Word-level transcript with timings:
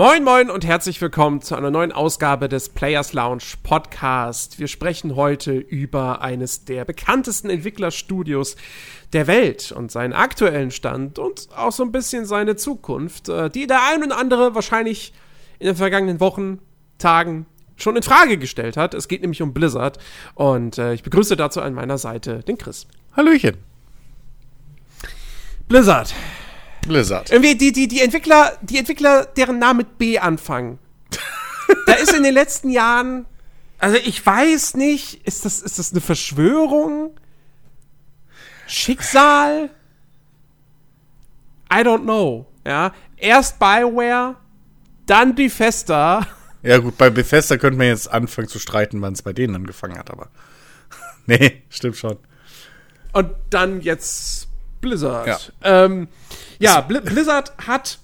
Moin 0.00 0.24
moin 0.24 0.48
und 0.48 0.64
herzlich 0.64 0.98
willkommen 1.02 1.42
zu 1.42 1.54
einer 1.54 1.70
neuen 1.70 1.92
Ausgabe 1.92 2.48
des 2.48 2.70
Players 2.70 3.12
Lounge 3.12 3.42
Podcast. 3.62 4.58
Wir 4.58 4.66
sprechen 4.66 5.14
heute 5.14 5.52
über 5.52 6.22
eines 6.22 6.64
der 6.64 6.86
bekanntesten 6.86 7.50
Entwicklerstudios 7.50 8.56
der 9.12 9.26
Welt 9.26 9.72
und 9.72 9.92
seinen 9.92 10.14
aktuellen 10.14 10.70
Stand 10.70 11.18
und 11.18 11.48
auch 11.54 11.72
so 11.72 11.82
ein 11.82 11.92
bisschen 11.92 12.24
seine 12.24 12.56
Zukunft, 12.56 13.28
äh, 13.28 13.50
die 13.50 13.66
der 13.66 13.80
ein 13.92 14.02
oder 14.02 14.16
andere 14.16 14.54
wahrscheinlich 14.54 15.12
in 15.58 15.66
den 15.66 15.76
vergangenen 15.76 16.18
Wochen, 16.18 16.60
Tagen 16.96 17.44
schon 17.76 17.94
in 17.94 18.02
Frage 18.02 18.38
gestellt 18.38 18.78
hat. 18.78 18.94
Es 18.94 19.06
geht 19.06 19.20
nämlich 19.20 19.42
um 19.42 19.52
Blizzard 19.52 19.98
und 20.34 20.78
äh, 20.78 20.94
ich 20.94 21.02
begrüße 21.02 21.36
dazu 21.36 21.60
an 21.60 21.74
meiner 21.74 21.98
Seite 21.98 22.38
den 22.38 22.56
Chris. 22.56 22.86
Hallöchen. 23.14 23.58
Blizzard. 25.68 26.14
Blizzard. 26.86 27.30
Irgendwie 27.30 27.54
die, 27.54 27.72
die, 27.72 27.88
die 27.88 28.00
Entwickler, 28.00 28.56
die 28.62 28.78
Entwickler, 28.78 29.26
deren 29.26 29.58
Namen 29.58 29.78
mit 29.78 29.98
B 29.98 30.18
anfangen. 30.18 30.78
da 31.86 31.92
ist 31.94 32.14
in 32.14 32.22
den 32.22 32.34
letzten 32.34 32.70
Jahren, 32.70 33.26
also 33.78 33.96
ich 33.96 34.24
weiß 34.24 34.74
nicht, 34.74 35.26
ist 35.26 35.44
das, 35.44 35.60
ist 35.60 35.78
das 35.78 35.92
eine 35.92 36.00
Verschwörung? 36.00 37.12
Schicksal? 38.66 39.70
I 41.72 41.76
don't 41.76 42.02
know. 42.02 42.46
Ja, 42.66 42.92
erst 43.16 43.58
Bioware, 43.58 44.36
dann 45.06 45.34
Bethesda. 45.34 46.26
Ja 46.62 46.78
gut, 46.78 46.98
bei 46.98 47.08
Bethesda 47.08 47.56
könnte 47.56 47.78
man 47.78 47.86
jetzt 47.86 48.10
anfangen 48.10 48.48
zu 48.48 48.58
streiten, 48.58 49.00
wann 49.00 49.14
es 49.14 49.22
bei 49.22 49.32
denen 49.32 49.54
angefangen 49.54 49.98
hat, 49.98 50.10
aber 50.10 50.28
nee, 51.26 51.62
stimmt 51.70 51.96
schon. 51.96 52.18
Und 53.12 53.30
dann 53.48 53.80
jetzt 53.80 54.48
Blizzard. 54.80 55.26
Ja. 55.26 55.84
Ähm, 55.84 56.08
ja, 56.60 56.80
Bl 56.82 57.00
Blizzard 57.00 57.52
hat 57.66 57.98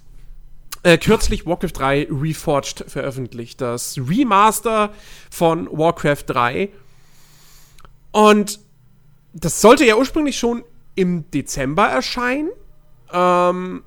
äh, 0.82 0.98
kürzlich 0.98 1.46
Warcraft 1.46 1.72
3 1.74 2.08
Reforged 2.10 2.84
veröffentlicht. 2.88 3.60
Das 3.60 3.98
Remaster 3.98 4.90
von 5.30 5.68
Warcraft 5.70 6.24
3. 6.26 6.68
Und 8.12 8.60
das 9.32 9.60
sollte 9.60 9.84
ja 9.84 9.96
ursprünglich 9.96 10.38
schon 10.38 10.64
im 10.94 11.30
Dezember 11.30 11.86
erscheinen. 11.86 12.48
Ähm, 13.12 13.82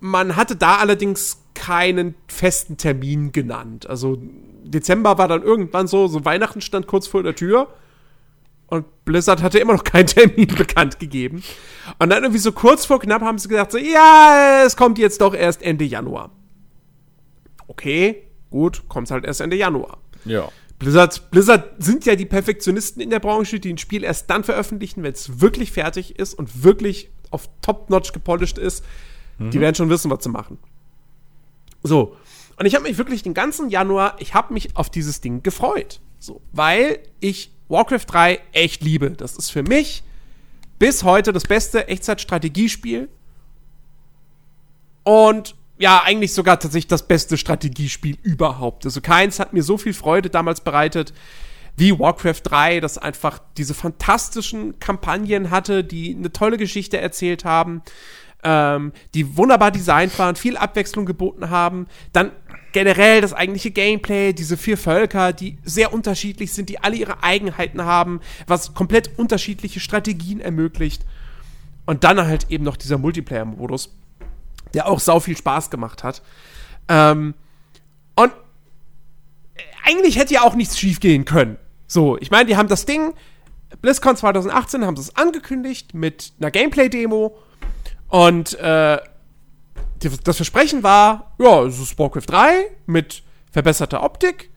man 0.00 0.36
hatte 0.36 0.56
da 0.56 0.76
allerdings 0.76 1.42
keinen 1.54 2.14
festen 2.28 2.76
Termin 2.76 3.32
genannt. 3.32 3.88
Also 3.88 4.18
Dezember 4.64 5.16
war 5.18 5.28
dann 5.28 5.42
irgendwann 5.42 5.86
so, 5.86 6.06
so 6.06 6.24
Weihnachten 6.24 6.60
stand 6.60 6.86
kurz 6.86 7.06
vor 7.06 7.22
der 7.22 7.34
Tür. 7.34 7.68
Und 8.72 9.04
Blizzard 9.04 9.42
hatte 9.42 9.58
immer 9.58 9.74
noch 9.74 9.84
keinen 9.84 10.06
Termin 10.06 10.46
bekannt 10.46 10.98
gegeben. 10.98 11.42
Und 11.98 12.08
dann 12.08 12.22
irgendwie 12.22 12.40
so 12.40 12.52
kurz 12.52 12.86
vor 12.86 13.00
knapp 13.00 13.20
haben 13.20 13.36
sie 13.36 13.48
gesagt, 13.48 13.72
so, 13.72 13.76
ja, 13.76 14.62
es 14.64 14.78
kommt 14.78 14.96
jetzt 14.96 15.20
doch 15.20 15.34
erst 15.34 15.60
Ende 15.60 15.84
Januar. 15.84 16.30
Okay, 17.68 18.22
gut, 18.48 18.88
kommt 18.88 19.10
halt 19.10 19.26
erst 19.26 19.42
Ende 19.42 19.56
Januar. 19.56 19.98
Ja. 20.24 20.48
Blizzard, 20.78 21.30
Blizzard 21.30 21.84
sind 21.84 22.06
ja 22.06 22.16
die 22.16 22.24
Perfektionisten 22.24 23.02
in 23.02 23.10
der 23.10 23.20
Branche, 23.20 23.60
die 23.60 23.74
ein 23.74 23.76
Spiel 23.76 24.04
erst 24.04 24.30
dann 24.30 24.42
veröffentlichen, 24.42 25.02
wenn 25.02 25.12
es 25.12 25.42
wirklich 25.42 25.70
fertig 25.70 26.18
ist 26.18 26.32
und 26.32 26.64
wirklich 26.64 27.10
auf 27.30 27.50
Top-Notch 27.60 28.12
gepolished 28.12 28.56
ist. 28.56 28.86
Die 29.38 29.60
werden 29.60 29.74
schon 29.74 29.90
wissen, 29.90 30.10
was 30.10 30.24
sie 30.24 30.30
machen. 30.30 30.56
So. 31.82 32.16
Und 32.58 32.64
ich 32.64 32.74
habe 32.74 32.84
mich 32.84 32.96
wirklich 32.96 33.22
den 33.22 33.34
ganzen 33.34 33.68
Januar, 33.68 34.16
ich 34.18 34.32
habe 34.32 34.54
mich 34.54 34.76
auf 34.76 34.88
dieses 34.88 35.20
Ding 35.20 35.42
gefreut. 35.42 36.00
So, 36.18 36.40
weil 36.52 37.00
ich 37.20 37.52
Warcraft 37.72 38.04
3 38.06 38.40
echt 38.52 38.82
liebe. 38.82 39.10
Das 39.10 39.36
ist 39.36 39.50
für 39.50 39.62
mich 39.62 40.04
bis 40.78 41.02
heute 41.04 41.32
das 41.32 41.44
beste 41.44 41.88
Echtzeit-Strategiespiel. 41.88 43.08
Und 45.04 45.56
ja, 45.78 46.02
eigentlich 46.04 46.34
sogar 46.34 46.60
tatsächlich 46.60 46.88
das 46.88 47.08
beste 47.08 47.36
Strategiespiel 47.36 48.18
überhaupt. 48.22 48.84
Also 48.84 49.00
keins 49.00 49.40
hat 49.40 49.52
mir 49.52 49.62
so 49.62 49.78
viel 49.78 49.94
Freude 49.94 50.30
damals 50.30 50.60
bereitet 50.60 51.12
wie 51.76 51.98
Warcraft 51.98 52.42
3, 52.44 52.80
das 52.80 52.98
einfach 52.98 53.40
diese 53.56 53.72
fantastischen 53.72 54.78
Kampagnen 54.78 55.50
hatte, 55.50 55.82
die 55.82 56.14
eine 56.14 56.30
tolle 56.30 56.58
Geschichte 56.58 56.98
erzählt 56.98 57.46
haben, 57.46 57.82
ähm, 58.44 58.92
die 59.14 59.36
wunderbar 59.36 59.70
designt 59.70 60.18
waren, 60.18 60.36
viel 60.36 60.56
Abwechslung 60.56 61.06
geboten 61.06 61.48
haben. 61.48 61.86
Dann 62.12 62.32
generell 62.72 63.20
das 63.20 63.32
eigentliche 63.32 63.70
Gameplay, 63.70 64.32
diese 64.32 64.56
vier 64.56 64.78
Völker, 64.78 65.32
die 65.32 65.58
sehr 65.64 65.92
unterschiedlich 65.92 66.52
sind, 66.52 66.68
die 66.68 66.80
alle 66.80 66.96
ihre 66.96 67.22
Eigenheiten 67.22 67.84
haben, 67.84 68.20
was 68.46 68.74
komplett 68.74 69.18
unterschiedliche 69.18 69.80
Strategien 69.80 70.40
ermöglicht. 70.40 71.04
Und 71.84 72.04
dann 72.04 72.18
halt 72.18 72.46
eben 72.50 72.64
noch 72.64 72.76
dieser 72.76 72.98
Multiplayer-Modus, 72.98 73.94
der 74.74 74.86
auch 74.86 75.00
sau 75.00 75.20
viel 75.20 75.36
Spaß 75.36 75.70
gemacht 75.70 76.04
hat. 76.04 76.22
Ähm, 76.88 77.34
und 78.14 78.32
eigentlich 79.84 80.18
hätte 80.18 80.34
ja 80.34 80.42
auch 80.42 80.54
nichts 80.54 80.78
schiefgehen 80.78 81.24
können. 81.24 81.58
So, 81.86 82.16
ich 82.18 82.30
meine, 82.30 82.46
die 82.46 82.56
haben 82.56 82.68
das 82.68 82.86
Ding, 82.86 83.14
BlizzCon 83.80 84.16
2018 84.16 84.84
haben 84.84 84.96
sie 84.96 85.02
es 85.02 85.16
angekündigt 85.16 85.94
mit 85.94 86.32
einer 86.38 86.50
Gameplay-Demo 86.50 87.36
und 88.08 88.58
äh, 88.58 88.98
die, 90.02 90.10
das 90.22 90.36
Versprechen 90.36 90.82
war, 90.82 91.34
ja, 91.38 91.62
es 91.64 91.78
ist 91.78 91.98
Warcraft 91.98 92.26
3 92.26 92.70
mit 92.86 93.22
verbesserter 93.50 94.02
Optik. 94.02 94.50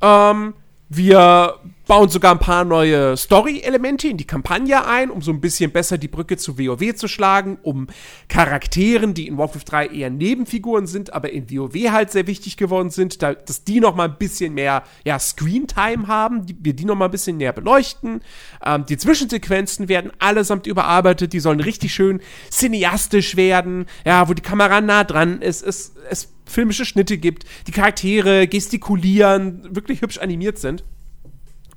Ähm, 0.00 0.54
wir 0.88 1.60
bauen 1.88 2.08
sogar 2.10 2.32
ein 2.32 2.38
paar 2.38 2.64
neue 2.64 3.16
Story-Elemente 3.16 4.08
in 4.08 4.18
die 4.18 4.26
Kampagne 4.26 4.86
ein, 4.86 5.10
um 5.10 5.22
so 5.22 5.32
ein 5.32 5.40
bisschen 5.40 5.72
besser 5.72 5.96
die 5.96 6.06
Brücke 6.06 6.36
zu 6.36 6.58
WoW 6.58 6.94
zu 6.94 7.08
schlagen, 7.08 7.58
um 7.62 7.88
Charakteren, 8.28 9.14
die 9.14 9.26
in 9.26 9.38
Warcraft 9.38 9.64
3 9.66 9.86
eher 9.88 10.10
Nebenfiguren 10.10 10.86
sind, 10.86 11.12
aber 11.12 11.30
in 11.30 11.50
WoW 11.50 11.74
halt 11.90 12.10
sehr 12.10 12.26
wichtig 12.26 12.58
geworden 12.58 12.90
sind, 12.90 13.22
da, 13.22 13.32
dass 13.32 13.64
die 13.64 13.80
noch 13.80 13.96
mal 13.96 14.08
ein 14.08 14.18
bisschen 14.18 14.52
mehr 14.54 14.82
ja, 15.04 15.18
Screentime 15.18 16.06
haben, 16.06 16.44
die, 16.44 16.56
wir 16.60 16.74
die 16.74 16.84
noch 16.84 16.94
mal 16.94 17.06
ein 17.06 17.10
bisschen 17.10 17.38
näher 17.38 17.54
beleuchten. 17.54 18.20
Ähm, 18.64 18.84
die 18.86 18.98
Zwischensequenzen 18.98 19.88
werden 19.88 20.12
allesamt 20.18 20.66
überarbeitet, 20.66 21.32
die 21.32 21.40
sollen 21.40 21.60
richtig 21.60 21.94
schön 21.94 22.20
cineastisch 22.50 23.36
werden, 23.36 23.86
ja, 24.04 24.28
wo 24.28 24.34
die 24.34 24.42
Kamera 24.42 24.82
nah 24.82 25.04
dran 25.04 25.40
ist, 25.40 25.62
es, 25.62 25.94
es 26.10 26.34
filmische 26.48 26.84
Schnitte 26.84 27.18
gibt, 27.18 27.44
die 27.66 27.72
Charaktere 27.72 28.46
gestikulieren, 28.48 29.74
wirklich 29.74 30.02
hübsch 30.02 30.18
animiert 30.18 30.58
sind. 30.58 30.84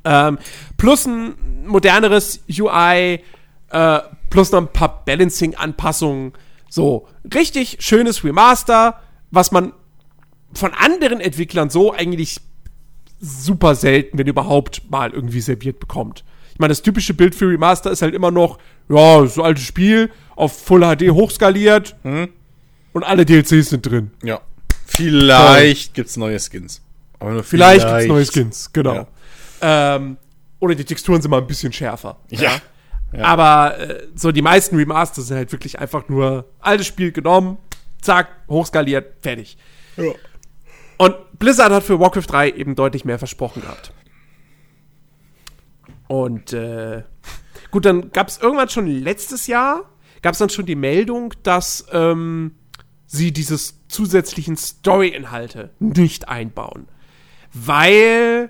Ähm, 0.04 0.40
plus 0.78 1.06
ein 1.06 1.66
moderneres 1.68 2.44
UI, 2.50 3.22
äh, 3.70 4.00
plus 4.30 4.52
noch 4.52 4.62
ein 4.62 4.74
paar 4.74 5.06
Balancing-Anpassungen. 5.06 6.34
So, 6.70 7.08
richtig 7.34 7.78
schönes 7.82 8.24
Remaster, 8.24 9.00
was 9.30 9.52
man 9.52 9.74
von 10.54 10.74
anderen 10.74 11.20
Entwicklern 11.20 11.70
so 11.70 11.94
eigentlich 11.94 12.40
super 13.20 13.76
selten, 13.76 14.18
wenn 14.18 14.28
überhaupt, 14.28 14.90
mal 14.90 15.12
irgendwie 15.12 15.42
serviert 15.42 15.80
bekommt. 15.80 16.24
Ich 16.53 16.59
meine, 16.59 16.72
das 16.72 16.82
typische 16.82 17.14
Bild 17.14 17.36
für 17.36 17.48
Remaster 17.48 17.92
ist 17.92 18.02
halt 18.02 18.16
immer 18.16 18.32
noch, 18.32 18.58
ja, 18.90 19.26
so 19.26 19.44
altes 19.44 19.64
Spiel, 19.64 20.09
auf 20.36 20.59
Full 20.64 20.82
HD 20.82 21.12
hochskaliert 21.12 21.96
und 22.94 23.03
alle 23.03 23.26
DLCs 23.26 23.70
sind 23.70 23.86
drin. 23.86 24.12
Ja. 24.24 24.42
Vielleicht 24.96 25.94
gibt's 25.94 26.18
neue 26.18 26.40
Skins. 26.40 26.81
Aber 27.19 27.31
nur 27.31 27.44
Vielleicht, 27.44 27.88
gibt's 27.88 28.07
neue 28.07 28.25
Skins, 28.25 28.74
genau. 28.74 29.07
Ähm, 29.62 30.18
oder 30.59 30.75
die 30.75 30.85
Texturen 30.85 31.22
sind 31.22 31.31
mal 31.31 31.40
ein 31.40 31.47
bisschen 31.47 31.72
schärfer. 31.72 32.18
Ja. 32.29 32.59
Ja. 33.13 33.25
Aber 33.25 33.78
äh, 33.79 34.07
so 34.16 34.31
die 34.31 34.41
meisten 34.41 34.75
Remasters 34.75 35.28
sind 35.28 35.38
halt 35.38 35.52
wirklich 35.52 35.79
einfach 35.79 36.08
nur 36.08 36.46
altes 36.59 36.88
Spiel 36.88 37.11
genommen, 37.11 37.58
zack, 38.02 38.29
hochskaliert, 38.47 39.16
fertig. 39.22 39.58
Ja. 39.97 40.14
Und 40.97 41.16
Blizzard 41.38 41.72
hat 41.72 41.84
für 41.84 41.99
Warcraft 41.99 42.28
3 42.28 42.52
eben 42.52 42.76
deutlich 42.76 43.05
mehr 43.05 43.20
versprochen 43.20 43.64
gehabt. 43.64 43.91
Und 46.08 46.53
äh, 46.53 47.03
gut, 47.72 47.85
dann 47.85 48.11
gab 48.11 48.28
es 48.28 48.38
irgendwann 48.38 48.70
schon 48.70 48.88
letztes 48.88 49.47
Jahr, 49.47 49.90
gab 50.22 50.34
es 50.34 50.40
dann 50.40 50.49
schon 50.49 50.66
die 50.66 50.76
Meldung, 50.76 51.34
dass 51.43 51.85
ähm, 51.91 52.55
sie 53.11 53.34
dieses 53.34 53.75
zusätzlichen 53.90 54.55
Story-Inhalte 54.55 55.72
nicht 55.79 56.29
einbauen. 56.29 56.87
Weil 57.53 58.49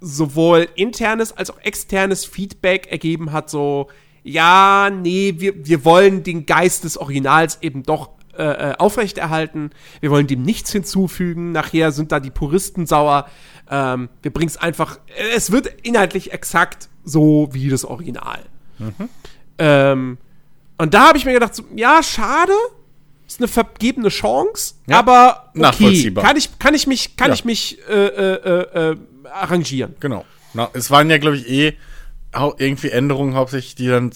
sowohl 0.00 0.68
internes 0.74 1.32
als 1.32 1.50
auch 1.50 1.58
externes 1.58 2.24
Feedback 2.24 2.86
ergeben 2.90 3.32
hat, 3.32 3.50
so, 3.50 3.88
ja, 4.22 4.88
nee, 4.90 5.34
wir, 5.36 5.66
wir 5.66 5.84
wollen 5.84 6.22
den 6.22 6.46
Geist 6.46 6.84
des 6.84 6.96
Originals 6.96 7.58
eben 7.60 7.82
doch 7.82 8.08
äh, 8.38 8.70
äh, 8.70 8.74
aufrechterhalten. 8.78 9.70
Wir 10.00 10.10
wollen 10.10 10.26
dem 10.26 10.42
nichts 10.42 10.72
hinzufügen. 10.72 11.52
Nachher 11.52 11.92
sind 11.92 12.10
da 12.10 12.20
die 12.20 12.30
Puristen 12.30 12.86
sauer. 12.86 13.28
Ähm, 13.70 14.08
wir 14.22 14.32
bringen 14.32 14.48
es 14.48 14.56
einfach. 14.56 14.98
Es 15.36 15.52
wird 15.52 15.66
inhaltlich 15.82 16.32
exakt 16.32 16.88
so 17.04 17.50
wie 17.52 17.68
das 17.68 17.84
Original. 17.84 18.40
Ähm, 19.58 20.16
und 20.78 20.94
da 20.94 21.08
habe 21.08 21.18
ich 21.18 21.26
mir 21.26 21.34
gedacht, 21.34 21.54
so, 21.54 21.64
ja, 21.76 22.02
schade. 22.02 22.54
Ist 23.26 23.40
eine 23.40 23.48
vergebene 23.48 24.08
Chance, 24.10 24.74
Ja, 24.86 24.98
aber 24.98 25.46
okay, 25.50 25.60
nachvollziehbar. 25.60 26.24
kann 26.24 26.36
ich, 26.36 26.58
kann 26.58 26.74
ich 26.74 26.86
mich, 26.86 27.16
kann 27.16 27.28
Ja. 27.28 27.34
ich 27.34 27.44
mich 27.44 27.78
äh, 27.88 27.92
äh, 27.92 28.34
äh, 28.34 28.90
äh, 28.92 28.96
arrangieren. 29.32 29.94
Genau. 30.00 30.24
Na, 30.52 30.68
es 30.74 30.90
waren 30.90 31.08
ja, 31.10 31.18
glaube 31.18 31.36
ich, 31.38 31.48
eh 31.48 31.76
irgendwie 32.58 32.90
Änderungen 32.90 33.34
hauptsächlich, 33.34 33.74
die 33.76 33.88
dann 33.88 34.12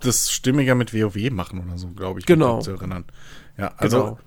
das 0.00 0.32
stimmiger 0.32 0.74
mit 0.74 0.92
WoW 0.92 1.30
machen 1.30 1.64
oder 1.66 1.78
so, 1.78 1.88
glaube 1.88 2.18
ich. 2.20 2.26
Genau. 2.26 2.60
Zu 2.60 2.72
erinnern. 2.72 3.04
Ja, 3.56 3.72
also 3.76 3.98
Genau. 4.02 4.18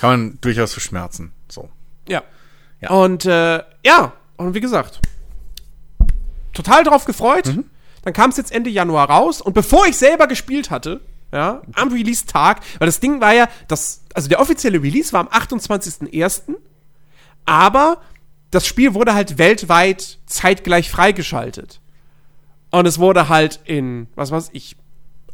kann 0.00 0.10
man 0.10 0.38
durchaus 0.40 0.72
verschmerzen. 0.72 1.32
So. 1.48 1.70
Ja. 2.08 2.22
Ja. 2.80 2.90
Und 2.90 3.24
äh, 3.24 3.62
ja, 3.84 4.12
und 4.36 4.54
wie 4.54 4.60
gesagt, 4.60 5.00
total 6.52 6.84
drauf 6.84 7.04
gefreut. 7.04 7.46
Mhm. 7.46 7.64
Dann 8.02 8.12
kam 8.12 8.30
es 8.30 8.36
jetzt 8.36 8.52
Ende 8.52 8.68
Januar 8.70 9.08
raus 9.08 9.40
und 9.40 9.54
bevor 9.54 9.86
ich 9.86 9.96
selber 9.96 10.26
gespielt 10.26 10.70
hatte, 10.70 11.00
ja, 11.34 11.62
am 11.74 11.92
Release-Tag, 11.92 12.60
weil 12.78 12.86
das 12.86 13.00
Ding 13.00 13.20
war 13.20 13.34
ja, 13.34 13.48
das, 13.66 14.04
also 14.14 14.28
der 14.28 14.40
offizielle 14.40 14.80
Release 14.80 15.12
war 15.12 15.20
am 15.20 15.28
28.01., 15.28 16.54
aber 17.44 18.00
das 18.50 18.66
Spiel 18.66 18.94
wurde 18.94 19.14
halt 19.14 19.36
weltweit 19.36 20.18
zeitgleich 20.26 20.90
freigeschaltet. 20.90 21.80
Und 22.70 22.86
es 22.86 22.98
wurde 22.98 23.28
halt 23.28 23.60
in, 23.64 24.06
was 24.14 24.30
weiß 24.30 24.50
ich, 24.52 24.76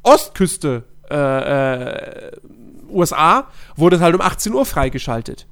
Ostküste 0.02 0.85
äh, 1.11 1.17
äh, 1.17 2.32
USA, 2.88 3.49
wurde 3.76 3.96
es 3.96 4.03
halt 4.03 4.14
um 4.14 4.23
18 4.23 4.55
Uhr 4.55 4.64
freigeschaltet. 4.64 5.46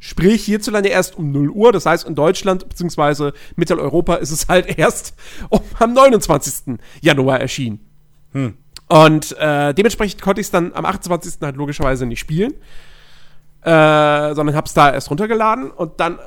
Sprich, 0.00 0.44
hierzulande 0.44 0.90
erst 0.90 1.16
um 1.16 1.32
0 1.32 1.48
Uhr, 1.48 1.72
das 1.72 1.86
heißt 1.86 2.06
in 2.06 2.14
Deutschland 2.14 2.68
bzw. 2.68 3.32
Mitteleuropa 3.56 4.16
ist 4.16 4.32
es 4.32 4.48
halt 4.48 4.66
erst 4.78 5.14
um, 5.48 5.62
am 5.78 5.94
29. 5.94 6.78
Januar 7.00 7.40
erschienen. 7.40 7.80
Und 8.88 9.36
äh, 9.38 9.72
dementsprechend 9.74 10.20
konnte 10.20 10.40
ich 10.40 10.48
es 10.48 10.50
dann 10.50 10.72
am 10.74 10.84
28. 10.84 11.34
halt 11.40 11.56
logischerweise 11.56 12.06
nicht 12.06 12.20
spielen, 12.20 12.52
äh, 13.62 14.34
sondern 14.34 14.54
hab's 14.54 14.74
da 14.74 14.92
erst 14.92 15.10
runtergeladen 15.10 15.70
und 15.70 16.00
dann 16.00 16.18
äh, 16.18 16.22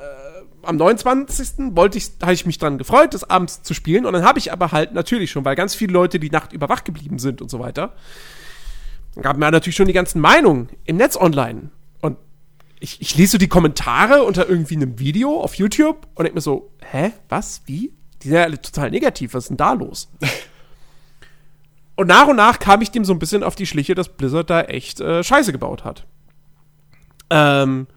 am 0.62 0.76
29. 0.76 1.76
wollte 1.76 1.98
ich, 1.98 2.10
habe 2.20 2.32
ich 2.32 2.46
mich 2.46 2.58
dran 2.58 2.78
gefreut, 2.78 3.14
das 3.14 3.28
abends 3.28 3.62
zu 3.62 3.74
spielen 3.74 4.06
und 4.06 4.12
dann 4.12 4.24
habe 4.24 4.38
ich 4.38 4.52
aber 4.52 4.72
halt 4.72 4.92
natürlich 4.92 5.30
schon, 5.30 5.44
weil 5.44 5.54
ganz 5.54 5.74
viele 5.74 5.92
Leute 5.92 6.18
die 6.18 6.30
Nacht 6.30 6.52
über 6.52 6.68
wach 6.68 6.84
geblieben 6.84 7.18
sind 7.18 7.40
und 7.40 7.50
so 7.50 7.60
weiter, 7.60 7.94
gab 9.22 9.36
mir 9.36 9.50
natürlich 9.50 9.76
schon 9.76 9.86
die 9.86 9.92
ganzen 9.92 10.20
Meinungen 10.20 10.68
im 10.84 10.96
Netz 10.96 11.16
online. 11.16 11.70
Und 12.00 12.18
ich, 12.80 13.00
ich 13.00 13.16
lese 13.16 13.38
die 13.38 13.48
Kommentare 13.48 14.22
unter 14.24 14.48
irgendwie 14.48 14.76
einem 14.76 14.98
Video 14.98 15.40
auf 15.40 15.54
YouTube 15.54 16.06
und 16.14 16.24
denke 16.24 16.36
mir 16.36 16.40
so, 16.40 16.70
hä, 16.90 17.12
was, 17.28 17.62
wie? 17.66 17.92
Die 18.22 18.28
sind 18.28 18.36
ja 18.36 18.44
alle 18.44 18.60
total 18.60 18.90
negativ, 18.90 19.34
was 19.34 19.44
ist 19.44 19.48
denn 19.48 19.56
da 19.56 19.72
los? 19.72 20.08
und 21.98 22.06
nach 22.06 22.28
und 22.28 22.36
nach 22.36 22.60
kam 22.60 22.80
ich 22.80 22.92
dem 22.92 23.04
so 23.04 23.12
ein 23.12 23.18
bisschen 23.18 23.42
auf 23.42 23.56
die 23.56 23.66
Schliche, 23.66 23.96
dass 23.96 24.08
Blizzard 24.08 24.48
da 24.48 24.60
echt 24.60 25.00
äh, 25.00 25.24
Scheiße 25.24 25.50
gebaut 25.50 25.82
hat. 25.82 26.06
Ähm, 27.28 27.88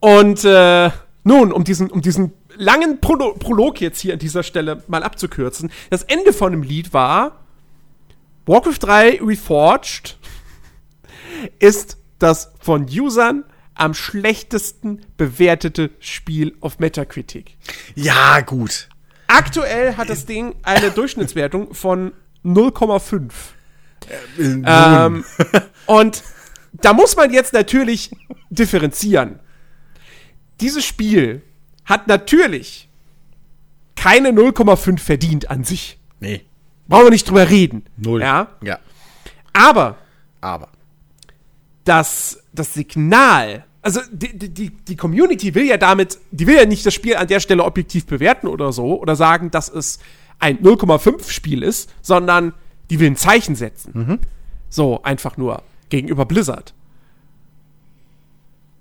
und 0.00 0.44
äh, 0.44 0.90
nun, 1.22 1.50
um 1.50 1.64
diesen, 1.64 1.90
um 1.90 2.02
diesen 2.02 2.34
langen 2.56 3.00
Prolo 3.00 3.36
Prolog 3.38 3.80
jetzt 3.80 4.00
hier 4.00 4.12
an 4.12 4.18
dieser 4.18 4.42
Stelle 4.42 4.82
mal 4.86 5.02
abzukürzen, 5.02 5.70
das 5.88 6.02
Ende 6.02 6.34
von 6.34 6.52
dem 6.52 6.62
Lied 6.62 6.92
war, 6.92 7.46
Warcraft 8.44 8.80
3 8.82 9.20
Reforged 9.22 10.18
ist 11.60 11.96
das 12.18 12.52
von 12.60 12.84
Usern 12.84 13.44
am 13.72 13.94
schlechtesten 13.94 15.00
bewertete 15.16 15.88
Spiel 16.00 16.54
auf 16.60 16.80
Metacritic. 16.80 17.56
Ja, 17.94 18.42
gut. 18.42 18.90
Aktuell 19.26 19.96
hat 19.96 20.10
das 20.10 20.26
Ding 20.26 20.54
eine 20.64 20.90
Durchschnittswertung 20.90 21.72
von 21.72 22.12
0,5. 22.44 23.30
Äh, 24.38 24.62
Ähm, 24.66 25.24
und 25.86 26.22
da 26.72 26.92
muss 26.92 27.16
man 27.16 27.32
jetzt 27.32 27.52
natürlich 27.52 28.10
differenzieren. 28.50 29.38
Dieses 30.60 30.84
Spiel 30.84 31.42
hat 31.84 32.06
natürlich 32.08 32.88
keine 33.96 34.30
0,5 34.30 34.98
verdient 34.98 35.50
an 35.50 35.64
sich. 35.64 35.98
nee. 36.20 36.42
Brauchen 36.86 37.04
wir 37.04 37.10
nicht 37.12 37.26
drüber 37.30 37.48
reden. 37.48 37.84
Null. 37.96 38.20
Ja. 38.20 38.48
Ja. 38.62 38.78
Aber 39.54 39.96
Aber. 40.42 40.68
das, 41.84 42.42
das 42.52 42.74
Signal, 42.74 43.64
also 43.80 44.00
die- 44.12 44.36
die, 44.38 44.68
die 44.70 44.96
Community 44.96 45.54
will 45.54 45.64
ja 45.64 45.78
damit, 45.78 46.18
die 46.30 46.46
will 46.46 46.56
ja 46.56 46.66
nicht 46.66 46.84
das 46.84 46.92
Spiel 46.92 47.16
an 47.16 47.26
der 47.26 47.40
Stelle 47.40 47.64
objektiv 47.64 48.04
bewerten 48.04 48.48
oder 48.48 48.70
so 48.72 49.00
oder 49.00 49.16
sagen, 49.16 49.50
dass 49.50 49.70
es 49.70 49.98
ein 50.44 50.58
0,5 50.58 51.30
Spiel 51.30 51.62
ist, 51.62 51.90
sondern 52.02 52.52
die 52.90 53.00
will 53.00 53.06
ein 53.06 53.16
Zeichen 53.16 53.56
setzen. 53.56 54.20
So, 54.68 55.02
einfach 55.02 55.38
nur 55.38 55.62
gegenüber 55.88 56.26
Blizzard. 56.26 56.74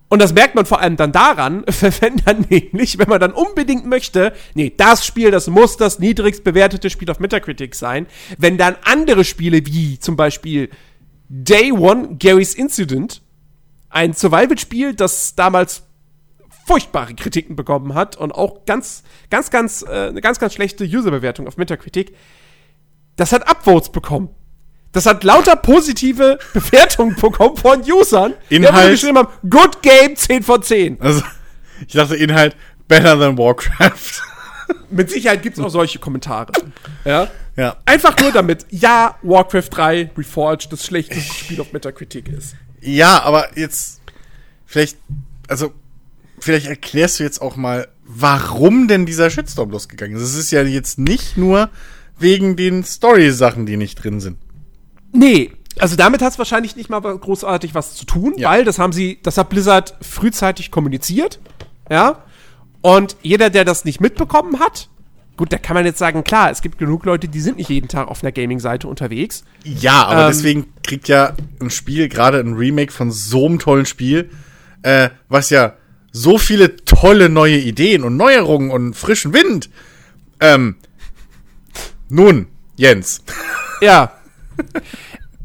Und 0.09 0.19
das 0.21 0.33
merkt 0.33 0.55
man 0.55 0.65
vor 0.65 0.81
allem 0.81 0.97
dann 0.97 1.13
daran, 1.13 1.63
wenn 2.01 2.17
dann 2.17 2.45
nämlich, 2.49 2.97
wenn 2.97 3.07
man 3.07 3.21
dann 3.21 3.31
unbedingt 3.31 3.85
möchte, 3.85 4.33
nee, 4.55 4.73
das 4.75 5.05
Spiel, 5.05 5.31
das 5.31 5.47
muss 5.47 5.77
das 5.77 5.99
niedrigst 5.99 6.43
bewertete 6.43 6.89
Spiel 6.89 7.09
auf 7.09 7.19
Metacritic 7.19 7.75
sein, 7.75 8.07
wenn 8.37 8.57
dann 8.57 8.75
andere 8.83 9.23
Spiele 9.23 9.65
wie 9.65 9.97
zum 9.99 10.17
Beispiel 10.17 10.69
Day 11.29 11.71
One 11.71 12.17
Gary's 12.19 12.55
Incident, 12.55 13.21
ein 13.89 14.13
Survival-Spiel, 14.13 14.93
das 14.95 15.35
damals 15.35 15.83
furchtbare 16.65 17.13
Kritiken 17.13 17.55
bekommen 17.55 17.93
hat 17.93 18.15
und 18.15 18.31
auch 18.31 18.65
ganz, 18.65 19.03
ganz, 19.29 19.49
ganz, 19.49 19.83
äh, 19.83 20.07
eine 20.07 20.21
ganz, 20.21 20.39
ganz 20.39 20.53
schlechte 20.53 20.85
User-Bewertung 20.85 21.47
auf 21.47 21.57
Metacritic, 21.57 22.15
das 23.15 23.31
hat 23.31 23.47
Upvotes 23.49 23.89
bekommen. 23.89 24.29
Das 24.91 25.05
hat 25.05 25.23
lauter 25.23 25.55
positive 25.55 26.37
Bewertungen 26.53 27.15
bekommen 27.15 27.57
von 27.57 27.81
Usern, 27.81 28.33
die 28.49 28.57
Inhalt- 28.57 28.73
einfach 28.75 28.89
geschrieben 28.91 29.17
haben, 29.17 29.29
good 29.49 29.81
game, 29.81 30.15
10 30.15 30.43
von 30.43 30.61
10. 30.61 31.01
Also, 31.01 31.23
ich 31.87 31.93
dachte 31.93 32.15
Inhalt 32.15 32.55
better 32.87 33.19
than 33.19 33.37
Warcraft. 33.37 34.21
Mit 34.89 35.09
Sicherheit 35.09 35.41
gibt 35.41 35.57
es 35.57 35.63
auch 35.63 35.69
solche 35.69 35.99
Kommentare. 35.99 36.53
Ja? 37.03 37.27
ja. 37.57 37.77
Einfach 37.85 38.17
nur 38.19 38.31
damit, 38.31 38.65
ja, 38.69 39.17
Warcraft 39.23 39.69
3 39.71 40.11
Reforged 40.17 40.71
das 40.71 40.85
schlechteste 40.85 41.33
Spiel 41.33 41.59
auf 41.59 41.73
Metacritic 41.73 42.29
ist. 42.29 42.55
Ja, 42.79 43.21
aber 43.23 43.57
jetzt 43.57 44.01
vielleicht, 44.65 44.97
also 45.47 45.73
vielleicht 46.43 46.67
erklärst 46.67 47.19
du 47.19 47.23
jetzt 47.23 47.41
auch 47.41 47.55
mal, 47.55 47.87
warum 48.05 48.87
denn 48.87 49.05
dieser 49.05 49.29
Shitstorm 49.29 49.69
losgegangen 49.71 50.15
ist. 50.17 50.23
Es 50.23 50.35
ist 50.35 50.51
ja 50.51 50.61
jetzt 50.63 50.99
nicht 50.99 51.37
nur 51.37 51.69
wegen 52.19 52.55
den 52.55 52.83
Story-Sachen, 52.83 53.65
die 53.65 53.77
nicht 53.77 54.03
drin 54.03 54.19
sind. 54.19 54.37
Nee, 55.13 55.51
also 55.79 55.95
damit 55.95 56.21
hat 56.21 56.33
es 56.33 56.37
wahrscheinlich 56.37 56.75
nicht 56.75 56.89
mal 56.89 56.99
großartig 57.01 57.73
was 57.73 57.95
zu 57.95 58.05
tun, 58.05 58.33
Ja. 58.37 58.49
weil 58.51 58.65
das 58.65 58.77
haben 58.79 58.93
sie, 58.93 59.19
das 59.23 59.37
hat 59.37 59.49
Blizzard 59.49 59.95
frühzeitig 60.01 60.69
kommuniziert. 60.69 61.39
Ja. 61.89 62.23
Und 62.81 63.15
jeder, 63.21 63.49
der 63.49 63.65
das 63.65 63.85
nicht 63.85 64.01
mitbekommen 64.01 64.59
hat, 64.59 64.89
gut, 65.37 65.51
da 65.53 65.57
kann 65.57 65.73
man 65.75 65.85
jetzt 65.85 65.97
sagen, 65.99 66.23
klar, 66.23 66.51
es 66.51 66.61
gibt 66.61 66.77
genug 66.77 67.05
Leute, 67.05 67.27
die 67.27 67.39
sind 67.39 67.57
nicht 67.57 67.69
jeden 67.69 67.87
Tag 67.87 68.07
auf 68.07 68.21
einer 68.23 68.31
Gaming-Seite 68.31 68.87
unterwegs. 68.87 69.43
Ja, 69.63 70.03
aber 70.05 70.23
Ähm, 70.25 70.27
deswegen 70.27 70.73
kriegt 70.83 71.07
ja 71.07 71.35
ein 71.61 71.69
Spiel, 71.69 72.09
gerade 72.09 72.39
ein 72.39 72.53
Remake 72.53 72.91
von 72.91 73.11
so 73.11 73.45
einem 73.45 73.57
tollen 73.59 73.85
Spiel, 73.85 74.29
äh, 74.83 75.09
was 75.29 75.49
ja 75.49 75.73
so 76.13 76.37
viele 76.37 76.77
tolle 76.85 77.27
neue 77.27 77.57
Ideen 77.57 78.03
und 78.03 78.15
Neuerungen 78.15 78.69
und 78.71 78.93
frischen 78.95 79.33
Wind. 79.33 79.69
Ähm, 80.39 80.75
nun, 82.09 82.47
Jens. 82.77 83.21
Ja. 83.81 84.13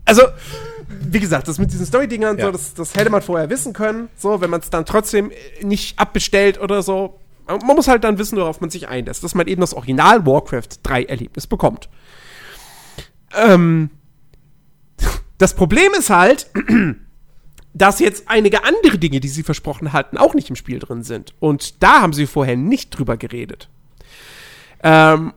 also, 0.05 0.23
wie 1.11 1.19
gesagt, 1.19 1.49
das 1.49 1.59
mit 1.59 1.73
diesen 1.73 1.87
Story-Dingern, 1.87 2.39
Ja. 2.39 2.45
so, 2.47 2.53
das, 2.53 2.75
das 2.75 2.95
hätte 2.95 3.11
man 3.11 3.21
vorher 3.21 3.51
wissen 3.51 3.73
können, 3.73 4.09
so, 4.17 4.41
wenn 4.41 4.51
man 4.51 4.61
es 4.61 4.71
dann 4.71 4.85
trotzdem 4.85 5.33
nicht 5.63 5.99
abbestellt 5.99 6.61
oder 6.61 6.83
so. 6.83 7.19
Man 7.49 7.59
man 7.67 7.75
muss 7.75 7.89
halt 7.89 8.05
dann 8.05 8.19
wissen, 8.19 8.37
worauf 8.39 8.61
man 8.61 8.71
sich 8.71 8.87
einlässt, 8.87 9.25
dass 9.25 9.35
man 9.35 9.49
eben 9.49 9.61
das 9.63 9.75
Original 9.75 10.25
Warcraft 10.25 10.69
3 10.85 11.05
Erlebnis 11.05 11.49
bekommt. 11.49 11.89
Ähm, 13.35 13.91
das 15.39 15.55
Problem 15.55 15.93
ist 15.99 16.11
halt, 16.11 16.47
dass 17.75 18.01
jetzt 18.01 18.25
einige 18.29 18.65
andere 18.65 18.99
Dinge, 18.99 19.21
die 19.21 19.29
sie 19.29 19.43
versprochen 19.43 19.93
hatten, 19.93 20.17
auch 20.17 20.35
nicht 20.35 20.51
im 20.51 20.57
Spiel 20.57 20.79
drin 20.79 21.03
sind. 21.03 21.35
Und 21.39 21.83
da 21.83 22.01
haben 22.01 22.13
sie 22.13 22.27
vorher 22.27 22.57
nicht 22.57 22.91
drüber 22.91 23.17
geredet. 23.17 23.69
Ähm, 24.83 25.33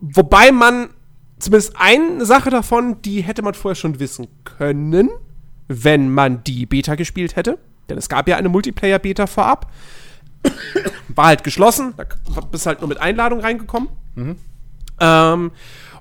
wobei 0.00 0.52
man 0.52 0.90
zumindest 1.38 1.74
eine 1.76 2.24
Sache 2.26 2.50
davon, 2.50 3.00
die 3.02 3.22
hätte 3.22 3.42
man 3.42 3.54
vorher 3.54 3.76
schon 3.76 4.00
wissen 4.00 4.28
können, 4.44 5.10
wenn 5.68 6.10
man 6.12 6.44
die 6.44 6.66
Beta 6.66 6.94
gespielt 6.94 7.36
hätte. 7.36 7.58
Denn 7.88 7.98
es 7.98 8.08
gab 8.08 8.28
ja 8.28 8.36
eine 8.36 8.48
Multiplayer-Beta 8.48 9.26
vorab. 9.26 9.70
War 11.08 11.26
halt 11.26 11.44
geschlossen, 11.44 11.94
da 11.96 12.04
bist 12.40 12.66
halt 12.66 12.80
nur 12.80 12.88
mit 12.88 12.98
Einladung 12.98 13.40
reingekommen. 13.40 13.88
Ähm, 15.00 15.50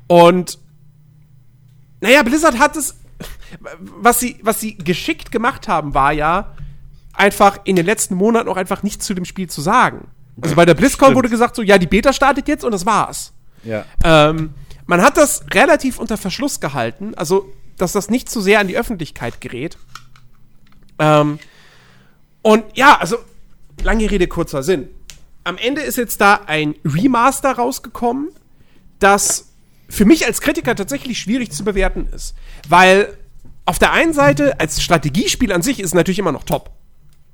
und 0.07 0.59
naja, 2.01 2.23
Blizzard 2.23 2.59
hat 2.59 2.77
es, 2.77 2.95
was 3.79 4.19
sie, 4.19 4.39
was 4.41 4.59
sie 4.59 4.77
geschickt 4.77 5.31
gemacht 5.31 5.67
haben, 5.67 5.93
war 5.93 6.13
ja 6.13 6.55
einfach 7.13 7.59
in 7.65 7.75
den 7.75 7.85
letzten 7.85 8.15
Monaten 8.15 8.47
auch 8.49 8.57
einfach 8.57 8.83
nichts 8.83 9.05
zu 9.05 9.13
dem 9.13 9.25
Spiel 9.25 9.49
zu 9.49 9.61
sagen. 9.61 10.07
Also 10.41 10.55
bei 10.55 10.65
der 10.65 10.73
BlizzCon 10.73 11.07
Stimmt. 11.07 11.17
wurde 11.17 11.29
gesagt 11.29 11.55
so, 11.55 11.61
ja, 11.61 11.77
die 11.77 11.87
Beta 11.87 12.13
startet 12.13 12.47
jetzt 12.47 12.63
und 12.63 12.71
das 12.71 12.85
war's. 12.85 13.33
Ja. 13.63 13.85
Ähm, 14.03 14.53
man 14.85 15.01
hat 15.01 15.17
das 15.17 15.43
relativ 15.53 15.99
unter 15.99 16.17
Verschluss 16.17 16.59
gehalten, 16.59 17.13
also 17.15 17.51
dass 17.77 17.91
das 17.91 18.09
nicht 18.09 18.29
zu 18.29 18.41
sehr 18.41 18.59
an 18.59 18.67
die 18.67 18.77
Öffentlichkeit 18.77 19.41
gerät. 19.41 19.77
Ähm, 20.97 21.39
und 22.41 22.65
ja, 22.75 22.97
also 22.97 23.17
lange 23.83 24.09
Rede, 24.09 24.27
kurzer 24.27 24.63
Sinn. 24.63 24.89
Am 25.43 25.57
Ende 25.57 25.81
ist 25.81 25.97
jetzt 25.97 26.21
da 26.21 26.41
ein 26.45 26.75
Remaster 26.85 27.51
rausgekommen, 27.51 28.29
das 28.99 29.49
für 29.89 30.05
mich 30.05 30.25
als 30.25 30.41
Kritiker 30.41 30.75
tatsächlich 30.75 31.19
schwierig 31.19 31.51
zu 31.51 31.63
bewerten 31.63 32.07
ist. 32.13 32.35
Weil 32.67 33.17
auf 33.69 33.77
der 33.79 33.91
einen 33.93 34.13
Seite, 34.13 34.59
als 34.59 34.81
Strategiespiel 34.81 35.51
an 35.53 35.61
sich 35.61 35.79
ist 35.79 35.87
es 35.87 35.93
natürlich 35.93 36.17
immer 36.19 36.31
noch 36.31 36.43
top. 36.43 36.71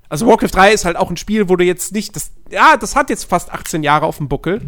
Also 0.10 0.27
Warcraft 0.27 0.50
3 0.54 0.74
ist 0.74 0.84
halt 0.86 0.98
auch 0.98 1.10
ein 1.10 1.18
Spiel, 1.18 1.48
wo 1.50 1.56
du 1.56 1.63
jetzt 1.63 1.94
nicht, 1.94 2.15
das, 2.15 2.32
ja, 2.51 2.75
das 2.77 2.96
hat 2.96 3.10
jetzt 3.10 3.24
fast 3.24 3.51
18 3.51 3.84
Jahre 3.84 4.06
auf 4.06 4.18
dem 4.18 4.27
Buckel. 4.27 4.60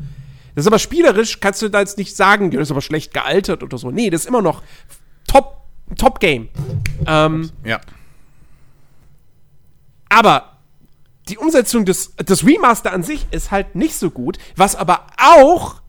Das 0.56 0.64
ist 0.64 0.68
aber 0.68 0.80
spielerisch, 0.80 1.40
kannst 1.42 1.62
du 1.62 1.70
da 1.70 1.80
jetzt 1.82 1.98
nicht 1.98 2.16
sagen, 2.16 2.50
das 2.52 2.62
ist 2.64 2.72
aber 2.72 2.82
schlecht 2.82 3.14
gealtert 3.14 3.64
oder 3.64 3.78
so. 3.78 3.92
Nee, 3.92 4.10
das 4.10 4.22
ist 4.22 4.28
immer 4.28 4.42
noch 4.42 4.64
Top, 5.28 5.58
Top 5.98 6.20
Game. 6.22 6.48
Ähm, 7.06 7.52
Ja. 7.64 7.80
aber 10.10 10.54
die 11.30 11.38
Umsetzung 11.38 11.84
des, 11.84 12.16
des 12.16 12.46
Remaster 12.46 12.94
an 12.94 13.04
sich 13.04 13.28
ist 13.32 13.52
halt 13.52 13.76
nicht 13.76 13.96
so 13.96 14.10
gut, 14.10 14.38
was 14.56 14.76
aber 14.78 15.06
auch 15.18 15.82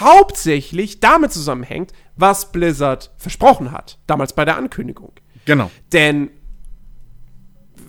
hauptsächlich 0.00 1.00
damit 1.00 1.32
zusammenhängt, 1.32 1.92
was 2.16 2.52
Blizzard 2.52 3.10
versprochen 3.16 3.72
hat, 3.72 3.98
damals 4.06 4.32
bei 4.32 4.44
der 4.44 4.56
Ankündigung. 4.56 5.12
Genau. 5.44 5.70
Denn 5.92 6.30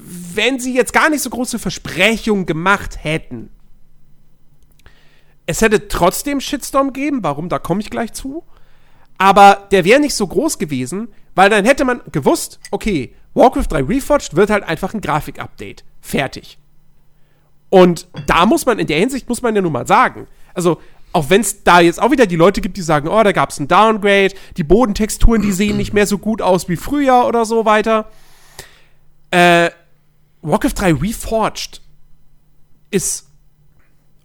wenn 0.05 0.59
sie 0.59 0.75
jetzt 0.75 0.93
gar 0.93 1.09
nicht 1.09 1.21
so 1.21 1.29
große 1.29 1.59
Versprechungen 1.59 2.45
gemacht 2.45 3.03
hätten, 3.03 3.49
es 5.45 5.61
hätte 5.61 5.87
trotzdem 5.87 6.39
Shitstorm 6.39 6.93
gegeben, 6.93 7.19
warum, 7.21 7.49
da 7.49 7.59
komme 7.59 7.81
ich 7.81 7.89
gleich 7.89 8.13
zu. 8.13 8.43
Aber 9.17 9.67
der 9.71 9.85
wäre 9.85 9.99
nicht 9.99 10.15
so 10.15 10.25
groß 10.25 10.57
gewesen, 10.57 11.09
weil 11.35 11.49
dann 11.49 11.65
hätte 11.65 11.85
man 11.85 12.01
gewusst, 12.11 12.59
okay, 12.71 13.15
Warcraft 13.33 13.67
3 13.69 13.83
Reforged 13.83 14.35
wird 14.35 14.49
halt 14.49 14.63
einfach 14.63 14.93
ein 14.93 15.01
Grafik-Update. 15.01 15.83
Fertig. 16.01 16.57
Und 17.69 18.07
da 18.27 18.45
muss 18.45 18.65
man, 18.65 18.79
in 18.79 18.87
der 18.87 18.99
Hinsicht 18.99 19.27
muss 19.27 19.41
man 19.41 19.55
ja 19.55 19.61
nun 19.61 19.73
mal 19.73 19.87
sagen, 19.87 20.27
also 20.53 20.79
auch 21.13 21.29
wenn 21.29 21.41
es 21.41 21.63
da 21.63 21.79
jetzt 21.79 22.01
auch 22.01 22.11
wieder 22.11 22.25
die 22.25 22.35
Leute 22.35 22.59
gibt, 22.61 22.75
die 22.75 22.81
sagen, 22.81 23.07
oh, 23.07 23.23
da 23.23 23.31
gab 23.31 23.51
es 23.51 23.59
ein 23.59 23.67
Downgrade, 23.67 24.33
die 24.57 24.63
Bodentexturen, 24.63 25.41
die 25.41 25.51
sehen 25.51 25.77
nicht 25.77 25.93
mehr 25.93 26.07
so 26.07 26.17
gut 26.17 26.41
aus 26.41 26.67
wie 26.69 26.75
früher 26.75 27.25
oder 27.27 27.45
so 27.45 27.65
weiter. 27.65 28.09
Äh, 29.31 29.69
Warcraft 30.41 30.73
3 30.75 30.93
Reforged 30.95 31.81
ist 32.91 33.29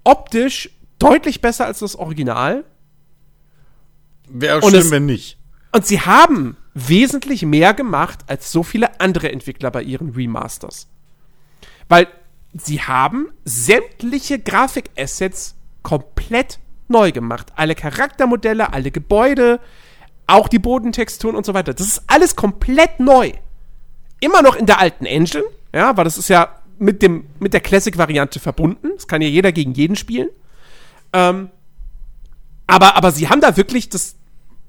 optisch 0.05 0.71
deutlich 0.99 1.41
besser 1.41 1.67
als 1.67 1.79
das 1.81 1.95
Original. 1.97 2.65
Wäre 4.29 4.61
schlimm, 4.63 4.75
es- 4.81 4.91
wenn 4.91 5.07
nicht. 5.07 5.39
Und 5.73 5.87
sie 5.87 6.01
haben 6.01 6.57
wesentlich 6.75 7.43
mehr 7.45 7.75
gemacht 7.75 8.21
als 8.27 8.51
so 8.51 8.63
viele 8.63 9.01
andere 9.01 9.31
Entwickler 9.33 9.71
bei 9.71 9.83
ihren 9.83 10.11
Remasters. 10.11 10.89
Weil 11.89 12.09
sie 12.55 12.81
haben 12.83 13.29
sämtliche 13.45 14.39
Grafikassets 14.39 15.55
komplett 15.83 16.59
neu 16.91 17.13
gemacht. 17.13 17.53
Alle 17.57 17.75
Charaktermodelle, 17.75 18.73
alle 18.73 18.91
Gebäude, 18.91 19.61
auch 20.27 20.49
die 20.49 20.59
Bodentexturen 20.59 21.37
und 21.37 21.47
so 21.47 21.55
weiter. 21.55 21.75
Das 21.75 21.87
ist 21.87 22.03
alles 22.07 22.37
komplett 22.37 23.01
neu. 23.01 23.33
Immer 24.21 24.43
noch 24.43 24.57
in 24.57 24.67
der 24.67 24.81
alten 24.81 25.07
Engine, 25.07 25.45
ja, 25.75 25.97
weil 25.97 26.05
das 26.05 26.19
ist 26.19 26.29
ja 26.29 26.59
mit, 26.79 27.03
dem, 27.03 27.27
mit 27.39 27.55
der 27.55 27.61
Classic-Variante 27.61 28.41
verbunden. 28.41 28.91
Das 28.95 29.07
kann 29.07 29.23
ja 29.23 29.29
jeder 29.29 29.53
gegen 29.53 29.73
jeden 29.73 29.97
spielen. 29.97 30.29
Ähm, 31.13 31.51
aber, 32.67 32.97
aber 32.97 33.11
sie 33.13 33.29
haben 33.29 33.41
da 33.41 33.57
wirklich 33.57 33.89
das, 33.89 34.17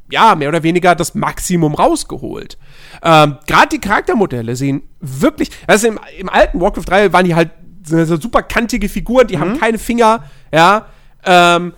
ja, 0.09 0.35
mehr 0.35 0.49
oder 0.49 0.63
weniger 0.63 0.95
das 0.95 1.15
Maximum 1.15 1.75
rausgeholt. 1.75 2.57
Ähm, 3.03 3.38
Gerade 3.45 3.69
die 3.69 3.79
Charaktermodelle 3.79 4.55
sehen 4.55 4.83
wirklich, 4.99 5.51
also 5.67 5.88
im, 5.88 5.99
im 6.17 6.29
alten 6.29 6.61
Warcraft 6.61 6.85
3 6.85 7.13
waren 7.13 7.25
die 7.25 7.35
halt 7.35 7.51
so 7.83 8.17
super 8.17 8.43
kantige 8.43 8.88
Figuren, 8.88 9.27
die 9.27 9.39
haben 9.39 9.59
keine 9.59 9.79
Finger, 9.79 10.23
ja. 10.53 10.85
Ähm, 11.25 11.73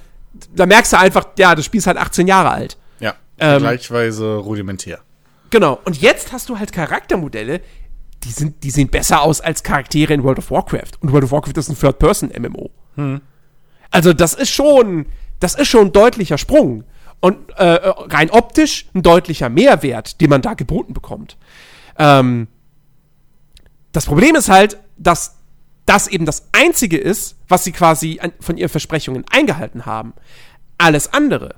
da 0.53 0.65
merkst 0.65 0.93
du 0.93 0.99
einfach, 0.99 1.25
ja, 1.37 1.55
das 1.55 1.65
Spiel 1.65 1.79
ist 1.79 1.87
halt 1.87 1.97
18 1.97 2.27
Jahre 2.27 2.51
alt. 2.51 2.77
Ja. 2.99 3.15
Ähm, 3.37 3.61
Vergleichsweise 3.61 4.35
rudimentär. 4.37 4.99
Genau. 5.49 5.79
Und 5.85 6.01
jetzt 6.01 6.31
hast 6.31 6.49
du 6.49 6.59
halt 6.59 6.71
Charaktermodelle, 6.71 7.61
die, 8.23 8.31
sind, 8.31 8.63
die 8.63 8.71
sehen 8.71 8.89
besser 8.89 9.21
aus 9.21 9.41
als 9.41 9.63
Charaktere 9.63 10.13
in 10.13 10.23
World 10.23 10.39
of 10.39 10.51
Warcraft. 10.51 10.91
Und 11.01 11.11
World 11.11 11.25
of 11.25 11.31
Warcraft 11.31 11.57
ist 11.57 11.69
ein 11.69 11.77
Third-Person-MMO. 11.77 12.69
Also 13.89 14.13
das 14.13 14.33
ist 14.33 14.51
schon, 14.51 15.07
das 15.39 15.55
ist 15.55 15.67
schon 15.67 15.87
ein 15.87 15.91
deutlicher 15.91 16.37
Sprung. 16.37 16.83
Und 17.19 17.51
äh, 17.57 17.63
rein 17.63 18.31
optisch 18.31 18.87
ein 18.95 19.03
deutlicher 19.03 19.49
Mehrwert, 19.49 20.21
den 20.21 20.29
man 20.29 20.41
da 20.41 20.53
geboten 20.55 20.93
bekommt. 20.93 21.37
Ähm, 21.97 22.47
das 23.91 24.05
Problem 24.05 24.35
ist 24.35 24.49
halt, 24.49 24.79
dass 24.97 25.37
das 25.85 26.07
eben 26.07 26.25
das 26.25 26.47
Einzige 26.51 26.97
ist, 26.97 27.37
was 27.47 27.63
sie 27.63 27.71
quasi 27.71 28.19
an, 28.21 28.31
von 28.39 28.57
ihren 28.57 28.69
Versprechungen 28.69 29.25
eingehalten 29.29 29.85
haben. 29.85 30.13
Alles 30.77 31.13
andere. 31.13 31.55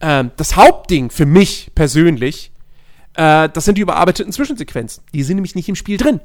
Ähm, 0.00 0.30
das 0.36 0.56
Hauptding 0.56 1.10
für 1.10 1.26
mich 1.26 1.70
persönlich, 1.74 2.52
äh, 3.14 3.48
das 3.48 3.64
sind 3.64 3.78
die 3.78 3.82
überarbeiteten 3.82 4.32
Zwischensequenzen. 4.32 5.04
Die 5.14 5.22
sind 5.22 5.36
nämlich 5.36 5.54
nicht 5.54 5.68
im 5.68 5.76
Spiel 5.76 5.96
drin. 5.96 6.20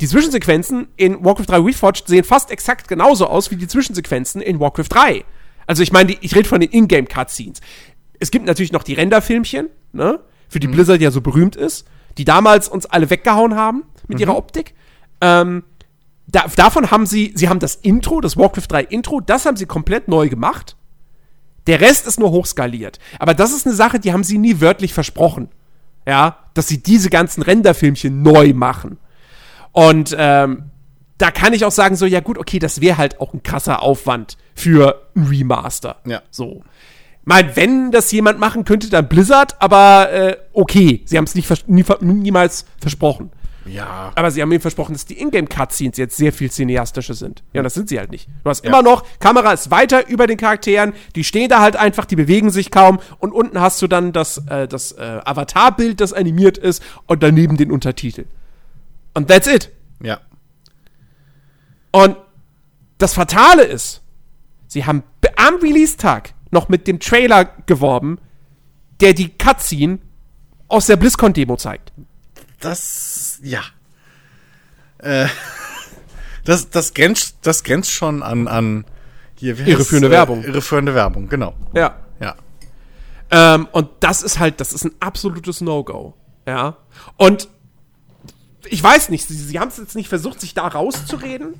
Die 0.00 0.06
Zwischensequenzen 0.06 0.88
in 0.96 1.24
Warcraft 1.24 1.46
3 1.46 1.56
Reforged 1.58 2.06
sehen 2.06 2.24
fast 2.24 2.50
exakt 2.50 2.88
genauso 2.88 3.26
aus 3.26 3.50
wie 3.50 3.56
die 3.56 3.66
Zwischensequenzen 3.66 4.40
in 4.40 4.60
Warcraft 4.60 4.88
3. 4.88 5.24
Also 5.66 5.82
ich 5.82 5.92
meine, 5.92 6.16
ich 6.20 6.34
rede 6.34 6.48
von 6.48 6.60
den 6.60 6.70
Ingame-Cutscenes. 6.70 7.60
Es 8.18 8.30
gibt 8.30 8.46
natürlich 8.46 8.72
noch 8.72 8.82
die 8.82 8.94
Renderfilmchen, 8.94 9.68
ne, 9.92 10.20
für 10.48 10.60
die 10.60 10.68
Blizzard 10.68 11.00
ja 11.00 11.10
so 11.10 11.20
berühmt 11.20 11.56
ist, 11.56 11.86
die 12.18 12.24
damals 12.24 12.68
uns 12.68 12.86
alle 12.86 13.10
weggehauen 13.10 13.56
haben 13.56 13.84
mit 14.06 14.20
ihrer 14.20 14.36
Optik. 14.36 14.74
Ähm, 15.20 15.64
da, 16.26 16.46
davon 16.56 16.90
haben 16.90 17.06
sie, 17.06 17.32
sie 17.34 17.48
haben 17.48 17.58
das 17.58 17.74
Intro, 17.74 18.20
das 18.20 18.36
Warcraft 18.36 18.68
3 18.68 18.84
Intro, 18.84 19.20
das 19.20 19.46
haben 19.46 19.56
sie 19.56 19.66
komplett 19.66 20.08
neu 20.08 20.28
gemacht. 20.28 20.76
Der 21.66 21.80
Rest 21.80 22.06
ist 22.06 22.18
nur 22.18 22.30
hochskaliert. 22.30 22.98
Aber 23.18 23.34
das 23.34 23.52
ist 23.52 23.66
eine 23.66 23.74
Sache, 23.74 24.00
die 24.00 24.12
haben 24.12 24.24
sie 24.24 24.38
nie 24.38 24.60
wörtlich 24.60 24.92
versprochen. 24.94 25.48
Ja, 26.06 26.38
dass 26.54 26.66
sie 26.66 26.82
diese 26.82 27.10
ganzen 27.10 27.42
Renderfilmchen 27.42 28.22
neu 28.22 28.52
machen. 28.54 28.98
Und 29.70 30.14
ähm, 30.18 30.64
da 31.18 31.30
kann 31.30 31.52
ich 31.52 31.64
auch 31.64 31.70
sagen, 31.70 31.94
so, 31.94 32.06
ja 32.06 32.18
gut, 32.18 32.38
okay, 32.38 32.58
das 32.58 32.80
wäre 32.80 32.98
halt 32.98 33.20
auch 33.20 33.32
ein 33.32 33.44
krasser 33.44 33.82
Aufwand 33.82 34.36
für 34.54 35.08
ein 35.14 35.24
Remaster. 35.24 35.96
Ja. 36.04 36.22
So. 36.30 36.62
Mein, 37.24 37.54
wenn 37.54 37.92
das 37.92 38.10
jemand 38.10 38.40
machen 38.40 38.64
könnte, 38.64 38.90
dann 38.90 39.08
Blizzard, 39.08 39.62
aber 39.62 40.10
äh, 40.10 40.36
okay, 40.52 41.02
sie 41.04 41.16
haben 41.16 41.24
es 41.24 41.36
nicht 41.36 41.46
vers 41.46 41.68
nie, 41.68 41.84
niemals 42.00 42.66
versprochen. 42.80 43.30
Ja. 43.64 44.12
Aber 44.14 44.30
sie 44.30 44.42
haben 44.42 44.50
ihm 44.52 44.60
versprochen, 44.60 44.92
dass 44.92 45.06
die 45.06 45.20
Ingame-Cutscenes 45.20 45.96
jetzt 45.96 46.16
sehr 46.16 46.32
viel 46.32 46.50
cineastischer 46.50 47.14
sind. 47.14 47.42
Ja, 47.52 47.60
und 47.60 47.64
das 47.64 47.74
sind 47.74 47.88
sie 47.88 47.98
halt 47.98 48.10
nicht. 48.10 48.28
Du 48.42 48.50
hast 48.50 48.64
immer 48.64 48.82
noch, 48.82 49.04
Kamera 49.20 49.52
ist 49.52 49.70
weiter 49.70 50.08
über 50.08 50.26
den 50.26 50.36
Charakteren, 50.36 50.92
die 51.14 51.24
stehen 51.24 51.48
da 51.48 51.60
halt 51.60 51.76
einfach, 51.76 52.04
die 52.04 52.16
bewegen 52.16 52.50
sich 52.50 52.70
kaum 52.70 52.98
und 53.18 53.32
unten 53.32 53.60
hast 53.60 53.80
du 53.82 53.86
dann 53.86 54.12
das, 54.12 54.38
äh, 54.48 54.66
das 54.66 54.92
äh, 54.92 55.20
Avatarbild, 55.24 56.00
das 56.00 56.12
animiert 56.12 56.58
ist 56.58 56.82
und 57.06 57.22
daneben 57.22 57.56
den 57.56 57.70
Untertitel. 57.70 58.24
Und 59.14 59.28
that's 59.28 59.46
it. 59.46 59.70
Ja. 60.02 60.20
Und 61.90 62.16
das 62.98 63.14
Fatale 63.14 63.62
ist, 63.64 64.02
sie 64.66 64.84
haben 64.86 65.02
be- 65.20 65.36
am 65.36 65.56
Release-Tag 65.56 66.34
noch 66.50 66.68
mit 66.68 66.86
dem 66.86 67.00
Trailer 67.00 67.44
geworben, 67.66 68.18
der 69.00 69.12
die 69.14 69.28
Cutscene 69.30 69.98
aus 70.68 70.86
der 70.86 70.96
BlizzCon-Demo 70.96 71.56
zeigt. 71.56 71.92
Das, 72.62 73.38
ja. 73.42 73.62
Äh, 74.98 75.26
das, 76.44 76.70
das 76.70 76.94
grenzt, 76.94 77.36
das 77.42 77.62
grenzt 77.64 77.90
schon 77.90 78.22
an, 78.22 78.48
an 78.48 78.84
hier? 79.36 79.58
Irreführende 79.58 80.08
Äh, 80.08 80.12
Werbung. 80.12 80.44
Irreführende 80.44 80.94
Werbung, 80.94 81.28
genau. 81.28 81.54
Ja. 81.74 81.96
Ja. 82.20 82.36
Ähm, 83.30 83.68
und 83.72 83.88
das 84.00 84.22
ist 84.22 84.38
halt, 84.38 84.60
das 84.60 84.72
ist 84.72 84.84
ein 84.84 84.92
absolutes 85.00 85.60
No-Go. 85.60 86.14
Ja. 86.46 86.76
Und 87.16 87.48
ich 88.66 88.82
weiß 88.82 89.08
nicht, 89.08 89.26
sie, 89.26 89.34
sie 89.34 89.58
haben 89.58 89.68
es 89.68 89.78
jetzt 89.78 89.96
nicht 89.96 90.08
versucht, 90.08 90.40
sich 90.40 90.54
da 90.54 90.66
rauszureden. 90.68 91.54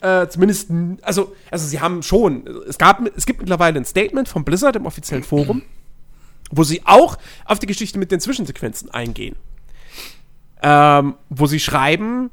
Äh, 0.00 0.28
zumindest, 0.28 0.70
also, 1.02 1.34
also 1.50 1.66
sie 1.66 1.80
haben 1.80 2.04
schon, 2.04 2.46
es 2.68 2.78
gab, 2.78 3.00
es 3.16 3.26
gibt 3.26 3.40
mittlerweile 3.40 3.80
ein 3.80 3.84
Statement 3.84 4.28
von 4.28 4.44
Blizzard 4.44 4.76
im 4.76 4.86
offiziellen 4.86 5.24
Forum, 5.24 5.62
wo 6.52 6.62
sie 6.62 6.82
auch 6.84 7.18
auf 7.44 7.58
die 7.58 7.66
Geschichte 7.66 7.98
mit 7.98 8.12
den 8.12 8.20
Zwischensequenzen 8.20 8.90
eingehen. 8.92 9.34
Ähm, 10.62 11.14
wo 11.28 11.46
sie 11.46 11.60
schreiben, 11.60 12.30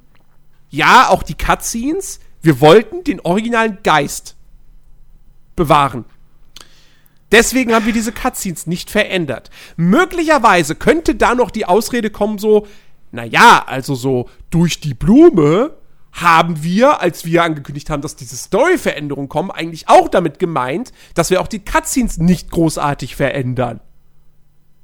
ja, 0.70 1.10
auch 1.10 1.24
die 1.24 1.36
Cutscenes, 1.36 2.20
wir 2.41 2.60
wollten 2.60 3.03
den 3.03 3.20
originalen 3.20 3.77
Geist 3.84 4.36
bewahren. 5.55 6.05
Deswegen 7.32 7.74
haben 7.74 7.86
wir 7.86 7.94
diese 7.94 8.12
Cutscenes 8.12 8.67
nicht 8.67 8.89
verändert. 8.89 9.50
Möglicherweise 9.77 10.75
könnte 10.75 11.15
da 11.15 11.36
noch 11.36 11.51
die 11.51 11.65
Ausrede 11.65 12.10
kommen, 12.10 12.38
so, 12.38 12.67
naja, 13.12 13.63
also 13.65 13.96
so 13.96 14.29
durch 14.50 14.79
die 14.79 14.94
Blume 14.94 15.75
haben 16.12 16.63
wir, 16.63 17.01
als 17.01 17.25
wir 17.25 17.44
angekündigt 17.44 17.89
haben, 17.89 18.01
dass 18.01 18.15
diese 18.15 18.38
Story-Veränderungen 18.38 19.27
kommen, 19.27 19.51
eigentlich 19.51 19.89
auch 19.89 20.08
damit 20.08 20.39
gemeint, 20.39 20.94
dass 21.13 21.29
wir 21.29 21.41
auch 21.41 21.48
die 21.48 21.60
Cutscenes 21.60 22.20
nicht 22.20 22.51
großartig 22.51 23.15
verändern. 23.15 23.82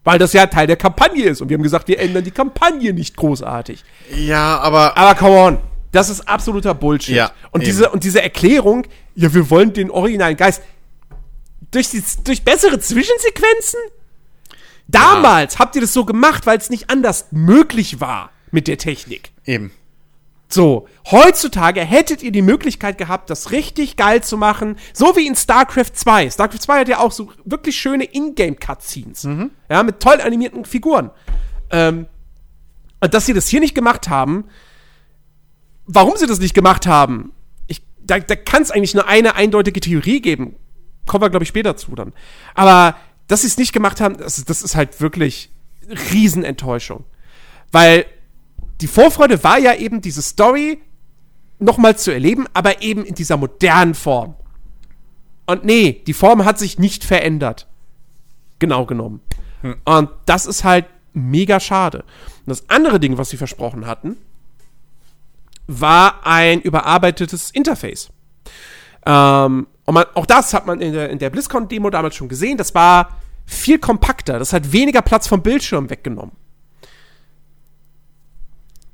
Weil 0.04 0.18
das 0.18 0.34
ja 0.34 0.48
Teil 0.48 0.68
der 0.68 0.78
Kampagne 0.78 1.26
ist. 1.26 1.42
Und 1.42 1.50
wir 1.50 1.58
haben 1.58 1.64
gesagt, 1.64 1.88
wir 1.88 2.00
ändern 2.00 2.24
die 2.24 2.32
Kampagne 2.32 2.94
nicht 2.94 3.16
großartig. 3.16 3.84
Ja, 4.16 4.58
aber 4.60 4.98
Aber 4.98 5.16
come 5.16 5.36
on, 5.38 5.58
das 5.92 6.10
ist 6.10 6.28
absoluter 6.28 6.74
Bullshit. 6.74 7.16
Ja, 7.16 7.32
und, 7.52 7.62
eben. 7.62 7.66
diese, 7.72 7.90
und 7.90 8.04
diese 8.04 8.22
Erklärung, 8.22 8.88
ja, 9.16 9.34
wir 9.34 9.50
wollen 9.50 9.74
den 9.74 9.92
originalen 9.92 10.38
Geist. 10.38 10.62
Durch, 11.70 11.90
die, 11.90 12.04
durch 12.24 12.44
bessere 12.44 12.80
Zwischensequenzen? 12.80 13.80
Damals 14.88 15.60
habt 15.60 15.76
ihr 15.76 15.82
das 15.82 15.94
so 15.94 16.04
gemacht, 16.04 16.46
weil 16.46 16.58
es 16.58 16.70
nicht 16.70 16.90
anders 16.90 17.28
möglich 17.32 18.02
war 18.02 18.32
mit 18.52 18.68
der 18.68 18.78
Technik. 18.78 19.32
eben. 19.46 19.72
So, 20.54 20.88
heutzutage 21.10 21.80
hättet 21.80 22.22
ihr 22.22 22.32
die 22.32 22.42
Möglichkeit 22.42 22.98
gehabt, 22.98 23.30
das 23.30 23.52
richtig 23.52 23.96
geil 23.96 24.22
zu 24.22 24.38
machen, 24.38 24.76
so 24.92 25.16
wie 25.16 25.26
in 25.26 25.36
StarCraft 25.36 25.94
2. 25.94 26.30
StarCraft 26.30 26.60
2 26.60 26.80
hat 26.82 26.88
ja 26.90 27.00
auch 27.00 27.14
so 27.14 27.32
wirklich 27.46 27.78
schöne 27.78 28.04
Ingame-Cutscenes. 28.04 29.24
Ja, 29.70 29.84
mit 29.84 30.02
toll 30.02 30.20
animierten 30.20 30.66
Figuren. 30.66 31.10
Ähm, 31.70 32.08
und 33.00 33.14
dass 33.14 33.26
sie 33.26 33.34
das 33.34 33.48
hier 33.48 33.62
nicht 33.62 33.76
gemacht 33.76 34.10
haben, 34.10 34.46
warum 35.86 36.18
sie 36.18 36.28
das 36.28 36.40
nicht 36.40 36.54
gemacht 36.54 36.86
haben, 36.86 37.32
ich, 37.68 37.82
da, 38.02 38.20
da 38.20 38.36
kann 38.36 38.62
es 38.62 38.72
eigentlich 38.72 38.94
nur 38.94 39.08
eine 39.08 39.36
eindeutige 39.36 39.80
Theorie 39.80 40.22
geben. 40.22 40.56
Kommen 41.08 41.24
wir, 41.24 41.30
glaube 41.30 41.44
ich, 41.44 41.50
später 41.50 41.78
zu 41.78 41.96
dann. 41.96 42.12
Aber 42.56 42.98
dass 43.28 43.42
sie 43.42 43.48
es 43.48 43.58
nicht 43.58 43.72
gemacht 43.72 44.02
haben, 44.02 44.18
das, 44.18 44.44
das 44.44 44.62
ist 44.62 44.76
halt 44.76 45.00
wirklich 45.00 45.50
Riesenenttäuschung. 46.12 47.06
Weil 47.72 48.06
die 48.82 48.88
Vorfreude 48.88 49.44
war 49.44 49.60
ja 49.60 49.76
eben, 49.76 50.02
diese 50.02 50.22
Story 50.22 50.82
nochmal 51.60 51.98
zu 51.98 52.12
erleben, 52.12 52.48
aber 52.54 52.82
eben 52.82 53.06
in 53.06 53.16
dieser 53.16 53.38
modernen 53.38 53.94
Form. 53.94 54.36
Und 55.46 55.64
nee, 55.64 56.02
die 56.06 56.14
Form 56.14 56.46
hat 56.46 56.58
sich 56.58 56.80
nicht 56.80 57.04
verändert. 57.04 57.68
Genau 58.60 58.86
genommen. 58.86 59.22
Hm. 59.62 59.76
Und 59.86 60.10
das 60.26 60.46
ist 60.46 60.64
halt 60.64 60.86
mega 61.14 61.60
schade. 61.60 62.00
Und 62.00 62.48
das 62.48 62.70
andere 62.70 63.00
Ding, 63.00 63.18
was 63.18 63.30
sie 63.30 63.38
versprochen 63.38 63.86
hatten, 63.86 64.18
war 65.68 66.26
ein 66.26 66.62
überarbeitetes 66.62 67.52
Interface. 67.52 68.10
Ähm, 69.06 69.68
und 69.86 69.94
man, 69.94 70.06
auch 70.16 70.26
das 70.26 70.54
hat 70.54 70.66
man 70.66 70.82
in 70.82 70.94
der, 70.94 71.10
in 71.10 71.20
der 71.20 71.30
BlizzCon-Demo 71.30 71.90
damals 71.90 72.16
schon 72.16 72.30
gesehen. 72.30 72.58
Das 72.58 72.74
war 72.74 73.18
viel 73.46 73.80
kompakter. 73.80 74.40
Das 74.40 74.54
hat 74.54 74.72
weniger 74.72 75.02
Platz 75.02 75.28
vom 75.28 75.42
Bildschirm 75.42 75.90
weggenommen. 75.90 76.36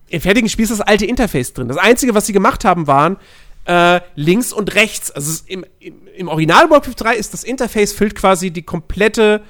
Im 0.09 0.21
fertigen 0.21 0.49
Spiel 0.49 0.63
ist 0.63 0.71
das 0.71 0.81
alte 0.81 1.05
Interface 1.05 1.53
drin. 1.53 1.67
Das 1.67 1.77
Einzige, 1.77 2.13
was 2.13 2.25
sie 2.25 2.33
gemacht 2.33 2.63
haben, 2.65 2.87
waren 2.87 3.17
äh, 3.65 3.99
links 4.15 4.53
und 4.53 4.73
rechts. 4.75 5.11
Also 5.11 5.43
im, 5.47 5.65
im, 5.79 6.07
im 6.15 6.27
Original 6.27 6.69
Warcraft 6.69 6.95
3 6.97 7.15
ist 7.15 7.33
das 7.33 7.43
Interface 7.43 7.93
füllt 7.93 8.15
quasi 8.15 8.51
die 8.51 8.63
komplette, 8.63 9.41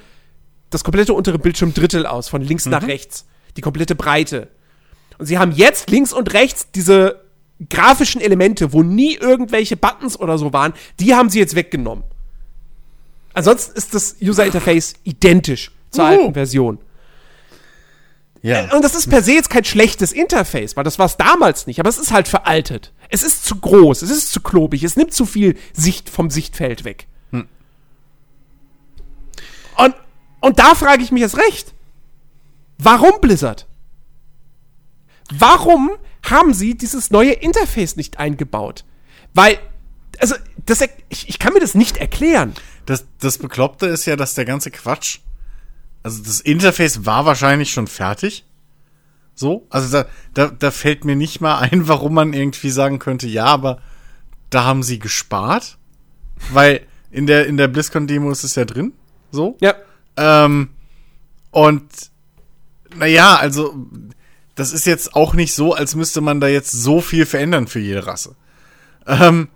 das 0.70 0.84
komplette 0.84 1.14
untere 1.14 1.38
Bildschirmdrittel 1.38 2.06
aus, 2.06 2.28
von 2.28 2.42
links 2.42 2.66
nach 2.66 2.86
rechts. 2.86 3.26
Die 3.56 3.60
komplette 3.60 3.94
Breite. 3.94 4.48
Und 5.18 5.26
sie 5.26 5.38
haben 5.38 5.52
jetzt 5.52 5.90
links 5.90 6.12
und 6.12 6.32
rechts 6.32 6.70
diese 6.72 7.20
grafischen 7.70 8.20
Elemente, 8.20 8.72
wo 8.72 8.82
nie 8.82 9.14
irgendwelche 9.14 9.76
Buttons 9.76 10.18
oder 10.18 10.38
so 10.38 10.52
waren, 10.52 10.74
die 11.00 11.14
haben 11.14 11.28
sie 11.28 11.40
jetzt 11.40 11.56
weggenommen. 11.56 12.04
Ansonsten 13.34 13.76
ist 13.76 13.94
das 13.94 14.16
User 14.22 14.46
Interface 14.46 14.94
identisch 15.04 15.72
zur 15.90 16.04
Uhu. 16.04 16.10
alten 16.10 16.34
Version. 16.34 16.78
Ja. 18.48 18.74
Und 18.74 18.82
das 18.82 18.94
ist 18.94 19.10
per 19.10 19.22
se 19.22 19.32
jetzt 19.32 19.50
kein 19.50 19.64
schlechtes 19.64 20.12
Interface, 20.12 20.74
weil 20.76 20.84
das 20.84 20.98
war 20.98 21.06
es 21.06 21.18
damals 21.18 21.66
nicht, 21.66 21.80
aber 21.80 21.90
es 21.90 21.98
ist 21.98 22.12
halt 22.12 22.28
veraltet. 22.28 22.92
Es 23.10 23.22
ist 23.22 23.44
zu 23.44 23.56
groß, 23.56 24.00
es 24.00 24.10
ist 24.10 24.32
zu 24.32 24.40
klobig, 24.40 24.82
es 24.84 24.96
nimmt 24.96 25.12
zu 25.12 25.26
viel 25.26 25.58
Sicht 25.74 26.08
vom 26.08 26.30
Sichtfeld 26.30 26.84
weg. 26.84 27.08
Hm. 27.30 27.46
Und, 29.76 29.94
und 30.40 30.58
da 30.58 30.74
frage 30.74 31.02
ich 31.02 31.12
mich 31.12 31.20
jetzt 31.20 31.36
recht. 31.36 31.74
Warum 32.78 33.20
Blizzard? 33.20 33.66
Warum 35.30 35.90
haben 36.22 36.54
sie 36.54 36.74
dieses 36.74 37.10
neue 37.10 37.32
Interface 37.32 37.96
nicht 37.96 38.18
eingebaut? 38.18 38.84
Weil, 39.34 39.58
also, 40.20 40.36
das, 40.64 40.80
ich, 41.10 41.28
ich 41.28 41.38
kann 41.38 41.52
mir 41.52 41.60
das 41.60 41.74
nicht 41.74 41.98
erklären. 41.98 42.54
Das, 42.86 43.04
das 43.20 43.36
Bekloppte 43.36 43.86
ist 43.86 44.06
ja, 44.06 44.16
dass 44.16 44.34
der 44.34 44.46
ganze 44.46 44.70
Quatsch, 44.70 45.18
also 46.02 46.22
das 46.22 46.40
Interface 46.40 47.04
war 47.04 47.26
wahrscheinlich 47.26 47.70
schon 47.70 47.86
fertig. 47.86 48.44
So, 49.34 49.66
also 49.70 49.90
da, 49.92 50.06
da, 50.34 50.48
da 50.48 50.70
fällt 50.70 51.04
mir 51.04 51.14
nicht 51.14 51.40
mal 51.40 51.58
ein, 51.58 51.86
warum 51.88 52.14
man 52.14 52.32
irgendwie 52.32 52.70
sagen 52.70 52.98
könnte, 52.98 53.28
ja, 53.28 53.44
aber 53.44 53.80
da 54.50 54.64
haben 54.64 54.82
sie 54.82 54.98
gespart. 54.98 55.78
Weil 56.52 56.86
in 57.10 57.26
der, 57.26 57.46
in 57.46 57.56
der 57.56 57.68
BlizzCon-Demo 57.68 58.30
ist 58.30 58.44
es 58.44 58.54
ja 58.54 58.64
drin. 58.64 58.92
So. 59.30 59.56
Ja. 59.60 59.74
Ähm, 60.16 60.70
und 61.50 61.84
naja, 62.96 63.36
also 63.36 63.86
das 64.54 64.72
ist 64.72 64.86
jetzt 64.86 65.14
auch 65.14 65.34
nicht 65.34 65.54
so, 65.54 65.74
als 65.74 65.94
müsste 65.94 66.20
man 66.20 66.40
da 66.40 66.48
jetzt 66.48 66.72
so 66.72 67.00
viel 67.00 67.26
verändern 67.26 67.66
für 67.66 67.78
jede 67.78 68.06
Rasse. 68.06 68.34
Ähm, 69.06 69.48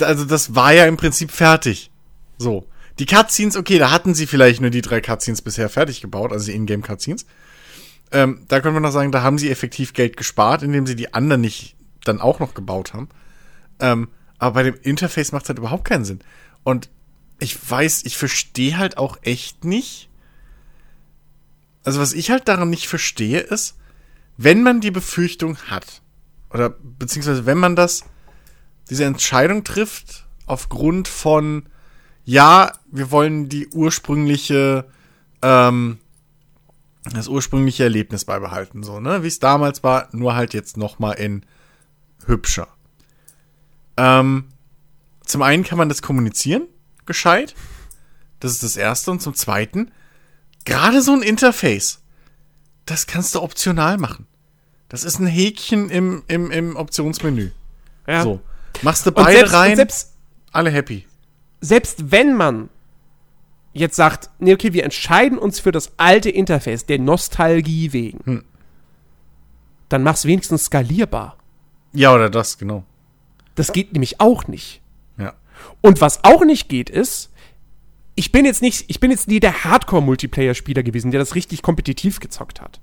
also 0.00 0.24
das 0.24 0.54
war 0.54 0.72
ja 0.72 0.86
im 0.86 0.96
Prinzip 0.96 1.30
fertig. 1.30 1.90
So. 2.38 2.66
Die 2.98 3.06
Cutscenes, 3.06 3.56
okay, 3.56 3.78
da 3.78 3.90
hatten 3.90 4.14
sie 4.14 4.26
vielleicht 4.26 4.60
nur 4.60 4.70
die 4.70 4.82
drei 4.82 5.00
Cutscenes 5.00 5.42
bisher 5.42 5.68
fertig 5.68 6.00
gebaut, 6.00 6.32
also 6.32 6.46
die 6.46 6.56
Ingame-Cutscenes. 6.56 7.26
Ähm, 8.10 8.44
da 8.48 8.60
können 8.60 8.76
wir 8.76 8.80
noch 8.80 8.92
sagen, 8.92 9.12
da 9.12 9.22
haben 9.22 9.38
sie 9.38 9.50
effektiv 9.50 9.94
Geld 9.94 10.16
gespart, 10.16 10.62
indem 10.62 10.86
sie 10.86 10.96
die 10.96 11.14
anderen 11.14 11.40
nicht 11.40 11.76
dann 12.04 12.20
auch 12.20 12.40
noch 12.40 12.54
gebaut 12.54 12.92
haben. 12.92 13.08
Ähm, 13.80 14.08
aber 14.38 14.54
bei 14.54 14.62
dem 14.64 14.76
Interface 14.82 15.32
macht 15.32 15.48
halt 15.48 15.58
überhaupt 15.58 15.84
keinen 15.84 16.04
Sinn. 16.04 16.20
Und 16.64 16.90
ich 17.38 17.58
weiß, 17.70 18.04
ich 18.04 18.16
verstehe 18.16 18.76
halt 18.76 18.98
auch 18.98 19.18
echt 19.22 19.64
nicht. 19.64 20.08
Also 21.84 22.00
was 22.00 22.12
ich 22.12 22.30
halt 22.30 22.46
daran 22.48 22.70
nicht 22.70 22.86
verstehe, 22.86 23.40
ist, 23.40 23.76
wenn 24.36 24.62
man 24.62 24.80
die 24.80 24.90
Befürchtung 24.90 25.56
hat, 25.68 26.02
oder 26.50 26.70
beziehungsweise 26.70 27.46
wenn 27.46 27.58
man 27.58 27.76
das, 27.76 28.04
diese 28.90 29.04
Entscheidung 29.04 29.64
trifft, 29.64 30.26
aufgrund 30.46 31.08
von, 31.08 31.68
ja, 32.24 32.72
wir 32.90 33.10
wollen 33.10 33.48
die 33.48 33.68
ursprüngliche, 33.68 34.84
ähm, 35.42 35.98
das 37.12 37.28
ursprüngliche 37.28 37.84
Erlebnis 37.84 38.24
beibehalten, 38.24 38.82
so, 38.82 39.00
ne, 39.00 39.22
wie 39.22 39.28
es 39.28 39.40
damals 39.40 39.82
war, 39.82 40.08
nur 40.12 40.34
halt 40.34 40.54
jetzt 40.54 40.76
nochmal 40.76 41.14
in 41.14 41.44
hübscher. 42.26 42.68
Ähm, 43.96 44.44
zum 45.24 45.42
einen 45.42 45.64
kann 45.64 45.78
man 45.78 45.88
das 45.88 46.02
kommunizieren, 46.02 46.66
gescheit. 47.06 47.54
Das 48.40 48.52
ist 48.52 48.62
das 48.62 48.76
Erste. 48.76 49.10
Und 49.10 49.22
zum 49.22 49.34
Zweiten, 49.34 49.92
gerade 50.64 51.02
so 51.02 51.12
ein 51.12 51.22
Interface, 51.22 52.00
das 52.86 53.06
kannst 53.06 53.34
du 53.34 53.42
optional 53.42 53.98
machen. 53.98 54.26
Das 54.88 55.04
ist 55.04 55.18
ein 55.18 55.26
Häkchen 55.26 55.90
im, 55.90 56.22
im, 56.28 56.50
im 56.50 56.76
Optionsmenü. 56.76 57.50
ja. 58.06 58.22
So. 58.22 58.40
Machst 58.80 59.06
du 59.06 59.12
beide 59.12 59.38
selbst, 59.38 59.52
rein, 59.52 59.76
selbst, 59.76 60.12
alle 60.50 60.70
happy. 60.70 61.06
Selbst 61.62 62.10
wenn 62.10 62.34
man 62.36 62.68
jetzt 63.72 63.96
sagt, 63.96 64.28
nee, 64.38 64.52
okay, 64.52 64.74
wir 64.74 64.84
entscheiden 64.84 65.38
uns 65.38 65.58
für 65.60 65.72
das 65.72 65.92
alte 65.96 66.28
Interface, 66.28 66.84
der 66.84 66.98
Nostalgie 66.98 67.94
wegen, 67.94 68.20
Hm. 68.24 68.44
dann 69.88 70.02
mach's 70.02 70.26
wenigstens 70.26 70.66
skalierbar. 70.66 71.38
Ja, 71.94 72.14
oder 72.14 72.28
das, 72.28 72.58
genau. 72.58 72.84
Das 73.54 73.72
geht 73.72 73.92
nämlich 73.92 74.20
auch 74.20 74.46
nicht. 74.46 74.82
Ja. 75.18 75.34
Und 75.80 76.00
was 76.00 76.24
auch 76.24 76.44
nicht 76.44 76.68
geht, 76.68 76.90
ist, 76.90 77.30
ich 78.14 78.32
bin 78.32 78.44
jetzt 78.44 78.60
nicht, 78.60 78.84
ich 78.88 79.00
bin 79.00 79.10
jetzt 79.10 79.28
nie 79.28 79.40
der 79.40 79.64
Hardcore-Multiplayer-Spieler 79.64 80.82
gewesen, 80.82 81.10
der 81.10 81.20
das 81.20 81.34
richtig 81.34 81.62
kompetitiv 81.62 82.20
gezockt 82.20 82.60
hat. 82.60 82.80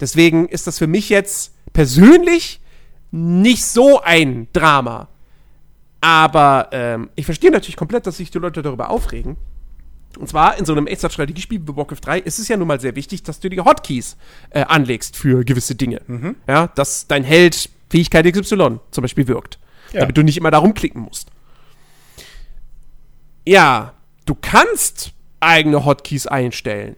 Deswegen 0.00 0.48
ist 0.48 0.66
das 0.66 0.78
für 0.78 0.86
mich 0.88 1.08
jetzt 1.08 1.54
persönlich 1.72 2.60
nicht 3.10 3.64
so 3.64 4.00
ein 4.00 4.48
Drama. 4.52 5.08
Aber 6.02 6.68
ähm, 6.72 7.10
ich 7.14 7.24
verstehe 7.24 7.52
natürlich 7.52 7.76
komplett, 7.76 8.08
dass 8.08 8.16
sich 8.16 8.32
die 8.32 8.38
Leute 8.38 8.60
darüber 8.60 8.90
aufregen. 8.90 9.36
Und 10.18 10.28
zwar 10.28 10.58
in 10.58 10.64
so 10.64 10.72
einem 10.72 10.88
Echtzeitstrategiespiel 10.88 11.62
wie 11.62 11.76
Warcraft 11.76 12.00
3 12.02 12.18
ist 12.18 12.40
es 12.40 12.48
ja 12.48 12.56
nun 12.56 12.66
mal 12.66 12.80
sehr 12.80 12.96
wichtig, 12.96 13.22
dass 13.22 13.38
du 13.38 13.48
die 13.48 13.60
Hotkeys 13.60 14.16
äh, 14.50 14.64
anlegst 14.64 15.16
für 15.16 15.44
gewisse 15.44 15.76
Dinge. 15.76 16.02
Ja, 16.48 16.66
dass 16.66 17.06
dein 17.06 17.22
Held 17.22 17.70
Fähigkeit 17.88 18.26
XY 18.26 18.80
zum 18.90 19.02
Beispiel 19.02 19.28
wirkt. 19.28 19.60
Ja. 19.92 20.00
Damit 20.00 20.16
du 20.16 20.22
nicht 20.22 20.36
immer 20.36 20.50
da 20.50 20.58
rumklicken 20.58 21.00
musst. 21.00 21.30
Ja, 23.46 23.94
du 24.26 24.34
kannst 24.34 25.12
eigene 25.38 25.84
Hotkeys 25.84 26.26
einstellen. 26.26 26.96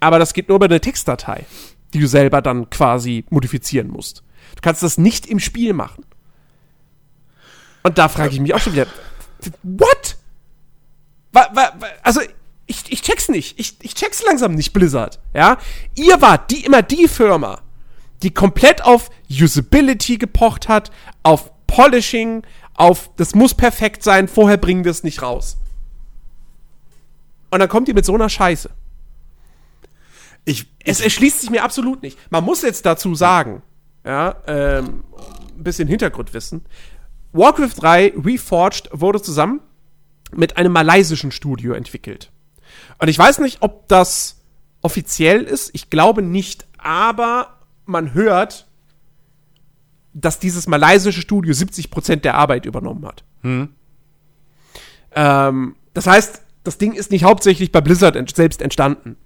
Aber 0.00 0.18
das 0.18 0.32
geht 0.32 0.48
nur 0.48 0.56
über 0.56 0.66
eine 0.66 0.80
Textdatei, 0.80 1.44
die 1.92 1.98
du 1.98 2.08
selber 2.08 2.40
dann 2.40 2.70
quasi 2.70 3.26
modifizieren 3.28 3.88
musst. 3.88 4.22
Du 4.54 4.62
kannst 4.62 4.82
das 4.82 4.96
nicht 4.96 5.26
im 5.26 5.38
Spiel 5.38 5.74
machen. 5.74 6.04
Und 7.86 7.98
da 7.98 8.08
frage 8.08 8.34
ich 8.34 8.40
mich 8.40 8.52
auch 8.52 8.58
schon 8.58 8.72
wieder, 8.72 8.88
what? 9.62 10.16
Wa, 11.30 11.48
wa, 11.54 11.72
also, 12.02 12.20
ich, 12.66 12.90
ich 12.90 13.00
check's 13.00 13.28
nicht. 13.28 13.60
Ich, 13.60 13.76
ich 13.80 13.94
check's 13.94 14.24
langsam 14.24 14.56
nicht, 14.56 14.72
Blizzard. 14.72 15.20
Ja? 15.32 15.58
Ihr 15.94 16.20
wart 16.20 16.50
die, 16.50 16.64
immer 16.64 16.82
die 16.82 17.06
Firma, 17.06 17.60
die 18.24 18.32
komplett 18.34 18.82
auf 18.82 19.08
Usability 19.30 20.18
gepocht 20.18 20.66
hat, 20.66 20.90
auf 21.22 21.52
Polishing, 21.68 22.42
auf 22.74 23.08
das 23.18 23.36
muss 23.36 23.54
perfekt 23.54 24.02
sein, 24.02 24.26
vorher 24.26 24.56
bringen 24.56 24.82
wir 24.82 24.90
es 24.90 25.04
nicht 25.04 25.22
raus. 25.22 25.56
Und 27.50 27.60
dann 27.60 27.68
kommt 27.68 27.86
ihr 27.86 27.94
mit 27.94 28.04
so 28.04 28.16
einer 28.16 28.28
Scheiße. 28.28 28.68
Ich, 30.44 30.66
Es 30.82 31.00
erschließt 31.00 31.40
sich 31.40 31.50
mir 31.50 31.62
absolut 31.62 32.02
nicht. 32.02 32.18
Man 32.32 32.42
muss 32.42 32.62
jetzt 32.62 32.84
dazu 32.84 33.14
sagen, 33.14 33.62
ja, 34.04 34.34
ähm, 34.48 35.04
ein 35.56 35.62
bisschen 35.62 35.86
Hintergrundwissen. 35.86 36.64
Warcraft 37.36 37.74
3 37.76 38.14
Reforged 38.24 38.88
wurde 38.92 39.20
zusammen 39.20 39.60
mit 40.32 40.56
einem 40.56 40.72
malaysischen 40.72 41.30
Studio 41.30 41.72
entwickelt. 41.72 42.30
Und 42.98 43.08
ich 43.08 43.18
weiß 43.18 43.38
nicht, 43.40 43.58
ob 43.60 43.88
das 43.88 44.40
offiziell 44.82 45.42
ist. 45.42 45.70
Ich 45.74 45.90
glaube 45.90 46.22
nicht, 46.22 46.66
aber 46.78 47.58
man 47.84 48.14
hört, 48.14 48.66
dass 50.12 50.38
dieses 50.38 50.66
malaysische 50.66 51.20
Studio 51.20 51.52
70% 51.52 52.16
der 52.16 52.36
Arbeit 52.36 52.64
übernommen 52.64 53.04
hat. 53.06 53.24
Ähm, 55.12 55.76
das 55.94 56.06
heißt, 56.06 56.42
das 56.64 56.78
Ding 56.78 56.92
ist 56.92 57.10
nicht 57.10 57.24
hauptsächlich 57.24 57.70
bei 57.70 57.80
Blizzard 57.80 58.16
ent 58.16 58.34
selbst 58.34 58.62
entstanden. 58.62 59.16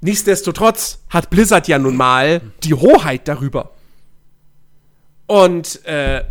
Nichtsdestotrotz 0.00 1.00
hat 1.10 1.30
Blizzard 1.30 1.68
ja 1.68 1.78
nun 1.78 1.96
mal 1.96 2.40
die 2.62 2.74
Hoheit 2.74 3.28
darüber. 3.28 3.72
Und 5.26 5.84
äh, 5.84 6.24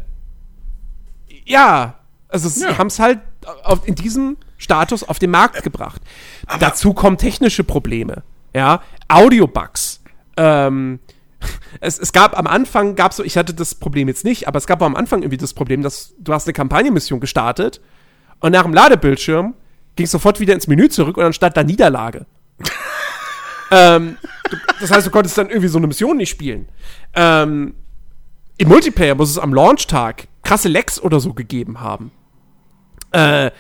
ja, 1.49 1.95
also 2.29 2.47
sie 2.47 2.63
Ja. 2.65 2.77
haben 2.77 2.87
es 2.87 2.99
halt 2.99 3.19
auf, 3.63 3.87
in 3.87 3.95
diesem 3.95 4.37
Status 4.57 5.03
auf 5.03 5.19
den 5.19 5.31
Markt 5.31 5.63
gebracht. 5.63 6.01
Dazu 6.59 6.93
kommen 6.93 7.17
technische 7.17 7.63
Probleme, 7.63 8.23
ja, 8.53 8.81
Audio-Bugs. 9.07 10.01
Ähm, 10.37 10.99
es, 11.81 11.97
es 11.97 12.13
gab 12.13 12.37
am 12.37 12.47
Anfang, 12.47 12.95
gab 12.95 13.13
so, 13.13 13.23
ich 13.23 13.37
hatte 13.37 13.53
das 13.53 13.75
Problem 13.75 14.07
jetzt 14.07 14.23
nicht, 14.25 14.47
aber 14.47 14.57
es 14.57 14.67
gab 14.67 14.81
am 14.81 14.95
Anfang 14.95 15.21
irgendwie 15.21 15.37
das 15.37 15.53
Problem, 15.53 15.81
dass 15.81 16.13
du 16.19 16.33
hast 16.33 16.45
eine 16.47 16.53
Kampagnenmission 16.53 17.19
gestartet 17.19 17.81
und 18.39 18.51
nach 18.51 18.63
dem 18.63 18.73
Ladebildschirm 18.73 19.53
ging 19.95 20.05
sofort 20.05 20.39
wieder 20.39 20.53
ins 20.53 20.67
Menü 20.67 20.87
zurück 20.89 21.17
und 21.17 21.23
dann 21.23 21.33
stand 21.33 21.57
da 21.57 21.63
Niederlage. 21.63 22.25
ähm, 23.71 24.17
du, 24.49 24.57
das 24.81 24.91
heißt, 24.91 25.07
du 25.07 25.11
konntest 25.11 25.37
dann 25.37 25.49
irgendwie 25.49 25.67
so 25.67 25.77
eine 25.77 25.87
Mission 25.87 26.17
nicht 26.17 26.29
spielen. 26.29 26.67
Ähm, 27.15 27.73
Im 28.57 28.67
Multiplayer 28.67 29.15
muss 29.15 29.29
es 29.29 29.37
am 29.39 29.53
Launchtag 29.53 30.27
krasse 30.49 30.67
Lecks 30.67 30.99
oder 30.99 31.19
so 31.19 31.33
gegeben 31.33 31.79
haben. 31.79 32.11
Äh, 33.11 33.51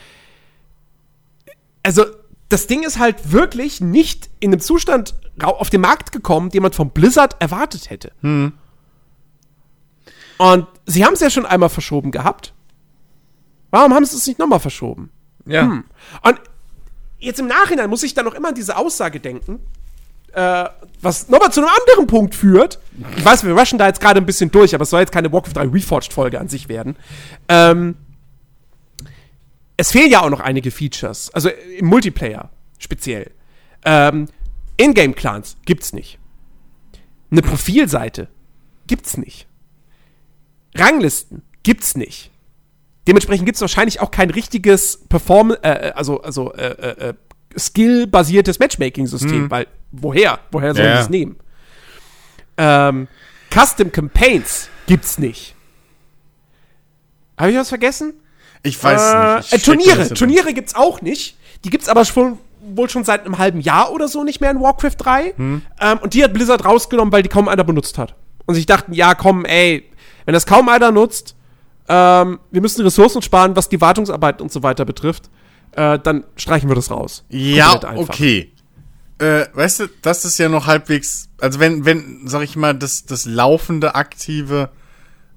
also, 1.83 2.05
das 2.49 2.65
Ding 2.65 2.83
ist 2.83 2.97
halt 2.97 3.31
wirklich 3.31 3.79
nicht 3.79 4.29
in 4.39 4.51
einem 4.51 4.59
Zustand 4.59 5.13
auf 5.39 5.69
den 5.69 5.81
Markt 5.81 6.11
gekommen, 6.11 6.49
den 6.49 6.63
man 6.63 6.73
von 6.73 6.89
Blizzard 6.89 7.39
erwartet 7.39 7.91
hätte. 7.91 8.11
Und 10.39 10.67
sie 10.87 11.05
haben 11.05 11.13
es 11.13 11.19
ja 11.19 11.29
schon 11.29 11.45
einmal 11.45 11.69
verschoben 11.69 12.09
gehabt. 12.09 12.55
Warum 13.69 13.93
haben 13.93 14.05
sie 14.05 14.15
es 14.15 14.25
nicht 14.25 14.39
nochmal 14.39 14.59
verschoben? 14.59 15.11
Ja. 15.45 15.83
Und 16.23 16.41
jetzt 17.19 17.39
im 17.39 17.45
Nachhinein 17.45 17.89
muss 17.91 18.01
ich 18.01 18.15
dann 18.15 18.25
noch 18.25 18.33
immer 18.33 18.49
an 18.49 18.55
diese 18.55 18.75
Aussage 18.77 19.19
denken, 19.19 19.59
äh, 20.33 20.69
was 21.01 21.29
nochmal 21.29 21.51
zu 21.51 21.61
einem 21.61 21.69
anderen 21.69 22.07
Punkt 22.07 22.35
führt. 22.35 22.79
Ich 23.17 23.23
weiß, 23.23 23.45
wir 23.45 23.53
rushen 23.53 23.79
da 23.79 23.87
jetzt 23.87 24.01
gerade 24.01 24.19
ein 24.19 24.25
bisschen 24.25 24.51
durch, 24.51 24.75
aber 24.75 24.83
es 24.83 24.89
soll 24.89 24.99
jetzt 24.99 25.11
keine 25.11 25.31
Warcraft 25.31 25.53
3 25.53 25.67
Reforged-Folge 25.67 26.39
an 26.39 26.49
sich 26.49 26.67
werden. 26.67 26.95
Ähm, 27.47 27.95
es 29.77 29.91
fehlen 29.91 30.11
ja 30.11 30.21
auch 30.21 30.29
noch 30.29 30.41
einige 30.41 30.71
Features, 30.71 31.33
also 31.33 31.49
im 31.49 31.85
Multiplayer 31.85 32.49
speziell. 32.79 33.31
Ähm, 33.85 34.27
Ingame-Clans 34.77 35.57
gibt's 35.65 35.93
nicht. 35.93 36.19
Eine 37.31 37.41
Profilseite 37.41 38.27
gibt's 38.87 39.17
nicht. 39.17 39.47
Ranglisten 40.75 41.43
gibt's 41.63 41.95
nicht. 41.95 42.31
Dementsprechend 43.07 43.45
gibt's 43.45 43.61
wahrscheinlich 43.61 44.01
auch 44.01 44.11
kein 44.11 44.29
richtiges 44.29 45.05
Perform 45.09 45.55
äh, 45.61 45.91
also 45.95 46.21
also 46.21 46.53
äh, 46.53 46.67
äh, 46.67 47.09
äh, 47.09 47.13
Skill-basiertes 47.57 48.59
Matchmaking-System, 48.59 49.49
weil 49.49 49.67
woher? 49.91 50.39
Woher 50.51 50.73
sollen 50.73 50.87
Ja, 50.87 50.95
die 50.95 51.01
es 51.01 51.09
nehmen? 51.09 51.37
Ähm, 52.57 53.07
Custom 53.51 53.91
Campaigns 53.91 54.69
gibt's 54.85 55.17
nicht. 55.17 55.55
Habe 57.37 57.51
ich 57.51 57.57
was 57.57 57.69
vergessen? 57.69 58.13
Ich 58.63 58.81
weiß 58.83 59.01
äh, 59.01 59.35
nicht. 59.37 59.53
Ich 59.53 59.61
äh, 59.61 59.65
Turniere. 59.65 60.13
Turniere 60.13 60.53
gibt's 60.53 60.75
auch 60.75 61.01
nicht. 61.01 61.37
Die 61.63 61.69
gibt's 61.69 61.89
aber 61.89 62.05
schon 62.05 62.37
wohl 62.61 62.89
schon 62.89 63.03
seit 63.03 63.25
einem 63.25 63.37
halben 63.37 63.61
Jahr 63.61 63.91
oder 63.91 64.07
so 64.07 64.23
nicht 64.23 64.41
mehr 64.41 64.51
in 64.51 64.61
Warcraft 64.61 64.95
3. 64.97 65.33
Hm. 65.35 65.61
Ähm, 65.79 65.97
und 65.99 66.13
die 66.13 66.23
hat 66.23 66.33
Blizzard 66.33 66.65
rausgenommen, 66.65 67.11
weil 67.11 67.23
die 67.23 67.29
kaum 67.29 67.47
einer 67.47 67.63
benutzt 67.63 67.97
hat. 67.97 68.15
Und 68.45 68.55
sich 68.55 68.65
dachten, 68.65 68.93
ja, 68.93 69.15
komm, 69.15 69.45
ey, 69.45 69.89
wenn 70.25 70.33
das 70.33 70.45
kaum 70.45 70.69
einer 70.69 70.91
nutzt, 70.91 71.35
ähm, 71.87 72.39
wir 72.51 72.61
müssen 72.61 72.83
Ressourcen 72.83 73.21
sparen, 73.21 73.55
was 73.55 73.69
die 73.69 73.81
Wartungsarbeit 73.81 74.41
und 74.41 74.51
so 74.51 74.61
weiter 74.61 74.85
betrifft, 74.85 75.29
äh, 75.73 75.99
dann 75.99 76.23
streichen 76.35 76.69
wir 76.69 76.75
das 76.75 76.91
raus. 76.91 77.25
Ja, 77.29 77.79
okay. 77.95 78.51
Äh, 79.19 79.47
weißt 79.53 79.81
du, 79.81 79.87
das 80.01 80.23
ist 80.23 80.37
ja 80.37 80.47
noch 80.47 80.65
halbwegs, 80.65 81.29
also 81.39 81.59
wenn, 81.59 81.83
wenn, 81.83 82.21
sag 82.25 82.41
ich 82.43 82.55
mal, 82.55 82.73
das, 82.73 83.05
das 83.05 83.25
laufende, 83.25 83.95
aktive, 83.95 84.69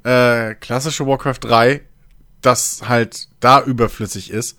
äh, 0.05 0.55
klassische 0.55 1.07
Warcraft 1.07 1.39
3, 1.41 1.83
das 2.43 2.83
halt 2.89 3.29
da 3.41 3.63
überflüssig 3.63 4.31
ist, 4.31 4.59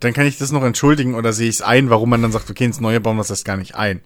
dann 0.00 0.12
kann 0.12 0.26
ich 0.26 0.38
das 0.38 0.52
noch 0.52 0.62
entschuldigen 0.62 1.14
oder 1.14 1.32
sehe 1.32 1.48
ich 1.48 1.56
es 1.56 1.62
ein, 1.62 1.90
warum 1.90 2.10
man 2.10 2.22
dann 2.22 2.32
sagt, 2.32 2.50
okay, 2.50 2.64
ins 2.64 2.80
Neue 2.80 3.00
bauen 3.00 3.16
wir 3.16 3.24
das 3.24 3.44
gar 3.44 3.56
nicht 3.56 3.74
ein. 3.74 4.00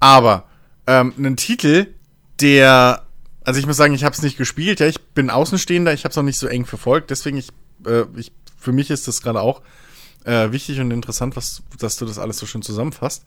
Aber 0.00 0.44
ähm, 0.86 1.12
einen 1.16 1.36
Titel, 1.36 1.94
der, 2.40 3.04
also 3.44 3.60
ich 3.60 3.66
muss 3.66 3.76
sagen, 3.76 3.94
ich 3.94 4.04
habe 4.04 4.14
es 4.14 4.22
nicht 4.22 4.38
gespielt, 4.38 4.80
ja, 4.80 4.86
ich 4.86 5.00
bin 5.00 5.30
Außenstehender, 5.30 5.92
ich 5.92 6.04
habe 6.04 6.12
es 6.12 6.18
auch 6.18 6.22
nicht 6.22 6.38
so 6.38 6.46
eng 6.46 6.64
verfolgt, 6.64 7.10
deswegen 7.10 7.38
ich, 7.38 7.48
äh, 7.86 8.04
ich, 8.16 8.32
für 8.58 8.72
mich 8.72 8.90
ist 8.90 9.08
das 9.08 9.22
gerade 9.22 9.40
auch 9.40 9.62
äh, 10.28 10.52
wichtig 10.52 10.78
und 10.80 10.90
interessant, 10.90 11.36
was, 11.36 11.62
dass 11.78 11.96
du 11.96 12.04
das 12.04 12.18
alles 12.18 12.38
so 12.38 12.44
schön 12.44 12.62
zusammenfasst. 12.62 13.24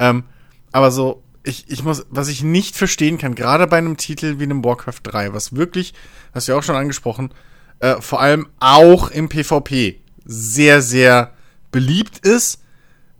Ähm, 0.00 0.24
aber 0.72 0.90
so, 0.90 1.22
ich, 1.44 1.70
ich 1.70 1.84
muss, 1.84 2.04
was 2.10 2.28
ich 2.28 2.42
nicht 2.42 2.76
verstehen 2.76 3.18
kann, 3.18 3.34
gerade 3.34 3.66
bei 3.68 3.78
einem 3.78 3.96
Titel 3.96 4.38
wie 4.38 4.44
einem 4.44 4.64
Warcraft 4.64 5.00
3, 5.04 5.32
was 5.32 5.54
wirklich, 5.54 5.94
hast 6.34 6.48
du 6.48 6.52
ja 6.52 6.58
auch 6.58 6.62
schon 6.62 6.76
angesprochen, 6.76 7.32
äh, 7.78 8.00
vor 8.00 8.20
allem 8.20 8.48
auch 8.58 9.10
im 9.10 9.28
PvP 9.28 10.00
sehr, 10.24 10.82
sehr 10.82 11.32
beliebt 11.70 12.18
ist, 12.18 12.62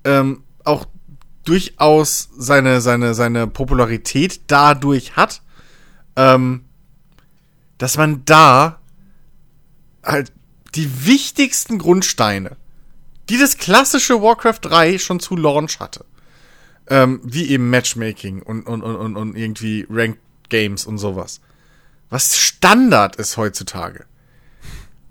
ähm, 0.04 0.42
auch 0.64 0.86
durchaus 1.44 2.30
seine, 2.36 2.80
seine, 2.80 3.14
seine 3.14 3.46
Popularität 3.46 4.40
dadurch 4.48 5.16
hat, 5.16 5.40
ähm, 6.16 6.64
dass 7.78 7.96
man 7.96 8.24
da 8.24 8.80
halt 10.02 10.32
die 10.74 11.06
wichtigsten 11.06 11.78
Grundsteine, 11.78 12.56
die 13.30 13.38
das 13.38 13.56
klassische 13.56 14.20
Warcraft 14.20 14.58
3 14.62 14.98
schon 14.98 15.20
zu 15.20 15.36
Launch 15.36 15.78
hatte, 15.78 16.04
ähm, 16.88 17.20
wie 17.22 17.48
eben 17.48 17.70
Matchmaking 17.70 18.42
und, 18.42 18.66
und, 18.66 18.82
und, 18.82 19.16
und, 19.16 19.36
irgendwie 19.36 19.86
Ranked 19.88 20.20
Games 20.48 20.84
und 20.84 20.98
sowas, 20.98 21.40
was 22.08 22.36
Standard 22.36 23.14
ist 23.16 23.36
heutzutage, 23.36 24.04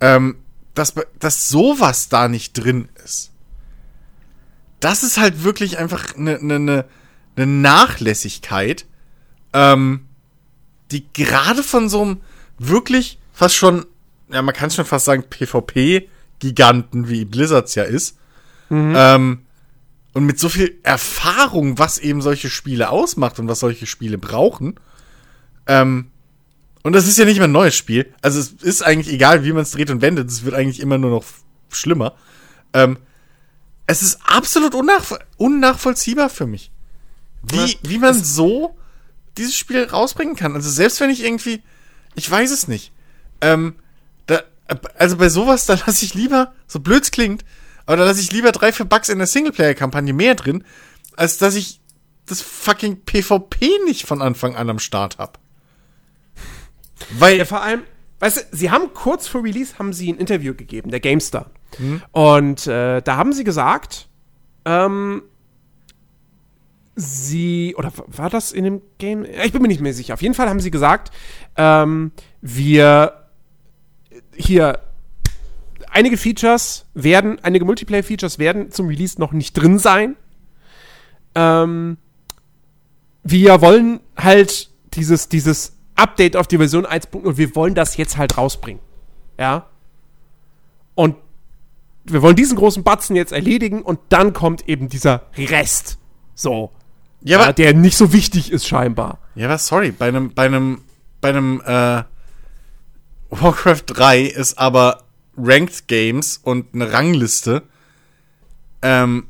ähm, 0.01 0.35
dass, 0.73 0.93
dass 1.17 1.47
sowas 1.47 2.09
da 2.09 2.27
nicht 2.27 2.53
drin 2.53 2.89
ist. 3.05 3.31
Das 4.81 5.03
ist 5.03 5.17
halt 5.17 5.45
wirklich 5.45 5.77
einfach 5.77 6.15
eine 6.15 6.43
ne, 6.43 6.59
ne, 6.59 6.85
ne 7.37 7.45
Nachlässigkeit, 7.45 8.85
ähm, 9.53 10.07
die 10.91 11.05
gerade 11.13 11.63
von 11.63 11.87
so 11.87 12.01
einem 12.01 12.21
wirklich 12.57 13.17
fast 13.31 13.55
schon, 13.55 13.85
ja, 14.29 14.41
man 14.41 14.53
kann 14.53 14.71
schon 14.71 14.83
fast 14.83 15.05
sagen, 15.05 15.23
PvP-Giganten, 16.39 17.09
wie 17.09 17.25
Blizzards 17.25 17.75
ja 17.75 17.83
ist, 17.83 18.17
ähm, 18.95 19.39
und 20.13 20.25
mit 20.25 20.39
so 20.39 20.49
viel 20.49 20.79
Erfahrung, 20.83 21.77
was 21.77 21.97
eben 21.97 22.21
solche 22.21 22.49
Spiele 22.49 22.89
ausmacht 22.89 23.39
und 23.39 23.47
was 23.47 23.59
solche 23.59 23.85
Spiele 23.85 24.17
brauchen, 24.17 24.79
ähm, 25.67 26.11
und 26.81 26.93
das 26.93 27.07
ist 27.07 27.17
ja 27.17 27.25
nicht 27.25 27.37
mehr 27.37 27.47
ein 27.47 27.51
neues 27.51 27.75
Spiel. 27.75 28.11
Also 28.21 28.39
es 28.39 28.53
ist 28.53 28.81
eigentlich 28.81 29.13
egal, 29.13 29.43
wie 29.43 29.51
man 29.51 29.63
es 29.63 29.71
dreht 29.71 29.89
und 29.89 30.01
wendet, 30.01 30.29
es 30.29 30.45
wird 30.45 30.55
eigentlich 30.55 30.79
immer 30.79 30.97
nur 30.97 31.11
noch 31.11 31.25
schlimmer. 31.69 32.13
Ähm, 32.73 32.97
es 33.85 34.01
ist 34.01 34.19
absolut 34.23 34.75
unnach 34.75 35.11
unnachvollziehbar 35.37 36.29
für 36.29 36.47
mich. 36.47 36.71
Wie, 37.43 37.57
Ja, 37.57 37.73
wie 37.83 37.97
man 37.97 38.13
so 38.13 38.77
dieses 39.37 39.55
Spiel 39.57 39.83
rausbringen 39.83 40.35
kann. 40.35 40.55
Also 40.55 40.69
selbst 40.69 40.99
wenn 41.01 41.09
ich 41.09 41.23
irgendwie, 41.23 41.61
ich 42.15 42.29
weiß 42.29 42.51
es 42.51 42.67
nicht. 42.67 42.91
Ähm, 43.41 43.75
also 44.97 45.17
bei 45.17 45.29
sowas, 45.29 45.65
da 45.65 45.73
lasse 45.85 46.05
ich 46.05 46.13
lieber, 46.13 46.53
so 46.67 46.79
blöd's 46.79 47.11
klingt, 47.11 47.43
aber 47.85 47.97
da 47.97 48.05
lasse 48.05 48.21
ich 48.21 48.31
lieber 48.31 48.51
drei, 48.51 48.71
vier 48.71 48.85
Bugs 48.85 49.09
in 49.09 49.17
der 49.17 49.27
Singleplayer-Kampagne 49.27 50.13
mehr 50.13 50.35
drin, 50.35 50.63
als 51.15 51.37
dass 51.37 51.55
ich 51.55 51.81
das 52.25 52.41
fucking 52.41 53.01
PvP 53.05 53.69
nicht 53.85 54.05
von 54.05 54.21
Anfang 54.21 54.55
an 54.55 54.69
am 54.69 54.79
Start 54.79 55.17
hab. 55.17 55.39
Weil, 57.17 57.37
Ja, 57.37 57.45
vor 57.45 57.61
allem, 57.61 57.83
weißt 58.19 58.37
du, 58.37 58.41
sie 58.55 58.69
haben 58.69 58.93
kurz 58.93 59.27
vor 59.27 59.43
Release 59.43 59.79
haben 59.79 59.93
sie 59.93 60.11
ein 60.11 60.17
Interview 60.17 60.53
gegeben, 60.53 60.91
der 60.91 60.99
GameStar. 60.99 61.49
Und 62.11 62.67
äh, 62.67 63.01
da 63.01 63.15
haben 63.15 63.33
sie 63.33 63.43
gesagt, 63.43 64.07
ähm, 64.65 65.23
sie, 66.95 67.75
oder 67.77 67.91
war 68.07 68.29
das 68.29 68.51
in 68.51 68.63
dem 68.65 68.81
Game? 68.97 69.25
Ich 69.25 69.51
bin 69.51 69.61
mir 69.61 69.67
nicht 69.67 69.81
mehr 69.81 69.93
sicher. 69.93 70.13
Auf 70.13 70.21
jeden 70.21 70.33
Fall 70.35 70.49
haben 70.49 70.59
sie 70.59 70.71
gesagt, 70.71 71.11
ähm, 71.55 72.11
wir 72.41 73.28
hier 74.39 74.79
einige 75.91 76.17
Features 76.17 76.85
werden, 76.93 77.39
einige 77.43 77.65
Multiplayer-Features 77.65 78.39
werden 78.39 78.71
zum 78.71 78.87
Release 78.87 79.19
noch 79.19 79.31
nicht 79.31 79.53
drin 79.53 79.77
sein. 79.79 80.15
Ähm, 81.35 81.97
wir 83.23 83.61
wollen 83.61 83.99
halt 84.15 84.69
dieses, 84.93 85.29
dieses 85.29 85.73
Update 85.95 86.35
auf 86.35 86.47
die 86.47 86.57
Version 86.57 86.85
1.0, 86.85 87.37
wir 87.37 87.55
wollen 87.55 87.75
das 87.75 87.97
jetzt 87.97 88.17
halt 88.17 88.37
rausbringen. 88.37 88.81
Ja. 89.37 89.67
Und 90.95 91.15
wir 92.05 92.21
wollen 92.21 92.35
diesen 92.35 92.57
großen 92.57 92.83
Batzen 92.83 93.15
jetzt 93.15 93.31
erledigen 93.31 93.81
und 93.81 93.99
dann 94.09 94.33
kommt 94.33 94.67
eben 94.67 94.89
dieser 94.89 95.23
Rest. 95.37 95.97
So. 96.33 96.71
ja, 97.21 97.41
Ja, 97.41 97.53
der 97.53 97.73
nicht 97.73 97.97
so 97.97 98.13
wichtig 98.13 98.51
ist, 98.51 98.67
scheinbar. 98.67 99.19
ja, 99.35 99.47
aber 99.47 99.57
sorry, 99.57 99.91
bei 99.91 100.07
einem, 100.07 100.33
bei 100.33 100.45
einem 100.45 100.81
bei 101.21 101.29
einem 101.29 101.61
äh, 101.65 102.03
Warcraft 103.29 103.83
3 103.87 104.21
ist 104.23 104.57
aber 104.57 105.03
Ranked 105.37 105.87
Games 105.87 106.37
und 106.43 106.73
eine 106.73 106.91
Rangliste 106.91 107.63
ähm, 108.81 109.27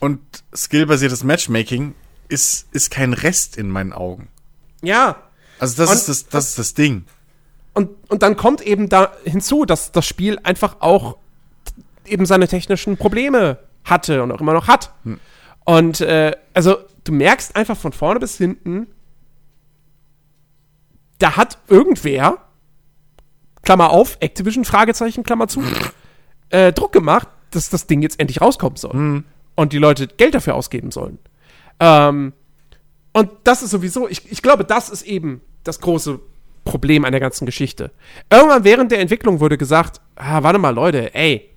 und 0.00 0.20
skillbasiertes 0.54 1.24
Matchmaking 1.24 1.94
ist, 2.28 2.66
ist 2.72 2.90
kein 2.90 3.12
Rest 3.12 3.56
in 3.56 3.68
meinen 3.70 3.92
Augen. 3.92 4.28
Ja. 4.82 5.16
Also 5.58 5.82
das 5.82 5.90
Und- 5.90 5.96
ist 5.96 6.08
das, 6.08 6.28
das 6.28 6.48
ist 6.50 6.58
das 6.58 6.74
Ding. 6.74 7.04
Und, 7.74 7.90
und 8.10 8.22
dann 8.22 8.36
kommt 8.36 8.60
eben 8.60 8.88
da 8.88 9.12
hinzu, 9.24 9.64
dass 9.64 9.92
das 9.92 10.04
Spiel 10.06 10.38
einfach 10.42 10.76
auch 10.80 11.16
eben 12.04 12.26
seine 12.26 12.48
technischen 12.48 12.96
Probleme 12.96 13.58
hatte 13.84 14.22
und 14.22 14.32
auch 14.32 14.40
immer 14.40 14.52
noch 14.52 14.66
hat. 14.66 14.92
Und 15.64 16.00
äh, 16.00 16.32
also 16.54 16.78
du 17.04 17.12
merkst 17.12 17.54
einfach 17.54 17.76
von 17.76 17.92
vorne 17.92 18.18
bis 18.18 18.36
hinten, 18.36 18.88
da 21.18 21.36
hat 21.36 21.58
irgendwer, 21.68 22.38
Klammer 23.62 23.90
auf, 23.90 24.16
Activision, 24.20 24.64
Fragezeichen, 24.64 25.22
Klammer 25.24 25.48
zu, 25.48 25.62
äh, 26.50 26.72
Druck 26.72 26.92
gemacht, 26.92 27.28
dass 27.50 27.68
das 27.70 27.86
Ding 27.86 28.02
jetzt 28.02 28.20
endlich 28.20 28.40
rauskommen 28.40 28.76
soll. 28.76 29.24
Und 29.54 29.72
die 29.72 29.78
Leute 29.78 30.06
Geld 30.06 30.34
dafür 30.34 30.54
ausgeben 30.54 30.90
sollen. 30.90 31.18
Ähm, 31.80 32.32
und 33.12 33.30
das 33.44 33.62
ist 33.62 33.70
sowieso, 33.70 34.08
ich, 34.08 34.30
ich 34.30 34.42
glaube, 34.42 34.64
das 34.64 34.88
ist 34.90 35.02
eben 35.02 35.40
das 35.64 35.80
große 35.80 36.20
Problem 36.64 37.04
an 37.04 37.12
der 37.12 37.20
ganzen 37.20 37.46
Geschichte. 37.46 37.90
Irgendwann 38.30 38.64
während 38.64 38.92
der 38.92 39.00
Entwicklung 39.00 39.40
wurde 39.40 39.56
gesagt, 39.58 40.00
ah, 40.16 40.42
warte 40.42 40.58
mal, 40.58 40.74
Leute, 40.74 41.14
ey, 41.14 41.48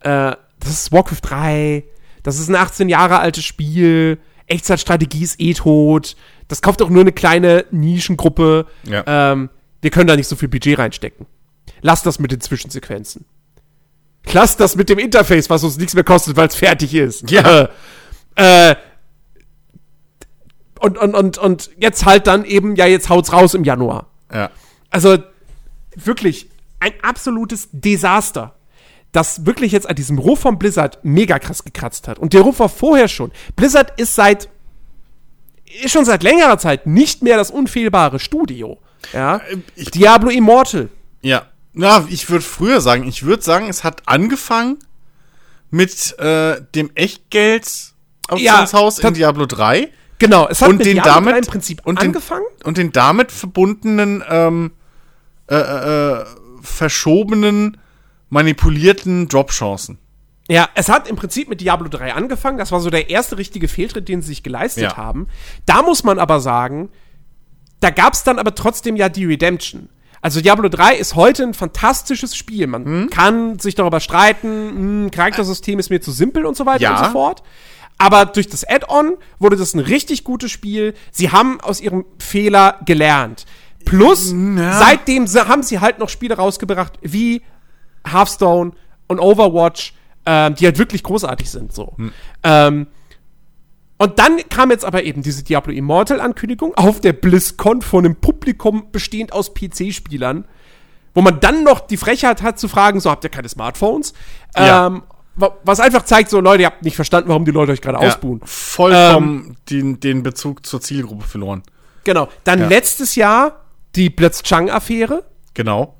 äh, 0.00 0.32
das 0.58 0.70
ist 0.70 0.92
Warcraft 0.92 1.20
3, 1.22 1.84
das 2.22 2.38
ist 2.38 2.48
ein 2.48 2.56
18 2.56 2.88
Jahre 2.88 3.18
altes 3.20 3.44
Spiel, 3.44 4.18
Echtzeitstrategie 4.48 5.22
ist 5.22 5.40
eh 5.40 5.54
tot, 5.54 6.16
das 6.48 6.60
kauft 6.62 6.80
doch 6.80 6.90
nur 6.90 7.02
eine 7.02 7.12
kleine 7.12 7.64
Nischengruppe, 7.70 8.66
Ja. 8.84 9.04
ähm, 9.06 9.48
wir 9.86 9.90
können 9.92 10.08
da 10.08 10.16
nicht 10.16 10.26
so 10.26 10.34
viel 10.34 10.48
Budget 10.48 10.80
reinstecken. 10.80 11.26
Lass 11.80 12.02
das 12.02 12.18
mit 12.18 12.32
den 12.32 12.40
Zwischensequenzen. 12.40 13.24
Lass 14.32 14.56
das 14.56 14.74
mit 14.74 14.88
dem 14.88 14.98
Interface, 14.98 15.48
was 15.48 15.62
uns 15.62 15.76
nichts 15.76 15.94
mehr 15.94 16.02
kostet, 16.02 16.36
weil 16.36 16.48
es 16.48 16.56
fertig 16.56 16.92
ist. 16.92 17.30
Ja. 17.30 17.68
Äh, 18.34 18.70
äh, 18.70 18.76
und, 20.80 20.98
und, 20.98 21.14
und, 21.14 21.38
und 21.38 21.70
jetzt 21.78 22.04
halt 22.04 22.26
dann 22.26 22.44
eben, 22.44 22.74
ja, 22.74 22.86
jetzt 22.86 23.08
haut's 23.10 23.32
raus 23.32 23.54
im 23.54 23.62
Januar. 23.62 24.08
Ja. 24.34 24.50
Also 24.90 25.18
wirklich 25.94 26.50
ein 26.80 26.92
absolutes 27.02 27.68
Desaster, 27.70 28.56
das 29.12 29.46
wirklich 29.46 29.70
jetzt 29.70 29.88
an 29.88 29.94
diesem 29.94 30.18
Ruf 30.18 30.40
von 30.40 30.58
Blizzard 30.58 30.98
mega 31.04 31.38
krass 31.38 31.62
gekratzt 31.62 32.08
hat. 32.08 32.18
Und 32.18 32.32
der 32.32 32.40
Ruf 32.40 32.58
war 32.58 32.68
vorher 32.68 33.06
schon. 33.06 33.30
Blizzard 33.54 34.00
ist 34.00 34.16
seit 34.16 34.48
ist 35.84 35.92
schon 35.92 36.04
seit 36.04 36.24
längerer 36.24 36.58
Zeit 36.58 36.88
nicht 36.88 37.22
mehr 37.22 37.36
das 37.36 37.52
unfehlbare 37.52 38.18
Studio. 38.18 38.80
Ja. 39.12 39.40
ich- 39.74 39.90
Diablo 39.90 40.30
Immortal. 40.30 40.88
Ja. 41.22 41.46
Ja, 41.74 42.06
ich 42.08 42.30
würde 42.30 42.44
früher 42.44 42.80
sagen, 42.80 43.06
ich 43.06 43.22
würde 43.24 43.42
sagen, 43.42 43.68
es 43.68 43.84
hat 43.84 44.02
angefangen 44.06 44.78
mit 45.70 46.18
äh, 46.18 46.60
dem 46.74 46.90
Echtgeld 46.94 47.92
Auktionshaus 48.28 49.02
Ja, 49.02 49.08
in 49.08 49.14
Diablo 49.14 49.46
3 49.46 49.90
Genau, 50.18 50.48
es 50.48 50.62
hat 50.62 50.70
und 50.70 50.78
mit 50.78 50.86
den 50.86 50.94
Diablo 50.94 51.12
damit 51.12 51.34
3 51.34 51.38
im 51.40 51.44
Prinzip 51.44 51.80
und 51.84 52.00
den, 52.00 52.08
angefangen. 52.08 52.46
und 52.64 52.78
den 52.78 52.90
damit 52.92 53.30
verbundenen 53.30 54.24
ähm, 54.28 54.72
äh, 55.50 55.54
äh, 55.56 56.24
verschobenen 56.62 57.76
manipulierten 58.30 59.28
Dropchancen. 59.28 59.98
Ja, 60.48 60.68
es 60.74 60.88
hat 60.88 61.08
im 61.08 61.16
Prinzip 61.16 61.48
mit 61.48 61.60
Diablo 61.60 61.88
3 61.88 62.14
angefangen. 62.14 62.56
Das 62.56 62.70
war 62.72 62.80
so 62.80 62.88
der 62.88 63.10
erste 63.10 63.36
richtige 63.36 63.68
Fehltritt, 63.68 64.08
den 64.08 64.22
sie 64.22 64.28
sich 64.28 64.42
geleistet 64.42 64.84
Ja. 64.84 64.96
haben. 64.96 65.26
Da 65.66 65.82
muss 65.82 66.04
man 66.04 66.18
aber 66.18 66.40
sagen, 66.40 66.88
da 67.80 67.90
gab 67.90 68.14
es 68.14 68.22
dann 68.24 68.38
aber 68.38 68.54
trotzdem 68.54 68.96
ja 68.96 69.08
die 69.08 69.24
Redemption. 69.26 69.88
Also 70.22 70.40
Diablo 70.40 70.68
3 70.68 70.96
ist 70.96 71.14
heute 71.14 71.42
ein 71.44 71.54
fantastisches 71.54 72.34
Spiel. 72.34 72.66
Man 72.66 72.84
Hm? 72.84 73.10
kann 73.10 73.58
sich 73.58 73.74
darüber 73.74 74.00
streiten, 74.00 74.48
hm, 75.04 75.10
Charaktersystem 75.10 75.78
ist 75.78 75.90
mir 75.90 76.00
zu 76.00 76.10
simpel 76.10 76.46
und 76.46 76.56
so 76.56 76.66
weiter 76.66 76.82
Ja. 76.82 76.98
und 76.98 77.04
so 77.06 77.10
fort. 77.12 77.42
Aber 77.98 78.26
durch 78.26 78.48
das 78.48 78.64
Add-on 78.68 79.14
wurde 79.38 79.56
das 79.56 79.74
ein 79.74 79.80
richtig 79.80 80.24
gutes 80.24 80.50
Spiel. 80.50 80.94
Sie 81.12 81.30
haben 81.30 81.60
aus 81.60 81.80
ihrem 81.80 82.04
Fehler 82.18 82.80
gelernt. 82.84 83.46
Plus, 83.84 84.32
Ja. 84.32 84.78
seitdem 84.78 85.26
se- 85.26 85.46
haben 85.48 85.62
sie 85.62 85.78
halt 85.80 85.98
noch 85.98 86.08
Spiele 86.08 86.36
rausgebracht 86.36 86.94
wie 87.02 87.42
Hearthstone 88.06 88.72
und 89.06 89.18
Overwatch, 89.20 89.94
ähm, 90.26 90.54
die 90.56 90.66
halt 90.66 90.78
wirklich 90.78 91.02
großartig 91.04 91.48
sind. 91.50 91.72
So. 91.72 91.94
Ähm, 92.42 92.86
und 93.98 94.18
dann 94.18 94.36
kam 94.50 94.70
jetzt 94.70 94.84
aber 94.84 95.04
eben 95.04 95.22
diese 95.22 95.42
Diablo 95.44 95.72
Immortal-Ankündigung 95.72 96.74
auf 96.76 97.00
der 97.00 97.12
BlizzCon 97.14 97.82
von 97.82 98.04
einem 98.04 98.16
Publikum 98.16 98.90
bestehend 98.92 99.32
aus 99.32 99.54
PC-Spielern, 99.54 100.44
wo 101.14 101.22
man 101.22 101.40
dann 101.40 101.64
noch 101.64 101.80
die 101.80 101.96
Frechheit 101.96 102.42
hat 102.42 102.58
zu 102.58 102.68
fragen, 102.68 103.00
so 103.00 103.10
habt 103.10 103.24
ihr 103.24 103.30
keine 103.30 103.48
Smartphones? 103.48 104.12
Ja. 104.56 104.86
Ähm, 104.88 105.02
wa- 105.34 105.56
was 105.64 105.80
einfach 105.80 106.04
zeigt, 106.04 106.28
so 106.28 106.40
Leute, 106.40 106.62
ihr 106.62 106.66
habt 106.66 106.82
nicht 106.84 106.96
verstanden, 106.96 107.28
warum 107.30 107.44
die 107.46 107.52
Leute 107.52 107.72
euch 107.72 107.80
gerade 107.80 107.98
ausbuhen. 107.98 108.40
vollkommen 108.44 109.56
den, 109.70 109.98
den 110.00 110.22
Bezug 110.22 110.66
zur 110.66 110.80
Zielgruppe 110.80 111.24
verloren. 111.26 111.62
Genau. 112.04 112.28
Dann 112.44 112.60
Ja. 112.60 112.68
letztes 112.68 113.14
Jahr 113.16 113.64
die 113.94 114.10
Blitzchung-Affäre, 114.10 115.24
Genau. 115.54 115.96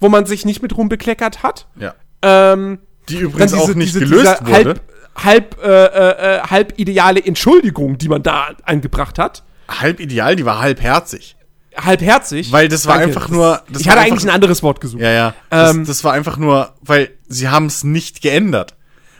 wo 0.00 0.08
man 0.08 0.24
sich 0.26 0.44
nicht 0.46 0.62
mit 0.62 0.76
Ruhm 0.76 0.88
bekleckert 0.88 1.42
hat. 1.42 1.66
Ja. 1.78 1.94
Ähm, 2.22 2.78
Die 3.10 3.18
übrigens 3.18 3.52
diese, 3.52 3.62
auch 3.62 3.68
nicht 3.74 3.94
diese, 3.94 4.00
gelöst 4.00 4.40
wurde. 4.40 4.52
halb, 4.52 4.80
halb, 5.16 5.62
äh, 5.62 5.66
äh, 5.68 6.36
äh, 6.36 6.40
halb 6.42 6.78
ideale 6.78 7.24
Entschuldigung, 7.24 7.98
die 7.98 8.08
man 8.08 8.22
da 8.22 8.48
eingebracht 8.64 9.18
hat. 9.18 9.42
halb 9.68 9.98
ideal, 10.00 10.36
die 10.36 10.44
war 10.44 10.60
halbherzig. 10.60 11.36
Halbherzig. 11.76 12.52
Weil 12.52 12.68
das 12.68 12.86
war 12.86 12.96
einfach 12.96 13.28
nur- 13.28 13.62
das 13.70 13.82
ich 13.82 13.88
hatte 13.88 14.00
eigentlich 14.00 14.24
ein 14.24 14.30
anderes 14.30 14.62
Wort 14.62 14.80
gesucht. 14.80 15.02
Ja, 15.02 15.10
ja. 15.10 15.34
Das, 15.50 15.74
Ähm, 15.74 15.84
das 15.84 16.04
war 16.04 16.12
einfach 16.14 16.36
nur, 16.38 16.72
weil 16.80 17.10
sie 17.28 17.48
haben 17.48 17.66
es 17.66 17.84
nicht 17.84 18.22
geändert. 18.22 18.74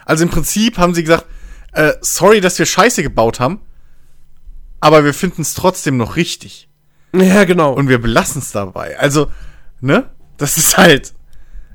Also 0.06 0.22
im 0.24 0.30
Prinzip 0.30 0.78
haben 0.78 0.94
sie 0.94 1.02
gesagt, 1.02 1.26
äh, 1.72 1.92
sorry, 2.00 2.40
dass 2.40 2.59
wir 2.59 2.64
Scheiße 2.64 3.02
gebaut 3.02 3.40
haben, 3.40 3.61
aber 4.80 5.04
wir 5.04 5.12
finden 5.14 5.42
es 5.42 5.52
trotzdem 5.54 5.96
noch 5.96 6.16
richtig. 6.16 6.68
Ja, 7.14 7.44
genau. 7.44 7.72
Und 7.72 7.88
wir 7.88 7.98
belassen 8.00 8.40
es 8.40 8.52
dabei. 8.52 8.98
Also, 8.98 9.30
ne? 9.80 10.11
Das 10.38 10.56
ist 10.59 10.76
halt 10.76 11.12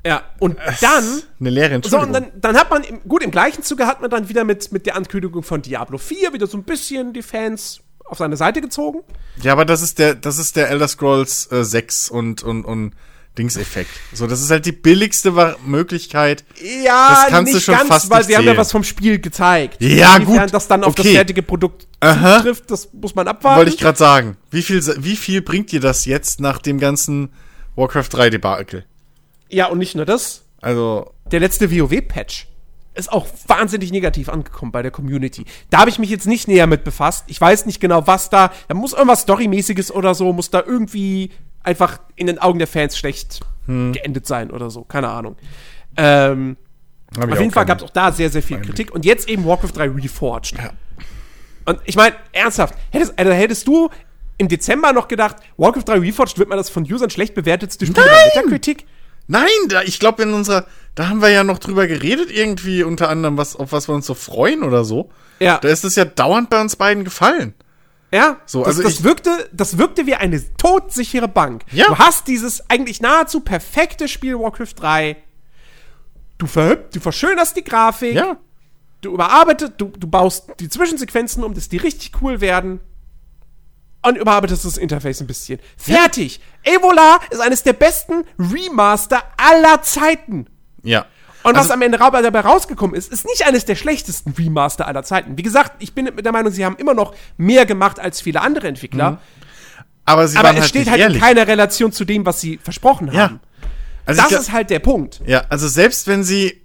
ja, 0.04 0.22
und 0.38 0.56
dann. 0.80 1.22
eine 1.40 1.50
leere 1.50 1.68
So, 1.68 1.74
Entschuldigung. 1.74 2.06
und 2.06 2.12
dann, 2.12 2.40
dann 2.40 2.56
hat 2.56 2.70
man, 2.70 2.82
im, 2.84 3.00
gut, 3.08 3.22
im 3.22 3.30
gleichen 3.30 3.62
Zuge 3.62 3.86
hat 3.86 4.00
man 4.00 4.10
dann 4.10 4.28
wieder 4.28 4.44
mit, 4.44 4.72
mit 4.72 4.86
der 4.86 4.96
Ankündigung 4.96 5.42
von 5.42 5.62
Diablo 5.62 5.98
4 5.98 6.32
wieder 6.32 6.46
so 6.46 6.56
ein 6.58 6.64
bisschen 6.64 7.12
die 7.12 7.22
Fans 7.22 7.80
auf 8.04 8.18
seine 8.18 8.36
Seite 8.36 8.60
gezogen. 8.60 9.00
ja, 9.42 9.52
aber 9.52 9.64
das 9.64 9.80
ist 9.80 9.98
der, 9.98 10.14
das 10.14 10.38
ist 10.38 10.56
der 10.56 10.70
Elder 10.70 10.88
Scrolls 10.88 11.50
äh, 11.52 11.64
6 11.64 12.10
und, 12.10 12.42
und, 12.42 12.64
und 12.64 12.94
Dings-Effekt. 13.38 13.90
So, 14.12 14.26
das 14.26 14.42
ist 14.42 14.50
halt 14.50 14.66
die 14.66 14.72
billigste 14.72 15.32
Möglichkeit. 15.64 16.44
Ja, 16.84 17.22
Das 17.22 17.26
kannst 17.28 17.54
du 17.54 17.60
schon 17.60 17.74
fast 17.86 18.10
weil 18.10 18.18
nicht 18.18 18.26
sie 18.26 18.36
haben 18.36 18.44
ja 18.44 18.56
was 18.56 18.70
vom 18.70 18.84
Spiel 18.84 19.18
gezeigt. 19.20 19.80
Ja, 19.80 20.16
Inwiefern 20.16 20.46
gut, 20.46 20.54
das 20.54 20.68
dann 20.68 20.84
auf 20.84 20.94
das 20.94 21.06
okay. 21.06 21.14
fertige 21.14 21.42
Produkt 21.42 21.86
Aha. 22.00 22.38
zutrifft, 22.38 22.70
das 22.70 22.92
muss 22.92 23.14
man 23.14 23.28
abwarten. 23.28 23.58
Wollte 23.58 23.70
ich 23.70 23.78
gerade 23.78 23.96
sagen. 23.96 24.36
Wie 24.50 24.62
viel, 24.62 24.82
wie 24.98 25.16
viel 25.16 25.40
bringt 25.40 25.72
dir 25.72 25.80
das 25.80 26.04
jetzt 26.04 26.40
nach 26.40 26.58
dem 26.58 26.78
ganzen 26.78 27.30
Warcraft 27.74 28.08
3 28.10 28.28
Debakel? 28.30 28.84
Ja, 29.52 29.66
und 29.66 29.78
nicht 29.78 29.94
nur 29.94 30.04
das. 30.04 30.44
Also, 30.60 31.12
Der 31.26 31.40
letzte 31.40 31.70
WoW-Patch 31.70 32.48
ist 32.94 33.10
auch 33.12 33.26
wahnsinnig 33.46 33.90
negativ 33.90 34.28
angekommen 34.28 34.70
bei 34.70 34.82
der 34.82 34.90
Community. 34.90 35.44
Da 35.70 35.78
habe 35.78 35.90
ich 35.90 35.98
mich 35.98 36.10
jetzt 36.10 36.26
nicht 36.26 36.46
näher 36.46 36.66
mit 36.66 36.84
befasst. 36.84 37.24
Ich 37.28 37.40
weiß 37.40 37.66
nicht 37.66 37.80
genau, 37.80 38.06
was 38.06 38.28
da. 38.30 38.52
Da 38.68 38.74
muss 38.74 38.92
irgendwas 38.92 39.22
Storymäßiges 39.22 39.90
oder 39.92 40.14
so, 40.14 40.32
muss 40.32 40.50
da 40.50 40.62
irgendwie 40.64 41.30
einfach 41.62 42.00
in 42.16 42.26
den 42.26 42.38
Augen 42.38 42.58
der 42.58 42.68
Fans 42.68 42.96
schlecht 42.98 43.40
Hm. 43.66 43.92
geendet 43.92 44.26
sein 44.26 44.50
oder 44.50 44.70
so. 44.70 44.82
Keine 44.82 45.08
Ahnung. 45.08 45.36
Ähm, 45.96 46.56
auf 47.16 47.38
jeden 47.38 47.52
Fall 47.52 47.64
gab 47.64 47.78
es 47.78 47.84
auch 47.84 47.90
da 47.90 48.10
sehr, 48.10 48.28
sehr 48.30 48.42
viel 48.42 48.60
Kritik. 48.60 48.92
Und 48.92 49.04
jetzt 49.04 49.28
eben 49.28 49.44
Warcraft 49.44 49.70
3 49.76 49.88
Reforged. 49.90 50.54
Und 51.64 51.78
ich 51.84 51.94
meine, 51.94 52.16
ernsthaft, 52.32 52.74
hättest, 52.90 53.16
also 53.18 53.32
hättest 53.32 53.68
du 53.68 53.88
im 54.38 54.48
Dezember 54.48 54.92
noch 54.92 55.06
gedacht, 55.08 55.36
Warcraft 55.56 55.84
3 55.86 55.98
Reforged 55.98 56.38
wird 56.38 56.48
man 56.48 56.58
das 56.58 56.70
von 56.70 56.82
Usern 56.82 57.10
schlecht 57.10 57.34
bewertetste 57.34 57.86
Spiel 57.86 58.02
Nein! 58.02 58.12
bei 58.34 58.40
Metacritic? 58.40 58.84
Nein, 59.26 59.48
da, 59.68 59.82
ich 59.82 59.98
glaube, 60.00 60.22
in 60.22 60.32
unserer, 60.34 60.66
da 60.94 61.08
haben 61.08 61.22
wir 61.22 61.30
ja 61.30 61.44
noch 61.44 61.58
drüber 61.58 61.86
geredet, 61.86 62.30
irgendwie 62.30 62.82
unter 62.82 63.08
anderem, 63.08 63.36
was, 63.36 63.56
auf 63.56 63.72
was 63.72 63.88
wir 63.88 63.94
uns 63.94 64.06
so 64.06 64.14
freuen 64.14 64.62
oder 64.62 64.84
so. 64.84 65.10
Ja. 65.38 65.58
Da 65.58 65.68
ist 65.68 65.84
es 65.84 65.96
ja 65.96 66.04
dauernd 66.04 66.50
bei 66.50 66.60
uns 66.60 66.76
beiden 66.76 67.04
gefallen. 67.04 67.54
Ja, 68.12 68.36
So, 68.44 68.58
das, 68.60 68.68
also 68.76 68.82
das, 68.82 68.92
ich- 68.94 69.04
wirkte, 69.04 69.48
das 69.52 69.78
wirkte 69.78 70.06
wie 70.06 70.14
eine 70.14 70.42
todsichere 70.58 71.28
Bank. 71.28 71.62
Ja. 71.72 71.86
Du 71.86 71.96
hast 71.98 72.28
dieses 72.28 72.68
eigentlich 72.68 73.00
nahezu 73.00 73.40
perfekte 73.40 74.06
Spiel 74.06 74.38
Warcraft 74.38 74.74
3. 74.76 75.16
Du, 76.38 76.46
du 76.46 77.00
verschönerst 77.00 77.56
die 77.56 77.64
Grafik. 77.64 78.14
Ja. 78.14 78.36
Du 79.00 79.14
überarbeitest, 79.14 79.72
du, 79.78 79.86
du 79.96 80.06
baust 80.06 80.44
die 80.60 80.68
Zwischensequenzen 80.68 81.42
um, 81.42 81.54
dass 81.54 81.68
die 81.68 81.78
richtig 81.78 82.12
cool 82.20 82.40
werden. 82.40 82.80
Und 84.04 84.16
überarbeitest 84.18 84.64
das 84.64 84.76
Interface 84.78 85.20
ein 85.20 85.26
bisschen. 85.28 85.60
Fertig! 85.76 86.40
Evola 86.64 87.20
ist 87.30 87.40
eines 87.40 87.62
der 87.62 87.72
besten 87.72 88.24
Remaster 88.38 89.22
aller 89.36 89.82
Zeiten. 89.82 90.46
Ja. 90.82 91.06
Und 91.44 91.54
was 91.54 91.62
Also- 91.62 91.74
am 91.74 91.82
Ende 91.82 91.98
dabei 91.98 92.40
rausgekommen 92.40 92.94
ist, 92.96 93.12
ist 93.12 93.24
nicht 93.26 93.46
eines 93.46 93.64
der 93.64 93.74
schlechtesten 93.76 94.32
Remaster 94.32 94.86
aller 94.86 95.02
Zeiten. 95.04 95.36
Wie 95.38 95.42
gesagt, 95.42 95.74
ich 95.82 95.92
bin 95.94 96.10
der 96.16 96.32
Meinung, 96.32 96.52
sie 96.52 96.64
haben 96.64 96.76
immer 96.76 96.94
noch 96.94 97.14
mehr 97.36 97.64
gemacht 97.66 97.98
als 98.00 98.20
viele 98.20 98.40
andere 98.40 98.68
Entwickler. 98.68 99.20
aber 100.04 100.26
sie 100.26 100.36
Aber 100.36 100.50
es 100.50 100.56
halt 100.56 100.68
steht 100.68 100.90
halt 100.90 101.00
ehrlich. 101.00 101.18
in 101.18 101.22
keiner 101.22 101.46
Relation 101.46 101.92
zu 101.92 102.04
dem, 102.04 102.26
was 102.26 102.40
sie 102.40 102.58
versprochen 102.58 103.08
Ja. 103.12 103.22
haben. 103.22 103.40
also 104.04 104.20
das 104.20 104.32
ich, 104.32 104.38
ist 104.38 104.52
halt 104.52 104.70
der 104.70 104.80
Punkt. 104.80 105.20
Ja, 105.26 105.44
also 105.48 105.68
selbst 105.68 106.08
wenn 106.08 106.24
sie, 106.24 106.60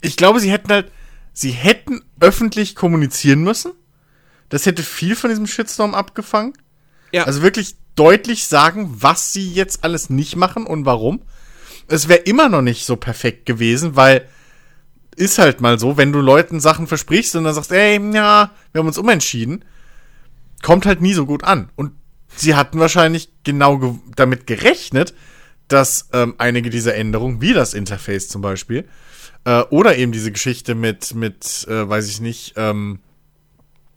ich 0.00 0.16
glaube, 0.16 0.40
sie 0.40 0.50
hätten 0.50 0.70
halt, 0.70 0.90
sie 1.34 1.50
hätten 1.50 2.00
öffentlich 2.20 2.74
kommunizieren 2.74 3.42
müssen. 3.42 3.72
Das 4.48 4.64
hätte 4.66 4.82
viel 4.82 5.14
von 5.14 5.28
diesem 5.28 5.46
Shitstorm 5.46 5.94
abgefangen. 5.94 6.54
Ja. 7.12 7.24
Also 7.24 7.42
wirklich 7.42 7.76
deutlich 7.94 8.46
sagen, 8.46 8.88
was 8.98 9.32
sie 9.32 9.52
jetzt 9.52 9.84
alles 9.84 10.10
nicht 10.10 10.36
machen 10.36 10.66
und 10.66 10.86
warum. 10.86 11.22
Es 11.88 12.08
wäre 12.08 12.20
immer 12.20 12.48
noch 12.48 12.62
nicht 12.62 12.86
so 12.86 12.96
perfekt 12.96 13.46
gewesen, 13.46 13.96
weil 13.96 14.26
ist 15.16 15.38
halt 15.38 15.60
mal 15.60 15.78
so, 15.78 15.96
wenn 15.96 16.12
du 16.12 16.20
Leuten 16.20 16.60
Sachen 16.60 16.86
versprichst 16.86 17.36
und 17.36 17.44
dann 17.44 17.54
sagst, 17.54 17.72
ey, 17.72 18.00
ja, 18.14 18.52
wir 18.72 18.78
haben 18.78 18.86
uns 18.86 18.96
umentschieden, 18.96 19.64
kommt 20.62 20.86
halt 20.86 21.02
nie 21.02 21.12
so 21.12 21.26
gut 21.26 21.44
an. 21.44 21.68
Und 21.76 21.92
sie 22.34 22.54
hatten 22.54 22.78
wahrscheinlich 22.78 23.30
genau 23.44 23.78
ge 23.78 23.94
damit 24.16 24.46
gerechnet, 24.46 25.14
dass 25.68 26.08
ähm, 26.12 26.34
einige 26.38 26.70
dieser 26.70 26.94
Änderungen, 26.94 27.40
wie 27.40 27.52
das 27.52 27.74
Interface 27.74 28.28
zum 28.28 28.40
Beispiel, 28.40 28.88
äh, 29.44 29.60
oder 29.70 29.96
eben 29.96 30.12
diese 30.12 30.32
Geschichte 30.32 30.74
mit, 30.74 31.14
mit 31.14 31.66
äh, 31.68 31.88
weiß 31.88 32.08
ich 32.08 32.20
nicht, 32.20 32.54
ähm, 32.56 33.00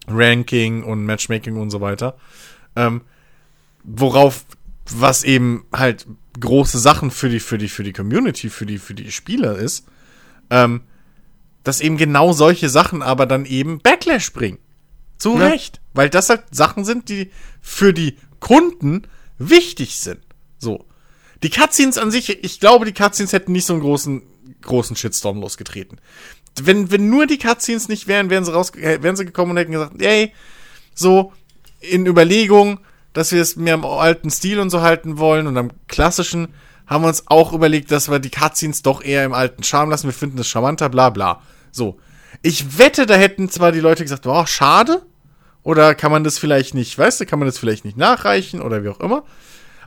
Ranking 0.07 0.83
und 0.83 1.05
Matchmaking 1.05 1.55
und 1.57 1.69
so 1.69 1.79
weiter, 1.81 2.17
ähm, 2.75 3.01
worauf, 3.83 4.45
was 4.89 5.23
eben 5.23 5.65
halt 5.73 6.07
große 6.39 6.79
Sachen 6.79 7.11
für 7.11 7.29
die, 7.29 7.39
für 7.39 7.57
die, 7.57 7.69
für 7.69 7.83
die 7.83 7.93
Community, 7.93 8.49
für 8.49 8.65
die, 8.65 8.79
für 8.79 8.93
die 8.93 9.11
Spieler 9.11 9.55
ist, 9.55 9.85
ähm, 10.49 10.81
dass 11.63 11.81
eben 11.81 11.97
genau 11.97 12.33
solche 12.33 12.69
Sachen 12.69 13.01
aber 13.01 13.25
dann 13.25 13.45
eben 13.45 13.79
Backlash 13.79 14.33
bringen. 14.33 14.59
Zu 15.17 15.37
Ja. 15.37 15.47
Recht. 15.47 15.79
Weil 15.93 16.09
das 16.09 16.29
halt 16.29 16.43
Sachen 16.51 16.85
sind, 16.85 17.09
die 17.09 17.31
für 17.61 17.93
die 17.93 18.17
Kunden 18.39 19.03
wichtig 19.37 19.99
sind. 19.99 20.19
So. 20.57 20.85
Die 21.43 21.49
Cutscenes 21.49 21.97
an 21.97 22.11
sich, 22.11 22.43
ich 22.43 22.59
glaube, 22.59 22.85
die 22.85 22.93
Cutscenes 22.93 23.33
hätten 23.33 23.51
nicht 23.51 23.65
so 23.65 23.73
einen 23.73 23.81
großen, 23.81 24.23
großen 24.61 24.95
Shitstorm 24.95 25.39
losgetreten. 25.39 25.99
Wenn, 26.61 26.91
wenn 26.91 27.09
nur 27.09 27.25
die 27.25 27.37
Cutscenes 27.37 27.87
nicht 27.89 28.07
wären, 28.07 28.29
wären 28.29 28.45
sie 28.45 28.53
raus, 28.53 28.71
äh, 28.75 29.01
wären 29.01 29.15
sie 29.15 29.25
gekommen 29.25 29.51
und 29.51 29.57
hätten 29.57 29.71
gesagt, 29.71 30.01
ey, 30.01 30.33
so, 30.93 31.33
in 31.91 32.05
Überlegung, 32.05 32.79
dass 33.13 33.31
wir 33.31 33.41
es 33.41 33.55
mehr 33.55 33.75
im 33.75 33.85
alten 33.85 34.29
Stil 34.29 34.59
und 34.59 34.69
so 34.69 34.81
halten 34.81 35.17
wollen 35.17 35.47
und 35.47 35.57
am 35.57 35.71
klassischen, 35.87 36.47
haben 36.87 37.03
wir 37.03 37.07
uns 37.07 37.23
auch 37.27 37.53
überlegt, 37.53 37.91
dass 37.91 38.09
wir 38.09 38.19
die 38.19 38.29
Cutscenes 38.31 38.81
doch 38.81 39.03
eher 39.03 39.23
im 39.23 39.33
alten 39.33 39.63
Charme 39.63 39.89
lassen. 39.91 40.07
Wir 40.07 40.13
finden 40.13 40.37
das 40.37 40.47
charmanter, 40.47 40.89
bla 40.89 41.09
bla. 41.09 41.41
So. 41.71 41.99
Ich 42.41 42.77
wette, 42.77 43.05
da 43.05 43.15
hätten 43.15 43.49
zwar 43.49 43.71
die 43.71 43.79
Leute 43.79 44.03
gesagt, 44.03 44.25
oh, 44.27 44.45
schade. 44.45 45.03
Oder 45.61 45.95
kann 45.95 46.11
man 46.11 46.23
das 46.25 46.39
vielleicht 46.39 46.73
nicht, 46.73 46.97
weißt 46.97 47.21
du, 47.21 47.25
kann 47.25 47.39
man 47.39 47.45
das 47.47 47.57
vielleicht 47.57 47.85
nicht 47.85 47.95
nachreichen 47.97 48.61
oder 48.61 48.83
wie 48.83 48.89
auch 48.89 48.99
immer. 48.99 49.23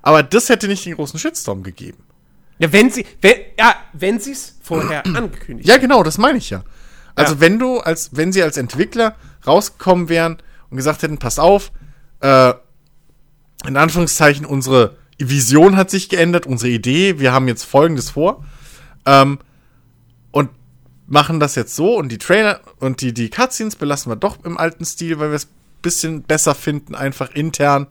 Aber 0.00 0.22
das 0.22 0.48
hätte 0.48 0.68
nicht 0.68 0.86
den 0.86 0.94
großen 0.94 1.18
Shitstorm 1.18 1.62
gegeben. 1.62 1.98
Ja, 2.58 2.72
wenn 2.72 2.90
sie, 2.90 3.04
wenn, 3.20 3.34
ja, 3.58 3.74
wenn 3.92 4.18
sie 4.20 4.32
es 4.32 4.56
vorher 4.62 5.04
angekündigt 5.14 5.68
Ja, 5.68 5.76
genau, 5.76 6.02
das 6.02 6.16
meine 6.16 6.38
ich 6.38 6.48
ja. 6.48 6.62
Also 7.14 7.34
Ja. 7.34 7.40
wenn 7.40 7.58
du 7.58 7.80
als, 7.80 8.10
wenn 8.12 8.32
sie 8.32 8.42
als 8.42 8.56
Entwickler 8.56 9.16
rausgekommen 9.46 10.08
wären 10.08 10.38
und 10.70 10.78
gesagt 10.78 11.02
hätten, 11.02 11.18
pass 11.18 11.38
auf, 11.38 11.72
äh, 12.20 12.54
in 13.66 13.76
Anführungszeichen, 13.76 14.46
unsere 14.46 14.96
Vision 15.18 15.76
hat 15.76 15.90
sich 15.90 16.08
geändert, 16.08 16.46
unsere 16.46 16.70
Idee, 16.70 17.18
wir 17.18 17.32
haben 17.32 17.48
jetzt 17.48 17.64
folgendes 17.64 18.10
vor, 18.10 18.44
ähm, 19.06 19.38
und 20.30 20.50
machen 21.06 21.40
das 21.40 21.54
jetzt 21.54 21.74
so 21.74 21.96
und 21.96 22.10
die 22.10 22.18
Trailer 22.18 22.60
und 22.80 23.00
die, 23.00 23.14
die 23.14 23.30
Cutscenes 23.30 23.76
belassen 23.76 24.10
wir 24.10 24.16
doch 24.16 24.44
im 24.44 24.58
alten 24.58 24.84
Stil, 24.84 25.18
weil 25.18 25.30
wir 25.30 25.36
es 25.36 25.48
bisschen 25.82 26.22
besser 26.22 26.54
finden, 26.54 26.94
einfach 26.94 27.30
intern 27.30 27.86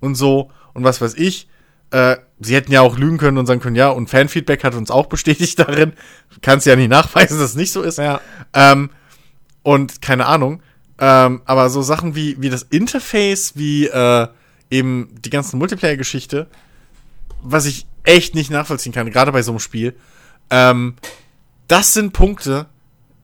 und 0.00 0.14
so 0.14 0.50
und 0.72 0.82
was 0.82 1.00
weiß 1.00 1.14
ich. 1.14 1.48
Äh, 1.90 2.16
sie 2.40 2.54
hätten 2.54 2.72
ja 2.72 2.80
auch 2.80 2.98
lügen 2.98 3.18
können 3.18 3.38
und 3.38 3.46
sagen 3.46 3.60
können, 3.60 3.76
ja, 3.76 3.90
und 3.90 4.08
Fanfeedback 4.08 4.64
hat 4.64 4.74
uns 4.74 4.90
auch 4.90 5.06
bestätigt 5.06 5.58
darin. 5.58 5.92
Kannst 6.40 6.66
ja 6.66 6.74
nicht 6.74 6.88
nachweisen, 6.88 7.38
dass 7.38 7.50
es 7.50 7.56
nicht 7.56 7.72
so 7.72 7.82
ist. 7.82 7.98
Ja. 7.98 8.20
Ähm, 8.54 8.90
und 9.62 10.00
keine 10.00 10.26
Ahnung. 10.26 10.62
Ähm, 10.98 11.42
aber 11.44 11.70
so 11.70 11.82
Sachen 11.82 12.14
wie, 12.14 12.40
wie 12.40 12.50
das 12.50 12.62
Interface, 12.62 13.56
wie 13.56 13.86
äh, 13.86 14.28
eben 14.70 15.14
die 15.20 15.30
ganzen 15.30 15.58
Multiplayer-Geschichte, 15.58 16.46
was 17.42 17.66
ich 17.66 17.86
echt 18.04 18.34
nicht 18.34 18.50
nachvollziehen 18.50 18.92
kann, 18.92 19.10
gerade 19.10 19.32
bei 19.32 19.42
so 19.42 19.52
einem 19.52 19.58
Spiel, 19.60 19.94
ähm, 20.50 20.94
das 21.68 21.94
sind 21.94 22.12
Punkte, 22.12 22.66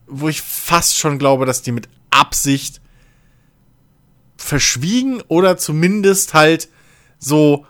wo 0.06 0.28
ich 0.28 0.42
fast 0.42 0.98
schon 0.98 1.18
glaube, 1.18 1.46
dass 1.46 1.62
die 1.62 1.72
mit 1.72 1.88
Absicht 2.10 2.80
verschwiegen 4.36 5.22
oder 5.28 5.56
zumindest 5.56 6.34
halt 6.34 6.68
so 7.18 7.66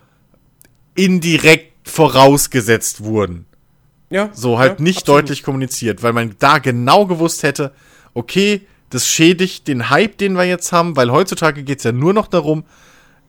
indirekt 0.94 1.88
vorausgesetzt 1.88 3.02
wurden. 3.02 3.46
Ja. 4.08 4.30
So 4.32 4.58
halt 4.58 4.78
ja, 4.78 4.84
nicht 4.84 5.00
absolut. 5.00 5.22
deutlich 5.22 5.42
kommuniziert, 5.42 6.02
weil 6.02 6.12
man 6.12 6.34
da 6.38 6.58
genau 6.58 7.06
gewusst 7.06 7.42
hätte, 7.42 7.72
okay, 8.14 8.66
das 8.90 9.06
schädigt 9.06 9.68
den 9.68 9.88
Hype, 9.90 10.18
den 10.18 10.34
wir 10.34 10.44
jetzt 10.44 10.72
haben, 10.72 10.96
weil 10.96 11.10
heutzutage 11.10 11.62
geht's 11.62 11.84
ja 11.84 11.92
nur 11.92 12.12
noch 12.12 12.26
darum, 12.26 12.64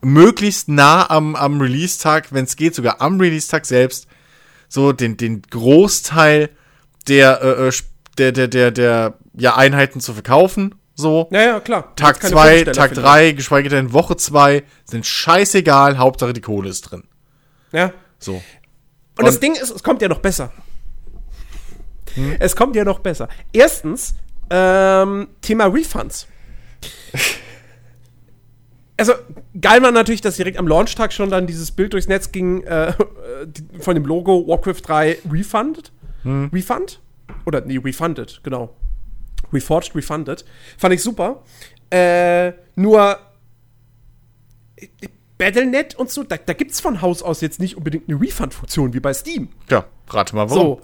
möglichst 0.01 0.67
nah 0.67 1.09
am, 1.09 1.35
am 1.35 1.61
Release-Tag, 1.61 2.33
wenn 2.33 2.45
es 2.45 2.55
geht, 2.55 2.75
sogar 2.75 3.01
am 3.01 3.19
Release-Tag 3.19 3.65
selbst, 3.65 4.07
so 4.67 4.91
den, 4.91 5.17
den 5.17 5.43
Großteil 5.43 6.49
der, 7.07 7.41
äh, 7.41 7.67
äh, 7.67 7.71
der, 8.17 8.31
der, 8.31 8.47
der, 8.47 8.71
der 8.71 9.13
ja, 9.33 9.55
Einheiten 9.55 10.01
zu 10.01 10.13
verkaufen. 10.13 10.75
So. 10.95 11.29
Ja, 11.31 11.41
ja, 11.41 11.59
klar. 11.59 11.95
Tag 11.95 12.15
Jetzt 12.15 12.21
keine 12.21 12.33
2, 12.33 12.41
Vorbesteller 12.41 12.73
Tag 12.73 12.89
finden. 12.89 13.03
3, 13.03 13.31
geschweige 13.31 13.69
denn 13.69 13.93
Woche 13.93 14.17
2, 14.17 14.63
sind 14.85 15.05
scheißegal, 15.05 15.97
Hauptsache 15.97 16.33
die 16.33 16.41
Kohle 16.41 16.69
ist 16.69 16.81
drin. 16.81 17.03
Ja. 17.71 17.93
So. 18.19 18.41
Und, 19.17 19.25
das 19.25 19.35
Und- 19.35 19.43
Ding 19.43 19.55
ist, 19.55 19.69
es 19.69 19.83
kommt 19.83 20.01
ja 20.01 20.07
noch 20.07 20.19
besser. 20.19 20.51
Es 22.39 22.55
kommt 22.55 22.75
ja 22.75 22.83
noch 22.83 22.99
besser. 22.99 23.29
Erstens, 23.53 24.15
ähm, 24.51 25.29
Thema 25.41 25.65
Refunds. 25.65 26.27
Also, 28.97 29.13
geil 29.59 29.81
war 29.81 29.91
natürlich, 29.91 30.21
dass 30.21 30.35
direkt 30.35 30.57
am 30.57 30.67
Launchtag 30.67 31.11
schon 31.11 31.31
dann 31.31 31.47
dieses 31.47 31.71
Bild 31.71 31.93
durchs 31.93 32.07
Netz 32.07 32.31
ging 32.31 32.61
äh, 32.63 32.93
von 33.79 33.95
dem 33.95 34.05
Logo 34.05 34.47
Warcraft 34.47 34.81
3 34.83 35.17
Refunded. 35.31 35.91
Refund? 36.23 36.99
Oder, 37.45 37.61
nee, 37.61 37.79
Refunded, 37.83 38.41
genau. 38.43 38.75
Reforged, 39.51 39.95
Refunded. 39.95 40.45
Fand 40.77 40.93
ich 40.93 41.01
super. 41.01 41.41
Äh, 41.89 42.53
nur 42.75 43.17
Battlenet 45.37 45.95
und 45.95 46.11
so, 46.11 46.23
da, 46.23 46.37
da 46.37 46.53
gibt 46.53 46.71
es 46.71 46.79
von 46.79 47.01
Haus 47.01 47.23
aus 47.23 47.41
jetzt 47.41 47.59
nicht 47.59 47.75
unbedingt 47.75 48.07
eine 48.07 48.21
Refund-Funktion 48.21 48.93
wie 48.93 48.99
bei 48.99 49.13
Steam. 49.13 49.49
Ja, 49.69 49.85
rate 50.09 50.35
mal 50.35 50.49
warum. 50.49 50.61
So. 50.61 50.81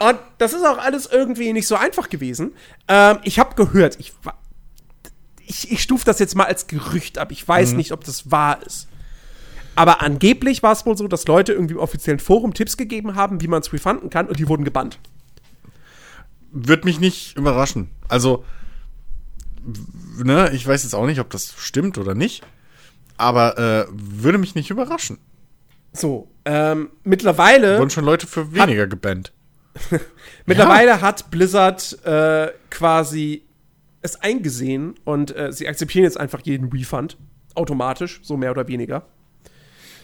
Und 0.00 0.18
das 0.38 0.52
ist 0.52 0.64
auch 0.64 0.78
alles 0.78 1.06
irgendwie 1.06 1.52
nicht 1.52 1.66
so 1.66 1.74
einfach 1.76 2.08
gewesen. 2.08 2.54
Ähm, 2.86 3.18
ich 3.24 3.38
habe 3.38 3.54
gehört, 3.54 3.98
ich, 3.98 4.12
ich, 5.46 5.72
ich 5.72 5.82
stufe 5.82 6.04
das 6.04 6.18
jetzt 6.18 6.36
mal 6.36 6.44
als 6.44 6.66
Gerücht 6.66 7.18
ab. 7.18 7.32
Ich 7.32 7.46
weiß 7.46 7.72
nicht, 7.72 7.92
ob 7.92 8.04
das 8.04 8.30
wahr 8.30 8.60
ist. 8.64 8.88
Aber 9.78 10.02
angeblich 10.02 10.62
war 10.64 10.72
es 10.72 10.84
wohl 10.86 10.96
so, 10.96 11.06
dass 11.06 11.26
Leute 11.26 11.52
irgendwie 11.52 11.74
im 11.74 11.80
offiziellen 11.80 12.18
Forum 12.18 12.52
Tipps 12.52 12.76
gegeben 12.76 13.14
haben, 13.14 13.40
wie 13.40 13.46
man 13.46 13.60
es 13.60 13.72
refunden 13.72 14.10
kann 14.10 14.26
und 14.26 14.38
die 14.38 14.48
wurden 14.48 14.64
gebannt. 14.64 14.98
Wird 16.50 16.84
mich 16.84 16.98
nicht 16.98 17.36
überraschen. 17.36 17.90
Also, 18.08 18.44
ne, 20.16 20.50
ich 20.52 20.66
weiß 20.66 20.82
jetzt 20.82 20.94
auch 20.94 21.06
nicht, 21.06 21.20
ob 21.20 21.30
das 21.30 21.54
stimmt 21.56 21.96
oder 21.96 22.16
nicht. 22.16 22.42
Aber 23.16 23.56
äh, 23.58 23.86
würde 23.92 24.38
mich 24.38 24.56
nicht 24.56 24.70
überraschen. 24.70 25.18
So, 25.92 26.28
ähm, 26.44 26.90
mittlerweile, 27.04 27.78
Wurden 27.78 27.90
schon 27.90 28.04
Leute 28.04 28.26
für 28.26 28.52
weniger 28.52 28.86
gebannt. 28.86 29.32
mittlerweile 30.46 31.00
hat 31.00 31.30
Blizzard 31.30 32.04
äh, 32.04 32.48
quasi 32.70 33.42
es 34.02 34.20
eingesehen 34.20 34.94
und 35.04 35.34
äh, 35.36 35.52
sie 35.52 35.68
akzeptieren 35.68 36.04
jetzt 36.04 36.18
einfach 36.18 36.40
jeden 36.44 36.68
Refund. 36.70 37.16
Automatisch, 37.54 38.20
so 38.22 38.36
mehr 38.36 38.50
oder 38.52 38.68
weniger. 38.68 39.02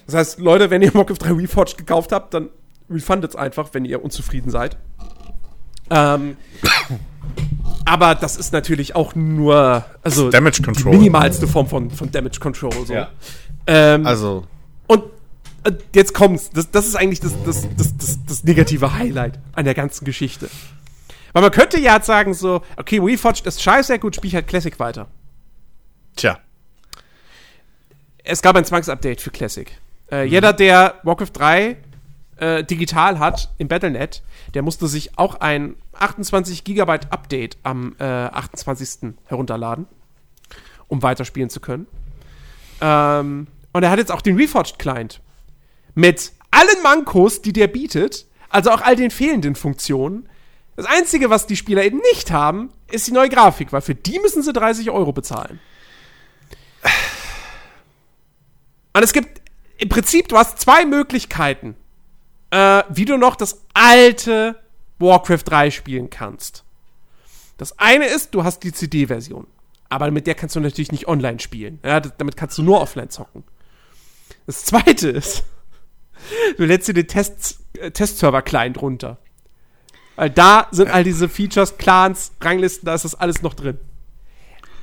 Das 0.07 0.15
heißt, 0.17 0.41
Leute, 0.41 0.71
wenn 0.71 0.83
ihr 0.83 0.93
Warcraft 0.95 1.19
3 1.19 1.33
Reforged 1.33 1.79
gekauft 1.79 2.13
habt, 2.13 2.35
dann 2.35 2.51
refundet 2.91 3.31
es 3.31 3.37
einfach, 3.37 3.69
wenn 3.73 3.85
ihr 3.85 4.05
unzufrieden 4.05 4.51
seid. 4.51 4.77
Ähm, 5.91 6.37
aber 7.85 8.15
das 8.15 8.37
ist 8.37 8.53
natürlich 8.53 8.95
auch 8.97 9.15
nur, 9.15 9.85
also 10.03 10.31
Damage 10.31 10.57
die 10.59 10.63
Control. 10.63 10.93
minimalste 10.97 11.47
Form 11.47 11.69
von, 11.69 11.91
von 11.91 12.11
Damage 12.11 12.41
Control. 12.41 12.73
So. 12.87 12.93
Ja. 12.93 13.11
Ähm, 13.67 14.07
Also, 14.07 14.45
und 14.87 15.05
jetzt 15.95 16.15
kommt's. 16.15 16.51
Das, 16.51 16.71
das 16.71 16.87
ist 16.87 16.97
eigentlich 16.97 17.21
das, 17.21 17.33
das, 17.45 17.67
das, 17.77 17.97
das, 17.97 18.19
das 18.27 18.45
negative 18.45 18.95
Highlight 18.95 19.39
an 19.53 19.65
der 19.65 19.75
ganzen 19.75 20.05
Geschichte. 20.05 20.49
Weil 21.33 21.43
man 21.43 21.51
könnte 21.51 21.81
ja 21.81 21.95
jetzt 21.97 22.07
sagen 22.07 22.33
so, 22.35 22.63
okay, 22.77 22.99
Reforged 22.99 23.47
ist 23.47 23.63
scheiße, 23.63 23.99
gut, 23.99 24.17
spiel 24.17 24.29
ich 24.29 24.35
halt 24.35 24.47
Classic 24.47 24.79
weiter. 24.79 25.09
tja. 26.17 26.39
Es 28.27 28.41
gab 28.41 28.57
ein 28.57 28.65
Zwangsupdate 28.65 29.21
für 29.21 29.31
Classic. 29.31 29.71
Äh, 30.11 30.25
Jeder, 30.25 30.53
der 30.55 30.95
Warcraft 31.03 31.33
3 31.35 31.77
äh, 32.37 32.65
digital 32.65 33.19
hat 33.19 33.51
im 33.59 33.69
Battlenet, 33.69 34.23
der 34.55 34.63
musste 34.63 34.87
sich 34.89 35.19
auch 35.19 35.35
ein 35.41 35.77
28 35.93 36.65
Gigabyte 36.65 37.13
Update 37.13 37.59
am 37.65 37.95
äh, 37.99 38.05
28. 38.05 39.15
herunterladen, 39.27 39.87
um 40.89 41.03
weiterspielen 41.03 41.51
zu 41.51 41.61
können. 41.61 41.87
Ähm, 42.81 43.47
Und 43.73 43.83
er 43.83 43.91
hat 43.91 43.99
jetzt 43.99 44.11
auch 44.11 44.23
den 44.23 44.37
Reforged 44.37 44.79
Client. 44.79 45.21
Mit 45.95 46.33
allen 46.51 46.83
Mankos, 46.83 47.43
die 47.43 47.53
der 47.53 47.69
bietet, 47.69 48.27
also 48.49 48.71
auch 48.71 48.81
all 48.81 48.97
den 48.97 49.11
fehlenden 49.11 49.55
Funktionen. 49.55 50.29
Das 50.77 50.87
Einzige, 50.87 51.31
was 51.31 51.47
die 51.47 51.57
Spieler 51.57 51.85
eben 51.85 51.99
nicht 52.13 52.31
haben, 52.31 52.71
ist 52.91 53.07
die 53.07 53.13
neue 53.13 53.29
Grafik, 53.29 53.73
weil 53.73 53.81
für 53.81 53.95
die 53.95 54.19
müssen 54.21 54.43
sie 54.43 54.53
30 54.53 54.91
Euro 54.91 55.13
bezahlen. 55.13 55.61
Und 58.93 59.03
es 59.03 59.13
gibt 59.13 59.41
im 59.79 59.89
Prinzip, 59.89 60.29
du 60.29 60.37
hast 60.37 60.61
zwei 60.61 60.85
Möglichkeiten, 60.85 61.77
äh, 62.51 62.83
wie 62.89 63.05
du 63.05 63.17
noch 63.17 63.37
das 63.37 63.63
alte 63.75 64.57
Warcraft 64.99 65.43
3 65.45 65.71
spielen 65.71 66.11
kannst. 66.11 66.65
Das 67.57 67.79
eine 67.79 68.07
ist, 68.07 68.35
du 68.35 68.45
hast 68.45 68.61
die 68.61 68.73
CD-Version. 68.73 69.47
Aber 69.89 70.11
mit 70.11 70.27
der 70.27 70.35
kannst 70.35 70.57
du 70.57 70.61
natürlich 70.61 70.93
nicht 70.93 71.09
online 71.09 71.41
spielen. 71.41 71.79
Ja, 71.85 72.01
damit 72.01 72.37
kannst 72.37 72.59
du 72.59 72.63
nur 72.63 72.81
offline 72.81 73.11
zocken. 73.11 73.45
Das 74.47 74.65
zweite 74.65 75.09
ist, 75.09 75.45
du 76.57 76.65
lädst 76.65 76.89
dir 76.89 76.95
den 76.95 77.07
Test, 77.09 77.59
äh, 77.79 77.91
Testserver-Client 77.91 78.81
runter. 78.81 79.19
Weil 80.17 80.31
da 80.31 80.69
sind 80.71 80.89
all 80.91 81.03
diese 81.05 81.29
Features, 81.29 81.77
Clans, 81.77 82.33
Ranglisten, 82.41 82.87
da 82.87 82.95
ist 82.95 83.05
das 83.05 83.15
alles 83.17 83.43
noch 83.43 83.55
drin. 83.55 83.79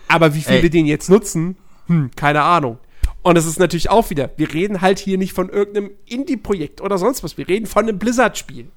Aber 0.07 0.35
wie 0.35 0.41
viele 0.41 0.61
Ey. 0.63 0.69
den 0.69 0.85
jetzt 0.85 1.09
nutzen, 1.09 1.55
hm, 1.87 2.11
keine 2.15 2.41
Ahnung. 2.41 2.79
Und 3.21 3.37
es 3.37 3.45
ist 3.45 3.59
natürlich 3.59 3.89
auch 3.89 4.09
wieder, 4.09 4.31
wir 4.35 4.53
reden 4.53 4.81
halt 4.81 4.99
hier 4.99 5.17
nicht 5.17 5.33
von 5.33 5.47
irgendeinem 5.49 5.91
Indie-Projekt 6.05 6.81
oder 6.81 6.97
sonst 6.97 7.23
was. 7.23 7.37
Wir 7.37 7.47
reden 7.47 7.65
von 7.65 7.87
einem 7.87 7.97
Blizzard-Spiel. 7.99 8.67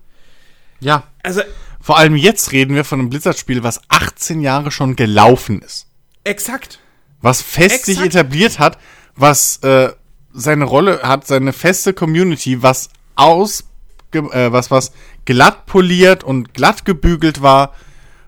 Ja. 0.81 1.05
Also, 1.23 1.41
Vor 1.81 1.97
allem 1.99 2.15
jetzt 2.15 2.53
reden 2.53 2.75
wir 2.77 2.85
von 2.85 3.01
einem 3.01 3.11
Blizzard-Spiel, 3.11 3.63
was 3.63 3.81
18 3.89 4.41
Jahre 4.41 4.71
schon 4.71 4.97
gelaufen 4.97 5.61
ist. 5.63 5.87
exakt. 6.25 6.79
Was 7.21 7.41
fest 7.41 7.87
sich 7.87 7.97
Exakt. 7.97 8.15
etabliert 8.15 8.59
hat, 8.59 8.79
was 9.17 9.57
äh, 9.63 9.91
seine 10.35 10.65
Rolle 10.65 11.01
hat, 11.03 11.27
seine 11.27 11.53
feste 11.53 11.95
Community, 11.95 12.63
was 12.63 12.91
aus, 13.15 13.65
äh, 14.13 14.53
was, 14.53 14.71
was 14.71 14.93
glatt 15.25 15.67
poliert 15.67 16.25
und 16.25 16.53
glatt 16.53 16.85
gebügelt 16.85 17.41
war, 17.41 17.73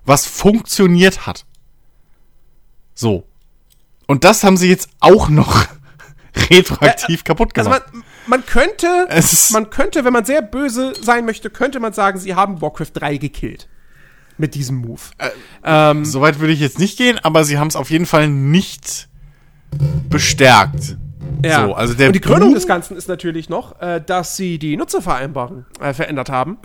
was 0.05 0.25
funktioniert 0.25 1.27
hat. 1.27 1.45
So. 2.95 3.27
Und 4.07 4.25
das 4.25 4.45
haben 4.45 4.57
sie 4.57 4.69
jetzt 4.69 4.89
auch 5.01 5.29
noch 5.29 5.67
retroaktiv 6.51 7.25
kaputt 7.25 7.57
Also 7.59 7.71
gemacht. 7.71 7.93
man, 7.93 8.05
man 8.27 8.47
könnte, 8.47 9.09
man 9.51 9.71
könnte, 9.71 10.05
wenn 10.05 10.13
man 10.13 10.25
sehr 10.25 10.43
böse 10.43 10.95
sein 11.01 11.25
möchte, 11.27 11.51
könnte 11.51 11.81
man 11.81 11.93
sagen, 11.93 12.19
sie 12.19 12.35
haben 12.35 12.61
Warcraft 12.63 12.93
3 12.95 13.17
gekillt. 13.17 13.69
Mit 14.39 14.55
diesem 14.55 14.77
Move. 14.77 15.01
ähm, 15.65 16.05
Soweit 16.05 16.39
würde 16.41 16.53
ich 16.53 16.61
jetzt 16.61 16.79
nicht 16.79 16.99
gehen, 16.99 17.19
aber 17.23 17.45
sie 17.45 17.59
haben 17.59 17.69
es 17.69 17.77
auf 17.77 17.91
jeden 17.91 18.05
Fall 18.07 18.29
nicht 18.29 19.09
bestärkt. 20.11 20.97
Ja. 21.45 21.66
So, 21.66 21.74
also 21.74 21.95
der 21.95 22.09
Und 22.09 22.12
die 22.14 22.20
Krönung 22.20 22.55
des 22.55 22.66
Ganzen 22.66 22.97
ist 22.97 23.09
natürlich 23.09 23.49
noch, 23.49 23.81
äh, 23.81 24.01
dass 24.05 24.37
sie 24.37 24.59
die 24.59 24.77
Nutzervereinbarung 24.77 25.64
äh, 25.81 25.93
verändert 25.93 26.31
haben. 26.31 26.59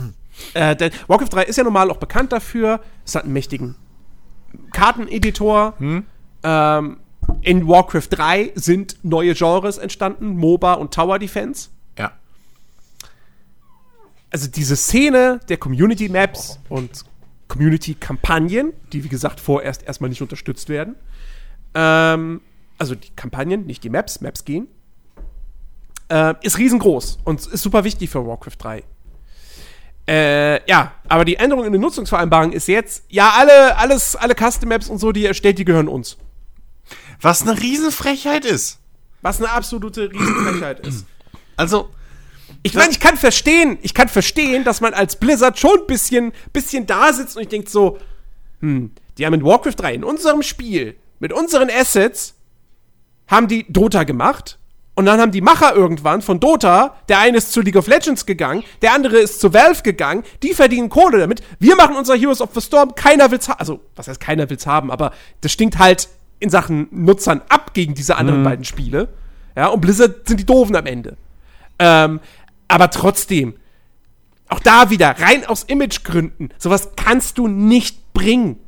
äh, 0.54 0.76
denn 0.76 0.92
Warcraft 1.06 1.28
3 1.30 1.42
ist 1.44 1.56
ja 1.56 1.64
normal 1.64 1.90
auch 1.90 1.96
bekannt 1.96 2.32
dafür. 2.32 2.80
Es 3.04 3.14
hat 3.14 3.24
einen 3.24 3.32
mächtigen 3.32 3.76
Karteneditor. 4.72 5.74
Hm? 5.78 6.04
Ähm, 6.42 6.98
in 7.42 7.66
Warcraft 7.68 8.08
3 8.10 8.52
sind 8.54 8.96
neue 9.02 9.34
Genres 9.34 9.78
entstanden, 9.78 10.36
MOBA 10.36 10.74
und 10.74 10.94
Tower 10.94 11.18
Defense. 11.18 11.70
Ja. 11.98 12.12
also 14.30 14.48
diese 14.48 14.76
Szene 14.76 15.40
der 15.48 15.56
Community 15.56 16.08
Maps 16.08 16.60
und 16.68 17.04
Community 17.48 17.94
Kampagnen, 17.94 18.72
die 18.92 19.02
wie 19.04 19.08
gesagt 19.08 19.40
vorerst 19.40 19.82
erstmal 19.82 20.10
nicht 20.10 20.22
unterstützt 20.22 20.68
werden. 20.68 20.94
Ähm, 21.74 22.40
also 22.78 22.94
die 22.94 23.10
Kampagnen, 23.10 23.66
nicht 23.66 23.84
die 23.84 23.90
Maps, 23.90 24.20
Maps 24.20 24.44
gehen. 24.44 24.68
Äh, 26.08 26.34
ist 26.42 26.56
riesengroß 26.58 27.18
und 27.24 27.46
ist 27.46 27.62
super 27.62 27.84
wichtig 27.84 28.08
für 28.08 28.26
Warcraft 28.26 28.56
3. 28.58 28.84
Äh, 30.08 30.70
ja, 30.70 30.92
aber 31.06 31.26
die 31.26 31.36
Änderung 31.36 31.66
in 31.66 31.72
den 31.72 31.82
Nutzungsvereinbarungen 31.82 32.52
ist 32.54 32.66
jetzt, 32.66 33.04
ja, 33.10 33.34
alle, 33.36 33.76
alles, 33.76 34.16
alle 34.16 34.34
Custom 34.34 34.70
Maps 34.70 34.88
und 34.88 34.98
so, 34.98 35.12
die 35.12 35.22
ihr 35.22 35.28
erstellt, 35.28 35.58
die 35.58 35.66
gehören 35.66 35.88
uns. 35.88 36.16
Was 37.20 37.42
eine 37.42 37.60
Riesenfrechheit 37.60 38.46
ist. 38.46 38.78
Was 39.20 39.38
eine 39.38 39.50
absolute 39.50 40.10
Riesenfrechheit 40.10 40.86
ist. 40.86 41.04
Also, 41.56 41.90
Ich 42.62 42.74
meine, 42.74 42.92
ich 42.92 43.00
kann 43.00 43.16
verstehen, 43.16 43.78
ich 43.82 43.92
kann 43.92 44.08
verstehen, 44.08 44.62
dass 44.62 44.80
man 44.80 44.94
als 44.94 45.16
Blizzard 45.16 45.58
schon 45.58 45.80
ein 45.80 45.86
bisschen, 45.88 46.32
bisschen 46.52 46.86
da 46.86 47.12
sitzt 47.12 47.36
und 47.36 47.42
ich 47.42 47.48
denke 47.48 47.68
so, 47.68 47.98
hm, 48.60 48.92
die 49.18 49.26
haben 49.26 49.34
in 49.34 49.44
Warcraft 49.44 49.74
3 49.76 49.94
in 49.94 50.04
unserem 50.04 50.42
Spiel 50.42 50.96
mit 51.18 51.32
unseren 51.32 51.68
Assets 51.68 52.36
haben 53.28 53.48
die 53.48 53.70
Dota 53.70 54.04
gemacht 54.04 54.58
und 54.98 55.06
dann 55.06 55.20
haben 55.20 55.30
die 55.30 55.40
Macher 55.40 55.76
irgendwann 55.76 56.22
von 56.22 56.40
Dota, 56.40 56.96
der 57.08 57.20
eine 57.20 57.38
ist 57.38 57.52
zu 57.52 57.60
League 57.60 57.76
of 57.76 57.86
Legends 57.86 58.26
gegangen, 58.26 58.64
der 58.82 58.94
andere 58.94 59.18
ist 59.18 59.40
zu 59.40 59.54
Valve 59.54 59.82
gegangen, 59.82 60.24
die 60.42 60.54
verdienen 60.54 60.88
Kohle 60.88 61.18
damit. 61.18 61.40
Wir 61.60 61.76
machen 61.76 61.94
unser 61.94 62.16
Heroes 62.16 62.40
of 62.40 62.50
the 62.52 62.60
Storm, 62.60 62.96
keiner 62.96 63.30
will's 63.30 63.48
haben. 63.48 63.60
Also, 63.60 63.80
was 63.94 64.08
heißt 64.08 64.20
keiner 64.20 64.50
will's 64.50 64.66
haben, 64.66 64.90
aber 64.90 65.12
das 65.40 65.52
stinkt 65.52 65.78
halt 65.78 66.08
in 66.40 66.50
Sachen 66.50 66.88
Nutzern 66.90 67.42
ab 67.48 67.74
gegen 67.74 67.94
diese 67.94 68.16
anderen 68.16 68.42
beiden 68.42 68.64
Spiele. 68.64 69.08
Ja, 69.56 69.68
und 69.68 69.80
Blizzard 69.80 70.26
sind 70.26 70.40
die 70.40 70.46
Doofen 70.46 70.74
am 70.74 70.86
Ende. 70.86 71.16
Ähm, 71.78 72.20
aber 72.66 72.90
trotzdem, 72.90 73.54
auch 74.48 74.60
da 74.60 74.90
wieder, 74.90 75.16
rein 75.20 75.46
aus 75.46 75.64
Imagegründen, 75.64 76.52
sowas 76.58 76.90
kannst 76.96 77.38
du 77.38 77.48
nicht 77.48 78.12
bringen. 78.14 78.58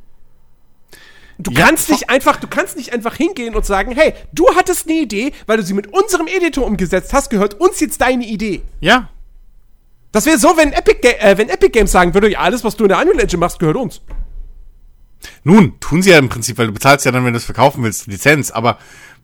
Du 1.43 1.51
Ja, 1.51 1.65
kannst 1.65 1.89
nicht 1.89 2.09
einfach, 2.09 2.37
du 2.37 2.47
kannst 2.47 2.77
nicht 2.77 2.93
einfach 2.93 3.15
hingehen 3.15 3.55
und 3.55 3.65
sagen, 3.65 3.93
hey, 3.95 4.13
du 4.31 4.45
hattest 4.55 4.87
eine 4.87 4.99
Idee, 4.99 5.31
weil 5.47 5.57
du 5.57 5.63
sie 5.63 5.73
mit 5.73 5.87
unserem 5.93 6.27
Editor 6.27 6.65
umgesetzt 6.65 7.13
hast, 7.13 7.29
gehört 7.29 7.55
uns 7.59 7.79
jetzt 7.79 8.01
deine 8.01 8.25
Idee. 8.25 8.61
ja. 8.79 9.09
Das 10.13 10.25
wäre 10.25 10.37
so, 10.37 10.57
wenn 10.57 10.73
Epic, 10.73 11.07
äh, 11.07 11.37
wenn 11.37 11.47
Epic 11.47 11.69
Games 11.69 11.89
sagen 11.89 12.13
würde, 12.13 12.29
ja, 12.29 12.39
alles, 12.39 12.65
was 12.65 12.75
du 12.75 12.83
in 12.83 12.89
der 12.89 12.99
Unreal 12.99 13.17
Engine 13.17 13.39
machst, 13.39 13.59
gehört 13.59 13.77
uns. 13.77 14.01
Nun, 15.45 15.79
tun 15.79 16.01
sie 16.01 16.09
ja 16.09 16.17
im 16.17 16.27
Prinzip, 16.27 16.57
weil 16.57 16.67
du 16.67 16.73
bezahlst 16.73 17.05
ja 17.05 17.13
dann, 17.13 17.23
wenn 17.23 17.31
du 17.31 17.37
es 17.37 17.45
verkaufen 17.45 17.81
willst, 17.81 18.07
Lizenz, 18.07 18.51
aber 18.51 18.77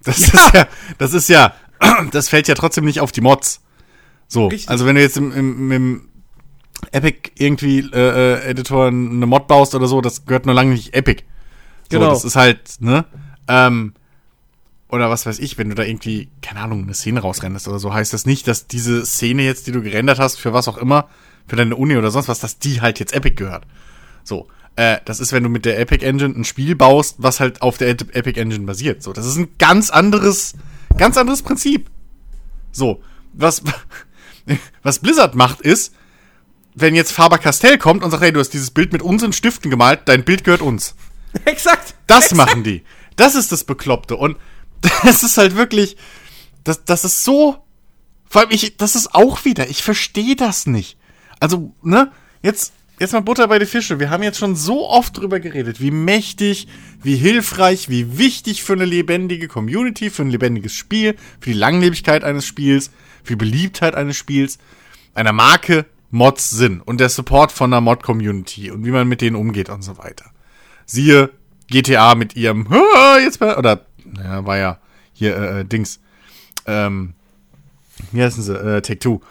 das 0.06 0.20
ist 0.20 0.54
ja, 0.54 0.68
das 0.98 1.14
ist 1.14 1.28
ja, 1.28 1.54
das 2.12 2.30
fällt 2.30 2.48
ja 2.48 2.56
trotzdem 2.56 2.86
nicht 2.86 3.02
auf 3.02 3.12
die 3.12 3.20
Mods. 3.20 3.60
So, 4.30 4.48
Richtig. 4.48 4.70
also 4.70 4.86
wenn 4.86 4.96
du 4.96 5.02
jetzt 5.02 5.18
im, 5.18 5.34
im, 5.34 5.72
im 5.74 6.10
Epic 6.94 7.32
irgendwie 7.38 7.80
äh, 7.94 8.36
äh, 8.36 8.50
Editor 8.52 8.88
eine 8.88 9.26
Mod 9.26 9.48
baust 9.48 9.76
oder 9.76 9.88
so, 9.88 10.00
das 10.00 10.26
gehört 10.26 10.46
nur 10.46 10.56
lange 10.56 10.72
nicht 10.72 10.94
Epic. 10.94 11.24
So, 11.92 12.00
Genau. 12.00 12.10
das 12.12 12.24
ist 12.26 12.36
halt, 12.36 12.60
ne? 12.80 13.06
Ähm, 13.48 13.94
oder 14.90 15.10
was 15.10 15.26
weiß 15.26 15.40
ich, 15.40 15.58
wenn 15.58 15.70
du 15.70 15.76
da 15.76 15.84
irgendwie, 15.84 16.30
keine 16.42 16.62
Ahnung, 16.62 16.84
eine 16.84 16.94
Szene 16.94 17.20
rausrendest 17.20 17.68
oder 17.68 17.80
so, 17.80 17.94
heißt 17.94 18.14
das 18.14 18.26
nicht, 18.26 18.48
dass 18.48 18.68
diese 18.68 19.06
Szene 19.06 19.44
jetzt, 19.44 19.68
die 19.68 19.72
du 19.72 19.82
gerendert 19.82 20.20
hast, 20.20 20.40
für 20.40 20.54
was 20.54 20.68
auch 20.68 20.78
immer, 20.78 21.10
für 21.48 21.56
deine 21.58 21.76
Uni 21.76 21.98
oder 21.98 22.12
sonst 22.12 22.28
was, 22.30 22.40
dass 22.40 22.60
die 22.60 22.82
halt 22.82 23.00
jetzt 23.00 23.14
Epic 23.14 23.36
gehört. 23.36 23.66
So, 24.24 24.48
äh, 24.78 24.98
das 25.06 25.20
ist, 25.20 25.32
wenn 25.34 25.44
du 25.44 25.50
mit 25.50 25.66
der 25.66 25.80
Epic 25.80 26.06
Engine 26.06 26.34
ein 26.38 26.44
Spiel 26.46 26.76
baust, 26.76 27.16
was 27.20 27.40
halt 27.40 27.62
auf 27.62 27.78
der 27.78 27.90
Ep- 27.90 28.16
Epic 28.16 28.40
Engine 28.40 28.66
basiert. 28.66 29.04
So, 29.04 29.12
das 29.14 29.26
ist 29.26 29.38
ein 29.38 29.50
ganz 29.60 29.90
anderes, 29.90 30.54
ganz 30.98 31.18
anderes 31.18 31.42
Prinzip. 31.42 31.90
So, 32.72 33.02
was, 33.34 33.62
was 34.84 35.00
Blizzard 35.00 35.36
macht 35.36 35.62
ist, 35.62 35.94
wenn 36.76 36.96
jetzt 36.96 37.12
Faber-Castell 37.12 37.78
kommt 37.78 38.04
und 38.04 38.12
sagt, 38.12 38.24
hey, 38.24 38.32
du 38.32 38.40
hast 38.40 38.50
dieses 38.54 38.72
Bild 38.72 38.94
mit 38.94 39.02
unseren 39.02 39.34
Stiften 39.34 39.70
gemalt, 39.72 40.02
dein 40.06 40.24
Bild 40.24 40.44
gehört 40.44 40.62
uns. 40.62 40.96
Exakt. 41.46 41.96
Das 42.08 42.32
Exakt. 42.32 42.38
machen 42.38 42.64
die. 42.64 42.84
Das 43.16 43.36
ist 43.36 43.52
das 43.52 43.64
Bekloppte. 43.64 44.16
Und 44.16 44.38
das 45.04 45.24
ist 45.24 45.38
halt 45.38 45.56
wirklich, 45.56 45.98
das, 46.64 46.86
das 46.86 47.04
ist 47.04 47.24
so, 47.24 47.58
vor 48.28 48.42
allem 48.42 48.52
ich, 48.52 48.78
das 48.78 48.96
ist 48.96 49.14
auch 49.14 49.46
wieder, 49.46 49.70
ich 49.70 49.84
verstehe 49.84 50.36
das 50.36 50.68
nicht. 50.68 50.98
Also, 51.40 51.74
ne, 51.82 52.12
jetzt, 52.42 52.74
jetzt 53.00 53.14
mal 53.14 53.22
Butter 53.22 53.48
bei 53.48 53.60
die 53.60 53.66
Fische. 53.66 54.00
Wir 54.00 54.10
haben 54.10 54.24
jetzt 54.24 54.40
schon 54.40 54.56
so 54.56 54.90
oft 54.90 55.18
drüber 55.18 55.40
geredet, 55.40 55.82
wie 55.82 55.92
mächtig, 55.92 56.68
wie 57.02 57.16
hilfreich, 57.16 57.90
wie 57.90 58.18
wichtig 58.18 58.64
für 58.64 58.74
eine 58.74 58.86
lebendige 58.86 59.48
Community, 59.48 60.10
für 60.10 60.24
ein 60.24 60.30
lebendiges 60.30 60.74
Spiel, 60.74 61.16
für 61.40 61.52
die 61.52 61.58
Langlebigkeit 61.58 62.24
eines 62.24 62.46
Spiels, 62.46 62.92
für 63.24 63.34
die 63.34 63.46
Beliebtheit 63.46 63.96
eines 63.96 64.18
Spiels, 64.18 64.58
einer 65.14 65.34
Marke 65.34 65.86
Mods 66.10 66.50
sind 66.50 66.82
und 66.82 67.00
der 67.00 67.10
Support 67.10 67.52
von 67.52 67.72
einer 67.74 67.82
Mod-Community 67.82 68.72
und 68.72 68.86
wie 68.86 68.92
man 68.92 69.08
mit 69.08 69.22
denen 69.22 69.36
umgeht 69.36 69.70
und 69.70 69.82
so 69.82 69.98
weiter. 69.98 70.32
Siehe 70.88 71.30
GTA 71.70 72.16
mit 72.16 72.36
ihrem 72.36 72.68
"Ah, 72.72 73.18
jetzt 73.22 73.42
oder 73.42 73.86
naja, 74.06 74.46
war 74.46 74.58
ja 74.58 74.80
hier 75.14 75.36
äh, 75.36 75.60
äh, 75.60 75.66
Dings. 75.66 76.00
Ähm, 76.66 77.14
wie 78.12 78.24
heißen 78.24 78.42
sie? 78.42 78.54
Äh, 78.54 78.82
Take 78.82 79.00
Two, 79.00 79.22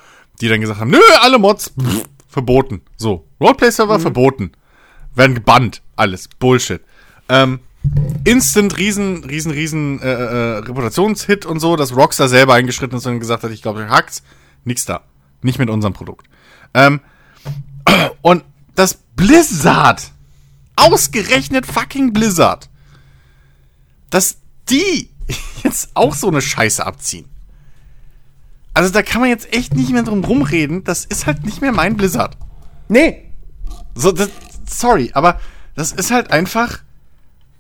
die 0.41 0.49
dann 0.49 0.61
gesagt 0.61 0.81
haben, 0.81 0.91
nö, 0.91 1.01
alle 1.23 1.39
Mods 1.39 1.73
pff, 1.81 2.05
verboten. 2.29 2.83
So, 2.97 3.27
Roleplay 3.41 3.71
Server 3.71 3.99
verboten, 3.99 4.53
werden 5.15 5.35
gebannt, 5.35 5.83
alles. 5.97 6.29
Bullshit. 6.39 6.83
Ähm, 7.29 7.61
Instant 8.25 8.77
riesen 8.79 9.25
riesen 9.25 9.53
riesen 9.53 10.01
äh, 10.03 10.11
äh, 10.11 10.59
Reputationshit 10.59 11.47
und 11.47 11.61
so, 11.61 11.77
dass 11.77 11.97
Rockstar 11.97 12.29
selber 12.29 12.55
eingeschritten 12.55 12.99
ist 12.99 13.07
und 13.07 13.21
gesagt 13.21 13.45
hat, 13.45 13.51
ich 13.53 13.63
glaube, 13.63 13.89
hackt's, 13.89 14.23
nix 14.65 14.85
da, 14.85 15.03
nicht 15.43 15.59
mit 15.59 15.71
unserem 15.71 15.95
Produkt. 15.95 16.27
Ähm, 16.75 17.01
und 18.23 18.45
das 18.75 18.95
Blizzard 19.15 20.11
ausgerechnet 20.77 21.67
fucking 21.67 22.13
Blizzard, 22.13 22.69
dass 24.11 24.39
die 24.69 25.11
jetzt 25.65 25.91
auch 25.95 26.15
so 26.15 26.29
eine 26.29 26.41
Scheiße 26.41 26.85
abziehen. 26.85 27.29
Also 28.75 28.93
da 28.93 29.03
kann 29.03 29.23
man 29.23 29.31
jetzt 29.31 29.53
echt 29.55 29.75
nicht 29.75 29.91
mehr 29.91 30.03
drum 30.03 30.23
rumreden. 30.23 30.85
Das 30.85 31.07
ist 31.07 31.27
halt 31.27 31.45
nicht 31.45 31.63
mehr 31.63 31.73
mein 31.73 31.97
Blizzard. 31.97 32.37
Nee. 32.89 33.31
So, 33.95 34.13
das, 34.13 34.29
sorry, 34.69 35.11
aber 35.15 35.41
das 35.75 35.93
ist 35.93 36.11
halt 36.11 36.31
einfach. 36.31 36.81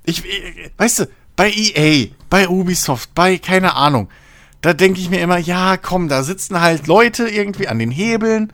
Ich, 0.05 0.25
ich 0.25 0.71
weißt 0.77 1.01
du, 1.01 1.09
bei 1.35 1.51
EA, 1.51 2.09
bei 2.29 2.49
Ubisoft, 2.49 3.14
bei 3.14 3.39
keine 3.39 3.75
Ahnung, 3.75 4.09
da 4.61 4.75
denke 4.75 5.01
ich 5.01 5.11
mir 5.11 5.21
immer, 5.21 5.39
ja, 5.39 5.77
komm, 5.77 6.09
da 6.09 6.23
sitzen 6.23 6.61
halt 6.61 6.87
Leute 6.87 7.29
irgendwie 7.29 7.69
an 7.69 7.79
den 7.79 7.91
Hebeln 7.91 8.53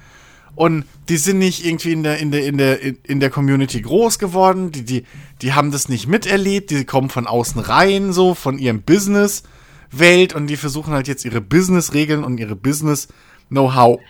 und 0.54 0.84
die 1.08 1.16
sind 1.16 1.38
nicht 1.38 1.64
irgendwie 1.64 1.92
in 1.92 2.02
der, 2.02 2.18
in 2.18 2.30
der, 2.30 2.46
in 2.46 2.58
der, 2.58 2.78
in 3.04 3.20
der 3.20 3.30
Community 3.30 3.80
groß 3.80 4.18
geworden, 4.18 4.70
die, 4.70 4.84
die, 4.84 5.04
die 5.40 5.54
haben 5.54 5.70
das 5.70 5.88
nicht 5.88 6.06
miterlebt, 6.06 6.70
die 6.70 6.84
kommen 6.84 7.08
von 7.08 7.26
außen 7.26 7.60
rein, 7.60 8.12
so, 8.12 8.34
von 8.34 8.58
ihrem 8.58 8.82
Business-Welt 8.82 10.34
und 10.34 10.48
die 10.48 10.56
versuchen 10.56 10.92
halt 10.92 11.08
jetzt 11.08 11.24
ihre 11.24 11.40
Business-Regeln 11.40 12.22
und 12.22 12.38
ihre 12.38 12.56
Business-Know-how 12.56 14.00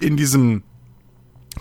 in 0.00 0.16
diesem 0.16 0.62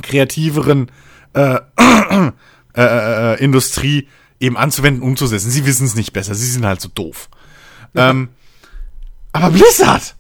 kreativeren 0.04 0.92
äh, 1.34 1.60
äh, 1.78 2.32
äh, 2.76 3.34
äh, 3.34 3.44
Industrie 3.44 4.08
eben 4.40 4.56
anzuwenden, 4.56 5.02
umzusetzen. 5.02 5.50
Sie 5.50 5.66
wissen 5.66 5.86
es 5.86 5.96
nicht 5.96 6.14
besser, 6.14 6.36
sie 6.36 6.46
sind 6.46 6.64
halt 6.66 6.80
so 6.80 6.90
doof. 6.90 7.30
Ja. 7.96 8.12
Ähm, 8.12 8.30
aber 9.34 9.50
Blizzard! 9.50 10.16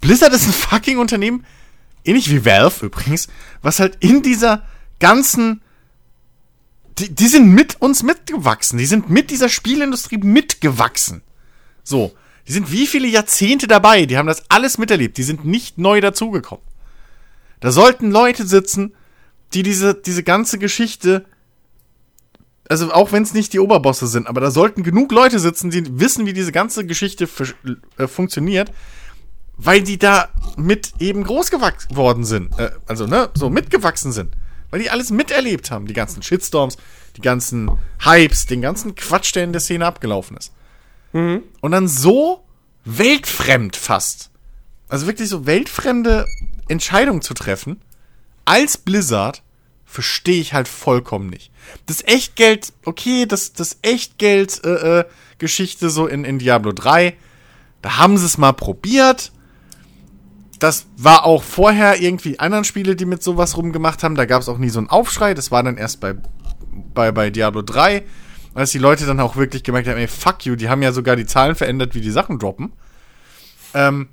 Blizzard 0.00 0.34
ist 0.34 0.46
ein 0.46 0.52
fucking 0.52 0.98
Unternehmen, 0.98 1.44
ähnlich 2.06 2.30
wie 2.30 2.44
Valve 2.44 2.86
übrigens, 2.86 3.28
was 3.62 3.80
halt 3.80 3.96
in 4.00 4.22
dieser 4.22 4.62
ganzen. 5.00 5.62
Die, 6.98 7.14
die 7.14 7.28
sind 7.28 7.52
mit 7.52 7.80
uns 7.82 8.02
mitgewachsen. 8.02 8.78
Die 8.78 8.86
sind 8.86 9.10
mit 9.10 9.30
dieser 9.30 9.48
Spielindustrie 9.48 10.18
mitgewachsen. 10.18 11.22
So. 11.84 12.14
Die 12.48 12.52
sind 12.52 12.70
wie 12.70 12.86
viele 12.86 13.08
Jahrzehnte 13.08 13.66
dabei. 13.66 14.06
Die 14.06 14.16
haben 14.16 14.28
das 14.28 14.48
alles 14.48 14.78
miterlebt. 14.78 15.18
Die 15.18 15.24
sind 15.24 15.44
nicht 15.44 15.78
neu 15.78 16.00
dazugekommen. 16.00 16.64
Da 17.60 17.72
sollten 17.72 18.10
Leute 18.10 18.46
sitzen, 18.46 18.94
die 19.52 19.62
diese, 19.62 19.94
diese 19.94 20.22
ganze 20.22 20.58
Geschichte, 20.58 21.24
also 22.68 22.92
auch 22.92 23.12
wenn 23.12 23.22
es 23.22 23.34
nicht 23.34 23.52
die 23.52 23.60
Oberbosse 23.60 24.06
sind, 24.06 24.26
aber 24.26 24.40
da 24.40 24.50
sollten 24.50 24.82
genug 24.82 25.12
Leute 25.12 25.38
sitzen, 25.38 25.70
die 25.70 25.98
wissen, 25.98 26.26
wie 26.26 26.32
diese 26.32 26.52
ganze 26.52 26.84
Geschichte 26.84 27.28
äh, 27.96 28.06
funktioniert, 28.06 28.70
weil 29.56 29.82
die 29.82 29.98
da 29.98 30.28
mit 30.56 30.94
eben 30.98 31.24
groß 31.24 31.50
geworden 31.50 32.24
sind. 32.24 32.58
Äh, 32.58 32.70
also, 32.86 33.06
ne, 33.06 33.30
so 33.34 33.50
mitgewachsen 33.50 34.12
sind. 34.12 34.34
Weil 34.70 34.80
die 34.80 34.90
alles 34.90 35.10
miterlebt 35.10 35.70
haben. 35.70 35.86
Die 35.86 35.94
ganzen 35.94 36.22
Shitstorms, 36.22 36.76
die 37.16 37.22
ganzen 37.22 37.70
Hypes, 38.00 38.46
den 38.46 38.60
ganzen 38.60 38.94
Quatsch, 38.94 39.34
der 39.34 39.44
in 39.44 39.52
der 39.52 39.60
Szene 39.60 39.86
abgelaufen 39.86 40.36
ist. 40.36 40.52
Mhm. 41.12 41.42
Und 41.60 41.72
dann 41.72 41.88
so 41.88 42.44
weltfremd 42.84 43.76
fast. 43.76 44.30
Also 44.88 45.06
wirklich 45.06 45.28
so 45.28 45.46
weltfremde 45.46 46.26
Entscheidungen 46.68 47.22
zu 47.22 47.34
treffen, 47.34 47.80
als 48.44 48.78
Blizzard, 48.78 49.42
verstehe 49.84 50.40
ich 50.40 50.52
halt 50.52 50.68
vollkommen 50.68 51.28
nicht. 51.28 51.50
Das 51.86 52.04
Echtgeld, 52.04 52.72
okay, 52.84 53.26
das, 53.26 53.52
das 53.52 53.78
Echtgeld-Geschichte 53.82 55.84
äh, 55.84 55.88
äh, 55.88 55.90
so 55.90 56.06
in, 56.06 56.24
in 56.24 56.38
Diablo 56.38 56.70
3, 56.72 57.16
da 57.82 57.96
haben 57.96 58.16
sie 58.18 58.26
es 58.26 58.38
mal 58.38 58.52
probiert 58.52 59.32
das 60.58 60.86
war 60.96 61.24
auch 61.24 61.42
vorher 61.42 62.00
irgendwie 62.00 62.38
anderen 62.38 62.64
Spiele, 62.64 62.96
die 62.96 63.04
mit 63.04 63.22
sowas 63.22 63.56
rumgemacht 63.56 64.02
haben. 64.02 64.14
Da 64.14 64.24
gab 64.24 64.42
es 64.42 64.48
auch 64.48 64.58
nie 64.58 64.68
so 64.68 64.78
einen 64.78 64.88
Aufschrei. 64.88 65.34
Das 65.34 65.50
war 65.50 65.62
dann 65.62 65.76
erst 65.76 66.00
bei, 66.00 66.14
bei, 66.94 67.12
bei 67.12 67.30
Diablo 67.30 67.62
3, 67.62 68.04
als 68.54 68.70
die 68.70 68.78
Leute 68.78 69.06
dann 69.06 69.20
auch 69.20 69.36
wirklich 69.36 69.62
gemerkt 69.62 69.88
haben, 69.88 69.98
ey, 69.98 70.08
fuck 70.08 70.44
you, 70.44 70.56
die 70.56 70.68
haben 70.68 70.82
ja 70.82 70.92
sogar 70.92 71.16
die 71.16 71.26
Zahlen 71.26 71.54
verändert, 71.54 71.94
wie 71.94 72.00
die 72.00 72.10
Sachen 72.10 72.38
droppen. 72.38 72.72
Ähm, 73.74 74.08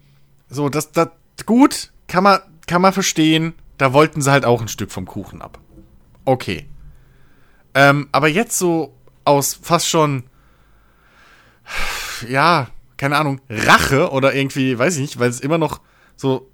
so, 0.49 0.69
das, 0.69 0.91
das, 0.91 1.09
gut, 1.45 1.91
kann 2.07 2.23
man, 2.23 2.39
kann 2.67 2.81
man 2.81 2.93
verstehen. 2.93 3.53
Da 3.77 3.93
wollten 3.93 4.21
sie 4.21 4.31
halt 4.31 4.45
auch 4.45 4.61
ein 4.61 4.67
Stück 4.67 4.91
vom 4.91 5.05
Kuchen 5.05 5.41
ab. 5.41 5.59
Okay. 6.25 6.67
Ähm, 7.73 8.07
aber 8.11 8.27
jetzt 8.27 8.57
so 8.57 8.95
aus 9.25 9.53
fast 9.61 9.87
schon, 9.87 10.23
ja, 12.29 12.67
keine 12.97 13.17
Ahnung, 13.17 13.41
Rache 13.49 14.11
oder 14.11 14.35
irgendwie, 14.35 14.77
weiß 14.77 14.95
ich 14.95 15.01
nicht, 15.01 15.19
weil 15.19 15.29
es 15.29 15.39
immer 15.39 15.57
noch 15.57 15.81
so, 16.15 16.49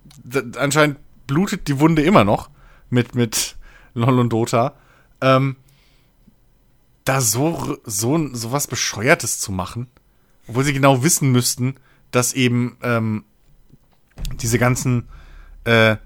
anscheinend 0.58 0.98
blutet 1.28 1.68
die 1.68 1.80
Wunde 1.80 2.02
immer 2.02 2.24
noch 2.24 2.50
mit, 2.90 3.16
mit 3.16 3.56
LOL 3.94 4.20
und 4.20 4.30
Dota. 4.34 4.74
Ähm, 5.22 5.58
da 7.04 7.22
so, 7.22 7.78
so, 7.86 8.34
so 8.34 8.52
was 8.52 8.68
Bescheuertes 8.68 9.40
zu 9.40 9.52
machen, 9.52 9.88
obwohl 10.48 10.64
sie 10.64 10.74
genau 10.74 11.04
wissen 11.04 11.32
müssten, 11.32 11.76
dass 12.12 12.34
eben 12.34 12.78
ähm, 12.82 13.24
diese 14.42 14.60
ganzen, 14.60 15.08
äh, 15.64 15.98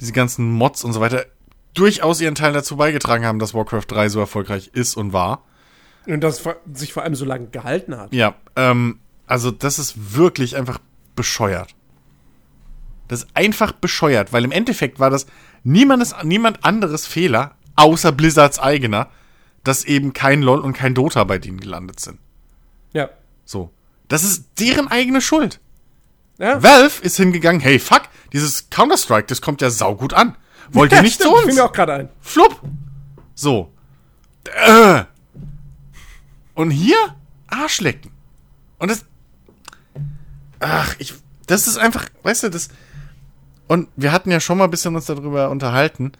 diese 0.00 0.12
ganzen 0.12 0.52
Mods 0.52 0.84
und 0.84 0.92
so 0.92 1.00
weiter 1.00 1.26
durchaus 1.74 2.20
ihren 2.20 2.34
Teil 2.34 2.52
dazu 2.52 2.76
beigetragen 2.76 3.24
haben, 3.24 3.38
dass 3.38 3.54
Warcraft 3.54 3.84
3 3.88 4.08
so 4.08 4.20
erfolgreich 4.20 4.70
ist 4.72 4.96
und 4.96 5.12
war. 5.12 5.44
Und 6.06 6.20
dass 6.20 6.40
es 6.40 6.48
sich 6.72 6.92
vor 6.92 7.02
allem 7.02 7.14
so 7.14 7.24
lange 7.24 7.48
gehalten 7.48 7.96
hat. 7.96 8.12
Ja, 8.12 8.34
ähm, 8.54 9.00
also 9.26 9.50
das 9.50 9.78
ist 9.78 10.16
wirklich 10.16 10.56
einfach 10.56 10.78
bescheuert. 11.14 11.74
Das 13.08 13.22
ist 13.22 13.28
einfach 13.34 13.72
bescheuert, 13.72 14.32
weil 14.32 14.44
im 14.44 14.52
Endeffekt 14.52 14.98
war 14.98 15.10
das 15.10 15.26
niemandes, 15.64 16.14
niemand 16.22 16.64
anderes 16.64 17.06
Fehler, 17.06 17.54
außer 17.76 18.12
Blizzards 18.12 18.58
eigener, 18.58 19.08
dass 19.64 19.84
eben 19.84 20.12
kein 20.12 20.42
LOL 20.42 20.60
und 20.60 20.72
kein 20.72 20.94
Dota 20.94 21.24
bei 21.24 21.38
denen 21.38 21.60
gelandet 21.60 22.00
sind. 22.00 22.18
Ja. 22.92 23.10
So. 23.44 23.70
Das 24.08 24.22
ist 24.22 24.46
deren 24.58 24.88
eigene 24.88 25.20
Schuld. 25.20 25.60
Ja. 26.38 26.62
Valve 26.62 27.02
ist 27.02 27.16
hingegangen, 27.16 27.60
hey, 27.60 27.78
fuck, 27.78 28.02
dieses 28.32 28.70
Counter-Strike, 28.70 29.26
das 29.26 29.40
kommt 29.40 29.60
ja 29.62 29.70
saugut 29.70 30.12
an. 30.12 30.36
Wollt 30.70 30.92
ihr 30.92 30.96
ja, 30.96 31.02
nicht 31.02 31.14
stimmt, 31.14 31.30
zu 31.30 31.36
uns? 31.36 31.48
Ich 31.48 31.54
mir 31.54 31.64
auch 31.64 31.72
gerade 31.72 31.94
ein. 31.94 32.08
Flupp. 32.20 32.60
So. 33.34 33.72
Äh. 34.44 35.04
Und 36.54 36.70
hier 36.70 36.96
Arschlecken. 37.46 38.10
Und 38.78 38.90
das. 38.90 39.04
Ach, 40.60 40.94
ich. 40.98 41.14
Das 41.46 41.66
ist 41.66 41.78
einfach, 41.78 42.08
weißt 42.22 42.44
du, 42.44 42.50
das. 42.50 42.68
Und 43.68 43.88
wir 43.96 44.12
hatten 44.12 44.30
ja 44.30 44.40
schon 44.40 44.58
mal 44.58 44.64
ein 44.64 44.70
bisschen 44.70 44.94
uns 44.94 45.06
darüber 45.06 45.50
unterhalten. 45.50 46.12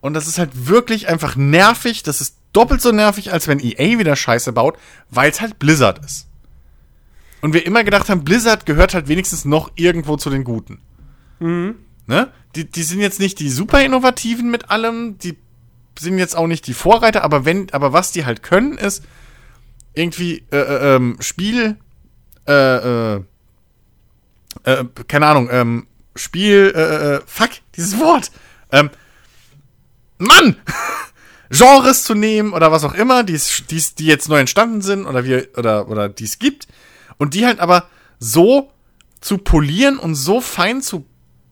Und 0.00 0.14
das 0.14 0.26
ist 0.26 0.38
halt 0.38 0.68
wirklich 0.68 1.08
einfach 1.08 1.36
nervig. 1.36 2.02
Das 2.02 2.20
ist 2.20 2.36
doppelt 2.52 2.80
so 2.80 2.92
nervig, 2.92 3.32
als 3.32 3.48
wenn 3.48 3.60
EA 3.60 3.98
wieder 3.98 4.16
Scheiße 4.16 4.52
baut, 4.52 4.78
weil 5.10 5.30
es 5.30 5.40
halt 5.40 5.58
Blizzard 5.58 6.04
ist. 6.04 6.26
Und 7.40 7.54
wir 7.54 7.66
immer 7.66 7.82
gedacht 7.82 8.08
haben, 8.08 8.24
Blizzard 8.24 8.66
gehört 8.66 8.94
halt 8.94 9.08
wenigstens 9.08 9.44
noch 9.44 9.72
irgendwo 9.74 10.16
zu 10.16 10.30
den 10.30 10.44
Guten. 10.44 10.80
Mhm. 11.40 11.76
Ne? 12.06 12.30
Die, 12.54 12.70
die 12.70 12.82
sind 12.82 13.00
jetzt 13.00 13.20
nicht 13.20 13.40
die 13.40 13.48
super 13.48 13.82
innovativen 13.82 14.50
mit 14.50 14.70
allem, 14.70 15.18
die 15.18 15.36
sind 15.98 16.18
jetzt 16.18 16.36
auch 16.36 16.46
nicht 16.46 16.66
die 16.66 16.74
Vorreiter, 16.74 17.24
aber 17.24 17.44
wenn, 17.44 17.72
aber 17.72 17.92
was 17.92 18.12
die 18.12 18.24
halt 18.24 18.42
können, 18.42 18.78
ist 18.78 19.04
irgendwie 19.94 20.44
äh, 20.50 20.56
äh, 20.56 20.96
ähm, 20.96 21.16
Spiel, 21.20 21.76
äh, 22.46 23.14
äh, 23.16 23.20
äh, 24.64 24.84
keine 25.08 25.26
Ahnung, 25.26 25.48
ähm, 25.50 25.86
Spiel, 26.14 26.72
äh, 26.74 27.16
äh, 27.16 27.20
fuck, 27.26 27.50
dieses 27.76 27.98
Wort. 27.98 28.30
Ähm, 28.70 28.90
Mann! 30.18 30.56
Genres 31.50 32.04
zu 32.04 32.14
nehmen 32.14 32.54
oder 32.54 32.72
was 32.72 32.82
auch 32.82 32.94
immer, 32.94 33.24
die's, 33.24 33.64
die's, 33.68 33.94
die 33.94 34.06
jetzt 34.06 34.28
neu 34.30 34.40
entstanden 34.40 34.80
sind 34.80 35.04
oder 35.04 35.24
wie, 35.26 35.46
oder, 35.56 35.88
oder 35.88 36.08
die 36.08 36.24
es 36.24 36.38
gibt. 36.38 36.66
Und 37.18 37.34
die 37.34 37.44
halt 37.44 37.60
aber 37.60 37.88
so 38.18 38.70
zu 39.20 39.36
polieren 39.36 39.98
und 39.98 40.14
so 40.14 40.40
fein 40.40 40.80
zu 40.80 41.04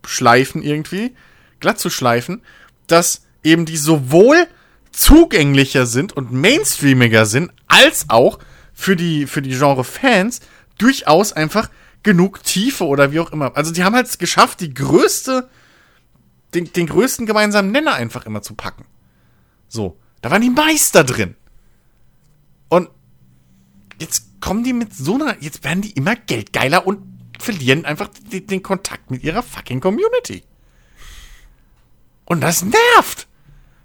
schleifen 0.06 0.62
irgendwie, 0.62 1.14
glatt 1.60 1.78
zu 1.78 1.90
schleifen, 1.90 2.42
dass 2.86 3.22
eben 3.44 3.66
die 3.66 3.76
sowohl 3.76 4.46
zugänglicher 4.90 5.86
sind 5.86 6.14
und 6.16 6.32
mainstreamiger 6.32 7.26
sind, 7.26 7.52
als 7.68 8.06
auch 8.08 8.38
für 8.72 8.96
die, 8.96 9.26
für 9.26 9.42
die 9.42 9.56
Genre-Fans 9.56 10.40
durchaus 10.78 11.32
einfach 11.32 11.68
genug 12.02 12.42
Tiefe 12.44 12.86
oder 12.86 13.12
wie 13.12 13.20
auch 13.20 13.32
immer. 13.32 13.56
Also 13.56 13.72
die 13.72 13.84
haben 13.84 13.94
halt 13.94 14.18
geschafft, 14.18 14.60
die 14.60 14.72
größte, 14.72 15.48
den, 16.54 16.72
den 16.72 16.86
größten 16.86 17.26
gemeinsamen 17.26 17.70
Nenner 17.70 17.94
einfach 17.94 18.26
immer 18.26 18.42
zu 18.42 18.54
packen. 18.54 18.84
So, 19.68 19.98
da 20.22 20.30
waren 20.30 20.42
die 20.42 20.50
Meister 20.50 21.04
drin. 21.04 21.36
Und 22.68 22.88
jetzt 24.00 24.40
kommen 24.40 24.64
die 24.64 24.72
mit 24.72 24.94
so 24.94 25.14
einer, 25.14 25.36
jetzt 25.42 25.64
werden 25.64 25.82
die 25.82 25.92
immer 25.92 26.16
geldgeiler 26.16 26.86
und 26.86 27.02
verlieren 27.38 27.84
einfach 27.84 28.08
den, 28.08 28.46
den 28.46 28.62
Kontakt 28.62 29.10
mit 29.10 29.22
ihrer 29.22 29.42
fucking 29.42 29.80
Community. 29.80 30.42
Und 32.24 32.40
das 32.40 32.62
nervt. 32.62 33.26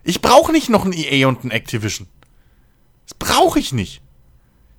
Ich 0.04 0.22
brauche 0.22 0.52
nicht 0.52 0.70
noch 0.70 0.86
ein 0.86 0.94
EA 0.94 1.28
und 1.28 1.44
ein 1.44 1.52
Activision. 1.52 2.08
Das 3.08 3.16
brauche 3.16 3.60
ich 3.60 3.74
nicht. 3.74 4.02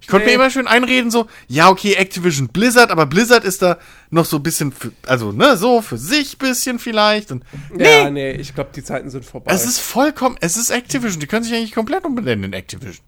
Ich 0.00 0.08
konnte 0.08 0.26
nee. 0.26 0.32
mir 0.32 0.42
immer 0.42 0.50
schön 0.50 0.68
einreden, 0.68 1.10
so, 1.10 1.26
ja, 1.48 1.68
okay, 1.68 1.94
Activision 1.94 2.48
Blizzard, 2.48 2.90
aber 2.90 3.06
Blizzard 3.06 3.44
ist 3.44 3.62
da 3.62 3.78
noch 4.10 4.24
so 4.24 4.36
ein 4.36 4.42
bisschen, 4.42 4.70
für, 4.70 4.92
also, 5.06 5.32
ne, 5.32 5.56
so 5.56 5.82
für 5.82 5.98
sich 5.98 6.38
bisschen 6.38 6.78
vielleicht. 6.78 7.32
Und, 7.32 7.44
nee. 7.72 8.02
Ja, 8.02 8.10
nee, 8.10 8.32
ich 8.32 8.54
glaube, 8.54 8.70
die 8.74 8.84
Zeiten 8.84 9.10
sind 9.10 9.24
vorbei. 9.24 9.52
Es 9.52 9.64
ist 9.64 9.80
vollkommen, 9.80 10.36
es 10.40 10.56
ist 10.56 10.70
Activision, 10.70 11.18
die 11.18 11.26
können 11.26 11.44
sich 11.44 11.54
eigentlich 11.54 11.72
komplett 11.72 12.04
umbenennen 12.04 12.44
in 12.44 12.52
Activision. 12.52 13.04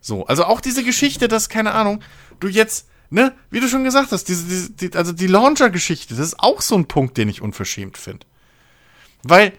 So, 0.00 0.26
also 0.26 0.44
auch 0.44 0.60
diese 0.60 0.84
Geschichte, 0.84 1.28
dass, 1.28 1.48
keine 1.48 1.72
Ahnung, 1.72 2.02
du 2.38 2.46
jetzt 2.46 2.86
ne, 3.14 3.32
wie 3.50 3.60
du 3.60 3.68
schon 3.68 3.84
gesagt 3.84 4.12
hast, 4.12 4.24
diese, 4.24 4.44
diese 4.46 4.70
die, 4.70 4.96
also 4.96 5.12
die 5.12 5.28
Launcher-Geschichte, 5.28 6.14
das 6.14 6.26
ist 6.26 6.40
auch 6.40 6.60
so 6.60 6.76
ein 6.76 6.86
Punkt, 6.86 7.16
den 7.16 7.28
ich 7.28 7.40
unverschämt 7.40 7.96
finde. 7.96 8.26
Weil 9.22 9.52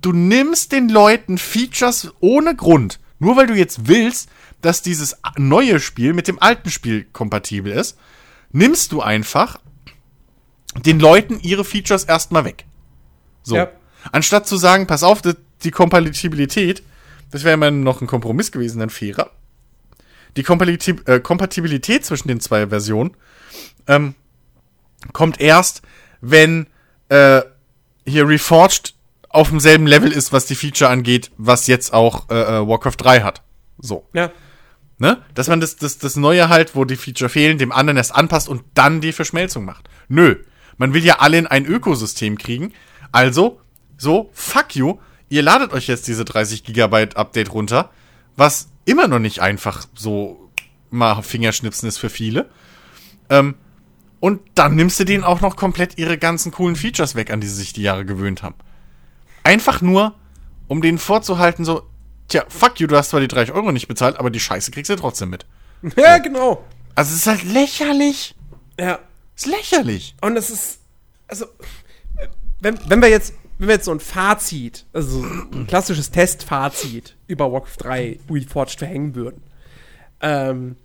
du 0.00 0.12
nimmst 0.12 0.72
den 0.72 0.88
Leuten 0.88 1.38
Features 1.38 2.12
ohne 2.20 2.54
Grund, 2.54 2.98
nur 3.18 3.36
weil 3.36 3.46
du 3.46 3.54
jetzt 3.54 3.88
willst, 3.88 4.28
dass 4.60 4.82
dieses 4.82 5.16
neue 5.36 5.80
Spiel 5.80 6.14
mit 6.14 6.28
dem 6.28 6.40
alten 6.40 6.70
Spiel 6.70 7.04
kompatibel 7.04 7.72
ist, 7.72 7.98
nimmst 8.50 8.92
du 8.92 9.00
einfach 9.00 9.60
den 10.84 11.00
Leuten 11.00 11.40
ihre 11.40 11.64
Features 11.64 12.04
erstmal 12.04 12.44
weg. 12.44 12.64
So. 13.42 13.56
Ja. 13.56 13.70
Anstatt 14.12 14.46
zu 14.46 14.56
sagen, 14.56 14.86
pass 14.86 15.02
auf, 15.02 15.22
die, 15.22 15.34
die 15.64 15.70
Kompatibilität, 15.70 16.82
das 17.30 17.44
wäre 17.44 17.54
immer 17.54 17.70
noch 17.70 18.00
ein 18.00 18.06
Kompromiss 18.06 18.52
gewesen, 18.52 18.78
dann 18.78 18.90
fairer. 18.90 19.30
Die 20.36 20.42
Kompatib 20.42 21.08
äh, 21.08 21.20
Kompatibilität 21.20 22.04
zwischen 22.04 22.28
den 22.28 22.40
zwei 22.40 22.68
Versionen 22.68 23.16
ähm, 23.86 24.14
kommt 25.12 25.40
erst, 25.40 25.82
wenn 26.20 26.66
äh, 27.08 27.42
hier 28.06 28.28
Reforged 28.28 28.94
auf 29.28 29.50
demselben 29.50 29.86
Level 29.86 30.12
ist, 30.12 30.32
was 30.32 30.46
die 30.46 30.54
Feature 30.54 30.90
angeht, 30.90 31.30
was 31.36 31.66
jetzt 31.66 31.92
auch 31.92 32.30
äh, 32.30 32.34
äh 32.34 32.66
Warcraft 32.66 32.96
3 32.98 33.20
hat. 33.20 33.42
So. 33.78 34.06
Ja. 34.12 34.30
Ne? 34.98 35.22
Dass 35.34 35.48
man 35.48 35.60
das, 35.60 35.76
das, 35.76 35.98
das 35.98 36.16
Neue 36.16 36.48
halt, 36.48 36.74
wo 36.74 36.84
die 36.84 36.96
Feature 36.96 37.28
fehlen, 37.28 37.58
dem 37.58 37.72
anderen 37.72 37.96
erst 37.96 38.14
anpasst 38.14 38.48
und 38.48 38.64
dann 38.74 39.00
die 39.00 39.12
Verschmelzung 39.12 39.64
macht. 39.64 39.88
Nö. 40.08 40.36
Man 40.76 40.94
will 40.94 41.04
ja 41.04 41.18
alle 41.18 41.38
in 41.38 41.46
ein 41.46 41.66
Ökosystem 41.66 42.38
kriegen. 42.38 42.72
Also, 43.12 43.60
so, 43.96 44.30
fuck 44.32 44.74
you. 44.74 44.98
Ihr 45.28 45.42
ladet 45.42 45.72
euch 45.72 45.86
jetzt 45.86 46.08
diese 46.08 46.24
30 46.24 46.64
Gigabyte 46.64 47.16
Update 47.16 47.52
runter, 47.52 47.90
was 48.36 48.70
immer 48.86 49.08
noch 49.08 49.18
nicht 49.18 49.40
einfach 49.40 49.86
so 49.94 50.50
mal 50.90 51.22
Fingerschnipsen 51.22 51.88
ist 51.88 51.98
für 51.98 52.10
viele. 52.10 52.48
Ähm, 53.28 53.54
und 54.20 54.40
dann 54.54 54.74
nimmst 54.74 54.98
du 54.98 55.04
denen 55.04 55.22
auch 55.22 55.40
noch 55.40 55.56
komplett 55.56 55.98
ihre 55.98 56.18
ganzen 56.18 56.50
coolen 56.50 56.76
Features 56.76 57.14
weg, 57.14 57.30
an 57.30 57.40
die 57.40 57.46
sie 57.46 57.54
sich 57.54 57.72
die 57.72 57.82
Jahre 57.82 58.04
gewöhnt 58.04 58.42
haben. 58.42 58.56
Einfach 59.48 59.80
nur, 59.80 60.14
um 60.66 60.82
denen 60.82 60.98
vorzuhalten, 60.98 61.64
so, 61.64 61.84
tja, 62.28 62.44
fuck 62.48 62.80
you, 62.80 62.86
du 62.86 62.98
hast 62.98 63.08
zwar 63.08 63.20
die 63.20 63.28
30 63.28 63.54
Euro 63.54 63.72
nicht 63.72 63.88
bezahlt, 63.88 64.18
aber 64.18 64.28
die 64.28 64.40
Scheiße 64.40 64.70
kriegst 64.70 64.90
du 64.90 64.96
trotzdem 64.96 65.30
mit. 65.30 65.46
Ja, 65.96 66.18
genau. 66.18 66.62
Also 66.94 67.14
es 67.14 67.20
ist 67.20 67.26
halt 67.26 67.44
lächerlich. 67.44 68.34
Ja. 68.78 68.98
Es 69.34 69.46
ist 69.46 69.50
lächerlich. 69.50 70.14
Und 70.20 70.36
es 70.36 70.50
ist, 70.50 70.80
also, 71.28 71.46
wenn, 72.60 72.78
wenn 72.90 73.00
wir 73.00 73.08
jetzt, 73.08 73.32
wenn 73.58 73.68
wir 73.68 73.76
jetzt 73.76 73.86
so 73.86 73.92
ein 73.92 74.00
Fazit, 74.00 74.84
also 74.92 75.22
ein 75.22 75.66
klassisches 75.66 76.10
Testfazit 76.10 77.16
über 77.26 77.50
Warcraft 77.50 77.76
3 77.78 78.20
Reforged 78.28 78.80
verhängen 78.80 79.14
würden, 79.14 79.40
ähm, 80.20 80.76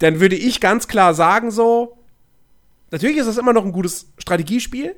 dann 0.00 0.18
würde 0.18 0.34
ich 0.34 0.60
ganz 0.60 0.88
klar 0.88 1.14
sagen 1.14 1.52
so, 1.52 1.96
natürlich 2.90 3.18
ist 3.18 3.26
das 3.26 3.38
immer 3.38 3.52
noch 3.52 3.64
ein 3.64 3.72
gutes 3.72 4.08
Strategiespiel, 4.18 4.96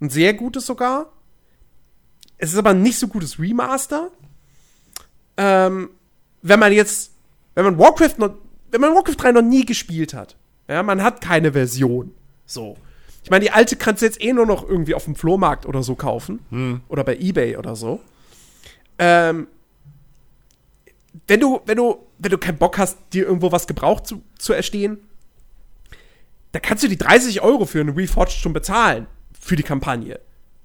ein 0.00 0.08
sehr 0.08 0.32
gutes 0.32 0.64
sogar. 0.64 1.12
Es 2.42 2.52
ist 2.52 2.58
aber 2.58 2.70
ein 2.70 2.82
nicht 2.82 2.98
so 2.98 3.06
gutes 3.06 3.38
Remaster. 3.38 4.10
Ähm, 5.36 5.90
wenn 6.40 6.58
man 6.58 6.72
jetzt, 6.72 7.12
wenn 7.54 7.64
man 7.64 7.78
Warcraft 7.78 8.14
noch, 8.16 8.34
wenn 8.70 8.80
man 8.80 8.94
Warcraft 8.94 9.16
3 9.16 9.32
noch 9.32 9.42
nie 9.42 9.66
gespielt 9.66 10.14
hat, 10.14 10.36
ja, 10.66 10.82
man 10.82 11.02
hat 11.02 11.20
keine 11.20 11.52
Version, 11.52 12.14
so. 12.46 12.78
Ich 13.22 13.30
meine, 13.30 13.44
die 13.44 13.50
alte 13.50 13.76
kannst 13.76 14.00
du 14.00 14.06
jetzt 14.06 14.22
eh 14.22 14.32
nur 14.32 14.46
noch 14.46 14.66
irgendwie 14.66 14.94
auf 14.94 15.04
dem 15.04 15.14
Flohmarkt 15.14 15.66
oder 15.66 15.82
so 15.82 15.94
kaufen. 15.94 16.40
Hm. 16.48 16.80
Oder 16.88 17.04
bei 17.04 17.16
Ebay 17.16 17.58
oder 17.58 17.76
so. 17.76 18.00
Ähm, 18.98 19.46
wenn 21.26 21.40
du, 21.40 21.60
wenn 21.66 21.76
du, 21.76 22.06
wenn 22.18 22.30
du 22.30 22.38
keinen 22.38 22.56
Bock 22.56 22.78
hast, 22.78 22.96
dir 23.12 23.26
irgendwo 23.26 23.52
was 23.52 23.66
gebraucht 23.66 24.06
zu, 24.06 24.22
zu 24.38 24.54
erstehen, 24.54 24.98
da 26.52 26.60
kannst 26.60 26.82
du 26.82 26.88
die 26.88 26.96
30 26.96 27.42
Euro 27.42 27.66
für 27.66 27.80
eine 27.80 27.94
Reforged 27.94 28.32
schon 28.32 28.54
bezahlen. 28.54 29.06
Für 29.38 29.56
die 29.56 29.62
Kampagne. 29.62 30.20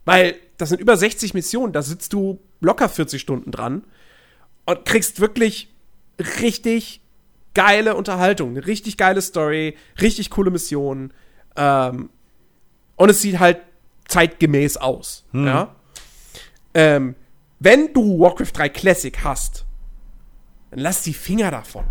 Weil 0.06 0.36
das 0.58 0.70
sind 0.70 0.80
über 0.80 0.96
60 0.96 1.34
Missionen, 1.34 1.74
da 1.74 1.82
sitzt 1.82 2.14
du 2.14 2.40
locker 2.62 2.88
40 2.88 3.22
Stunden 3.22 3.52
dran 3.52 3.84
und 4.66 4.86
kriegst 4.86 5.20
wirklich 5.20 5.74
richtig 6.42 7.02
geile 7.54 7.96
Unterhaltung, 7.96 8.52
eine 8.52 8.66
richtig 8.66 8.98
geile 8.98 9.22
Story, 9.22 9.76
richtig 10.00 10.30
coole 10.30 10.52
Missionen. 10.52 11.14
Ähm, 11.56 12.10
und 12.96 13.10
es 13.10 13.22
sieht 13.22 13.40
halt 13.40 13.60
zeitgemäß 14.08 14.78
aus. 14.78 15.26
Hm. 15.32 15.48
Ja? 15.48 15.76
Ähm, 16.74 17.16
wenn 17.60 17.94
du 17.94 18.20
Warcraft 18.20 18.52
3 18.54 18.70
Classic 18.70 19.24
hast, 19.24 19.66
dann 20.70 20.80
lass 20.80 21.02
die 21.04 21.14
Finger 21.14 21.52
davon. 21.52 21.86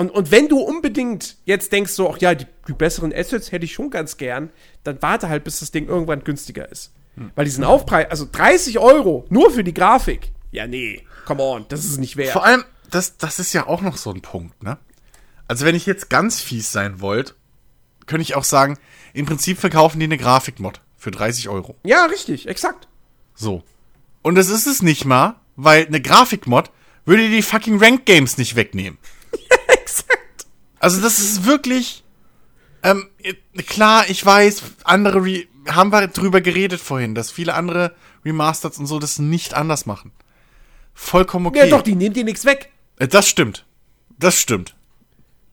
Und, 0.00 0.10
und 0.12 0.30
wenn 0.30 0.48
du 0.48 0.58
unbedingt 0.58 1.36
jetzt 1.44 1.72
denkst, 1.72 1.92
so, 1.92 2.10
ach 2.10 2.16
ja, 2.22 2.34
die, 2.34 2.46
die 2.66 2.72
besseren 2.72 3.12
Assets 3.12 3.52
hätte 3.52 3.66
ich 3.66 3.74
schon 3.74 3.90
ganz 3.90 4.16
gern, 4.16 4.48
dann 4.82 4.96
warte 5.02 5.28
halt, 5.28 5.44
bis 5.44 5.60
das 5.60 5.72
Ding 5.72 5.88
irgendwann 5.88 6.24
günstiger 6.24 6.66
ist. 6.72 6.94
Weil 7.34 7.44
diesen 7.44 7.64
Aufpreis, 7.64 8.06
also 8.10 8.26
30 8.32 8.78
Euro 8.78 9.26
nur 9.28 9.50
für 9.50 9.62
die 9.62 9.74
Grafik, 9.74 10.32
ja, 10.52 10.66
nee, 10.66 11.04
come 11.26 11.42
on, 11.42 11.66
das 11.68 11.84
ist 11.84 11.98
nicht 11.98 12.16
wert. 12.16 12.32
Vor 12.32 12.46
allem, 12.46 12.64
das, 12.90 13.18
das 13.18 13.40
ist 13.40 13.52
ja 13.52 13.66
auch 13.66 13.82
noch 13.82 13.98
so 13.98 14.10
ein 14.10 14.22
Punkt, 14.22 14.62
ne? 14.62 14.78
Also 15.48 15.66
wenn 15.66 15.74
ich 15.74 15.84
jetzt 15.84 16.08
ganz 16.08 16.40
fies 16.40 16.72
sein 16.72 17.02
wollt, 17.02 17.34
könnte 18.06 18.22
ich 18.22 18.36
auch 18.36 18.44
sagen, 18.44 18.78
im 19.12 19.26
Prinzip 19.26 19.58
verkaufen 19.58 20.00
die 20.00 20.04
eine 20.04 20.16
Grafikmod 20.16 20.80
für 20.96 21.10
30 21.10 21.50
Euro. 21.50 21.76
Ja, 21.84 22.06
richtig, 22.06 22.48
exakt. 22.48 22.88
So. 23.34 23.64
Und 24.22 24.36
das 24.36 24.48
ist 24.48 24.66
es 24.66 24.80
nicht 24.80 25.04
mal, 25.04 25.34
weil 25.56 25.86
eine 25.86 26.00
Grafikmod 26.00 26.70
würde 27.04 27.28
die 27.28 27.42
fucking 27.42 27.78
Rank 27.78 28.06
Games 28.06 28.38
nicht 28.38 28.56
wegnehmen. 28.56 28.96
Also 30.80 31.00
das 31.00 31.18
ist 31.20 31.44
wirklich. 31.46 32.02
Ähm, 32.82 33.08
klar, 33.68 34.06
ich 34.08 34.24
weiß, 34.24 34.62
andere 34.84 35.22
Re 35.24 35.44
haben 35.68 35.92
wir 35.92 36.08
drüber 36.08 36.40
geredet 36.40 36.80
vorhin, 36.80 37.14
dass 37.14 37.30
viele 37.30 37.52
andere 37.54 37.94
Remasters 38.24 38.78
und 38.78 38.86
so 38.86 38.98
das 38.98 39.18
nicht 39.18 39.52
anders 39.54 39.84
machen. 39.84 40.12
Vollkommen 40.94 41.46
okay. 41.46 41.58
Ja, 41.58 41.66
doch, 41.66 41.82
die 41.82 41.94
nehmen 41.94 42.14
dir 42.14 42.24
nichts 42.24 42.44
weg. 42.46 42.70
Äh, 42.98 43.06
Das 43.08 43.28
stimmt. 43.28 43.66
Das 44.18 44.36
stimmt. 44.36 44.74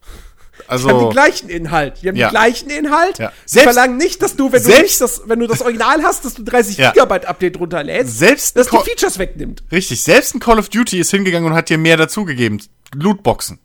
Die 0.02 0.62
haben 0.64 0.68
Also 0.68 1.00
den 1.00 1.10
gleichen 1.10 1.48
Inhalt. 1.50 2.00
Die 2.02 2.08
haben 2.08 2.16
Ja. 2.16 2.28
den 2.28 2.30
gleichen 2.32 2.70
Inhalt. 2.70 3.18
Ja. 3.18 3.32
Sie 3.44 3.60
verlangen 3.60 3.96
nicht, 3.98 4.22
dass 4.22 4.34
du, 4.36 4.50
wenn 4.52 4.62
du, 4.62 4.68
nicht 4.68 5.00
das, 5.00 5.22
wenn 5.26 5.38
du 5.40 5.46
das 5.46 5.60
Original 5.62 6.02
hast, 6.02 6.24
dass 6.24 6.34
du 6.34 6.42
30 6.42 6.78
Ja. 6.78 6.90
Gigabyte 6.92 7.26
Update 7.26 7.58
runterlädst, 7.58 8.18
Selbst 8.18 8.56
dass 8.56 8.68
die 8.68 8.76
Features 8.78 9.18
wegnimmt. 9.18 9.62
richtig, 9.70 10.02
selbst 10.02 10.34
ein 10.34 10.40
Call 10.40 10.58
of 10.58 10.68
Duty 10.70 10.98
ist 10.98 11.10
hingegangen 11.10 11.50
und 11.50 11.56
hat 11.56 11.68
dir 11.68 11.78
mehr 11.78 11.96
dazugegeben. 11.98 12.60
Lootboxen. 12.94 13.58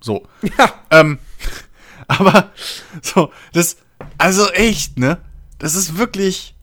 So. 0.00 0.26
Ja. 0.58 0.72
Ähm, 0.90 1.18
aber 2.08 2.52
so, 3.02 3.32
das, 3.52 3.76
also 4.16 4.48
echt, 4.50 4.98
ne? 4.98 5.18
Das 5.58 5.74
ist 5.74 5.98
wirklich, 5.98 6.54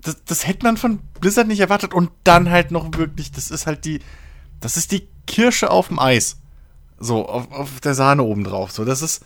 das, 0.00 0.22
das 0.24 0.46
hätte 0.46 0.64
man 0.64 0.76
von 0.76 0.98
Blizzard 1.20 1.46
nicht 1.46 1.60
erwartet 1.60 1.94
und 1.94 2.10
dann 2.24 2.50
halt 2.50 2.70
noch 2.70 2.92
wirklich, 2.96 3.32
das 3.32 3.50
ist 3.50 3.66
halt 3.66 3.84
die, 3.84 4.00
das 4.60 4.76
ist 4.76 4.92
die 4.92 5.08
Kirsche 5.26 5.70
auf 5.70 5.88
dem 5.88 5.98
Eis. 5.98 6.38
So, 6.98 7.28
auf, 7.28 7.50
auf 7.52 7.80
der 7.80 7.94
Sahne 7.94 8.24
oben 8.24 8.42
drauf. 8.42 8.72
So, 8.72 8.84
das 8.84 9.02
ist, 9.02 9.24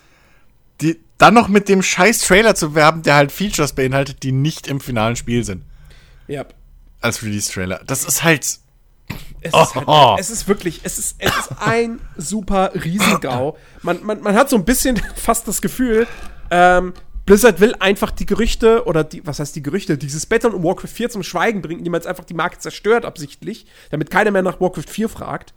die, 0.81 1.01
dann 1.19 1.35
noch 1.35 1.49
mit 1.49 1.69
dem 1.69 1.83
scheiß 1.83 2.21
Trailer 2.21 2.55
zu 2.55 2.75
werben, 2.75 3.03
der 3.03 3.15
halt 3.15 3.33
Features 3.33 3.73
beinhaltet, 3.73 4.23
die 4.23 4.33
nicht 4.33 4.67
im 4.67 4.81
finalen 4.81 5.17
Spiel 5.17 5.45
sind. 5.45 5.65
Ja. 6.29 6.45
Als 7.01 7.23
Release-Trailer. 7.23 7.83
Das 7.87 8.05
ist 8.05 8.23
halt, 8.23 8.59
Es, 9.43 9.53
ist 9.55 9.77
Oh. 9.87 10.11
halt, 10.11 10.21
es 10.21 10.31
ist 10.31 10.49
wirklich, 10.49 10.81
es 10.85 10.99
ist, 10.99 11.17
es 11.19 11.37
ist 11.37 11.51
ein 11.61 12.01
super 12.17 12.71
Riesengau. 12.75 13.57
Man, 13.83 14.03
man, 14.05 14.23
man 14.23 14.35
hat 14.35 14.49
so 14.49 14.57
ein 14.57 14.65
bisschen 14.65 14.97
fast 15.17 15.47
das 15.49 15.61
Gefühl, 15.61 16.07
ähm, 16.51 16.95
Blizzard 17.27 17.61
will 17.61 17.75
einfach 17.79 18.11
die 18.11 18.27
Gerüchte 18.27 18.85
oder 18.87 19.05
die, 19.05 19.25
was 19.27 19.39
heißt 19.39 19.55
die 19.55 19.63
Gerüchte, 19.63 19.97
dieses 19.97 20.27
Beta 20.27 20.49
und 20.49 20.63
Warcraft 20.65 20.89
4 20.89 21.11
zum 21.11 21.23
Schweigen 21.23 21.63
bringen, 21.63 21.79
indem 21.79 21.93
man 21.93 22.01
jetzt 22.01 22.09
einfach 22.09 22.25
die 22.25 22.35
Marke 22.35 22.59
zerstört, 22.59 23.05
absichtlich, 23.05 23.67
damit 23.91 24.11
keiner 24.11 24.31
mehr 24.33 24.43
nach 24.43 24.61
Warcraft 24.61 24.89
4 24.89 25.09
fragt. 25.09 25.55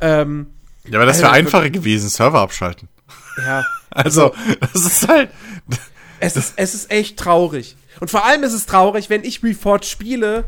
Ähm, 0.00 0.48
ja, 0.88 0.98
aber 0.98 1.06
das 1.06 1.18
wäre 1.18 1.28
Alter, 1.30 1.38
einfacher 1.38 1.70
gewesen, 1.70 2.08
Server 2.08 2.40
abschalten. 2.40 2.88
ja. 3.38 3.64
Also, 3.90 4.34
das 4.72 4.84
ist 4.86 5.06
halt, 5.06 5.30
Es 6.18 6.36
ist, 6.36 6.54
es 6.56 6.74
ist 6.74 6.90
echt 6.90 7.16
traurig. 7.16 7.76
Und 8.00 8.10
vor 8.10 8.24
allem 8.24 8.42
ist 8.42 8.52
es 8.52 8.66
traurig, 8.66 9.08
wenn 9.08 9.22
ich 9.22 9.44
Reforged 9.44 9.84
spiele 9.84 10.46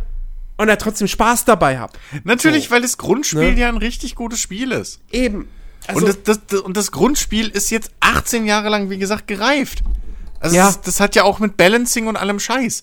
und 0.56 0.68
da 0.68 0.76
trotzdem 0.76 1.08
Spaß 1.08 1.44
dabei 1.44 1.78
habe. 1.78 1.92
Natürlich, 2.24 2.66
So. 2.66 2.70
weil 2.72 2.82
das 2.82 2.98
Grundspiel 2.98 3.52
Ne? 3.54 3.60
ja 3.60 3.68
ein 3.68 3.76
richtig 3.76 4.14
gutes 4.14 4.40
Spiel 4.40 4.72
ist. 4.72 5.00
Eben. 5.12 5.48
Also, 5.86 6.00
und, 6.00 6.08
das, 6.08 6.22
das, 6.22 6.46
das, 6.46 6.60
und 6.60 6.76
das 6.76 6.90
Grundspiel 6.92 7.48
ist 7.48 7.70
jetzt 7.70 7.90
18 8.00 8.46
Jahre 8.46 8.68
lang, 8.70 8.90
wie 8.90 8.98
gesagt, 8.98 9.26
gereift. 9.26 9.82
Also 10.40 10.56
Ja. 10.56 10.66
das, 10.66 10.80
das 10.80 11.00
hat 11.00 11.14
ja 11.14 11.24
auch 11.24 11.38
mit 11.38 11.56
Balancing 11.56 12.06
und 12.08 12.16
allem 12.16 12.40
Scheiß. 12.40 12.82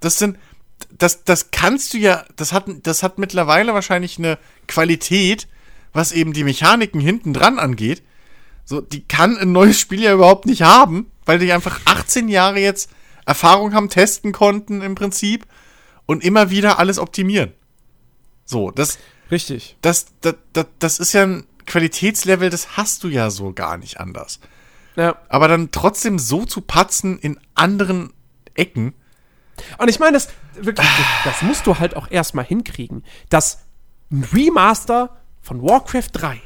Das 0.00 0.18
sind, 0.18 0.38
das, 0.98 1.24
das 1.24 1.50
kannst 1.50 1.94
du 1.94 1.98
ja, 1.98 2.24
das 2.36 2.52
hat, 2.52 2.64
das 2.82 3.02
hat 3.02 3.18
mittlerweile 3.18 3.74
wahrscheinlich 3.74 4.18
eine 4.18 4.38
Qualität, 4.66 5.46
was 5.92 6.12
eben 6.12 6.32
die 6.32 6.44
Mechaniken 6.44 7.00
hinten 7.00 7.32
dran 7.34 7.58
angeht. 7.58 8.02
So, 8.64 8.80
die 8.80 9.02
kann 9.06 9.36
ein 9.36 9.52
neues 9.52 9.78
Spiel 9.78 10.02
ja 10.02 10.12
überhaupt 10.12 10.46
nicht 10.46 10.62
haben, 10.62 11.10
weil 11.26 11.38
die 11.38 11.52
einfach 11.52 11.80
18 11.84 12.28
Jahre 12.28 12.60
jetzt 12.60 12.90
Erfahrung 13.26 13.74
haben, 13.74 13.90
testen 13.90 14.32
konnten 14.32 14.80
im 14.82 14.94
Prinzip 14.94 15.46
und 16.10 16.24
immer 16.24 16.50
wieder 16.50 16.80
alles 16.80 16.98
optimieren. 16.98 17.52
So, 18.44 18.72
das, 18.72 18.98
richtig. 19.30 19.76
das, 19.80 20.06
das, 20.20 20.34
das, 20.52 20.66
das 20.80 20.98
ist 20.98 21.12
ja 21.12 21.22
ein 21.22 21.46
Qualitätslevel, 21.66 22.50
das 22.50 22.76
hast 22.76 23.04
du 23.04 23.08
ja 23.08 23.30
so 23.30 23.52
gar 23.52 23.76
nicht 23.76 24.00
anders. 24.00 24.40
Ja. 24.96 25.14
Aber 25.28 25.46
dann 25.46 25.70
trotzdem 25.70 26.18
so 26.18 26.44
zu 26.44 26.62
patzen 26.62 27.20
in 27.20 27.38
anderen 27.54 28.12
Ecken. 28.54 28.92
Und 29.78 29.88
ich 29.88 30.00
meine, 30.00 30.14
das, 30.14 30.30
wirklich, 30.54 30.84
das, 30.84 31.06
das 31.32 31.42
musst 31.42 31.68
du 31.68 31.78
halt 31.78 31.94
auch 31.94 32.10
erstmal 32.10 32.44
hinkriegen, 32.44 33.04
dass 33.28 33.60
ein 34.10 34.24
Remaster 34.32 35.16
von 35.40 35.62
Warcraft 35.62 36.08
3, 36.12 36.40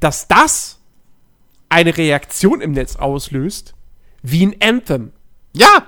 dass 0.00 0.26
das 0.26 0.80
eine 1.68 1.96
Reaktion 1.96 2.60
im 2.60 2.72
Netz 2.72 2.96
auslöst, 2.96 3.74
wie 4.20 4.46
ein 4.46 4.56
Anthem. 4.60 5.12
Ja, 5.52 5.86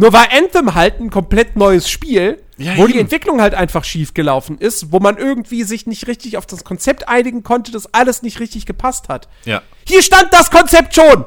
Nur 0.00 0.12
war 0.14 0.28
Anthem 0.32 0.74
halt 0.74 0.98
ein 0.98 1.10
komplett 1.10 1.56
neues 1.56 1.90
Spiel, 1.90 2.42
Ja, 2.56 2.76
wo 2.78 2.86
die 2.86 2.92
eben. 2.94 3.00
Entwicklung 3.02 3.40
halt 3.42 3.54
einfach 3.54 3.84
schief 3.84 4.14
gelaufen 4.14 4.56
ist, 4.58 4.92
wo 4.92 4.98
man 4.98 5.18
irgendwie 5.18 5.62
sich 5.62 5.86
nicht 5.86 6.06
richtig 6.06 6.38
auf 6.38 6.46
das 6.46 6.64
Konzept 6.64 7.06
einigen 7.08 7.42
konnte, 7.42 7.70
das 7.70 7.92
alles 7.92 8.22
nicht 8.22 8.40
richtig 8.40 8.64
gepasst 8.64 9.10
hat. 9.10 9.28
Ja. 9.44 9.60
Hier 9.86 10.02
stand 10.02 10.32
das 10.32 10.50
Konzept 10.50 10.94
schon! 10.94 11.26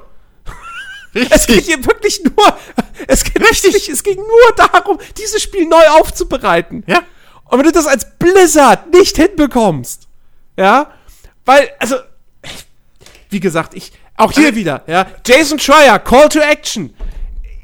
Es 1.30 1.46
geht 1.46 1.58
richtig. 1.58 1.66
hier 1.76 1.86
wirklich 1.86 2.24
nur, 2.24 2.58
es 3.08 3.24
geht 3.24 3.40
richtig, 3.48 3.88
es 3.88 4.02
ging 4.02 4.16
nur 4.18 4.56
darum, 4.72 4.98
dieses 5.20 5.44
Spiel 5.44 5.68
neu 5.68 5.86
aufzubereiten. 6.00 6.84
Ja. 6.88 7.04
Und 7.46 7.60
wenn 7.60 7.66
du 7.68 7.72
das 7.72 7.86
als 7.86 8.18
Blizzard 8.18 8.92
nicht 8.92 9.16
hinbekommst, 9.18 10.08
ja, 10.58 10.92
weil, 11.46 11.70
also, 11.78 11.98
wie 13.30 13.40
gesagt, 13.40 13.76
ich, 13.76 13.92
auch 14.18 14.32
hier 14.32 14.46
Also- 14.48 14.56
wieder, 14.56 14.82
ja, 14.88 15.06
Jason 15.24 15.60
Schreier, 15.60 16.00
Call 16.00 16.30
to 16.30 16.40
Action. 16.40 16.96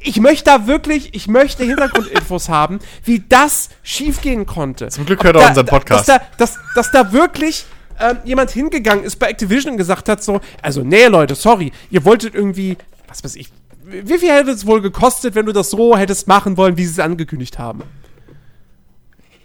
Ich 0.02 0.20
möchte 0.20 0.46
da 0.46 0.68
wirklich, 0.68 1.14
ich 1.14 1.28
möchte 1.28 1.64
Hintergrundinfos 1.66 2.50
haben, 2.50 2.80
wie 3.04 3.24
das 3.28 3.70
schiefgehen 3.84 4.46
konnte. 4.46 4.88
Zum 4.90 5.06
Glück 5.06 5.24
hört 5.24 5.36
er 5.36 5.48
unseren 5.50 5.66
Podcast. 5.66 6.08
Dass 6.08 6.20
da, 6.20 6.26
dass, 6.38 6.58
dass 6.76 6.92
da 6.92 7.12
wirklich 7.12 7.66
ähm, 8.00 8.18
jemand 8.24 8.52
hingegangen 8.52 9.04
ist 9.04 9.18
bei 9.18 9.28
Activision 9.28 9.74
und 9.74 9.78
gesagt 9.78 10.08
hat 10.10 10.24
so, 10.24 10.40
also 10.62 10.84
nee 10.84 11.06
Leute, 11.08 11.36
sorry, 11.36 11.72
ihr 11.92 12.06
wolltet 12.06 12.34
irgendwie, 12.34 12.78
was 13.08 13.24
weiß 13.24 13.36
ich, 13.36 13.50
wie 13.84 14.20
viel 14.20 14.32
hätte 14.32 14.52
es 14.52 14.66
wohl 14.66 14.82
gekostet, 14.82 15.36
wenn 15.36 15.46
du 15.48 15.52
das 15.52 15.72
so 15.72 15.98
hättest 15.98 16.28
machen 16.28 16.58
wollen, 16.58 16.78
wie 16.78 16.86
sie 16.86 16.92
es 16.92 17.00
angekündigt 17.00 17.58
haben? 17.60 17.82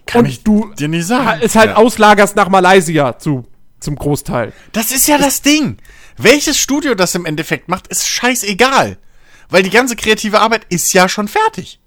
Kann 0.07 0.25
und 0.25 0.31
ich 0.31 0.45
du 0.45 0.73
dir 0.75 0.89
nicht 0.89 1.07
sagen. 1.07 1.41
es 1.43 1.57
halt 1.57 1.71
Ja. 1.71 1.77
auslagerst 1.77 2.37
nach 2.37 2.49
Malaysia 2.49 3.19
zu, 3.19 3.45
zum 3.81 3.97
Großteil. 3.97 4.53
Das 4.73 4.93
ist 4.93 5.09
ja 5.09 5.19
das 5.19 5.41
Ding. 5.43 5.79
Welches 6.19 6.59
Studio 6.59 6.95
das 6.95 7.15
im 7.15 7.25
Endeffekt 7.27 7.69
macht, 7.69 7.87
ist 7.89 8.07
scheißegal. 8.07 8.99
Weil 9.49 9.63
die 9.63 9.71
ganze 9.71 9.97
kreative 9.97 10.41
Arbeit 10.41 10.67
ist 10.69 10.93
ja 10.93 11.09
schon 11.09 11.29
fertig. 11.29 11.81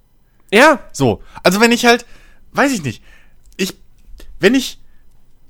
Ja, 0.52 0.80
So. 0.94 1.22
Also 1.44 1.60
wenn 1.60 1.72
ich 1.72 1.86
halt, 1.86 2.06
weiß 2.52 2.72
ich 2.72 2.84
nicht, 2.84 3.04
ich, 3.58 3.76
wenn 4.40 4.56
ich, 4.56 4.80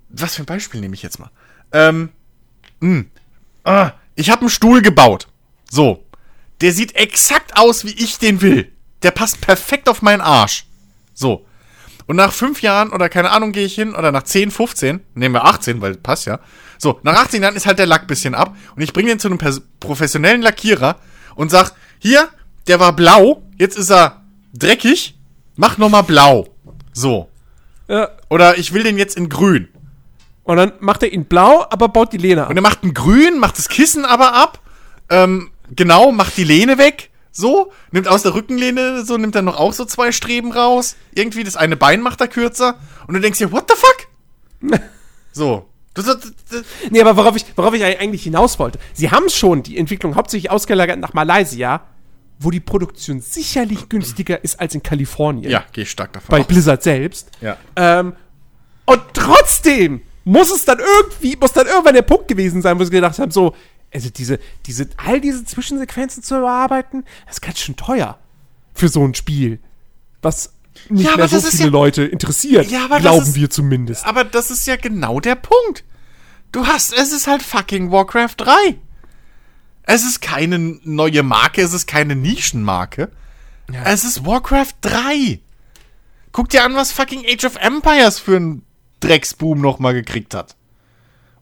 was 0.09 0.35
für 0.35 0.43
ein 0.43 0.47
Beispiel 0.47 0.81
nehme 0.81 0.95
ich 0.95 1.03
jetzt 1.03 1.19
mal? 1.19 1.29
Ähm, 1.71 2.09
mh, 2.79 3.05
ah, 3.63 3.91
ich 4.15 4.29
habe 4.29 4.41
einen 4.41 4.49
Stuhl 4.49 4.81
gebaut. 4.81 5.27
So. 5.69 6.03
Der 6.61 6.71
sieht 6.71 6.95
exakt 6.95 7.55
aus, 7.57 7.85
wie 7.85 7.91
ich 7.91 8.17
den 8.17 8.41
will. 8.41 8.71
Der 9.03 9.11
passt 9.11 9.41
perfekt 9.41 9.89
auf 9.89 10.01
meinen 10.01 10.21
Arsch. 10.21 10.65
So. 11.13 11.45
Und 12.07 12.15
nach 12.15 12.31
fünf 12.31 12.61
Jahren 12.61 12.91
oder 12.91 13.09
keine 13.09 13.31
Ahnung 13.31 13.51
gehe 13.51 13.65
ich 13.65 13.75
hin 13.75 13.93
oder 13.93 14.11
nach 14.11 14.23
10, 14.23 14.49
15, 14.49 15.01
nehmen 15.13 15.35
wir 15.35 15.43
18, 15.43 15.81
weil 15.81 15.95
passt 15.95 16.25
ja. 16.25 16.39
So, 16.77 16.99
nach 17.03 17.15
18 17.17 17.43
Jahren 17.43 17.55
ist 17.55 17.65
halt 17.65 17.79
der 17.79 17.85
Lack 17.85 18.07
bisschen 18.07 18.33
ab 18.33 18.55
und 18.75 18.81
ich 18.81 18.93
bringe 18.93 19.09
den 19.09 19.19
zu 19.19 19.27
einem 19.27 19.39
professionellen 19.79 20.41
Lackierer 20.41 20.99
und 21.35 21.51
sag, 21.51 21.73
hier, 21.99 22.29
der 22.67 22.79
war 22.79 22.93
blau, 22.93 23.43
jetzt 23.57 23.77
ist 23.77 23.91
er 23.91 24.23
dreckig, 24.53 25.17
mach 25.55 25.77
nochmal 25.77 26.03
blau. 26.03 26.47
So. 26.93 27.29
ja. 27.87 28.09
Oder 28.29 28.57
ich 28.57 28.73
will 28.73 28.83
den 28.83 28.97
jetzt 28.97 29.17
in 29.17 29.29
grün. 29.29 29.69
Und 30.43 30.57
dann 30.57 30.73
macht 30.79 31.03
er 31.03 31.11
ihn 31.11 31.25
blau, 31.25 31.65
aber 31.69 31.89
baut 31.89 32.13
die 32.13 32.17
Lehne 32.17 32.43
ab. 32.43 32.49
Und 32.49 32.55
er 32.55 32.61
macht 32.61 32.83
ein 32.83 32.93
grün, 32.93 33.37
macht 33.37 33.57
das 33.57 33.67
Kissen 33.69 34.05
aber 34.05 34.33
ab. 34.33 34.59
Ähm, 35.09 35.51
genau, 35.75 36.11
macht 36.11 36.37
die 36.37 36.43
Lehne 36.43 36.77
weg. 36.77 37.09
So, 37.31 37.71
nimmt 37.91 38.07
aus 38.07 38.23
der 38.23 38.33
Rückenlehne, 38.33 39.05
so 39.05 39.17
nimmt 39.17 39.35
er 39.35 39.43
noch 39.43 39.57
auch 39.57 39.73
so 39.73 39.85
zwei 39.85 40.11
Streben 40.11 40.51
raus. 40.51 40.95
Irgendwie 41.13 41.43
das 41.43 41.55
eine 41.55 41.75
Bein 41.75 42.01
macht 42.01 42.21
er 42.21 42.27
kürzer. 42.27 42.79
Und 43.05 43.13
du 43.13 43.19
denkst 43.19 43.39
dir, 43.39 43.51
what 43.51 43.69
the 43.69 43.75
fuck? 43.75 44.79
so. 45.33 45.69
Nee, 46.89 47.01
aber 47.01 47.17
worauf 47.17 47.35
ich, 47.35 47.45
worauf 47.55 47.73
ich 47.73 47.83
eigentlich 47.83 48.23
hinaus 48.23 48.59
wollte. 48.59 48.79
Sie 48.93 49.11
haben 49.11 49.29
schon 49.29 49.63
die 49.63 49.77
Entwicklung 49.77 50.15
hauptsächlich 50.15 50.51
ausgelagert 50.51 50.99
nach 50.99 51.13
Malaysia, 51.13 51.81
wo 52.39 52.51
die 52.51 52.59
Produktion 52.59 53.19
sicherlich 53.19 53.89
günstiger 53.89 54.43
ist 54.43 54.59
als 54.59 54.75
in 54.75 54.83
Kalifornien. 54.83 55.49
ja, 55.49 55.65
gehe 55.71 55.83
ich 55.83 55.91
stark 55.91 56.13
davon 56.13 56.29
Bei 56.29 56.41
aus. 56.41 56.47
Blizzard 56.47 56.83
selbst. 56.83 57.31
Ja. 57.41 57.57
Ähm, 57.75 58.13
und 58.85 59.01
trotzdem 59.13 60.01
muss 60.23 60.51
es 60.51 60.65
dann 60.65 60.79
irgendwie, 60.79 61.35
muss 61.39 61.53
dann 61.53 61.67
irgendwann 61.67 61.95
der 61.95 62.01
Punkt 62.03 62.27
gewesen 62.27 62.61
sein, 62.61 62.79
wo 62.79 62.83
sie 62.83 62.91
gedacht 62.91 63.17
haben, 63.17 63.31
so, 63.31 63.55
also 63.93 64.09
diese, 64.09 64.39
diese, 64.65 64.89
all 64.97 65.21
diese 65.21 65.45
Zwischensequenzen 65.45 66.21
zu 66.21 66.37
überarbeiten, 66.37 67.05
das 67.25 67.37
ist 67.37 67.41
ganz 67.41 67.59
schön 67.59 67.75
teuer 67.75 68.19
für 68.73 68.89
so 68.89 69.03
ein 69.03 69.15
Spiel. 69.15 69.59
Was 70.21 70.53
nicht 70.89 71.03
Ja, 71.05 71.15
mehr 71.15 71.25
aber 71.25 71.27
so 71.27 71.35
das 71.37 71.45
ist 71.45 71.51
viele 71.57 71.65
ja- 71.65 71.71
Leute 71.71 72.03
interessiert, 72.03 72.69
Ja, 72.69 72.87
glauben 72.99 73.23
ist- 73.23 73.35
wir 73.35 73.49
zumindest. 73.49 74.05
Aber 74.05 74.23
das 74.23 74.51
ist 74.51 74.65
ja 74.67 74.75
genau 74.75 75.19
der 75.19 75.35
Punkt. 75.35 75.83
Du 76.51 76.65
hast, 76.65 76.93
es 76.93 77.11
ist 77.11 77.27
halt 77.27 77.43
fucking 77.43 77.91
Warcraft 77.91 78.35
3. 78.37 78.51
Es 79.83 80.03
ist 80.03 80.21
keine 80.21 80.57
neue 80.83 81.23
Marke, 81.23 81.61
es 81.61 81.73
ist 81.73 81.87
keine 81.87 82.15
Nischenmarke. 82.15 83.09
Es 83.83 84.03
ist 84.03 84.25
Warcraft 84.25 84.73
3. 84.81 85.39
Guck 86.31 86.49
dir 86.49 86.63
an, 86.63 86.75
was 86.75 86.91
fucking 86.91 87.25
Age 87.25 87.45
of 87.45 87.55
Empires 87.57 88.19
für 88.19 88.35
einen 88.37 88.63
Drecksboom 88.99 89.59
nochmal 89.61 89.93
gekriegt 89.93 90.33
hat. 90.33 90.55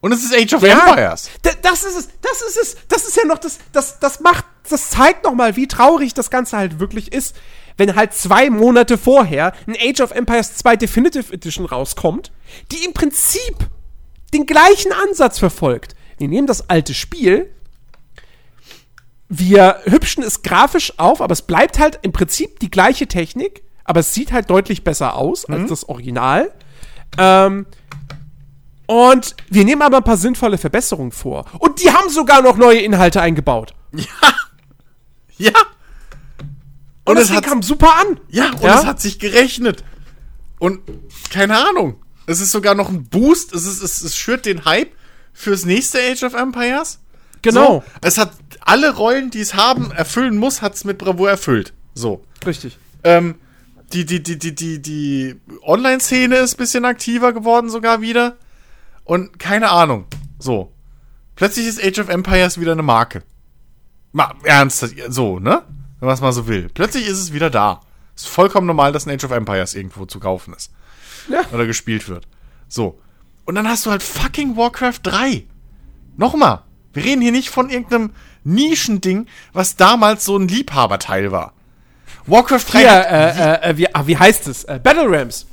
Und 0.01 0.11
es 0.11 0.23
ist 0.23 0.33
Age 0.35 0.53
of 0.53 0.63
Empires. 0.63 1.29
Da- 1.41 1.51
Das 1.61 1.83
ist 1.83 1.97
es, 1.97 2.09
das 2.21 2.41
ist 2.47 2.57
es, 2.57 2.77
das 2.87 3.05
ist 3.07 3.15
ja 3.17 3.25
noch 3.25 3.39
das, 3.39 3.57
das, 3.71 3.99
das 3.99 4.19
macht, 4.19 4.45
das 4.69 4.89
zeigt 4.91 5.23
noch 5.23 5.33
mal, 5.33 5.55
wie 5.55 5.67
traurig 5.67 6.13
das 6.13 6.29
Ganze 6.29 6.57
halt 6.57 6.79
wirklich 6.79 7.11
ist, 7.11 7.35
wenn 7.77 7.95
halt 7.95 8.13
zwei 8.13 8.49
Monate 8.49 8.97
vorher 8.97 9.53
ein 9.67 9.75
Age 9.79 10.01
of 10.01 10.11
Empires 10.11 10.55
2 10.57 10.77
Definitive 10.77 11.33
Edition 11.33 11.65
rauskommt, 11.65 12.31
die 12.71 12.85
im 12.85 12.93
Prinzip 12.93 13.55
den 14.33 14.45
gleichen 14.45 14.91
Ansatz 14.91 15.39
verfolgt. 15.39 15.95
Wir 16.17 16.27
nehmen 16.27 16.47
das 16.47 16.69
alte 16.69 16.93
Spiel, 16.93 17.51
wir 19.27 19.79
hübschen 19.85 20.23
es 20.23 20.43
grafisch 20.43 20.93
auf, 20.97 21.19
aber 21.21 21.33
es 21.33 21.41
bleibt 21.41 21.79
halt 21.79 21.99
im 22.03 22.11
Prinzip 22.11 22.59
die 22.59 22.69
gleiche 22.69 23.07
Technik, 23.07 23.63
aber 23.83 24.01
es 24.01 24.13
sieht 24.13 24.31
halt 24.31 24.49
deutlich 24.49 24.83
besser 24.83 25.15
aus 25.15 25.45
als 25.45 25.69
das 25.69 25.89
Original. 25.89 26.51
Ähm, 27.17 27.65
und 28.87 29.35
wir 29.49 29.65
nehmen 29.65 29.81
aber 29.81 29.97
ein 29.97 30.03
paar 30.03 30.17
sinnvolle 30.17 30.57
Verbesserungen 30.57 31.11
vor. 31.11 31.45
Und 31.59 31.81
die 31.83 31.91
haben 31.91 32.09
sogar 32.09 32.41
noch 32.41 32.57
neue 32.57 32.79
Inhalte 32.79 33.21
eingebaut. 33.21 33.73
Ja. 35.37 35.51
Und, 37.05 37.11
Und 37.11 37.15
das 37.15 37.23
es 37.25 37.27
Ding 37.29 37.37
hat- 37.37 37.45
kam 37.45 37.61
super 37.61 37.93
an. 38.01 38.19
Ja, 38.29 38.51
und 38.53 38.61
Ja? 38.63 38.79
es 38.79 38.85
hat 38.85 38.99
sich 38.99 39.19
gerechnet. 39.19 39.83
Und 40.59 40.81
keine 41.29 41.57
Ahnung. 41.69 42.01
Es 42.25 42.39
ist 42.39 42.51
sogar 42.51 42.73
noch 42.75 42.89
ein 42.89 43.03
Boost. 43.05 43.53
Es, 43.53 43.65
ist, 43.65 43.81
es, 43.83 44.01
es 44.01 44.17
schürt 44.17 44.45
den 44.45 44.65
Hype 44.65 44.91
fürs 45.33 45.65
nächste 45.65 45.99
Age 45.99 46.23
of 46.23 46.33
Empires. 46.33 46.99
Genau. 47.43 47.65
So, 47.65 47.83
es 48.01 48.17
hat 48.17 48.31
alle 48.61 48.95
Rollen, 48.95 49.29
die 49.29 49.41
es 49.41 49.53
haben, 49.53 49.91
erfüllen 49.91 50.37
muss, 50.37 50.63
hat 50.63 50.73
es 50.73 50.83
mit 50.83 50.97
Bravour 50.97 51.29
erfüllt. 51.29 51.73
So. 51.93 52.23
Richtig. 52.45 52.79
Ähm, 53.03 53.35
die, 53.93 54.05
die, 54.05 54.23
die, 54.23 54.39
die, 54.39 54.55
die, 54.55 54.81
die 54.81 55.35
Online-Szene 55.61 56.37
ist 56.37 56.55
ein 56.55 56.57
bisschen 56.57 56.85
aktiver 56.85 57.33
geworden 57.33 57.69
sogar 57.69 58.01
wieder. 58.01 58.37
Und 59.03 59.37
keine 59.37 59.69
Ahnung. 59.69 60.05
So. 60.39 60.71
Plötzlich 61.35 61.67
ist 61.67 61.83
Age 61.83 61.99
of 61.99 62.09
Empires 62.09 62.59
wieder 62.59 62.71
eine 62.71 62.81
Marke. 62.81 63.21
Mal 64.13 64.33
ernst, 64.43 64.83
so, 65.09 65.37
ne? 65.39 65.61
Wenn 66.05 66.09
man 66.09 66.13
es 66.13 66.21
mal 66.21 66.33
so 66.33 66.45
will. 66.45 66.69
Plötzlich 66.71 67.07
ist 67.07 67.17
es 67.17 67.33
wieder 67.33 67.49
da. 67.49 67.81
Ist 68.15 68.27
vollkommen 68.27 68.67
normal, 68.67 68.91
dass 68.91 69.07
ein 69.07 69.15
Age 69.15 69.23
of 69.23 69.31
Empires 69.31 69.73
irgendwo 69.73 70.05
zu 70.05 70.19
kaufen 70.19 70.53
ist. 70.53 70.71
Ja. 71.27 71.41
Oder 71.51 71.65
gespielt 71.65 72.07
wird. 72.07 72.27
So. 72.67 72.99
Und 73.45 73.55
dann 73.55 73.67
hast 73.67 73.87
du 73.87 73.89
halt 73.89 74.03
fucking 74.03 74.55
Warcraft 74.55 74.99
3. 75.01 75.47
Nochmal. 76.15 76.61
Wir 76.93 77.05
reden 77.05 77.23
hier 77.23 77.31
nicht 77.31 77.49
von 77.49 77.71
irgendeinem 77.71 78.11
Nischending, 78.43 79.25
was 79.51 79.77
damals 79.77 80.25
so 80.25 80.37
ein 80.37 80.47
Liebhaberteil 80.47 81.31
war. 81.31 81.53
Warcraft 82.27 82.65
3 82.71 82.79
Hier, 82.79 82.91
hat, 82.91 83.07
äh, 83.09 83.69
äh, 83.71 83.77
wie, 83.77 83.95
ah, 83.95 84.05
wie 84.05 84.17
heißt 84.19 84.47
es? 84.47 84.63
Äh, 84.65 84.79
Battle 84.83 85.09
Rams. 85.09 85.47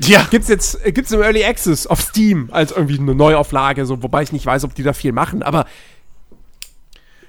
ja, 0.00 0.26
Gibt's 0.30 0.48
jetzt, 0.48 0.84
äh, 0.84 0.92
gibt's 0.92 1.12
im 1.12 1.22
Early 1.22 1.46
Access 1.46 1.86
auf 1.86 2.02
Steam 2.02 2.50
als 2.52 2.72
irgendwie 2.72 2.98
eine 2.98 3.14
Neuauflage, 3.14 3.86
so, 3.86 4.02
wobei 4.02 4.22
ich 4.22 4.32
nicht 4.32 4.44
weiß, 4.44 4.64
ob 4.64 4.74
die 4.74 4.82
da 4.82 4.92
viel 4.92 5.12
machen, 5.12 5.42
aber 5.42 5.64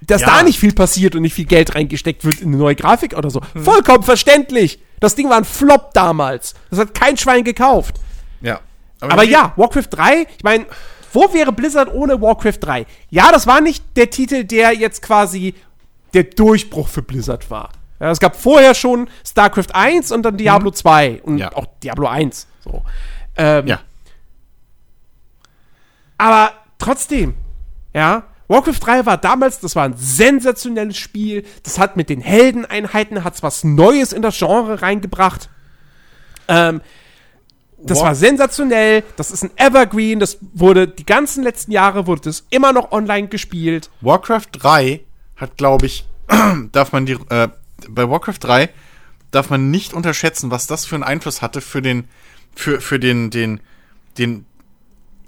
dass 0.02 0.22
Ja. 0.22 0.28
da 0.38 0.44
nicht 0.44 0.60
viel 0.60 0.74
passiert 0.74 1.16
und 1.16 1.22
nicht 1.24 1.34
viel 1.34 1.46
Geld 1.46 1.76
reingesteckt 1.76 2.24
wird 2.26 2.42
in 2.42 2.50
eine 2.50 2.58
neue 2.58 2.76
Grafik 2.76 3.16
oder 3.18 3.30
so. 3.30 3.42
Hm. 3.54 3.64
Vollkommen 3.64 4.04
verständlich. 4.04 4.80
Das 5.00 5.16
Ding 5.16 5.30
war 5.30 5.38
ein 5.38 5.46
Flop 5.46 5.94
damals. 5.94 6.54
Das 6.70 6.80
hat 6.80 6.94
kein 6.94 7.18
Schwein 7.18 7.44
gekauft. 7.44 7.96
ja. 8.42 8.60
Aber 9.02 9.24
ja, 9.24 9.54
Warcraft 9.58 9.90
3, 9.92 10.26
ich 10.38 10.44
meine, 10.44 10.66
wo 11.14 11.32
wäre 11.34 11.52
Blizzard 11.52 11.94
ohne 11.94 12.20
Warcraft 12.22 12.58
3? 12.62 12.86
Ja, 13.12 13.32
das 13.32 13.46
war 13.46 13.62
nicht 13.62 13.84
der 13.98 14.10
Titel, 14.10 14.46
der 14.46 14.74
jetzt 14.74 15.02
quasi 15.02 15.54
der 16.14 16.24
Durchbruch 16.24 16.88
für 16.88 17.02
Blizzard 17.04 17.52
war. 17.52 17.70
Ja, 18.00 18.10
es 18.10 18.20
gab 18.20 18.36
vorher 18.36 18.74
schon 18.74 19.08
StarCraft 19.24 19.74
1 19.76 20.12
und 20.12 20.24
dann 20.24 20.38
Diablo 20.38 20.72
2 20.72 21.22
und 21.24 21.34
Mhm. 21.34 21.40
Ja. 21.40 21.54
auch 21.54 21.68
Diablo 21.84 22.08
1. 22.08 22.48
So. 22.64 22.84
Ähm, 23.36 23.68
Ja. 23.68 23.80
Aber 26.18 26.52
trotzdem, 26.80 27.36
ja, 27.94 28.24
Warcraft 28.48 28.80
3 28.80 29.06
war 29.06 29.18
damals, 29.18 29.60
das 29.60 29.76
war 29.76 29.86
ein 29.86 29.96
sensationelles 29.98 30.98
Spiel. 30.98 31.46
Das 31.64 31.80
hat 31.80 31.98
mit 31.98 32.10
den 32.10 32.22
Heldeneinheiten, 32.22 33.24
hat's 33.24 33.42
was 33.44 33.64
Neues 33.64 34.14
in 34.14 34.22
das 34.22 34.38
Genre 34.38 34.82
reingebracht. 34.82 35.50
Ähm, 36.48 36.82
das 37.78 38.00
War- 38.00 38.06
war 38.08 38.16
sensationell. 38.16 39.04
Das 39.16 39.32
ist 39.32 39.44
ein 39.44 39.52
Evergreen. 39.58 40.20
Das 40.20 40.38
wurde, 40.54 40.88
die 40.88 41.06
ganzen 41.06 41.44
letzten 41.44 41.72
Jahre 41.72 42.08
wurde 42.08 42.22
das 42.22 42.46
immer 42.50 42.72
noch 42.72 42.92
online 42.92 43.28
gespielt. 43.28 43.90
Warcraft 44.02 44.48
3 44.54 45.02
hat, 45.36 45.58
glaube 45.58 45.86
ich, 45.88 46.06
darf 46.72 46.92
man 46.92 47.06
die, 47.06 47.18
äh, 47.30 47.48
bei 47.90 48.10
Warcraft 48.10 48.40
3 48.42 48.70
darf 49.32 49.50
man 49.50 49.70
nicht 49.70 49.94
unterschätzen, 49.94 50.50
was 50.50 50.66
das 50.66 50.86
für 50.86 50.96
einen 50.96 51.04
Einfluss 51.04 51.42
hatte 51.42 51.60
für 51.62 51.82
den, 51.82 52.08
für, 52.56 52.80
für 52.80 53.00
den, 53.00 53.32
den, 53.32 53.60
den, 54.18 54.46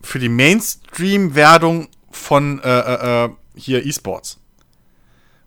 für 0.01 0.18
die 0.20 0.30
Mainstream-Werdung 0.30 1.89
von, 2.18 2.61
äh, 2.61 2.80
äh, 2.80 3.26
äh, 3.26 3.30
hier 3.55 3.86
E-Sports. 3.86 4.39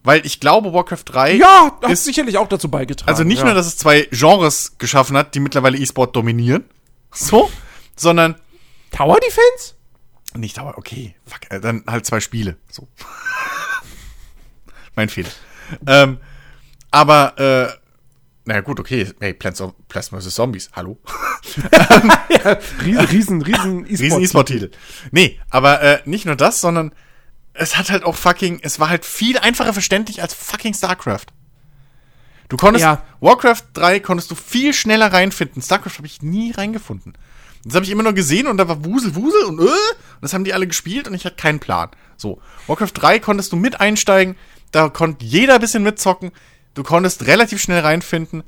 Weil 0.03 0.25
ich 0.25 0.41
glaube, 0.41 0.73
Warcraft 0.73 1.05
3 1.05 1.35
Ja, 1.35 1.79
hat 1.83 1.91
ist, 1.91 2.05
sicherlich 2.05 2.39
auch 2.39 2.49
dazu 2.49 2.71
beigetragen. 2.71 3.11
also 3.11 3.23
nicht 3.23 3.41
ja. 3.41 3.45
nur, 3.45 3.55
dass 3.55 3.67
es 3.67 3.77
zwei 3.77 4.09
Genres 4.11 4.79
geschaffen 4.79 5.17
hat, 5.17 5.35
die 5.35 5.41
mittlerweile 5.41 5.77
E-Sport 5.77 6.17
dominieren, 6.17 6.65
so, 7.11 7.51
sondern 7.97 8.37
Tower 8.91 9.19
Defense? 9.21 9.75
Nicht 10.35 10.59
aber 10.59 10.79
okay, 10.79 11.15
fuck, 11.27 11.51
äh, 11.51 11.61
dann 11.61 11.85
halt 11.87 12.07
zwei 12.07 12.21
Spiele. 12.21 12.57
So. 12.71 12.89
mein 14.95 15.09
Fehler. 15.09 15.31
Ähm, 15.87 16.19
aber, 16.91 17.39
äh, 17.39 17.80
naja, 18.45 18.61
gut, 18.63 18.81
okay. 18.81 19.07
Hey, 19.21 19.35
Plants, 19.35 19.63
Plants 19.89 20.09
vs. 20.09 20.35
Zombies, 20.35 20.71
hallo? 20.75 20.99
Riesen, 22.85 23.03
riesen, 23.07 23.43
riesen 23.43 23.85
Riesen 23.87 24.21
E-Sport-Titel. 24.21 24.71
Nee, 25.11 25.39
aber 25.51 25.81
äh, 25.83 25.99
nicht 26.05 26.27
nur 26.27 26.37
das, 26.37 26.61
sondern 26.61 26.93
es 27.53 27.77
hat 27.77 27.91
halt 27.91 28.05
auch 28.05 28.17
fucking, 28.17 28.61
es 28.63 28.81
war 28.81 28.89
halt 28.89 29.05
viel 29.05 29.39
einfacher 29.39 29.73
verständlich 29.73 30.23
als 30.23 30.35
fucking 30.35 30.75
StarCraft. 30.75 31.27
Du 32.49 32.57
konntest, 32.57 32.83
Ja. 32.83 33.05
Warcraft 33.21 33.63
3 33.75 34.01
konntest 34.01 34.31
du 34.31 34.35
viel 34.35 34.73
schneller 34.73 35.13
reinfinden. 35.13 35.63
StarCraft 35.63 35.99
habe 35.99 36.07
ich 36.07 36.23
nie 36.23 36.51
reingefunden. 36.51 37.17
Das 37.65 37.75
habe 37.75 37.85
ich 37.85 37.91
immer 37.91 38.03
nur 38.03 38.15
gesehen 38.15 38.47
und 38.47 38.57
da 38.57 38.67
war 38.69 38.85
Wusel, 38.85 39.15
Wusel 39.15 39.45
und 39.45 39.61
äh, 39.61 39.65
und 39.65 40.23
das 40.23 40.33
haben 40.33 40.45
die 40.45 40.55
alle 40.55 40.67
gespielt 40.67 41.07
und 41.07 41.15
ich 41.15 41.25
hatte 41.27 41.37
keinen 41.37 41.61
Plan. 41.61 41.91
So, 42.17 42.41
Warcraft 42.67 42.93
3 42.95 43.19
konntest 43.21 43.53
du 43.53 43.57
mit 43.57 43.81
einsteigen, 43.81 44.37
da 44.73 44.89
konnte 44.89 45.25
jeder 45.25 45.55
ein 45.55 45.61
bisschen 45.61 45.83
mitzocken, 45.83 46.33
du 46.75 46.83
konntest 46.83 47.27
relativ 47.27 47.61
schnell 47.61 47.81
reinfinden. 47.81 48.43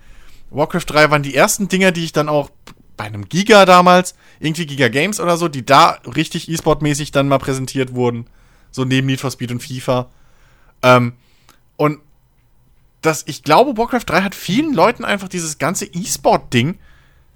Warcraft 0.51 0.85
3 0.87 1.11
waren 1.11 1.23
die 1.23 1.35
ersten 1.35 1.69
Dinger, 1.69 1.93
die 1.93 2.05
ich 2.05 2.13
dann 2.13 2.29
auch 2.29 2.51
bei 2.97 3.05
einem 3.05 3.29
Giga 3.29 3.65
damals, 3.65 4.15
irgendwie 4.39 4.67
Giga 4.67 4.89
Games 4.89 5.19
oder 5.19 5.37
so, 5.37 5.49
die 5.49 5.65
da 5.65 5.99
richtig 6.15 6.49
E-Sport-mäßig 6.49 7.11
dann 7.11 7.29
mal 7.29 7.39
präsentiert 7.39 7.95
wurden. 7.95 8.27
So 8.71 8.85
neben 8.85 9.07
Need 9.07 9.21
for 9.21 9.31
Speed 9.31 9.51
und 9.51 9.63
FIFA. 9.63 10.11
Ähm, 10.83 11.15
und 11.77 12.01
das, 13.01 13.25
ich 13.27 13.43
glaube, 13.43 13.77
Warcraft 13.77 14.05
3 14.07 14.23
hat 14.23 14.35
vielen 14.35 14.75
Leuten 14.75 15.05
einfach 15.05 15.29
dieses 15.29 15.59
ganze 15.59 15.87
E-Sport-Ding 15.87 16.79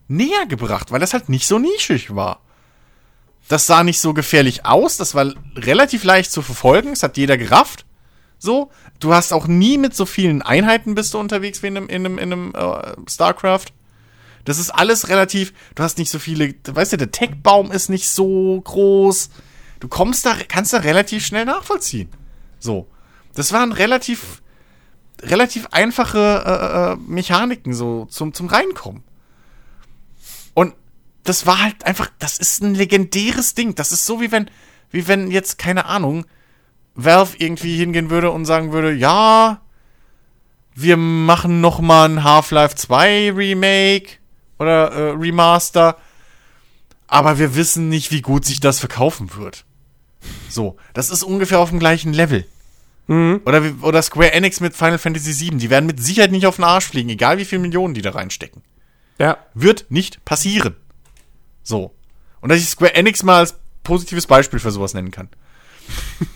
näher 0.09 0.47
gebracht, 0.47 0.93
weil 0.93 1.01
das 1.01 1.13
halt 1.13 1.29
nicht 1.29 1.47
so 1.47 1.59
nischig 1.59 2.15
war. 2.15 2.41
Das 3.49 3.67
sah 3.67 3.83
nicht 3.83 4.01
so 4.01 4.13
gefährlich 4.13 4.65
aus, 4.65 4.97
das 4.97 5.15
war 5.15 5.33
relativ 5.55 6.05
leicht 6.05 6.33
zu 6.33 6.43
verfolgen, 6.43 6.93
es 6.93 7.03
hat 7.03 7.17
jeder 7.17 7.37
gerafft. 7.39 7.86
So, 8.47 8.71
du 9.01 9.13
hast 9.13 9.33
auch 9.33 9.49
nie 9.49 9.77
mit 9.77 9.97
so 9.97 10.07
vielen 10.07 10.41
Einheiten 10.41 10.95
bist 10.95 11.13
du 11.13 11.19
unterwegs 11.19 11.65
wie 11.65 11.67
in 11.67 11.77
einem, 11.77 11.89
in 11.89 12.07
einem, 12.07 12.19
in 12.19 12.33
einem 12.33 12.53
äh, 12.55 12.95
StarCraft. 13.11 13.67
Das 14.45 14.61
ist 14.61 14.71
alles 14.71 15.09
relativ, 15.09 15.53
du 15.75 15.83
hast 15.83 15.99
nicht 15.99 16.13
so 16.13 16.21
viele, 16.21 16.55
weißt 16.65 16.93
du, 16.93 16.97
der 16.97 17.11
Tech-Baum 17.11 17.73
ist 17.73 17.89
nicht 17.89 18.09
so 18.09 18.61
groß. 18.61 19.31
Du 19.81 19.89
kommst 19.89 20.25
da, 20.25 20.37
kannst 20.47 20.73
da 20.73 20.79
relativ 20.79 21.27
schnell 21.27 21.45
nachvollziehen. 21.45 22.09
So. 22.61 22.87
Das 23.35 23.51
waren 23.51 23.73
relativ, 23.73 24.43
relativ 25.23 25.67
einfache 25.73 26.45
äh, 26.47 26.93
äh, 26.93 26.97
Mechaniken 27.05 27.75
so 27.75 28.05
zum, 28.05 28.33
zum 28.33 28.47
Reinkommen. 28.47 29.03
Und 30.55 30.73
das 31.25 31.47
war 31.47 31.61
halt 31.61 31.85
einfach, 31.85 32.13
das 32.21 32.39
ist 32.39 32.63
ein 32.63 32.77
legendäres 32.77 33.55
Ding. 33.55 33.75
Das 33.75 33.91
ist 33.91 34.07
so 34.07 34.21
wie 34.21 34.31
wenn, 34.31 34.49
wie 34.93 35.09
wenn 35.09 35.33
jetzt, 35.33 35.59
keine 35.59 35.87
Ahnung, 35.87 36.27
Valve 36.97 37.37
irgendwie 37.39 37.77
hingehen 37.77 38.11
würde 38.11 38.31
und 38.31 38.45
sagen 38.47 38.73
würde, 38.73 38.93
ja, 38.93 39.61
wir 40.75 40.97
machen 40.97 41.61
noch 41.61 41.81
mal 41.81 42.09
ein 42.09 42.25
Half-Life 42.25 42.75
2 42.77 43.33
Remake 43.33 44.15
oder 44.59 44.91
äh, 44.93 45.11
Remaster, 45.13 45.97
aber 47.07 47.39
wir 47.39 47.55
wissen 47.55 47.89
nicht, 47.89 48.11
wie 48.11 48.23
gut 48.23 48.45
sich 48.45 48.61
das 48.61 48.81
verkaufen 48.81 49.35
wird. 49.37 49.65
So, 50.49 50.77
das 50.95 51.11
ist 51.11 51.23
ungefähr 51.23 51.61
auf 51.61 51.71
dem 51.71 51.79
gleichen 51.79 52.13
Level. 52.13 52.47
Oder, 53.45 53.63
wie- 53.63 53.83
oder 53.83 54.03
Square 54.03 54.33
Enix 54.33 54.59
mit 54.61 54.75
Final 54.75 54.99
Fantasy 54.99 55.39
VII. 55.39 55.59
Die 55.59 55.71
werden 55.71 55.87
mit 55.87 56.03
Sicherheit 56.03 56.33
nicht 56.33 56.47
auf 56.47 56.57
den 56.57 56.65
Arsch 56.65 56.87
fliegen, 56.87 57.09
egal 57.11 57.39
wie 57.39 57.45
viele 57.45 57.63
Millionen 57.63 57.95
die 57.95 58.03
da 58.03 58.11
reinstecken. 58.11 58.63
Ja. 59.19 59.39
Wird 59.55 59.87
nicht 59.91 60.25
passieren. 60.25 60.75
So. 61.63 61.95
Und 62.41 62.49
dass 62.51 62.59
ich 62.59 62.69
Square 62.69 62.95
Enix 62.95 63.23
mal 63.23 63.39
als 63.39 63.55
positives 63.85 64.27
Beispiel 64.27 64.59
für 64.59 64.73
sowas 64.73 64.93
nennen 64.95 65.13
kann. 65.13 65.29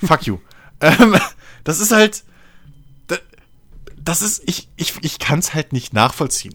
Fuck 0.05 0.27
you. 0.27 0.39
Ähm, 0.81 1.17
das 1.65 1.81
ist 1.81 1.93
halt. 1.93 2.25
da- 3.07 3.17
Das 3.97 4.23
ist. 4.23 4.43
Ich, 4.47 4.69
ich, 4.77 4.95
ich 5.03 5.19
kann 5.19 5.39
es 5.39 5.55
halt 5.55 5.73
nicht 5.73 5.93
nachvollziehen. 5.93 6.55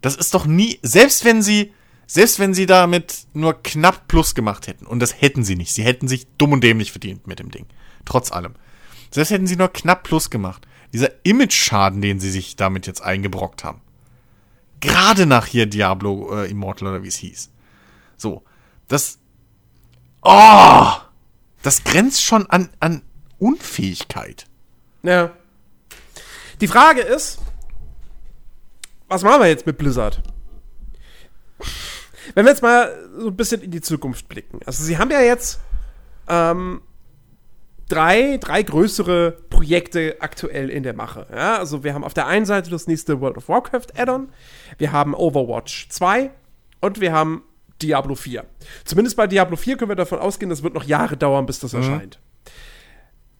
Das 0.00 0.16
ist 0.16 0.34
doch 0.34 0.46
nie. 0.46 0.78
Selbst 0.82 1.24
wenn 1.24 1.42
sie. 1.42 1.72
Selbst 2.06 2.38
wenn 2.38 2.52
sie 2.52 2.66
damit 2.66 3.26
nur 3.32 3.62
knapp 3.62 4.08
Plus 4.08 4.34
gemacht 4.34 4.66
hätten. 4.66 4.84
Und 4.86 5.00
das 5.00 5.20
hätten 5.22 5.42
sie 5.42 5.56
nicht. 5.56 5.72
Sie 5.72 5.82
hätten 5.84 6.06
sich 6.06 6.26
dumm 6.36 6.52
und 6.52 6.62
dämlich 6.62 6.92
verdient 6.92 7.26
mit 7.26 7.38
dem 7.38 7.50
Ding. 7.50 7.66
Trotz 8.04 8.30
allem. 8.30 8.54
Selbst 9.10 9.30
hätten 9.30 9.46
sie 9.46 9.56
nur 9.56 9.68
knapp 9.72 10.02
Plus 10.02 10.28
gemacht. 10.28 10.66
Dieser 10.92 11.08
Image-Schaden, 11.24 12.02
den 12.02 12.20
sie 12.20 12.30
sich 12.30 12.56
damit 12.56 12.86
jetzt 12.86 13.00
eingebrockt 13.02 13.64
haben. 13.64 13.80
Gerade 14.80 15.24
nach 15.24 15.46
hier 15.46 15.64
Diablo 15.64 16.42
äh, 16.42 16.50
Immortal 16.50 16.88
oder 16.88 17.02
wie 17.02 17.08
es 17.08 17.16
hieß. 17.16 17.50
So. 18.18 18.44
Das. 18.86 19.18
Oh! 20.22 20.88
Das 21.64 21.82
grenzt 21.82 22.22
schon 22.22 22.46
an, 22.50 22.68
an 22.78 23.02
Unfähigkeit. 23.38 24.44
Ja. 25.02 25.32
Die 26.60 26.68
Frage 26.68 27.00
ist, 27.00 27.38
was 29.08 29.22
machen 29.22 29.40
wir 29.40 29.48
jetzt 29.48 29.66
mit 29.66 29.78
Blizzard? 29.78 30.22
Wenn 32.34 32.44
wir 32.44 32.52
jetzt 32.52 32.62
mal 32.62 32.94
so 33.18 33.28
ein 33.28 33.36
bisschen 33.36 33.62
in 33.62 33.70
die 33.70 33.80
Zukunft 33.80 34.28
blicken. 34.28 34.60
Also 34.66 34.84
sie 34.84 34.98
haben 34.98 35.10
ja 35.10 35.22
jetzt 35.22 35.58
ähm, 36.28 36.82
drei, 37.88 38.36
drei 38.36 38.62
größere 38.62 39.32
Projekte 39.48 40.16
aktuell 40.20 40.68
in 40.68 40.82
der 40.82 40.94
Mache. 40.94 41.26
Ja, 41.34 41.56
also 41.56 41.82
wir 41.82 41.94
haben 41.94 42.04
auf 42.04 42.14
der 42.14 42.26
einen 42.26 42.44
Seite 42.44 42.70
das 42.70 42.86
nächste 42.86 43.22
World 43.22 43.38
of 43.38 43.48
Warcraft 43.48 43.96
Add-on, 43.96 44.28
wir 44.76 44.92
haben 44.92 45.14
Overwatch 45.14 45.88
2 45.88 46.30
und 46.80 47.00
wir 47.00 47.12
haben 47.12 47.42
Diablo 47.82 48.14
4. 48.14 48.44
Zumindest 48.84 49.16
bei 49.16 49.26
Diablo 49.26 49.56
4 49.56 49.76
können 49.76 49.90
wir 49.90 49.96
davon 49.96 50.18
ausgehen, 50.18 50.50
das 50.50 50.62
wird 50.62 50.74
noch 50.74 50.84
Jahre 50.84 51.16
dauern, 51.16 51.46
bis 51.46 51.58
das 51.58 51.74
erscheint. 51.74 52.18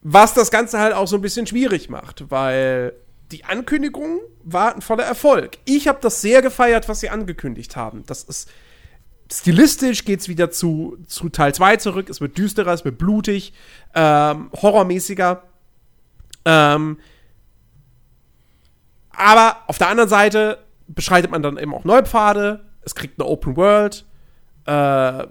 Was 0.02 0.34
das 0.34 0.50
Ganze 0.50 0.78
halt 0.80 0.92
auch 0.92 1.08
so 1.08 1.16
ein 1.16 1.22
bisschen 1.22 1.46
schwierig 1.46 1.88
macht, 1.88 2.30
weil 2.30 2.92
die 3.32 3.44
Ankündigung 3.44 4.20
war 4.42 4.74
ein 4.74 4.82
voller 4.82 5.04
Erfolg. 5.04 5.58
Ich 5.64 5.88
habe 5.88 5.98
das 6.00 6.20
sehr 6.20 6.42
gefeiert, 6.42 6.88
was 6.88 7.00
sie 7.00 7.08
angekündigt 7.08 7.74
haben. 7.74 8.04
Das 8.06 8.24
ist 8.24 8.50
stilistisch 9.32 10.04
geht's 10.04 10.28
wieder 10.28 10.50
zu, 10.50 10.98
zu 11.06 11.28
Teil 11.30 11.54
2 11.54 11.78
zurück. 11.78 12.10
Es 12.10 12.20
wird 12.20 12.36
düsterer, 12.36 12.72
es 12.72 12.84
wird 12.84 12.98
blutig, 12.98 13.54
ähm, 13.94 14.50
horrormäßiger. 14.52 15.42
Ähm, 16.44 16.98
aber 19.10 19.58
auf 19.66 19.78
der 19.78 19.88
anderen 19.88 20.10
Seite 20.10 20.58
beschreitet 20.86 21.30
man 21.30 21.42
dann 21.42 21.56
eben 21.56 21.74
auch 21.74 21.84
neue 21.84 22.04
Pfade. 22.04 22.64
Es 22.82 22.94
kriegt 22.94 23.18
eine 23.18 23.28
Open 23.28 23.56
World. 23.56 24.04
Äh, 24.66 25.26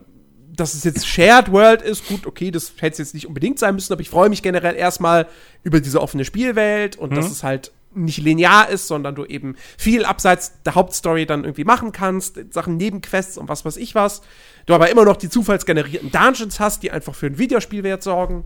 dass 0.55 0.75
es 0.75 0.83
jetzt 0.83 1.07
Shared 1.07 1.51
World 1.51 1.81
ist, 1.81 2.07
gut, 2.07 2.27
okay, 2.27 2.51
das 2.51 2.73
hätte 2.77 2.93
es 2.93 2.97
jetzt 2.99 3.13
nicht 3.15 3.27
unbedingt 3.27 3.57
sein 3.57 3.73
müssen, 3.73 3.91
aber 3.91 4.01
ich 4.01 4.09
freue 4.09 4.29
mich 4.29 4.43
generell 4.43 4.75
erstmal 4.75 5.27
über 5.63 5.81
diese 5.81 5.99
offene 5.99 6.25
Spielwelt 6.25 6.95
und 6.95 7.17
dass 7.17 7.31
es 7.31 7.41
halt 7.43 7.71
nicht 7.95 8.19
linear 8.19 8.69
ist, 8.69 8.87
sondern 8.87 9.15
du 9.15 9.25
eben 9.25 9.55
viel 9.77 10.05
abseits 10.05 10.61
der 10.63 10.75
Hauptstory 10.75 11.25
dann 11.25 11.43
irgendwie 11.43 11.63
machen 11.63 11.91
kannst, 11.91 12.39
Sachen 12.53 12.77
Nebenquests 12.77 13.37
und 13.37 13.49
was 13.49 13.65
weiß 13.65 13.77
ich 13.77 13.95
was. 13.95 14.21
Du 14.65 14.73
aber 14.73 14.89
immer 14.89 15.05
noch 15.05 15.17
die 15.17 15.29
zufallsgenerierten 15.29 16.11
Dungeons 16.11 16.59
hast, 16.59 16.83
die 16.83 16.91
einfach 16.91 17.15
für 17.15 17.27
einen 17.27 17.37
Videospielwert 17.37 18.03
sorgen. 18.03 18.45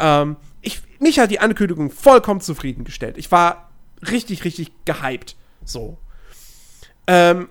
Ähm, 0.00 0.36
ich, 0.62 0.82
mich 0.98 1.18
hat 1.18 1.30
die 1.30 1.40
Ankündigung 1.40 1.90
vollkommen 1.90 2.40
zufriedengestellt. 2.40 3.18
Ich 3.18 3.30
war 3.30 3.70
richtig, 4.10 4.44
richtig 4.44 4.72
gehypt. 4.84 5.36
So. 5.64 5.98
Ähm, 7.06 7.48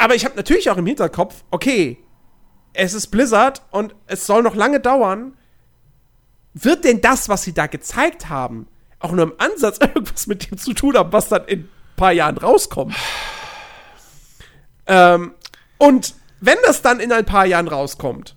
aber 0.00 0.14
ich 0.14 0.24
habe 0.24 0.34
natürlich 0.34 0.70
auch 0.70 0.78
im 0.78 0.86
Hinterkopf, 0.86 1.44
okay, 1.50 1.98
es 2.72 2.94
ist 2.94 3.08
Blizzard 3.08 3.62
und 3.70 3.94
es 4.06 4.26
soll 4.26 4.42
noch 4.42 4.54
lange 4.54 4.80
dauern. 4.80 5.36
Wird 6.54 6.84
denn 6.84 7.02
das, 7.02 7.28
was 7.28 7.42
sie 7.42 7.52
da 7.52 7.66
gezeigt 7.66 8.30
haben, 8.30 8.66
auch 8.98 9.12
nur 9.12 9.24
im 9.24 9.34
Ansatz 9.38 9.78
irgendwas 9.80 10.26
mit 10.26 10.50
dem 10.50 10.56
zu 10.56 10.72
tun 10.72 10.96
haben, 10.96 11.12
was 11.12 11.28
dann 11.28 11.44
in 11.44 11.60
ein 11.60 11.68
paar 11.96 12.12
Jahren 12.12 12.38
rauskommt? 12.38 12.94
ähm, 14.86 15.34
und 15.76 16.14
wenn 16.40 16.56
das 16.64 16.80
dann 16.80 16.98
in 16.98 17.12
ein 17.12 17.26
paar 17.26 17.44
Jahren 17.44 17.68
rauskommt, 17.68 18.36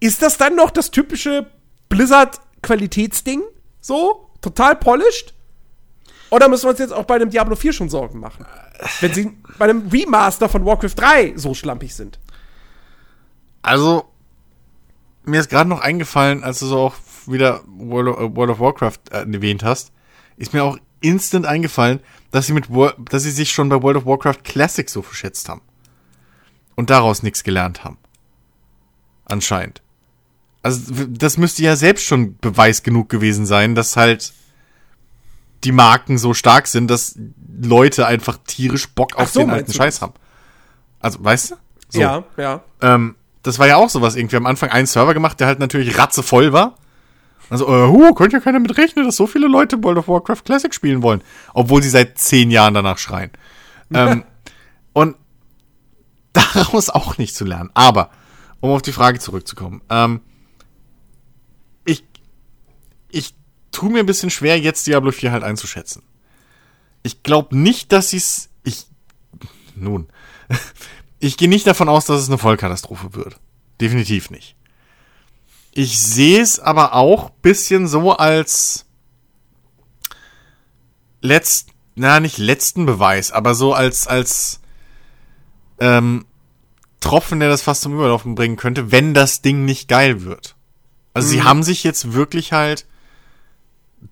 ist 0.00 0.20
das 0.20 0.36
dann 0.36 0.54
noch 0.54 0.70
das 0.70 0.90
typische 0.90 1.50
Blizzard-Qualitätsding, 1.88 3.42
so, 3.80 4.28
total 4.42 4.76
polished? 4.76 5.32
Oder 6.32 6.48
müssen 6.48 6.64
wir 6.64 6.70
uns 6.70 6.78
jetzt 6.78 6.94
auch 6.94 7.04
bei 7.04 7.16
einem 7.16 7.28
Diablo 7.28 7.56
4 7.56 7.74
schon 7.74 7.90
Sorgen 7.90 8.18
machen? 8.18 8.46
Wenn 9.02 9.12
sie 9.12 9.36
bei 9.58 9.66
einem 9.66 9.88
Remaster 9.88 10.48
von 10.48 10.64
Warcraft 10.64 10.94
3 10.96 11.34
so 11.36 11.52
schlampig 11.52 11.94
sind. 11.94 12.18
Also, 13.60 14.06
mir 15.24 15.40
ist 15.40 15.50
gerade 15.50 15.68
noch 15.68 15.82
eingefallen, 15.82 16.42
als 16.42 16.60
du 16.60 16.66
so 16.66 16.78
auch 16.78 16.94
wieder 17.26 17.60
World 17.66 18.16
of, 18.16 18.34
World 18.34 18.50
of 18.50 18.60
Warcraft 18.60 18.98
äh, 19.10 19.30
erwähnt 19.30 19.62
hast, 19.62 19.92
ist 20.38 20.54
mir 20.54 20.64
auch 20.64 20.78
instant 21.02 21.44
eingefallen, 21.44 22.00
dass 22.30 22.46
sie 22.46 22.54
mit 22.54 22.68
dass 23.10 23.24
sie 23.24 23.30
sich 23.30 23.52
schon 23.52 23.68
bei 23.68 23.82
World 23.82 23.98
of 23.98 24.06
Warcraft 24.06 24.42
Classic 24.42 24.88
so 24.88 25.02
verschätzt 25.02 25.50
haben. 25.50 25.60
Und 26.76 26.88
daraus 26.88 27.22
nichts 27.22 27.44
gelernt 27.44 27.84
haben. 27.84 27.98
Anscheinend. 29.26 29.82
Also, 30.62 30.94
das 31.10 31.36
müsste 31.36 31.62
ja 31.62 31.76
selbst 31.76 32.06
schon 32.06 32.38
Beweis 32.38 32.82
genug 32.82 33.10
gewesen 33.10 33.44
sein, 33.44 33.74
dass 33.74 33.98
halt 33.98 34.32
die 35.64 35.72
Marken 35.72 36.18
so 36.18 36.34
stark 36.34 36.66
sind, 36.66 36.90
dass 36.90 37.18
Leute 37.60 38.06
einfach 38.06 38.38
tierisch 38.46 38.88
Bock 38.88 39.16
auf 39.16 39.30
so, 39.30 39.40
den 39.40 39.50
alten 39.50 39.72
Scheiß 39.72 40.02
haben. 40.02 40.14
Also, 41.00 41.22
weißt 41.22 41.52
du? 41.52 41.54
So. 41.88 42.00
Ja, 42.00 42.24
ja. 42.36 42.60
Ähm, 42.80 43.16
das 43.42 43.58
war 43.58 43.66
ja 43.66 43.76
auch 43.76 43.90
sowas 43.90 44.16
irgendwie. 44.16 44.36
Am 44.36 44.46
Anfang 44.46 44.70
einen 44.70 44.86
Server 44.86 45.14
gemacht, 45.14 45.40
der 45.40 45.46
halt 45.46 45.58
natürlich 45.58 45.98
ratzevoll 45.98 46.52
war. 46.52 46.76
Also, 47.50 47.66
äh, 47.66 47.88
huh, 47.88 48.14
könnte 48.14 48.36
ja 48.36 48.40
keiner 48.40 48.60
mit 48.60 48.76
rechnen, 48.78 49.04
dass 49.04 49.16
so 49.16 49.26
viele 49.26 49.46
Leute 49.46 49.82
World 49.82 49.98
of 49.98 50.08
Warcraft 50.08 50.42
Classic 50.44 50.72
spielen 50.72 51.02
wollen. 51.02 51.22
Obwohl 51.52 51.82
sie 51.82 51.90
seit 51.90 52.18
zehn 52.18 52.50
Jahren 52.50 52.74
danach 52.74 52.98
schreien. 52.98 53.30
ähm, 53.92 54.24
und 54.92 55.16
daraus 56.32 56.88
auch 56.88 57.18
nicht 57.18 57.34
zu 57.34 57.44
lernen. 57.44 57.70
Aber, 57.74 58.10
um 58.60 58.70
auf 58.70 58.82
die 58.82 58.92
Frage 58.92 59.18
zurückzukommen. 59.18 59.82
Ähm, 59.90 60.20
ich, 61.84 62.04
ich 63.10 63.34
tue 63.72 63.90
mir 63.90 64.00
ein 64.00 64.06
bisschen 64.06 64.30
schwer, 64.30 64.58
jetzt 64.58 64.86
Diablo 64.86 65.10
4 65.10 65.32
halt 65.32 65.42
einzuschätzen. 65.42 66.02
Ich 67.02 67.22
glaube 67.22 67.56
nicht, 67.56 67.90
dass 67.92 68.10
sie 68.10 68.18
es. 68.18 68.50
Ich. 68.62 68.86
Nun. 69.74 70.08
Ich 71.24 71.36
gehe 71.36 71.48
nicht 71.48 71.68
davon 71.68 71.88
aus, 71.88 72.04
dass 72.04 72.20
es 72.20 72.26
eine 72.26 72.36
Vollkatastrophe 72.36 73.14
wird. 73.14 73.36
Definitiv 73.80 74.30
nicht. 74.30 74.56
Ich 75.70 76.02
sehe 76.02 76.42
es 76.42 76.58
aber 76.58 76.94
auch 76.94 77.30
bisschen 77.30 77.86
so 77.86 78.12
als 78.12 78.86
letzt, 81.20 81.68
na 81.94 82.18
nicht 82.18 82.38
letzten 82.38 82.86
Beweis, 82.86 83.30
aber 83.30 83.54
so 83.54 83.72
als 83.72 84.08
als 84.08 84.60
ähm, 85.78 86.26
Tropfen, 86.98 87.38
der 87.38 87.48
das 87.48 87.62
fast 87.62 87.82
zum 87.82 87.94
Überlaufen 87.94 88.34
bringen 88.34 88.56
könnte, 88.56 88.90
wenn 88.90 89.14
das 89.14 89.42
Ding 89.42 89.64
nicht 89.64 89.88
geil 89.88 90.22
wird. 90.24 90.56
Also 91.14 91.28
sie 91.28 91.42
haben 91.42 91.62
sich 91.62 91.84
jetzt 91.84 92.14
wirklich 92.14 92.52
halt 92.52 92.86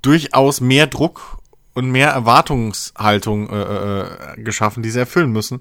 durchaus 0.03 0.61
mehr 0.61 0.87
Druck 0.87 1.39
und 1.75 1.91
mehr 1.91 2.11
Erwartungshaltung 2.11 3.49
äh, 3.51 4.01
äh, 4.01 4.43
geschaffen, 4.43 4.83
die 4.83 4.91
sie 4.91 4.99
erfüllen 4.99 5.33
müssen, 5.33 5.61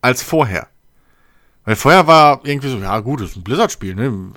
als 0.00 0.22
vorher. 0.22 0.68
Weil 1.64 1.76
vorher 1.76 2.06
war 2.06 2.40
irgendwie 2.44 2.70
so, 2.70 2.78
ja 2.78 2.98
gut, 3.00 3.20
das 3.20 3.30
ist 3.30 3.36
ein 3.36 3.44
Blizzard-Spiel, 3.44 3.94
ne? 3.94 4.32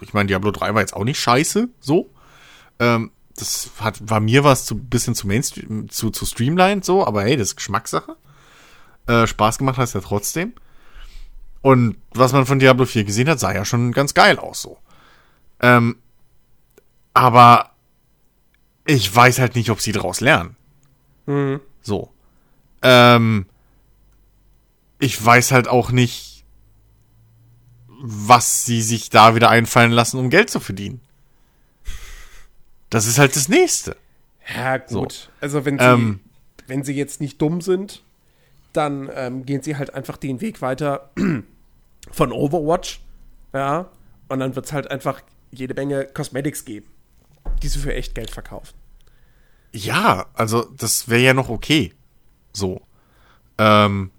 Ich 0.00 0.12
meine, 0.12 0.26
Diablo 0.26 0.50
3 0.50 0.74
war 0.74 0.80
jetzt 0.80 0.94
auch 0.94 1.04
nicht 1.04 1.20
scheiße, 1.20 1.68
so. 1.80 2.10
Ähm, 2.80 3.12
das 3.36 3.70
hat, 3.78 3.98
war 4.02 4.20
mir 4.20 4.42
was 4.42 4.64
zu 4.64 4.76
bisschen 4.76 5.14
zu 5.14 5.28
Mainstream, 5.28 5.88
zu, 5.88 6.10
zu 6.10 6.26
Streamlined, 6.26 6.84
so, 6.84 7.06
aber 7.06 7.22
hey, 7.22 7.36
das 7.36 7.48
ist 7.48 7.56
Geschmackssache. 7.56 8.16
Äh, 9.06 9.26
Spaß 9.26 9.58
gemacht 9.58 9.78
hat 9.78 9.84
es 9.84 9.92
ja 9.92 10.00
trotzdem. 10.00 10.52
Und 11.62 11.96
was 12.12 12.32
man 12.32 12.46
von 12.46 12.58
Diablo 12.58 12.86
4 12.86 13.04
gesehen 13.04 13.28
hat, 13.28 13.38
sah 13.38 13.54
ja 13.54 13.64
schon 13.64 13.92
ganz 13.92 14.14
geil 14.14 14.38
aus, 14.38 14.62
so. 14.62 14.78
Ähm, 15.60 15.96
aber 17.14 17.70
ich 18.88 19.14
weiß 19.14 19.38
halt 19.38 19.54
nicht, 19.54 19.70
ob 19.70 19.82
sie 19.82 19.92
daraus 19.92 20.20
lernen. 20.20 20.56
Mhm. 21.26 21.60
So. 21.82 22.10
Ähm, 22.80 23.44
ich 24.98 25.22
weiß 25.22 25.52
halt 25.52 25.68
auch 25.68 25.90
nicht, 25.90 26.44
was 28.00 28.64
sie 28.64 28.80
sich 28.80 29.10
da 29.10 29.34
wieder 29.34 29.50
einfallen 29.50 29.92
lassen, 29.92 30.18
um 30.18 30.30
Geld 30.30 30.48
zu 30.48 30.58
verdienen. 30.58 31.00
Das 32.88 33.06
ist 33.06 33.18
halt 33.18 33.36
das 33.36 33.48
nächste. 33.48 33.94
Ja, 34.56 34.78
gut. 34.78 35.12
So. 35.12 35.30
Also, 35.42 35.64
wenn 35.66 35.78
sie, 35.78 35.84
Ähm. 35.84 36.20
wenn 36.66 36.82
sie 36.82 36.94
jetzt 36.94 37.20
nicht 37.20 37.42
dumm 37.42 37.60
sind, 37.60 38.02
dann 38.72 39.10
ähm, 39.14 39.44
gehen 39.44 39.62
sie 39.62 39.76
halt 39.76 39.92
einfach 39.92 40.16
den 40.16 40.40
Weg 40.40 40.62
weiter 40.62 41.10
von 42.10 42.32
Overwatch. 42.32 43.00
Ja. 43.52 43.90
Und 44.28 44.40
dann 44.40 44.56
wird 44.56 44.64
es 44.64 44.72
halt 44.72 44.90
einfach 44.90 45.20
jede 45.50 45.74
Menge 45.74 46.06
Cosmetics 46.06 46.64
geben, 46.64 46.86
die 47.58 47.68
sie 47.68 47.78
für 47.78 47.94
echt 47.94 48.14
Geld 48.14 48.30
verkaufen. 48.30 48.74
Ja, 49.72 50.26
also 50.34 50.64
das 50.76 51.08
wäre 51.08 51.20
ja 51.22 51.34
noch 51.34 51.48
okay. 51.48 51.92
So. 52.52 52.80
Ähm, 53.58 54.10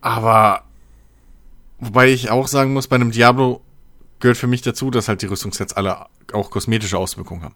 aber 0.00 0.62
wobei 1.78 2.08
ich 2.08 2.30
auch 2.30 2.48
sagen 2.48 2.72
muss, 2.72 2.88
bei 2.88 2.96
einem 2.96 3.10
Diablo 3.10 3.60
gehört 4.20 4.36
für 4.38 4.46
mich 4.46 4.62
dazu, 4.62 4.90
dass 4.90 5.08
halt 5.08 5.22
die 5.22 5.26
Rüstungssets 5.26 5.72
alle 5.74 6.06
auch 6.32 6.50
kosmetische 6.50 6.98
Auswirkungen 6.98 7.42
haben. 7.42 7.54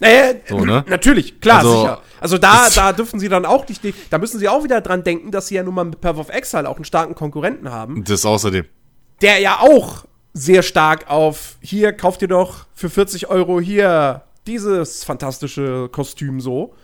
Naja, 0.00 0.32
So, 0.48 0.64
ne? 0.64 0.84
natürlich, 0.88 1.40
klar, 1.40 1.58
Also, 1.58 1.80
sicher. 1.80 2.02
Also 2.20 2.38
da, 2.38 2.68
da 2.74 2.92
dürfen 2.92 3.20
sie 3.20 3.28
dann 3.28 3.44
auch 3.46 3.68
nicht, 3.68 3.82
da 4.10 4.18
müssen 4.18 4.40
sie 4.40 4.48
auch 4.48 4.64
wieder 4.64 4.80
dran 4.80 5.04
denken, 5.04 5.30
dass 5.30 5.46
sie 5.48 5.54
ja 5.56 5.62
nun 5.62 5.74
mal 5.74 5.84
mit 5.84 6.00
Path 6.00 6.16
of 6.16 6.28
Exile 6.28 6.68
auch 6.68 6.76
einen 6.76 6.84
starken 6.84 7.14
Konkurrenten 7.14 7.70
haben, 7.70 8.02
Das 8.04 8.24
außerdem. 8.26 8.64
der 9.20 9.38
ja 9.38 9.60
auch 9.60 10.04
sehr 10.32 10.62
stark 10.62 11.10
auf, 11.10 11.56
hier, 11.60 11.92
kauft 11.92 12.22
ihr 12.22 12.28
doch 12.28 12.66
für 12.74 12.90
40 12.90 13.28
Euro 13.28 13.60
hier 13.60 14.22
dieses 14.46 15.04
fantastische 15.04 15.88
Kostüm 15.92 16.40
so. 16.40 16.74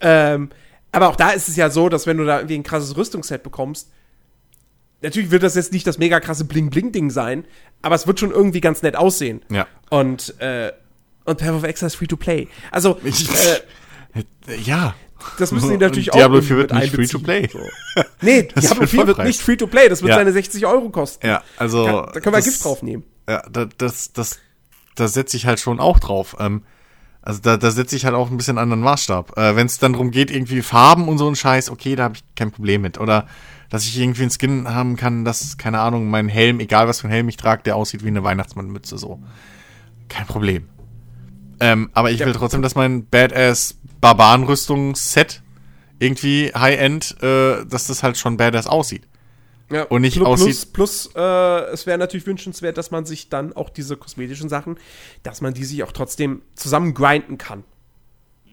Ähm, 0.00 0.50
aber 0.92 1.08
auch 1.08 1.16
da 1.16 1.30
ist 1.30 1.48
es 1.48 1.56
ja 1.56 1.68
so, 1.68 1.88
dass 1.88 2.06
wenn 2.06 2.16
du 2.16 2.24
da 2.24 2.38
irgendwie 2.38 2.54
ein 2.54 2.62
krasses 2.62 2.96
Rüstungsset 2.96 3.42
bekommst, 3.42 3.90
natürlich 5.02 5.30
wird 5.30 5.42
das 5.42 5.54
jetzt 5.54 5.72
nicht 5.72 5.86
das 5.86 5.98
mega 5.98 6.20
krasse 6.20 6.44
Bling-Bling-Ding 6.44 7.10
sein, 7.10 7.44
aber 7.82 7.94
es 7.94 8.06
wird 8.06 8.20
schon 8.20 8.30
irgendwie 8.30 8.60
ganz 8.60 8.82
nett 8.82 8.96
aussehen. 8.96 9.42
Ja. 9.50 9.66
Und, 9.90 10.40
äh, 10.40 10.72
und 11.24 11.38
Path 11.38 11.54
of 11.54 11.64
Exile 11.64 11.88
ist 11.88 11.96
free 11.96 12.06
to 12.06 12.16
play. 12.16 12.48
Also, 12.70 12.98
äh, 13.04 14.22
ja. 14.64 14.94
Das 15.38 15.52
müssen 15.52 15.68
sie 15.68 15.74
Und 15.74 15.80
natürlich 15.80 16.12
auch. 16.12 16.16
Diablo 16.16 16.36
irgendwie 16.38 16.48
4 16.48 16.56
wird 16.56 16.72
nicht 16.74 16.94
free 16.94 17.06
to 17.06 17.18
play. 17.18 17.48
So. 17.52 17.58
Nee, 18.20 18.48
Das 18.54 18.64
Diablo 18.64 18.80
wird 18.82 18.90
4 18.90 19.06
wird 19.06 19.18
nicht 19.24 19.40
free 19.40 19.56
to 19.56 19.66
play, 19.66 19.88
das 19.88 20.02
wird 20.02 20.10
Ja. 20.10 20.16
seine 20.16 20.32
60 20.32 20.66
Euro 20.66 20.88
kosten. 20.90 21.26
Ja, 21.26 21.42
also. 21.58 21.86
Da, 21.86 21.92
da 22.12 22.20
können 22.20 22.34
wir 22.34 22.38
das- 22.38 22.44
Gift 22.46 22.64
draufnehmen. 22.64 23.04
Ja, 23.28 23.42
da, 23.50 23.66
das, 23.78 24.12
das, 24.12 24.38
da 24.94 25.08
setze 25.08 25.36
ich 25.36 25.46
halt 25.46 25.58
schon 25.60 25.80
auch 25.80 25.98
drauf. 25.98 26.36
Ähm, 26.38 26.62
also 27.22 27.40
da, 27.42 27.56
da 27.56 27.72
setze 27.72 27.96
ich 27.96 28.04
halt 28.04 28.14
auch 28.14 28.30
ein 28.30 28.36
bisschen 28.36 28.56
anderen 28.56 28.80
Maßstab. 28.82 29.36
Äh, 29.36 29.56
Wenn 29.56 29.66
es 29.66 29.78
dann 29.78 29.92
darum 29.94 30.12
geht, 30.12 30.30
irgendwie 30.30 30.62
Farben 30.62 31.08
und 31.08 31.18
so 31.18 31.26
ein 31.28 31.34
Scheiß, 31.34 31.70
okay, 31.70 31.96
da 31.96 32.04
habe 32.04 32.14
ich 32.14 32.22
kein 32.36 32.52
Problem 32.52 32.82
mit. 32.82 33.00
Oder 33.00 33.26
dass 33.68 33.82
ich 33.84 33.98
irgendwie 33.98 34.22
einen 34.22 34.30
Skin 34.30 34.68
haben 34.72 34.94
kann, 34.96 35.24
dass, 35.24 35.58
keine 35.58 35.80
Ahnung, 35.80 36.08
mein 36.08 36.28
Helm, 36.28 36.60
egal 36.60 36.86
was 36.86 37.00
für 37.00 37.08
ein 37.08 37.10
Helm 37.10 37.28
ich 37.28 37.36
trage, 37.36 37.64
der 37.64 37.74
aussieht 37.74 38.04
wie 38.04 38.08
eine 38.08 38.22
Weihnachtsmannmütze, 38.22 38.96
so. 38.96 39.20
Kein 40.08 40.26
Problem. 40.26 40.68
Ähm, 41.60 41.90
aber 41.94 42.10
ich 42.10 42.20
Ja. 42.20 42.26
will 42.26 42.34
trotzdem, 42.34 42.62
dass 42.62 42.74
mein 42.74 43.06
Badass 43.08 43.76
Barbarenrüstungs-Set 44.00 45.42
irgendwie 45.98 46.52
High-End, 46.54 47.16
äh, 47.22 47.64
dass 47.64 47.86
das 47.86 48.02
halt 48.02 48.18
schon 48.18 48.36
badass 48.36 48.66
aussieht. 48.66 49.02
Ja, 49.70 49.82
Und 49.84 50.02
nicht 50.02 50.16
plus, 50.16 50.28
aussieht- 50.28 50.72
Plus, 50.72 51.08
plus 51.08 51.10
äh, 51.16 51.72
es 51.72 51.86
wäre 51.86 51.98
natürlich 51.98 52.26
wünschenswert, 52.26 52.76
dass 52.78 52.90
man 52.90 53.04
sich 53.06 53.28
dann 53.30 53.54
auch 53.54 53.70
diese 53.70 53.96
kosmetischen 53.96 54.48
Sachen, 54.48 54.76
dass 55.22 55.40
man 55.40 55.54
die 55.54 55.64
sich 55.64 55.82
auch 55.82 55.92
trotzdem 55.92 56.42
zusammen 56.54 56.94
grinden 56.94 57.38
kann. 57.38 57.64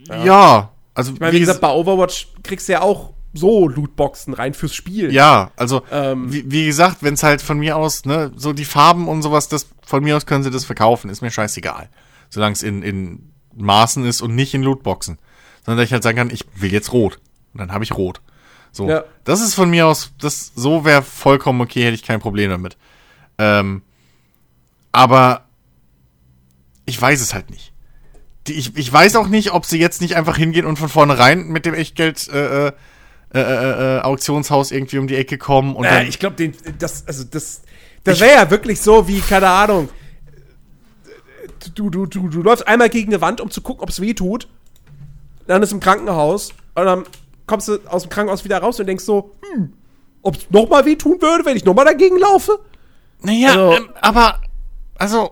Ja, 0.07 0.71
also 0.95 1.13
Ich 1.13 1.19
meine, 1.19 1.33
wie 1.33 1.39
gesagt, 1.39 1.61
bei 1.61 1.69
Overwatch 1.71 2.29
kriegst 2.43 2.67
du 2.67 2.73
ja 2.73 2.81
auch 2.81 3.13
so 3.33 3.67
Lootboxen 3.67 4.33
rein 4.33 4.53
fürs 4.53 4.73
Spiel. 4.75 5.11
Ja, 5.13 5.51
also 5.55 5.81
Ähm. 5.91 6.31
wie, 6.31 6.49
wie 6.51 6.65
gesagt, 6.65 6.97
wenn 7.01 7.13
es 7.15 7.23
halt 7.23 7.41
von 7.41 7.57
mir 7.59 7.77
aus, 7.77 8.05
ne, 8.05 8.31
so 8.35 8.53
die 8.53 8.65
Farben 8.65 9.07
und 9.07 9.21
sowas, 9.21 9.47
das 9.49 9.67
von 9.85 10.03
mir 10.03 10.15
aus 10.17 10.25
können 10.25 10.43
sie 10.43 10.51
das 10.51 10.65
verkaufen, 10.65 11.09
ist 11.09 11.21
mir 11.21 11.31
scheißegal. 11.31 11.89
Solange 12.33 12.53
es 12.53 12.63
in, 12.63 12.81
in 12.81 13.31
Maßen 13.55 14.03
ist 14.05 14.21
und 14.21 14.33
nicht 14.33 14.55
in 14.55 14.63
Lootboxen. 14.63 15.19
Sondern 15.63 15.77
dass 15.77 15.85
ich 15.85 15.93
halt 15.93 16.01
sagen 16.01 16.17
kann, 16.17 16.29
ich 16.31 16.45
will 16.55 16.73
jetzt 16.73 16.91
rot. 16.91 17.19
Und 17.53 17.59
dann 17.59 17.71
habe 17.71 17.83
ich 17.83 17.93
rot. 17.93 18.21
So. 18.71 18.89
Ja. 18.89 19.03
Das 19.23 19.39
ist 19.39 19.53
von 19.53 19.69
mir 19.69 19.85
aus, 19.85 20.13
das 20.19 20.51
so 20.55 20.83
wäre 20.83 21.03
vollkommen 21.03 21.61
okay, 21.61 21.83
hätte 21.83 21.93
ich 21.93 22.01
kein 22.01 22.19
Problem 22.19 22.49
damit. 22.49 22.75
Ähm, 23.37 23.83
aber 24.91 25.45
ich 26.85 26.99
weiß 26.99 27.21
es 27.21 27.35
halt 27.35 27.51
nicht. 27.51 27.71
Die, 28.47 28.53
ich, 28.53 28.75
ich 28.75 28.91
weiß 28.91 29.15
auch 29.15 29.27
nicht, 29.27 29.51
ob 29.51 29.65
sie 29.65 29.79
jetzt 29.79 30.01
nicht 30.01 30.15
einfach 30.15 30.35
hingehen 30.35 30.65
und 30.65 30.79
von 30.79 30.89
vornherein 30.89 31.49
mit 31.49 31.67
dem 31.67 31.75
Echtgeld 31.75 32.27
äh, 32.29 32.67
äh, 32.67 32.71
äh, 33.35 33.39
äh, 33.39 33.97
äh, 33.97 34.01
Auktionshaus 34.01 34.71
irgendwie 34.71 34.97
um 34.97 35.05
die 35.05 35.15
Ecke 35.15 35.37
kommen 35.37 35.75
und 35.75 35.85
Äh, 35.85 36.05
ich 36.05 36.17
glaube, 36.17 36.51
das, 36.79 37.07
also 37.07 37.23
das, 37.23 37.61
das 38.03 38.19
wäre 38.19 38.33
ja 38.33 38.49
wirklich 38.49 38.81
so 38.81 39.07
wie, 39.07 39.19
keine 39.19 39.49
Ahnung. 39.49 39.89
Du, 41.75 41.89
du, 41.89 42.05
du, 42.05 42.27
du 42.29 42.41
läufst 42.41 42.67
einmal 42.67 42.89
gegen 42.89 43.11
eine 43.13 43.21
Wand, 43.21 43.41
um 43.41 43.49
zu 43.51 43.61
gucken, 43.61 43.81
ob 43.83 43.89
es 43.89 44.01
weh 44.01 44.13
tut. 44.13 44.47
Dann 45.47 45.61
ist 45.63 45.71
im 45.71 45.79
Krankenhaus 45.79 46.51
und 46.75 46.85
dann 46.85 47.03
kommst 47.47 47.67
du 47.67 47.77
aus 47.87 48.03
dem 48.03 48.09
Krankenhaus 48.09 48.43
wieder 48.43 48.57
raus 48.59 48.79
und 48.79 48.87
denkst 48.87 49.03
so, 49.03 49.35
hm, 49.53 49.73
ob 50.21 50.35
es 50.37 50.49
nochmal 50.49 50.85
weh 50.85 50.95
tun 50.95 51.21
würde, 51.21 51.45
wenn 51.45 51.57
ich 51.57 51.65
nochmal 51.65 51.85
dagegen 51.85 52.17
laufe? 52.17 52.59
Naja, 53.21 53.49
Also- 53.49 53.73
ähm, 53.77 53.89
aber, 54.01 54.41
also, 54.95 55.31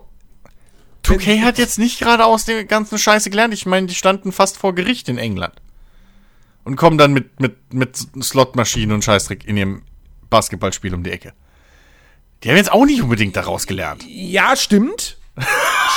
2K 1.04 1.40
hat 1.42 1.58
jetzt 1.58 1.78
nicht 1.78 1.98
gerade 1.98 2.24
aus 2.24 2.44
der 2.44 2.64
ganzen 2.64 2.96
Scheiße 2.98 3.28
gelernt. 3.30 3.52
Ich 3.54 3.66
meine, 3.66 3.86
die 3.88 3.94
standen 3.94 4.30
fast 4.32 4.56
vor 4.56 4.74
Gericht 4.74 5.08
in 5.08 5.18
England. 5.18 5.54
Und 6.64 6.76
kommen 6.76 6.96
dann 6.96 7.12
mit, 7.12 7.40
mit, 7.40 7.74
mit 7.74 7.96
Slotmaschinen 8.22 8.94
und 8.94 9.02
Scheißtrick 9.04 9.44
in 9.48 9.56
ihrem 9.56 9.82
Basketballspiel 10.30 10.94
um 10.94 11.02
die 11.02 11.10
Ecke. 11.10 11.32
Die 12.44 12.48
haben 12.50 12.56
jetzt 12.56 12.70
auch 12.72 12.84
nicht 12.84 13.02
unbedingt 13.02 13.34
daraus 13.34 13.66
gelernt. 13.66 14.04
Ja, 14.06 14.54
stimmt. 14.56 15.18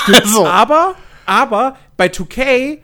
Stimmt. 0.03 0.25
So. 0.27 0.45
Aber, 0.47 0.95
aber 1.25 1.77
bei 1.97 2.07
2K 2.07 2.79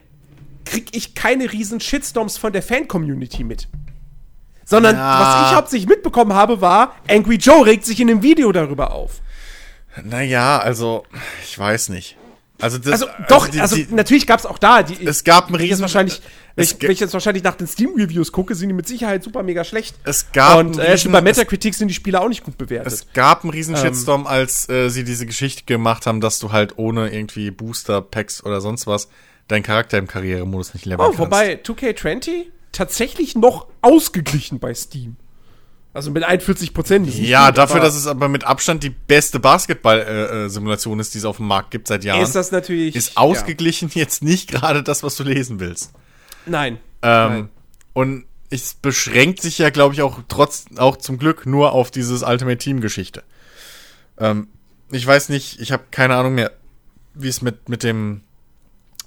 krieg 0.65 0.89
ich 0.91 1.15
keine 1.15 1.51
riesen 1.51 1.79
Shitstorms 1.79 2.37
von 2.37 2.53
der 2.53 2.61
Fan-Community 2.63 3.43
mit. 3.43 3.67
Sondern 4.65 4.95
Ja. 4.95 5.19
was 5.19 5.49
ich 5.51 5.55
hauptsächlich 5.57 5.89
mitbekommen 5.89 6.33
habe, 6.33 6.61
war, 6.61 6.95
Angry 7.09 7.35
Joe 7.35 7.65
regt 7.65 7.85
sich 7.85 7.99
in 7.99 8.09
einem 8.09 8.21
Video 8.21 8.51
darüber 8.51 8.91
auf. 8.93 9.21
Naja, 10.03 10.59
also, 10.59 11.03
ich 11.43 11.57
weiß 11.59 11.89
nicht. 11.89 12.15
Also, 12.61 12.77
das, 12.77 12.93
Also 12.93 13.07
doch, 13.27 13.49
also 13.59 13.75
die, 13.75 13.87
natürlich 13.89 14.27
gab 14.27 14.39
es 14.39 14.45
auch 14.45 14.59
da, 14.59 14.83
die, 14.83 15.05
es 15.05 15.23
gab 15.23 15.47
einen 15.47 15.55
riesen, 15.55 15.81
wahrscheinlich, 15.81 16.21
wenn 16.55 16.63
ich, 16.65 16.81
wenn 16.81 16.91
ich 16.91 16.99
jetzt 16.99 17.13
wahrscheinlich 17.13 17.43
nach 17.43 17.55
den 17.55 17.67
Steam-Reviews 17.67 18.31
gucke, 18.31 18.55
sind 18.55 18.69
die 18.69 18.73
mit 18.75 18.87
Sicherheit 18.87 19.23
super 19.23 19.43
mega 19.43 19.63
schlecht. 19.63 19.95
es 20.03 20.31
gab 20.31 20.57
Und 20.57 20.77
äh, 20.77 20.91
riesen- 20.91 21.11
bei 21.11 21.21
Metacritic 21.21 21.73
sind 21.75 21.87
die 21.87 21.93
Spiele 21.93 22.19
auch 22.21 22.27
nicht 22.29 22.43
gut 22.43 22.57
bewertet. 22.57 22.91
Es 22.91 23.07
gab 23.13 23.43
einen 23.43 23.51
riesen 23.51 23.75
Ähm. 23.75 23.81
Shitstorm, 23.81 24.27
als 24.27 24.67
äh, 24.69 24.89
sie 24.89 25.03
diese 25.03 25.25
Geschichte 25.25 25.63
gemacht 25.65 26.05
haben, 26.07 26.21
dass 26.21 26.39
du 26.39 26.51
halt 26.51 26.77
ohne 26.77 27.13
irgendwie 27.13 27.51
Booster, 27.51 28.01
Packs 28.01 28.43
oder 28.43 28.59
sonst 28.61 28.87
was 28.87 29.07
deinen 29.47 29.63
Charakter 29.63 29.97
im 29.97 30.07
Karrieremodus 30.07 30.73
nicht 30.73 30.85
leveln 30.85 31.01
Oh, 31.01 31.11
kannst. 31.13 31.19
wobei 31.19 31.55
2K20 31.63 32.45
tatsächlich 32.71 33.35
noch 33.35 33.67
ausgeglichen 33.81 34.59
bei 34.59 34.73
Steam. 34.73 35.17
Also 35.93 36.09
mit 36.09 36.23
41 36.23 36.73
Prozent. 36.73 37.13
Ja, 37.17 37.51
dafür, 37.51 37.81
dass 37.81 37.95
es 37.97 38.07
aber 38.07 38.29
mit 38.29 38.45
Abstand 38.45 38.81
die 38.81 38.91
beste 38.91 39.41
Basketball-Simulation 39.41 40.99
ist, 41.01 41.13
die 41.13 41.17
es 41.17 41.25
auf 41.25 41.37
dem 41.37 41.47
Markt 41.47 41.71
gibt 41.71 41.87
seit 41.87 42.03
Jahren, 42.05 42.21
ist 42.21 42.33
das 42.35 42.51
natürlich 42.51 42.95
ist 42.95 43.17
ausgeglichen 43.17 43.91
jetzt 43.93 44.23
nicht 44.23 44.49
gerade 44.49 44.83
das, 44.83 45.03
was 45.03 45.15
du 45.15 45.23
lesen 45.23 45.59
willst. 45.59 45.91
Nein. 46.45 46.79
Ähm, 47.01 47.29
Nein. 47.31 47.49
und 47.93 48.25
es 48.49 48.73
beschränkt 48.73 49.41
sich 49.41 49.57
ja, 49.57 49.69
glaube 49.69 49.93
ich, 49.93 50.01
auch 50.01 50.19
trotz, 50.27 50.65
auch 50.77 50.97
zum 50.97 51.17
Glück 51.17 51.45
nur 51.45 51.71
auf 51.71 51.89
dieses 51.89 52.21
Ultimate 52.21 52.57
Team-Geschichte. 52.57 53.23
Ähm, 54.17 54.49
ich 54.91 55.07
weiß 55.07 55.29
nicht, 55.29 55.59
ich 55.59 55.71
habe 55.71 55.83
keine 55.89 56.15
Ahnung 56.15 56.35
mehr, 56.35 56.51
wie 57.13 57.29
es 57.29 57.41
mit, 57.41 57.69
mit 57.69 57.83
dem 57.83 58.21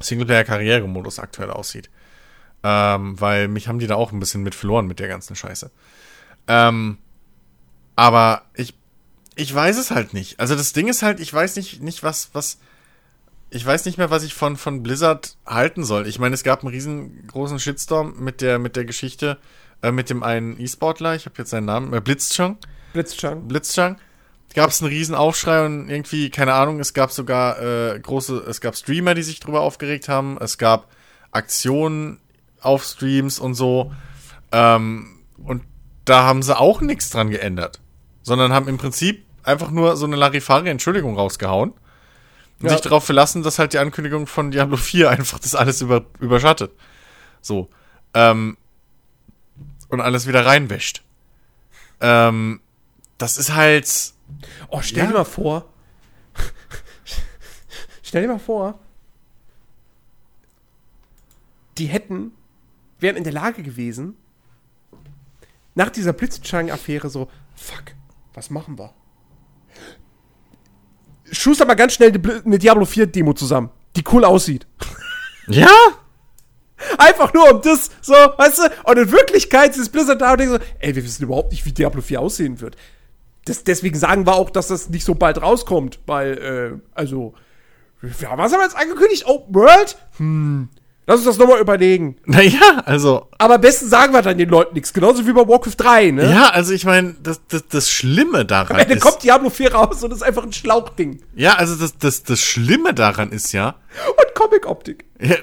Singleplayer-Karrieremodus 0.00 1.18
aktuell 1.18 1.50
aussieht. 1.50 1.90
Ähm, 2.62 3.20
weil 3.20 3.48
mich 3.48 3.68
haben 3.68 3.78
die 3.78 3.86
da 3.86 3.96
auch 3.96 4.12
ein 4.12 4.20
bisschen 4.20 4.42
mit 4.42 4.54
verloren 4.54 4.86
mit 4.86 4.98
der 4.98 5.08
ganzen 5.08 5.36
Scheiße. 5.36 5.70
Ähm, 6.48 6.96
aber 7.96 8.42
ich, 8.54 8.74
ich 9.34 9.54
weiß 9.54 9.76
es 9.76 9.90
halt 9.90 10.14
nicht. 10.14 10.40
Also 10.40 10.54
das 10.56 10.72
Ding 10.72 10.88
ist 10.88 11.02
halt, 11.02 11.20
ich 11.20 11.32
weiß 11.32 11.56
nicht, 11.56 11.82
nicht 11.82 12.02
was, 12.02 12.30
was, 12.32 12.58
ich 13.54 13.64
weiß 13.64 13.84
nicht 13.84 13.98
mehr, 13.98 14.10
was 14.10 14.24
ich 14.24 14.34
von, 14.34 14.56
von 14.56 14.82
Blizzard 14.82 15.36
halten 15.46 15.84
soll. 15.84 16.08
Ich 16.08 16.18
meine, 16.18 16.34
es 16.34 16.42
gab 16.42 16.64
einen 16.64 16.74
riesengroßen 16.74 17.60
Shitstorm 17.60 18.14
mit 18.18 18.40
der, 18.40 18.58
mit 18.58 18.74
der 18.74 18.84
Geschichte, 18.84 19.38
äh, 19.80 19.92
mit 19.92 20.10
dem 20.10 20.24
einen 20.24 20.60
E-Sportler, 20.60 21.14
ich 21.14 21.24
habe 21.24 21.36
jetzt 21.38 21.50
seinen 21.50 21.66
Namen, 21.66 21.92
äh, 21.92 22.00
Blitzchung, 22.00 22.58
Blitzchung. 22.92 23.46
Blitzchung. 23.46 23.96
Gab 24.54 24.70
es 24.70 24.82
einen 24.82 24.90
riesen 24.90 25.14
Aufschrei 25.14 25.64
und 25.66 25.88
irgendwie, 25.88 26.30
keine 26.30 26.54
Ahnung, 26.54 26.80
es 26.80 26.94
gab 26.94 27.12
sogar 27.12 27.60
äh, 27.60 27.98
große, 27.98 28.38
es 28.48 28.60
gab 28.60 28.76
Streamer, 28.76 29.14
die 29.14 29.22
sich 29.22 29.38
drüber 29.38 29.60
aufgeregt 29.60 30.08
haben, 30.08 30.36
es 30.40 30.58
gab 30.58 30.88
Aktionen 31.30 32.18
auf 32.60 32.82
Streams 32.84 33.38
und 33.38 33.54
so. 33.54 33.92
Ähm, 34.50 35.20
und 35.44 35.62
da 36.04 36.24
haben 36.24 36.42
sie 36.42 36.58
auch 36.58 36.80
nichts 36.80 37.10
dran 37.10 37.30
geändert. 37.30 37.80
Sondern 38.22 38.52
haben 38.52 38.68
im 38.68 38.78
Prinzip 38.78 39.24
einfach 39.44 39.70
nur 39.70 39.96
so 39.96 40.06
eine 40.06 40.16
Larifari-Entschuldigung 40.16 41.16
rausgehauen. 41.16 41.72
Und 42.64 42.70
Ja. 42.70 42.76
sich 42.76 42.80
darauf 42.82 43.04
verlassen, 43.04 43.42
dass 43.42 43.58
halt 43.58 43.74
die 43.74 43.78
Ankündigung 43.78 44.26
von 44.26 44.50
Diablo 44.50 44.76
4 44.78 45.10
einfach 45.10 45.38
das 45.38 45.54
alles 45.54 45.82
über, 45.82 46.06
überschattet. 46.18 46.72
So. 47.42 47.68
Ähm, 48.14 48.56
und 49.88 50.00
alles 50.00 50.26
wieder 50.26 50.46
reinwäscht. 50.46 51.02
Ähm, 52.00 52.60
das 53.18 53.36
ist 53.36 53.54
halt. 53.54 54.14
Oh, 54.68 54.80
stell 54.80 55.04
Ja. 55.04 55.06
dir 55.10 55.14
mal 55.18 55.24
vor. 55.24 55.68
stell 58.02 58.22
dir 58.22 58.28
mal 58.28 58.38
vor. 58.38 58.78
Die 61.78 61.86
hätten, 61.86 62.32
wären 63.00 63.16
in 63.16 63.24
der 63.24 63.32
Lage 63.32 63.62
gewesen, 63.62 64.16
nach 65.74 65.90
dieser 65.90 66.12
Blitzchang-Affäre 66.12 67.10
so, 67.10 67.28
fuck, 67.56 67.82
was 68.32 68.48
machen 68.48 68.78
wir? 68.78 68.94
Schuster 71.32 71.64
mal 71.64 71.74
ganz 71.74 71.94
schnell 71.94 72.10
eine 72.10 72.18
Bl- 72.18 72.44
eine 72.44 72.58
Diablo 72.58 72.84
4 72.84 73.06
Demo 73.06 73.32
zusammen, 73.32 73.70
die 73.96 74.04
cool 74.12 74.24
aussieht. 74.24 74.66
Ja? 75.48 75.68
Einfach 76.98 77.32
nur 77.32 77.50
um 77.54 77.62
das, 77.62 77.90
so, 78.02 78.12
weißt 78.12 78.58
du? 78.58 78.62
Und 78.90 78.98
in 78.98 79.12
Wirklichkeit 79.12 79.76
ist 79.76 79.90
Blizzard 79.90 80.20
da 80.20 80.32
und 80.32 80.40
denkt 80.40 80.54
so, 80.54 80.58
ey, 80.80 80.94
wir 80.94 81.04
wissen 81.04 81.22
überhaupt 81.22 81.52
nicht, 81.52 81.64
wie 81.64 81.72
Diablo 81.72 82.02
4 82.02 82.20
aussehen 82.20 82.60
wird. 82.60 82.76
Das, 83.46 83.64
deswegen 83.64 83.98
sagen 83.98 84.26
wir 84.26 84.34
auch, 84.34 84.50
dass 84.50 84.68
das 84.68 84.88
nicht 84.90 85.04
so 85.04 85.14
bald 85.14 85.40
rauskommt, 85.40 86.00
weil, 86.06 86.38
äh, 86.38 86.80
also, 86.94 87.34
ja, 88.02 88.36
was 88.36 88.52
haben 88.52 88.60
wir 88.60 88.64
jetzt 88.64 88.76
angekündigt? 88.76 89.24
Open 89.26 89.54
World? 89.54 89.96
Hm, 90.18 90.68
lass 91.06 91.16
uns 91.18 91.24
das 91.26 91.38
nochmal 91.38 91.60
überlegen. 91.60 92.16
Naja, 92.24 92.82
also. 92.84 93.28
Aber 93.38 93.54
am 93.56 93.60
besten 93.60 93.88
sagen 93.88 94.12
wir 94.12 94.22
dann 94.22 94.38
den 94.38 94.48
Leuten 94.48 94.74
nichts, 94.74 94.92
genauso 94.92 95.26
wie 95.26 95.32
bei 95.32 95.46
Warcraft 95.46 95.74
3, 95.76 96.10
ne? 96.12 96.30
Ja, 96.30 96.50
also 96.50 96.72
ich 96.72 96.84
meine, 96.84 97.14
das, 97.22 97.40
das, 97.48 97.66
das 97.68 97.90
Schlimme 97.90 98.44
daran 98.44 98.76
Am 98.76 98.82
Ende 98.82 98.94
ist. 98.94 99.02
kommt 99.02 99.22
Diablo 99.22 99.50
4 99.50 99.74
raus 99.74 100.02
und 100.02 100.12
ist 100.12 100.22
einfach 100.22 100.42
ein 100.44 100.52
Schlauchding. 100.52 101.20
Ja, 101.34 101.54
also 101.54 101.74
das, 101.76 101.96
das, 101.98 102.22
das 102.22 102.40
Schlimme 102.40 102.94
daran 102.94 103.30
ist 103.32 103.52
ja, 103.52 103.76
Und 104.08 104.34
Comic-Optik. 104.34 105.04
ja 105.20 105.36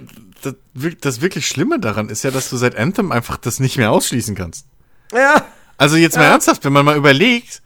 das, 0.44 0.56
das 1.02 1.22
wirklich 1.22 1.48
Schlimme 1.48 1.80
daran 1.80 2.10
ist 2.10 2.24
ja, 2.24 2.32
dass 2.32 2.50
du 2.50 2.58
seit 2.58 2.76
Anthem 2.76 3.12
einfach 3.12 3.38
das 3.38 3.60
nicht 3.60 3.78
mehr 3.78 3.92
ausschließen 3.92 4.34
kannst. 4.36 4.66
Ja. 5.14 5.46
Also 5.78 5.98
jetzt 5.98 6.16
mal 6.18 6.24
Ja. 6.24 6.32
ernsthaft, 6.32 6.66
wenn 6.66 6.74
man 6.74 6.84
mal 6.86 6.98
überlegt, 6.98 7.62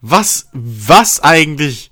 was, 0.00 0.48
was 0.54 1.22
eigentlich, 1.22 1.90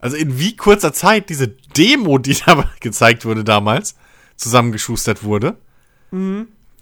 also 0.00 0.16
in 0.16 0.38
wie 0.40 0.56
kurzer 0.56 0.92
Zeit 0.92 1.28
diese 1.28 1.46
Demo, 1.76 2.18
die 2.18 2.34
da 2.44 2.64
gezeigt 2.80 3.24
wurde 3.24 3.44
damals, 3.44 3.94
zusammengeschustert 4.36 5.24
wurde. 5.24 5.56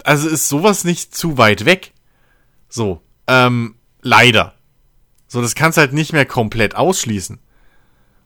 Also 0.03 0.29
ist 0.29 0.49
sowas 0.49 0.83
nicht 0.83 1.15
zu 1.15 1.37
weit 1.37 1.65
weg. 1.65 1.93
So, 2.69 3.01
ähm, 3.27 3.75
leider. 4.01 4.55
So, 5.27 5.41
das 5.41 5.55
kannst 5.55 5.77
halt 5.77 5.93
nicht 5.93 6.13
mehr 6.13 6.25
komplett 6.25 6.75
ausschließen. 6.75 7.39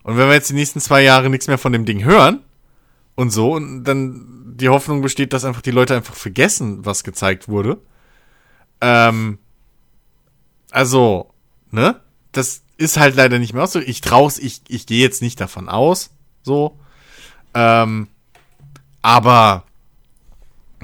Und 0.02 0.16
wenn 0.16 0.28
wir 0.28 0.34
jetzt 0.34 0.50
die 0.50 0.54
nächsten 0.54 0.80
zwei 0.80 1.02
Jahre 1.02 1.30
nichts 1.30 1.48
mehr 1.48 1.58
von 1.58 1.72
dem 1.72 1.84
Ding 1.84 2.04
hören 2.04 2.40
und 3.14 3.30
so, 3.30 3.52
und 3.54 3.84
dann 3.84 4.54
die 4.56 4.68
Hoffnung 4.68 5.02
besteht, 5.02 5.32
dass 5.32 5.44
einfach 5.44 5.62
die 5.62 5.70
Leute 5.70 5.94
einfach 5.94 6.14
vergessen, 6.14 6.84
was 6.84 7.04
gezeigt 7.04 7.48
wurde. 7.48 7.78
Ähm, 8.80 9.38
also, 10.70 11.32
ne? 11.70 12.00
Das 12.32 12.62
ist 12.76 12.98
halt 12.98 13.16
leider 13.16 13.38
nicht 13.38 13.54
mehr 13.54 13.66
so. 13.66 13.80
Ich 13.80 14.00
trau's, 14.00 14.38
ich, 14.38 14.62
ich 14.68 14.86
gehe 14.86 15.02
jetzt 15.02 15.22
nicht 15.22 15.40
davon 15.40 15.68
aus, 15.68 16.10
so. 16.42 16.78
Ähm, 17.54 18.08
aber, 19.06 19.62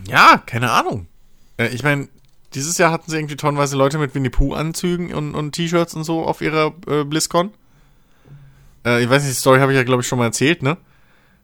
ja, 0.06 0.40
keine 0.46 0.70
Ahnung. 0.70 1.08
Äh, 1.56 1.70
ich 1.74 1.82
meine, 1.82 2.06
dieses 2.54 2.78
Jahr 2.78 2.92
hatten 2.92 3.10
sie 3.10 3.16
irgendwie 3.16 3.34
tonnenweise 3.34 3.76
Leute 3.76 3.98
mit 3.98 4.14
Winnie 4.14 4.30
Pooh-Anzügen 4.30 5.12
und, 5.12 5.34
und 5.34 5.50
T-Shirts 5.50 5.94
und 5.94 6.04
so 6.04 6.24
auf 6.24 6.40
ihrer 6.40 6.72
äh, 6.86 7.02
BlizzCon. 7.02 7.52
Äh, 8.86 9.02
ich 9.02 9.10
weiß 9.10 9.24
nicht, 9.24 9.34
die 9.34 9.40
Story 9.40 9.58
habe 9.58 9.72
ich 9.72 9.76
ja, 9.76 9.82
glaube 9.82 10.02
ich, 10.02 10.06
schon 10.06 10.20
mal 10.20 10.26
erzählt, 10.26 10.62
ne? 10.62 10.76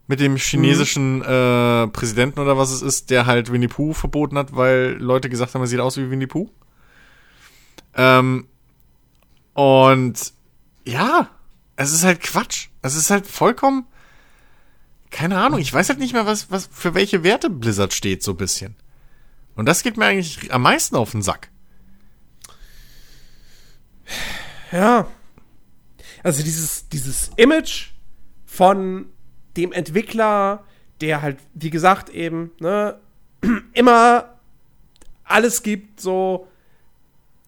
Mit 0.07 0.21
dem 0.21 0.37
chinesischen 0.37 1.21
äh, 1.23 1.89
Präsidenten 1.89 2.39
oder 2.39 2.57
was 2.57 2.71
es 2.71 2.81
ist, 2.81 3.11
der 3.11 3.27
halt 3.27 3.51
Winnie 3.51 3.67
Pooh 3.67 3.93
verboten 3.93 4.39
hat, 4.39 4.55
weil 4.55 4.99
Leute 5.01 5.29
gesagt 5.29 5.55
haben, 5.55 5.63
er 5.63 5.67
sieht 5.67 5.81
aus 5.81 5.97
wie 5.97 6.13
Winnie 6.13 6.29
Pooh. 6.29 6.49
Ähm, 7.97 8.47
und 9.53 10.33
ja, 10.85 11.29
es 11.75 11.93
ist 11.93 12.05
halt 12.05 12.21
Quatsch. 12.21 12.69
Es 12.83 12.95
ist 12.95 13.11
halt 13.11 13.27
vollkommen. 13.27 13.85
Keine 15.11 15.39
Ahnung, 15.39 15.59
ich 15.59 15.73
weiß 15.73 15.89
halt 15.89 15.99
nicht 15.99 16.13
mehr, 16.13 16.27
was, 16.27 16.51
was 16.51 16.69
für 16.71 16.95
welche 16.95 17.23
Werte 17.23 17.51
Blizzard 17.51 17.93
steht, 17.93 18.23
so 18.23 18.33
ein 18.33 18.37
bisschen. 18.37 18.77
Und 19.55 19.67
das 19.67 19.83
geht 19.83 19.97
mir 19.97 20.07
eigentlich 20.07 20.53
am 20.53 20.63
meisten 20.63 20.97
auf 20.97 21.13
den 21.13 21.23
Sack. 21.23 21.51
Ja. 24.71 25.09
Also 26.23 26.43
dieses, 26.43 26.89
dieses 26.89 27.31
Image 27.37 27.91
von 28.47 29.07
dem 29.57 29.73
Entwickler, 29.73 30.65
der 31.01 31.23
halt, 31.23 31.39
wie 31.55 31.71
gesagt, 31.71 32.11
eben, 32.11 32.53
ne, 32.61 32.99
immer 33.73 34.39
alles 35.25 35.63
gibt, 35.63 36.01
so 36.01 36.49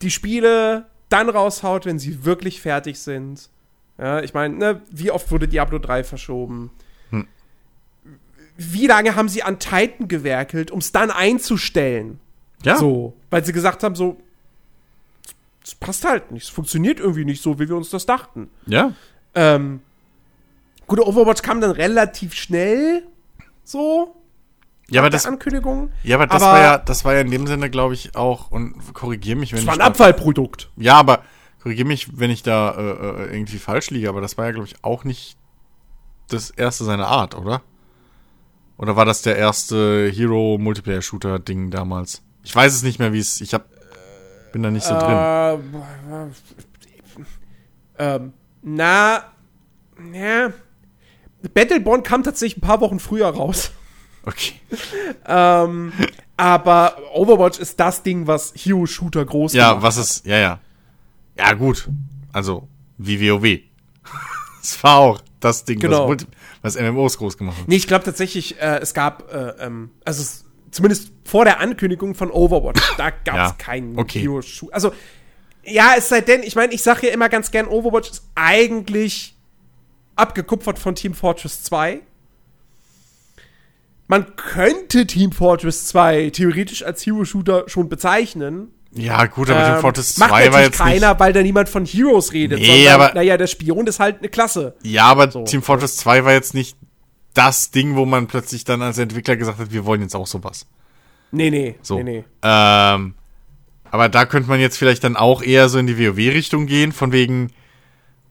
die 0.02 0.10
Spiele 0.10 0.86
dann 1.08 1.28
raushaut, 1.28 1.86
wenn 1.86 1.98
sie 1.98 2.24
wirklich 2.24 2.60
fertig 2.60 2.98
sind. 2.98 3.50
Ja, 3.98 4.22
ich 4.22 4.32
meine, 4.32 4.56
ne, 4.56 4.82
wie 4.90 5.10
oft 5.10 5.30
wurde 5.30 5.48
Diablo 5.48 5.78
3 5.78 6.04
verschoben? 6.04 6.70
Wie 8.62 8.86
lange 8.86 9.16
haben 9.16 9.28
sie 9.30 9.42
an 9.42 9.58
Titan 9.58 10.06
gewerkelt, 10.06 10.70
um 10.70 10.80
es 10.80 10.92
dann 10.92 11.10
einzustellen? 11.10 12.20
Ja. 12.62 12.76
So, 12.76 13.14
weil 13.30 13.42
sie 13.44 13.52
gesagt 13.54 13.82
haben, 13.82 13.94
so, 13.94 14.18
es 15.64 15.74
passt 15.74 16.04
halt 16.04 16.30
nicht, 16.30 16.42
es 16.44 16.48
funktioniert 16.50 17.00
irgendwie 17.00 17.24
nicht 17.24 17.42
so, 17.42 17.58
wie 17.58 17.68
wir 17.68 17.76
uns 17.76 17.88
das 17.90 18.04
dachten. 18.06 18.50
Ja. 18.66 18.92
Ähm, 19.34 19.80
Gut, 20.86 20.98
Overwatch 21.00 21.42
kam 21.42 21.60
dann 21.60 21.70
relativ 21.70 22.34
schnell. 22.34 23.06
So. 23.64 24.16
Ja, 24.88 25.00
aber 25.02 25.08
das, 25.10 25.24
Ankündigung. 25.24 25.92
ja, 26.02 26.16
aber 26.16 26.26
das 26.26 26.42
aber- 26.42 26.52
war 26.52 26.60
ja, 26.60 26.78
das 26.78 27.04
war 27.04 27.14
ja 27.14 27.20
in 27.20 27.30
dem 27.30 27.46
Sinne, 27.46 27.70
glaube 27.70 27.94
ich, 27.94 28.16
auch, 28.16 28.50
und 28.50 28.74
korrigier 28.92 29.36
mich, 29.36 29.52
wenn 29.52 29.58
Das 29.58 29.62
ich 29.62 29.66
war 29.68 29.74
ein 29.74 29.78
da- 29.78 29.84
Abfallprodukt. 29.86 30.68
Ja, 30.76 30.96
aber 30.96 31.22
korrigier 31.62 31.84
mich, 31.86 32.18
wenn 32.18 32.30
ich 32.30 32.42
da 32.42 32.72
äh, 32.72 32.80
äh, 33.30 33.34
irgendwie 33.36 33.58
falsch 33.58 33.90
liege, 33.90 34.08
aber 34.08 34.20
das 34.20 34.36
war 34.36 34.46
ja, 34.46 34.50
glaube 34.50 34.66
ich, 34.66 34.82
auch 34.84 35.04
nicht 35.04 35.36
das 36.28 36.50
erste 36.50 36.82
seiner 36.84 37.06
Art, 37.06 37.36
oder? 37.36 37.62
Oder 38.80 38.96
war 38.96 39.04
das 39.04 39.20
der 39.20 39.36
erste 39.36 40.10
Hero-Multiplayer-Shooter-Ding 40.10 41.70
damals? 41.70 42.22
Ich 42.42 42.56
weiß 42.56 42.72
es 42.72 42.82
nicht 42.82 42.98
mehr, 42.98 43.12
wie 43.12 43.18
es. 43.18 43.42
Ich 43.42 43.52
hab, 43.52 43.66
bin 44.52 44.62
da 44.62 44.70
nicht 44.70 44.84
so 44.86 44.94
drin. 44.94 45.18
Äh, 47.98 48.14
ähm, 48.16 48.32
na, 48.62 49.24
ja. 50.14 50.50
Battleborn 51.52 52.02
kam 52.02 52.22
tatsächlich 52.22 52.56
ein 52.56 52.66
paar 52.66 52.80
Wochen 52.80 53.00
früher 53.00 53.28
raus. 53.28 53.70
Okay. 54.24 54.54
Ähm, 55.26 55.92
aber 56.36 56.96
Overwatch 57.14 57.58
ist 57.58 57.78
das 57.78 58.02
Ding, 58.02 58.26
was 58.26 58.52
Hero-Shooter 58.56 59.24
groß 59.26 59.52
Ja, 59.52 59.70
gemacht 59.70 59.82
was 59.84 59.96
ist. 59.98 60.26
Ja, 60.26 60.38
ja. 60.38 60.58
Ja, 61.36 61.52
gut. 61.52 61.88
Also, 62.32 62.66
wie 62.96 63.20
WoW. 63.30 63.44
Es 64.62 64.82
war 64.82 64.96
auch 64.96 65.20
das 65.38 65.64
Ding, 65.64 65.78
Genau. 65.78 66.08
was, 66.08 66.26
was 66.62 66.78
MMOs 66.78 67.18
groß 67.18 67.38
gemacht 67.38 67.58
hat. 67.58 67.68
Nee, 67.68 67.76
ich 67.76 67.86
glaube 67.86 68.04
tatsächlich, 68.04 68.60
äh, 68.60 68.78
es 68.80 68.94
gab, 68.94 69.32
äh, 69.32 69.54
ähm, 69.60 69.90
also 70.04 70.22
es, 70.22 70.44
zumindest 70.70 71.12
vor 71.24 71.44
der 71.44 71.60
Ankündigung 71.60 72.14
von 72.14 72.30
Overwatch, 72.30 72.80
da 72.98 73.10
gab 73.10 73.34
es 73.34 73.50
Ja, 73.50 73.52
keinen 73.58 73.98
okay. 73.98 74.20
Hero-Shooter. 74.20 74.74
Also, 74.74 74.92
ja, 75.64 75.94
es 75.96 76.08
sei 76.08 76.20
denn, 76.20 76.42
ich 76.42 76.56
meine, 76.56 76.72
ich 76.72 76.82
sage 76.82 77.08
ja 77.08 77.12
immer 77.12 77.28
ganz 77.28 77.50
gern, 77.50 77.66
Overwatch 77.66 78.10
ist 78.10 78.28
eigentlich 78.34 79.36
abgekupfert 80.16 80.78
von 80.78 80.94
Team 80.94 81.14
Fortress 81.14 81.62
2. 81.64 82.00
Man 84.06 84.34
könnte 84.36 85.06
Team 85.06 85.32
Fortress 85.32 85.86
2 85.86 86.30
theoretisch 86.30 86.82
als 86.82 87.06
Hero-Shooter 87.06 87.64
schon 87.68 87.88
bezeichnen. 87.88 88.72
Ja, 88.92 89.26
gut, 89.26 89.48
aber 89.50 89.64
Team 89.64 89.74
Ähm, 89.76 89.80
Fortress 89.80 90.18
macht 90.18 90.30
2 90.30 90.36
war 90.36 90.44
natürlich 90.46 90.66
jetzt 90.66 90.78
keiner, 90.78 91.20
weil 91.20 91.32
da 91.32 91.42
niemand 91.42 91.68
von 91.68 91.84
Heroes 91.86 92.32
redet. 92.32 92.58
Nee, 92.58 92.84
sondern, 92.84 93.00
aber- 93.00 93.14
naja, 93.14 93.36
der 93.36 93.46
Spion 93.46 93.86
ist 93.86 94.00
halt 94.00 94.18
eine 94.18 94.28
Klasse. 94.28 94.74
nicht. 94.82 94.92
Ja, 94.94 95.04
aber 95.06 95.30
So. 95.30 95.44
Team 95.44 95.62
Fortress 95.62 95.96
2 95.98 96.24
war 96.24 96.32
jetzt 96.32 96.54
nicht 96.54 96.76
das 97.34 97.70
Ding, 97.70 97.94
wo 97.94 98.04
man 98.04 98.26
plötzlich 98.26 98.64
dann 98.64 98.82
als 98.82 98.98
Entwickler 98.98 99.36
gesagt 99.36 99.58
hat, 99.60 99.72
wir 99.72 99.84
wollen 99.84 100.00
jetzt 100.02 100.16
auch 100.16 100.26
sowas. 100.26 100.66
Nee, 101.30 101.50
nee, 101.50 101.76
So. 101.82 101.96
nee, 101.98 102.02
nee. 102.02 102.24
Ähm, 102.42 103.14
aber 103.92 104.08
da 104.08 104.24
könnte 104.26 104.48
man 104.48 104.58
jetzt 104.58 104.76
vielleicht 104.76 105.04
dann 105.04 105.14
auch 105.16 105.40
eher 105.42 105.68
so 105.68 105.78
in 105.78 105.86
die 105.86 105.96
WoW-Richtung 105.96 106.66
gehen, 106.66 106.90
von 106.90 107.12
wegen, 107.12 107.52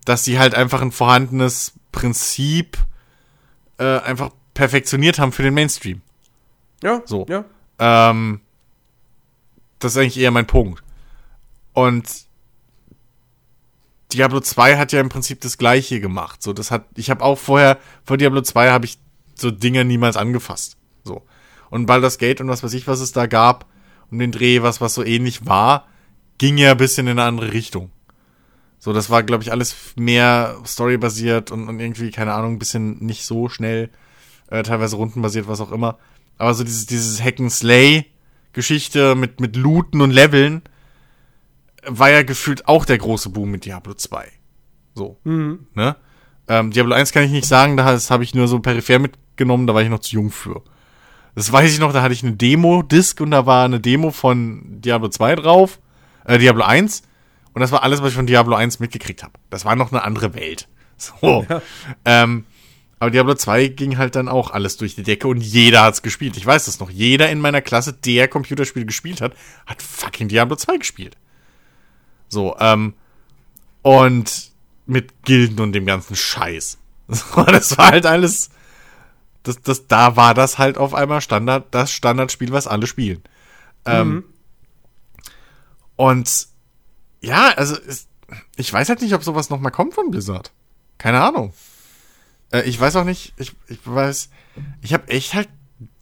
dass 0.03 0.25
sie 0.25 0.39
halt 0.39 0.55
einfach 0.55 0.81
ein 0.81 0.91
vorhandenes 0.91 1.73
Prinzip 1.93 2.77
äh, 3.77 3.99
einfach 3.99 4.31
perfektioniert 4.53 5.19
haben 5.19 5.31
für 5.31 5.43
den 5.43 5.53
Mainstream. 5.53 6.01
Ja, 6.83 7.01
So. 7.05 7.25
ja. 7.29 7.45
Ähm, 7.79 8.41
das 9.79 9.93
ist 9.93 9.97
eigentlich 9.97 10.19
eher 10.19 10.31
mein 10.31 10.47
Punkt. 10.47 10.83
Und 11.73 12.07
Diablo 14.11 14.39
2 14.39 14.77
hat 14.77 14.91
ja 14.91 14.99
im 14.99 15.09
Prinzip 15.09 15.41
das 15.41 15.57
gleiche 15.57 15.99
gemacht. 15.99 16.41
So, 16.41 16.53
das 16.53 16.71
hat, 16.71 16.85
ich 16.95 17.09
habe 17.09 17.23
auch 17.23 17.37
vorher, 17.37 17.77
vor 18.03 18.17
Diablo 18.17 18.41
2 18.41 18.71
habe 18.71 18.85
ich 18.85 18.97
so 19.35 19.51
Dinge 19.51 19.85
niemals 19.85 20.17
angefasst. 20.17 20.77
So. 21.03 21.23
Und 21.69 21.85
Baldur's 21.85 22.17
Gate 22.17 22.41
und 22.41 22.47
was 22.47 22.63
weiß 22.63 22.73
ich, 22.73 22.87
was 22.87 22.99
es 22.99 23.11
da 23.11 23.27
gab, 23.27 23.67
um 24.11 24.19
den 24.19 24.31
Dreh, 24.31 24.61
was, 24.61 24.81
was 24.81 24.95
so 24.95 25.03
ähnlich 25.03 25.45
war, 25.45 25.87
ging 26.39 26.57
ja 26.57 26.71
ein 26.71 26.77
bisschen 26.77 27.07
in 27.07 27.19
eine 27.19 27.27
andere 27.27 27.53
Richtung. 27.53 27.91
So, 28.79 28.93
das 28.93 29.09
war, 29.09 29.23
glaube 29.23 29.43
ich, 29.43 29.51
alles 29.51 29.75
mehr 29.95 30.57
storybasiert 30.65 31.51
und, 31.51 31.67
und 31.67 31.79
irgendwie, 31.79 32.11
keine 32.11 32.33
Ahnung, 32.33 32.53
ein 32.53 32.59
bisschen 32.59 33.05
nicht 33.05 33.25
so 33.25 33.49
schnell, 33.49 33.89
äh, 34.47 34.63
teilweise 34.63 34.95
rundenbasiert, 34.95 35.47
was 35.47 35.61
auch 35.61 35.71
immer. 35.71 35.99
Aber 36.37 36.53
so 36.53 36.63
dieses, 36.63 36.85
dieses 36.85 37.21
Hack-and-Slay-Geschichte 38.49 39.15
mit, 39.15 39.39
mit 39.39 39.55
Looten 39.55 40.01
und 40.01 40.11
Leveln 40.11 40.61
war 41.85 42.09
ja 42.09 42.23
gefühlt 42.23 42.67
auch 42.67 42.85
der 42.85 42.97
große 42.97 43.29
Boom 43.29 43.51
mit 43.51 43.65
Diablo 43.65 43.93
2. 43.93 44.27
So. 44.95 45.17
Ne? 45.73 45.95
Ähm, 46.47 46.71
Diablo 46.71 46.95
1 46.95 47.11
kann 47.11 47.23
ich 47.23 47.31
nicht 47.31 47.47
sagen, 47.47 47.77
das 47.77 48.11
habe 48.11 48.23
ich 48.23 48.35
nur 48.35 48.47
so 48.47 48.59
peripher 48.59 48.99
mitgenommen, 48.99 49.67
da 49.67 49.73
war 49.73 49.81
ich 49.81 49.89
noch 49.89 49.99
zu 49.99 50.15
jung 50.15 50.31
für. 50.31 50.61
Das 51.35 51.51
weiß 51.51 51.71
ich 51.71 51.79
noch, 51.79 51.93
da 51.93 52.01
hatte 52.01 52.13
ich 52.13 52.23
eine 52.23 52.33
Demo-Disc 52.33 53.21
und 53.21 53.31
da 53.31 53.45
war 53.45 53.65
eine 53.65 53.79
Demo 53.79 54.11
von 54.11 54.81
Diablo 54.81 55.09
2 55.09 55.35
drauf, 55.35 55.79
äh, 56.25 56.37
Diablo 56.37 56.63
1. 56.63 57.03
Und 57.53 57.61
das 57.61 57.71
war 57.71 57.83
alles, 57.83 58.01
was 58.01 58.09
ich 58.09 58.15
von 58.15 58.27
Diablo 58.27 58.55
1 58.55 58.79
mitgekriegt 58.79 59.23
habe. 59.23 59.33
Das 59.49 59.63
war 59.63 59.75
noch 59.75 59.91
eine 59.91 60.03
andere 60.03 60.33
Welt. 60.33 60.67
So. 60.97 61.45
Ähm, 62.03 62.45
aber 62.99 63.11
Diablo 63.11 63.33
2 63.33 63.69
ging 63.69 63.97
halt 63.97 64.15
dann 64.15 64.27
auch 64.27 64.51
alles 64.51 64.75
durch 64.77 64.95
die 64.95 65.03
Decke 65.03 65.27
und 65.27 65.39
jeder 65.39 65.83
hat's 65.83 66.01
gespielt. 66.01 66.35
Ich 66.35 66.45
weiß 66.45 66.65
das 66.65 66.79
noch. 66.79 66.89
Jeder 66.89 67.29
in 67.29 67.39
meiner 67.39 67.61
Klasse, 67.61 67.93
der 67.93 68.27
Computerspiel 68.27 68.85
gespielt 68.85 69.21
hat, 69.21 69.33
hat 69.65 69.81
fucking 69.81 70.27
Diablo 70.27 70.57
2 70.57 70.77
gespielt. 70.77 71.15
So, 72.27 72.57
ähm, 72.59 72.93
und 73.81 74.51
mit 74.85 75.23
Gilden 75.23 75.59
und 75.61 75.71
dem 75.73 75.85
ganzen 75.85 76.15
Scheiß. 76.15 76.77
Das 77.07 77.77
war 77.77 77.91
halt 77.91 78.05
alles, 78.05 78.49
das, 79.43 79.61
das, 79.61 79.87
da 79.87 80.15
war 80.15 80.33
das 80.33 80.57
halt 80.57 80.77
auf 80.77 80.93
einmal 80.93 81.21
Standard, 81.21 81.67
das 81.71 81.91
Standardspiel, 81.91 82.51
was 82.51 82.67
alle 82.67 82.85
spielen. 82.85 83.23
Ähm, 83.85 84.25
und 85.95 86.47
ja, 87.21 87.49
also 87.55 87.75
es, 87.75 88.07
ich 88.57 88.71
weiß 88.71 88.89
halt 88.89 89.01
nicht, 89.01 89.13
ob 89.13 89.23
sowas 89.23 89.49
noch 89.49 89.59
mal 89.59 89.71
kommt 89.71 89.95
von 89.95 90.11
Blizzard. 90.11 90.51
Keine 90.97 91.21
Ahnung. 91.21 91.53
Äh, 92.51 92.61
ich 92.61 92.79
weiß 92.79 92.95
auch 92.95 93.03
nicht, 93.03 93.33
ich, 93.37 93.55
ich 93.67 93.79
weiß, 93.83 94.29
ich 94.81 94.93
habe 94.93 95.07
echt 95.09 95.33
halt 95.33 95.49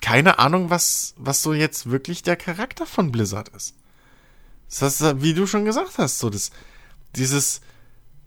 keine 0.02 0.40
Ahnung, 0.40 0.70
was, 0.70 1.14
was 1.18 1.44
so 1.44 1.54
jetzt 1.54 1.90
wirklich 1.90 2.24
der 2.24 2.36
Charakter 2.36 2.86
von 2.86 3.12
Blizzard 3.12 3.50
ist. 3.50 3.76
Das 4.68 5.02
ist, 5.02 5.22
wie 5.22 5.34
du 5.34 5.48
schon 5.48 5.66
gesagt 5.66 5.98
hast, 5.98 6.20
so 6.20 6.30
das, 6.30 6.52
dieses 7.16 7.62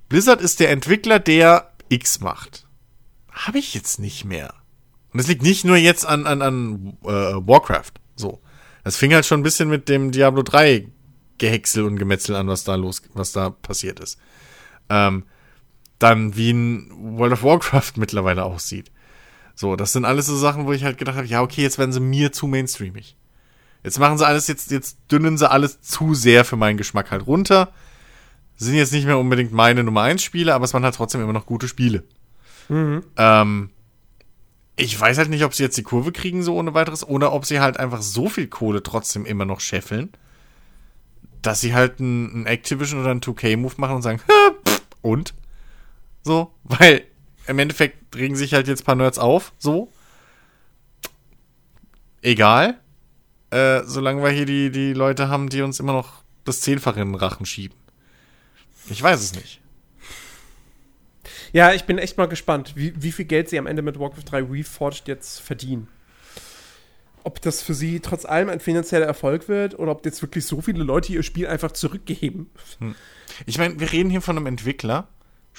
Blizzard 0.09 0.41
ist 0.41 0.61
der 0.61 0.71
Entwickler, 0.71 1.19
der 1.19 1.73
X 1.89 2.21
macht. 2.21 2.67
Habe 3.31 3.59
ich 3.59 3.75
jetzt 3.75 3.99
nicht 3.99 4.25
mehr. 4.25 4.55
Und 5.13 5.19
das 5.19 5.27
liegt 5.27 5.43
nicht 5.43 5.65
nur 5.65 5.77
jetzt 5.77 6.07
an, 6.07 6.27
an, 6.27 6.43
an 6.43 6.99
äh, 7.05 7.09
Warcraft. 7.09 7.93
So. 8.17 8.41
Das 8.85 8.97
fing 8.97 9.13
halt 9.13 9.27
schon 9.27 9.41
ein 9.41 9.45
bisschen 9.45 9.69
mit 9.69 9.89
dem 9.89 10.11
Diablo 10.11 10.43
3 10.43 10.87
Gehäcksel 11.39 11.85
und 11.85 11.97
Gemetzel 11.97 12.37
an, 12.37 12.49
was 12.49 12.65
da 12.65 12.75
los, 12.75 13.03
was 13.15 13.33
da 13.33 13.51
passiert 13.51 14.01
ist. 14.01 14.19
Ähm, 14.89 15.25
dann 16.01 16.35
wie 16.35 16.51
ein 16.53 16.91
World 17.17 17.35
of 17.35 17.45
Warcraft 17.45 17.93
mittlerweile 17.97 18.45
aussieht. 18.45 18.91
So, 19.55 19.77
das 19.77 19.93
sind 19.93 20.05
alles 20.05 20.27
so 20.27 20.37
Sachen, 20.37 20.67
wo 20.67 20.73
ich 20.73 20.83
halt 20.83 20.99
gedacht 20.99 21.17
habe, 21.17 21.27
ja, 21.27 21.43
okay, 21.43 21.63
jetzt 21.63 21.79
werden 21.79 21.93
sie 21.93 22.01
mir 22.01 22.33
zu 22.33 22.47
mainstreamig. 22.47 23.17
Jetzt 23.85 23.99
machen 23.99 24.19
sie 24.19 24.27
alles, 24.27 24.47
jetzt, 24.49 24.71
jetzt 24.71 24.99
dünnen 25.13 25.39
sie 25.39 25.51
alles 25.51 25.81
zu 25.81 26.15
sehr 26.15 26.45
für 26.45 26.57
meinen 26.57 26.77
Geschmack 26.79 27.11
halt 27.11 27.27
runter. 27.27 27.73
Sind 28.57 28.75
jetzt 28.75 28.93
nicht 28.93 29.07
mehr 29.07 29.19
unbedingt 29.19 29.53
meine 29.53 29.85
Nummer 29.85 30.03
1 30.03 30.23
Spiele, 30.23 30.55
aber 30.55 30.65
es 30.65 30.75
waren 30.75 30.85
halt 30.85 30.95
trotzdem 30.95 31.23
immer 31.23 31.33
noch 31.33 31.47
gute 31.47 31.69
Spiele. 31.69 32.05
Ähm, 33.17 33.71
ich 34.77 34.99
weiß 34.99 35.19
halt 35.19 35.29
nicht, 35.29 35.45
ob 35.45 35.55
sie 35.55 35.63
jetzt 35.63 35.77
die 35.77 35.83
Kurve 35.83 36.13
kriegen, 36.13 36.43
so 36.43 36.57
ohne 36.57 36.73
weiteres, 36.73 37.07
oder 37.07 37.33
ob 37.33 37.45
sie 37.45 37.61
halt 37.61 37.79
einfach 37.79 38.01
so 38.01 38.29
viel 38.29 38.49
Kohle 38.49 38.83
trotzdem 38.83 39.27
immer 39.27 39.45
noch 39.45 39.61
scheffeln, 39.61 40.11
dass 41.43 41.61
sie 41.61 41.75
halt 41.75 42.01
ein, 42.01 42.43
ein 42.43 42.47
Activision 42.47 43.01
oder 43.01 43.11
ein 43.11 43.21
2K-Move 43.21 43.75
machen 43.79 43.97
und 43.97 44.03
sagen, 44.03 44.21
"Ha, 44.29 44.51
pff, 44.67 44.83
und? 45.03 45.35
So, 46.23 46.55
weil 46.65 47.05
im 47.47 47.59
Endeffekt 47.59 48.15
regen 48.15 48.37
sich 48.37 48.55
halt 48.55 48.69
jetzt 48.69 48.83
ein 48.83 48.87
paar 48.87 48.95
Nerds 48.95 49.19
auf, 49.19 49.53
so. 49.59 49.93
Egal. 52.23 52.79
Äh, 53.51 53.83
solange 53.85 54.23
wir 54.23 54.31
hier 54.31 54.47
die, 54.47 54.71
die 54.71 54.93
Leute 54.93 55.29
haben, 55.29 55.49
die 55.49 55.63
uns 55.63 55.81
immer 55.81 55.93
noch 55.93 56.23
das 56.45 56.61
Zehnfache 56.61 57.01
in 57.01 57.09
den 57.09 57.15
Rachen 57.17 57.47
schieben. 57.47 57.77
Ich 58.89 59.03
weiß 59.03 59.21
es 59.21 59.35
nicht. 59.35 59.61
Ja, 61.53 61.73
ich 61.73 61.85
bin 61.85 61.99
echt 61.99 62.17
mal 62.17 62.29
gespannt, 62.29 62.75
wie, 62.77 62.93
wie 62.97 63.13
viel 63.13 63.25
Geld 63.25 63.49
sie 63.49 63.59
am 63.59 63.67
Ende 63.67 63.83
mit 63.83 63.99
Warcraft 63.99 64.25
3 64.27 64.43
Reforged 64.45 65.09
jetzt 65.09 65.41
verdienen. 65.41 65.89
Ob 67.25 67.41
das 67.43 67.61
für 67.61 67.75
sie 67.75 68.01
trotz 68.01 68.25
allem 68.25 68.49
ein 68.49 68.61
finanzieller 68.61 69.07
Erfolg 69.07 69.49
wird 69.49 69.79
oder 69.79 69.93
ob 69.93 70.05
jetzt 70.05 70.23
wirklich 70.23 70.47
so 70.47 70.61
viele 70.61 70.85
Leute 70.85 71.13
ihr 71.13 71.23
Spiel 71.23 71.47
einfach 71.47 71.73
zurückgeben. 71.73 72.51
Ich 73.47 73.59
meine, 73.59 73.79
wir 73.79 73.93
reden 73.93 74.11
hier 74.11 74.23
von 74.23 74.37
einem 74.37 74.47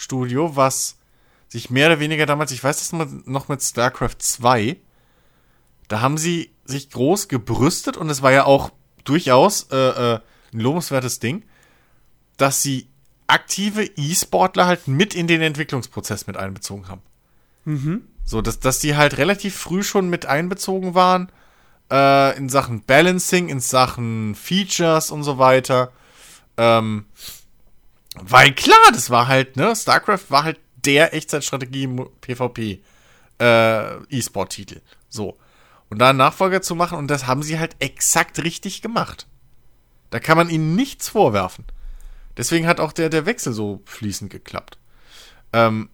Entwicklerstudio, 0.02 0.56
was 0.56 0.98
sich 1.48 1.69
mehr 1.69 1.88
oder 1.88 1.99
weniger 1.99 2.26
damals, 2.26 2.52
ich 2.52 2.64
weiß 2.64 2.78
das 2.78 2.94
noch 3.26 3.48
mit 3.48 3.61
StarCraft 3.61 4.18
2, 4.19 4.78
da 5.88 6.02
haben 6.02 6.18
sie 6.18 6.52
sich 6.64 6.90
groß 6.90 7.28
gebrüstet 7.28 7.98
und 7.98 8.10
es 8.10 8.22
war 8.22 8.32
ja 8.32 8.45
auch 8.45 8.72
durchaus 9.03 9.68
äh, 9.72 9.76
äh, 9.76 10.19
ein 10.53 10.60
lobenswertes 10.60 11.19
Ding, 11.19 11.44
dass 12.38 12.61
sie 12.61 12.88
aktive 13.28 13.84
E-Sportler 13.84 14.65
halt 14.65 14.88
mit 14.88 15.14
in 15.14 15.28
den 15.28 15.41
Entwicklungsprozess 15.41 16.28
mit 16.28 16.38
einbezogen 16.38 16.88
haben. 16.88 17.02
So, 18.23 18.41
dass, 18.41 18.60
dass 18.60 18.80
die 18.80 18.95
halt 18.95 19.18
relativ 19.18 19.56
früh 19.56 19.84
schon 19.84 20.10
mit 20.10 20.26
einbezogen 20.26 20.95
waren 20.95 21.32
äh, 21.91 22.38
in 22.38 22.48
Sachen 22.48 22.84
Balancing, 22.84 23.49
in 23.49 23.60
Sachen 23.60 24.36
Features 24.36 25.11
und 25.11 25.23
so 25.23 25.38
weiter. 25.38 25.91
Ähm, 26.57 27.06
weil 28.16 28.54
klar, 28.54 28.92
das 28.94 29.10
war 29.10 29.28
halt, 29.28 29.56
ne, 29.56 29.76
StarCraft 29.76 30.30
war 30.30 30.44
halt 30.44 30.60
der 30.76 31.14
Echtzeitstrategie 31.14 31.88
PvP 32.22 32.82
äh. 33.42 34.82
So. 35.10 35.38
Und 35.90 36.00
da 36.00 36.10
einen 36.10 36.18
Nachfolger 36.18 36.62
zu 36.62 36.76
machen, 36.76 36.98
und 36.98 37.08
das 37.08 37.28
haben 37.28 37.44
sie 37.44 37.60
halt 37.60 37.76
exakt 37.80 38.44
richtig 38.44 38.82
gemacht. 38.82 39.28
Da 40.10 40.20
kann 40.20 40.38
man 40.38 40.50
ihnen 40.50 40.76
nichts 40.76 41.10
vorwerfen. 41.10 41.66
Deswegen 42.38 42.68
hat 42.68 42.80
auch 42.80 42.94
der, 42.94 43.10
der 43.10 43.26
Wechsel 43.26 43.52
so 43.54 43.82
fließend 43.86 44.32
geklappt. 44.32 44.78
Ähm, 45.54 45.90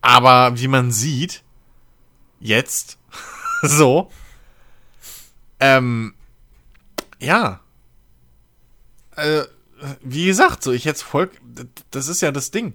aber 0.00 0.58
wie 0.58 0.68
man 0.68 0.90
sieht, 0.90 1.44
jetzt, 2.40 2.98
so, 3.62 4.10
ähm, 5.60 6.14
ja, 7.20 7.60
äh, 9.16 9.44
wie 10.02 10.26
gesagt, 10.26 10.62
so, 10.62 10.72
ich 10.72 10.84
jetzt 10.84 11.02
voll, 11.02 11.30
das 11.90 12.08
ist 12.08 12.20
ja 12.20 12.32
das 12.32 12.50
Ding. 12.50 12.74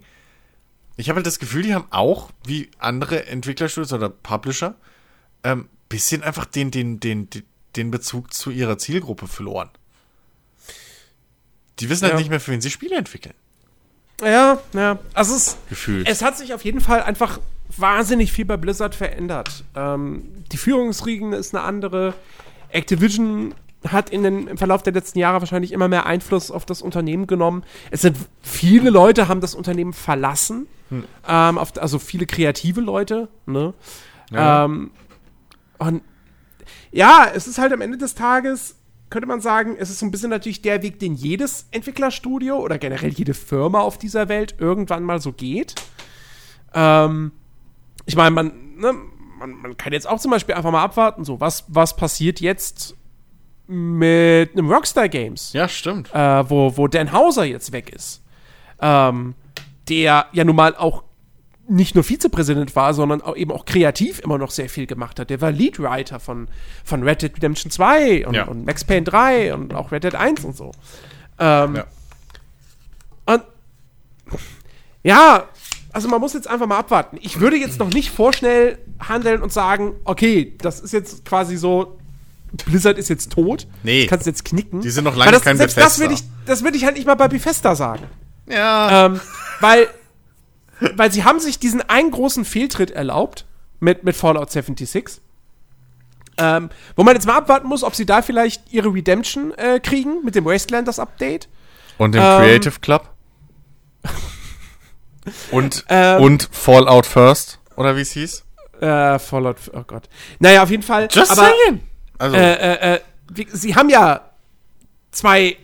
Ich 0.96 1.08
habe 1.08 1.16
halt 1.16 1.26
das 1.26 1.38
Gefühl, 1.38 1.62
die 1.62 1.74
haben 1.74 1.86
auch, 1.90 2.30
wie 2.44 2.70
andere 2.78 3.26
Entwicklerstudios 3.26 3.92
oder 3.92 4.10
Publisher, 4.10 4.74
ähm, 5.44 5.68
bisschen 5.88 6.22
einfach 6.22 6.44
den, 6.44 6.70
den, 6.70 7.00
den, 7.00 7.28
den 7.76 7.90
Bezug 7.90 8.32
zu 8.34 8.50
ihrer 8.50 8.78
Zielgruppe 8.78 9.26
verloren. 9.26 9.70
Die 11.78 11.88
wissen 11.88 12.06
halt 12.06 12.16
nicht 12.18 12.30
mehr, 12.30 12.40
für 12.40 12.52
wen 12.52 12.60
sie 12.60 12.70
Spiele 12.70 12.96
entwickeln. 12.96 13.34
Ja, 14.22 14.60
ja. 14.74 14.98
Also 15.14 15.34
es, 15.34 15.56
Gefühlt. 15.70 16.06
es 16.06 16.20
hat 16.20 16.36
sich 16.36 16.52
auf 16.52 16.62
jeden 16.64 16.80
Fall 16.80 17.02
einfach 17.02 17.40
wahnsinnig 17.76 18.32
viel 18.32 18.44
bei 18.44 18.58
Blizzard 18.58 18.94
verändert. 18.94 19.64
Ähm, 19.74 20.44
die 20.52 20.58
Führungsriegen 20.58 21.32
ist 21.32 21.54
eine 21.54 21.64
andere. 21.64 22.14
Activision 22.72 23.54
hat 23.86 24.10
in 24.10 24.22
den, 24.22 24.46
im 24.46 24.58
Verlauf 24.58 24.82
der 24.82 24.92
letzten 24.92 25.18
Jahre 25.18 25.40
wahrscheinlich 25.40 25.72
immer 25.72 25.88
mehr 25.88 26.06
Einfluss 26.06 26.50
auf 26.50 26.66
das 26.66 26.82
Unternehmen 26.82 27.26
genommen. 27.26 27.64
Es 27.90 28.02
sind 28.02 28.16
viele 28.42 28.90
Leute 28.90 29.28
haben 29.28 29.40
das 29.40 29.54
Unternehmen 29.54 29.92
verlassen, 29.92 30.66
hm. 30.90 31.04
ähm, 31.26 31.58
auf, 31.58 31.72
also 31.78 31.98
viele 31.98 32.26
kreative 32.26 32.80
Leute. 32.80 33.28
Ne? 33.46 33.72
Ja. 34.30 34.64
Ähm, 34.66 34.90
und 35.78 36.02
ja, 36.92 37.26
es 37.34 37.46
ist 37.46 37.58
halt 37.58 37.72
am 37.72 37.80
Ende 37.80 37.96
des 37.96 38.14
Tages 38.14 38.76
könnte 39.10 39.26
man 39.26 39.40
sagen, 39.40 39.76
es 39.78 39.90
ist 39.90 39.98
so 39.98 40.06
ein 40.06 40.12
bisschen 40.12 40.30
natürlich 40.30 40.62
der 40.62 40.82
Weg, 40.82 41.00
den 41.00 41.14
jedes 41.14 41.66
Entwicklerstudio 41.72 42.56
oder 42.58 42.78
generell 42.78 43.10
jede 43.10 43.34
Firma 43.34 43.80
auf 43.80 43.98
dieser 43.98 44.28
Welt 44.28 44.54
irgendwann 44.58 45.02
mal 45.02 45.20
so 45.20 45.32
geht. 45.32 45.74
Ähm, 46.72 47.32
ich 48.06 48.14
meine, 48.14 48.30
man, 48.30 48.76
ne, 48.76 48.94
man, 49.38 49.50
man, 49.50 49.76
kann 49.76 49.92
jetzt 49.92 50.08
auch 50.08 50.20
zum 50.20 50.30
Beispiel 50.30 50.54
einfach 50.54 50.70
mal 50.70 50.82
abwarten, 50.82 51.24
so, 51.24 51.40
was, 51.40 51.64
was 51.66 51.96
passiert 51.96 52.40
jetzt 52.40 52.96
mit 53.70 54.52
einem 54.52 54.70
Rockstar 54.70 55.08
Games? 55.08 55.52
Ja, 55.52 55.68
stimmt. 55.68 56.12
Äh, 56.12 56.50
wo, 56.50 56.76
wo 56.76 56.88
Dan 56.88 57.12
Hauser 57.12 57.44
jetzt 57.44 57.72
weg 57.72 57.90
ist. 57.90 58.22
Ähm, 58.80 59.34
der 59.88 60.26
ja 60.32 60.44
nun 60.44 60.56
mal 60.56 60.74
auch 60.74 61.04
nicht 61.68 61.94
nur 61.94 62.02
Vizepräsident 62.02 62.74
war, 62.74 62.94
sondern 62.94 63.22
auch 63.22 63.36
eben 63.36 63.52
auch 63.52 63.64
kreativ 63.64 64.18
immer 64.18 64.38
noch 64.38 64.50
sehr 64.50 64.68
viel 64.68 64.86
gemacht 64.86 65.20
hat. 65.20 65.30
Der 65.30 65.40
war 65.40 65.52
Leadwriter 65.52 66.18
von, 66.18 66.48
von 66.84 67.04
Red 67.04 67.22
Dead 67.22 67.36
Redemption 67.36 67.70
2 67.70 68.26
und, 68.26 68.34
ja. 68.34 68.44
und 68.44 68.66
Max 68.66 68.82
Payne 68.82 69.04
3 69.04 69.54
und 69.54 69.74
auch 69.74 69.92
Red 69.92 70.02
Dead 70.02 70.14
1 70.16 70.44
und 70.44 70.56
so. 70.56 70.72
Ähm, 71.38 71.76
ja. 71.76 71.84
Und 73.26 73.42
ja, 75.04 75.44
also 75.92 76.08
man 76.08 76.20
muss 76.20 76.34
jetzt 76.34 76.48
einfach 76.48 76.66
mal 76.66 76.78
abwarten. 76.78 77.18
Ich 77.20 77.38
würde 77.38 77.56
jetzt 77.56 77.78
noch 77.78 77.90
nicht 77.90 78.10
vorschnell 78.10 78.78
handeln 78.98 79.40
und 79.40 79.52
sagen, 79.52 79.94
okay, 80.04 80.56
das 80.60 80.80
ist 80.80 80.92
jetzt 80.92 81.24
quasi 81.24 81.56
so, 81.56 81.99
Blizzard 82.66 82.98
ist 82.98 83.08
jetzt 83.08 83.32
tot. 83.32 83.66
Nee. 83.82 84.06
kannst 84.06 84.26
jetzt 84.26 84.44
knicken. 84.44 84.80
Die 84.80 84.90
sind 84.90 85.04
noch 85.04 85.16
lange 85.16 85.32
das, 85.32 85.42
kein 85.42 85.56
selbst 85.56 85.76
Bethesda. 85.76 85.88
Das 85.88 86.00
würde 86.00 86.14
ich, 86.14 86.22
das 86.46 86.64
würd 86.64 86.76
ich 86.76 86.84
halt 86.84 86.96
nicht 86.96 87.06
mal 87.06 87.14
bei 87.14 87.28
Bethesda 87.28 87.74
sagen. 87.74 88.04
Ja. 88.48 89.06
Ähm, 89.06 89.20
weil 89.60 89.88
weil 90.80 91.12
sie 91.12 91.24
haben 91.24 91.40
sich 91.40 91.58
diesen 91.58 91.82
einen 91.88 92.10
großen 92.10 92.44
Fehltritt 92.44 92.90
erlaubt 92.90 93.46
mit, 93.80 94.04
mit 94.04 94.16
Fallout 94.16 94.50
76. 94.50 95.20
Ähm, 96.38 96.70
wo 96.96 97.02
man 97.02 97.14
jetzt 97.14 97.26
mal 97.26 97.36
abwarten 97.36 97.68
muss, 97.68 97.84
ob 97.84 97.94
sie 97.94 98.06
da 98.06 98.22
vielleicht 98.22 98.72
ihre 98.72 98.92
Redemption 98.92 99.52
äh, 99.58 99.78
kriegen 99.78 100.24
mit 100.24 100.34
dem 100.34 100.44
Wastelanders 100.46 100.98
Update. 100.98 101.48
Und 101.98 102.14
dem 102.14 102.22
ähm, 102.22 102.38
Creative 102.38 102.80
Club. 102.80 103.10
und, 105.50 105.84
ähm, 105.90 106.22
und 106.22 106.48
Fallout 106.50 107.04
First, 107.04 107.58
oder 107.76 107.96
wie 107.96 108.00
es 108.00 108.12
hieß? 108.12 108.44
Äh, 108.80 109.18
Fallout, 109.18 109.56
oh 109.74 109.82
Gott. 109.86 110.08
Naja, 110.38 110.62
auf 110.62 110.70
jeden 110.70 110.82
Fall. 110.82 111.08
Just 111.12 111.32
aber, 111.32 111.42
saying. 111.42 111.82
Also. 112.20 112.36
Äh, 112.36 112.52
äh, 112.52 112.94
äh 112.94 113.00
sie 113.52 113.74
haben 113.74 113.88
ja 113.88 114.22
zwei 115.12 115.56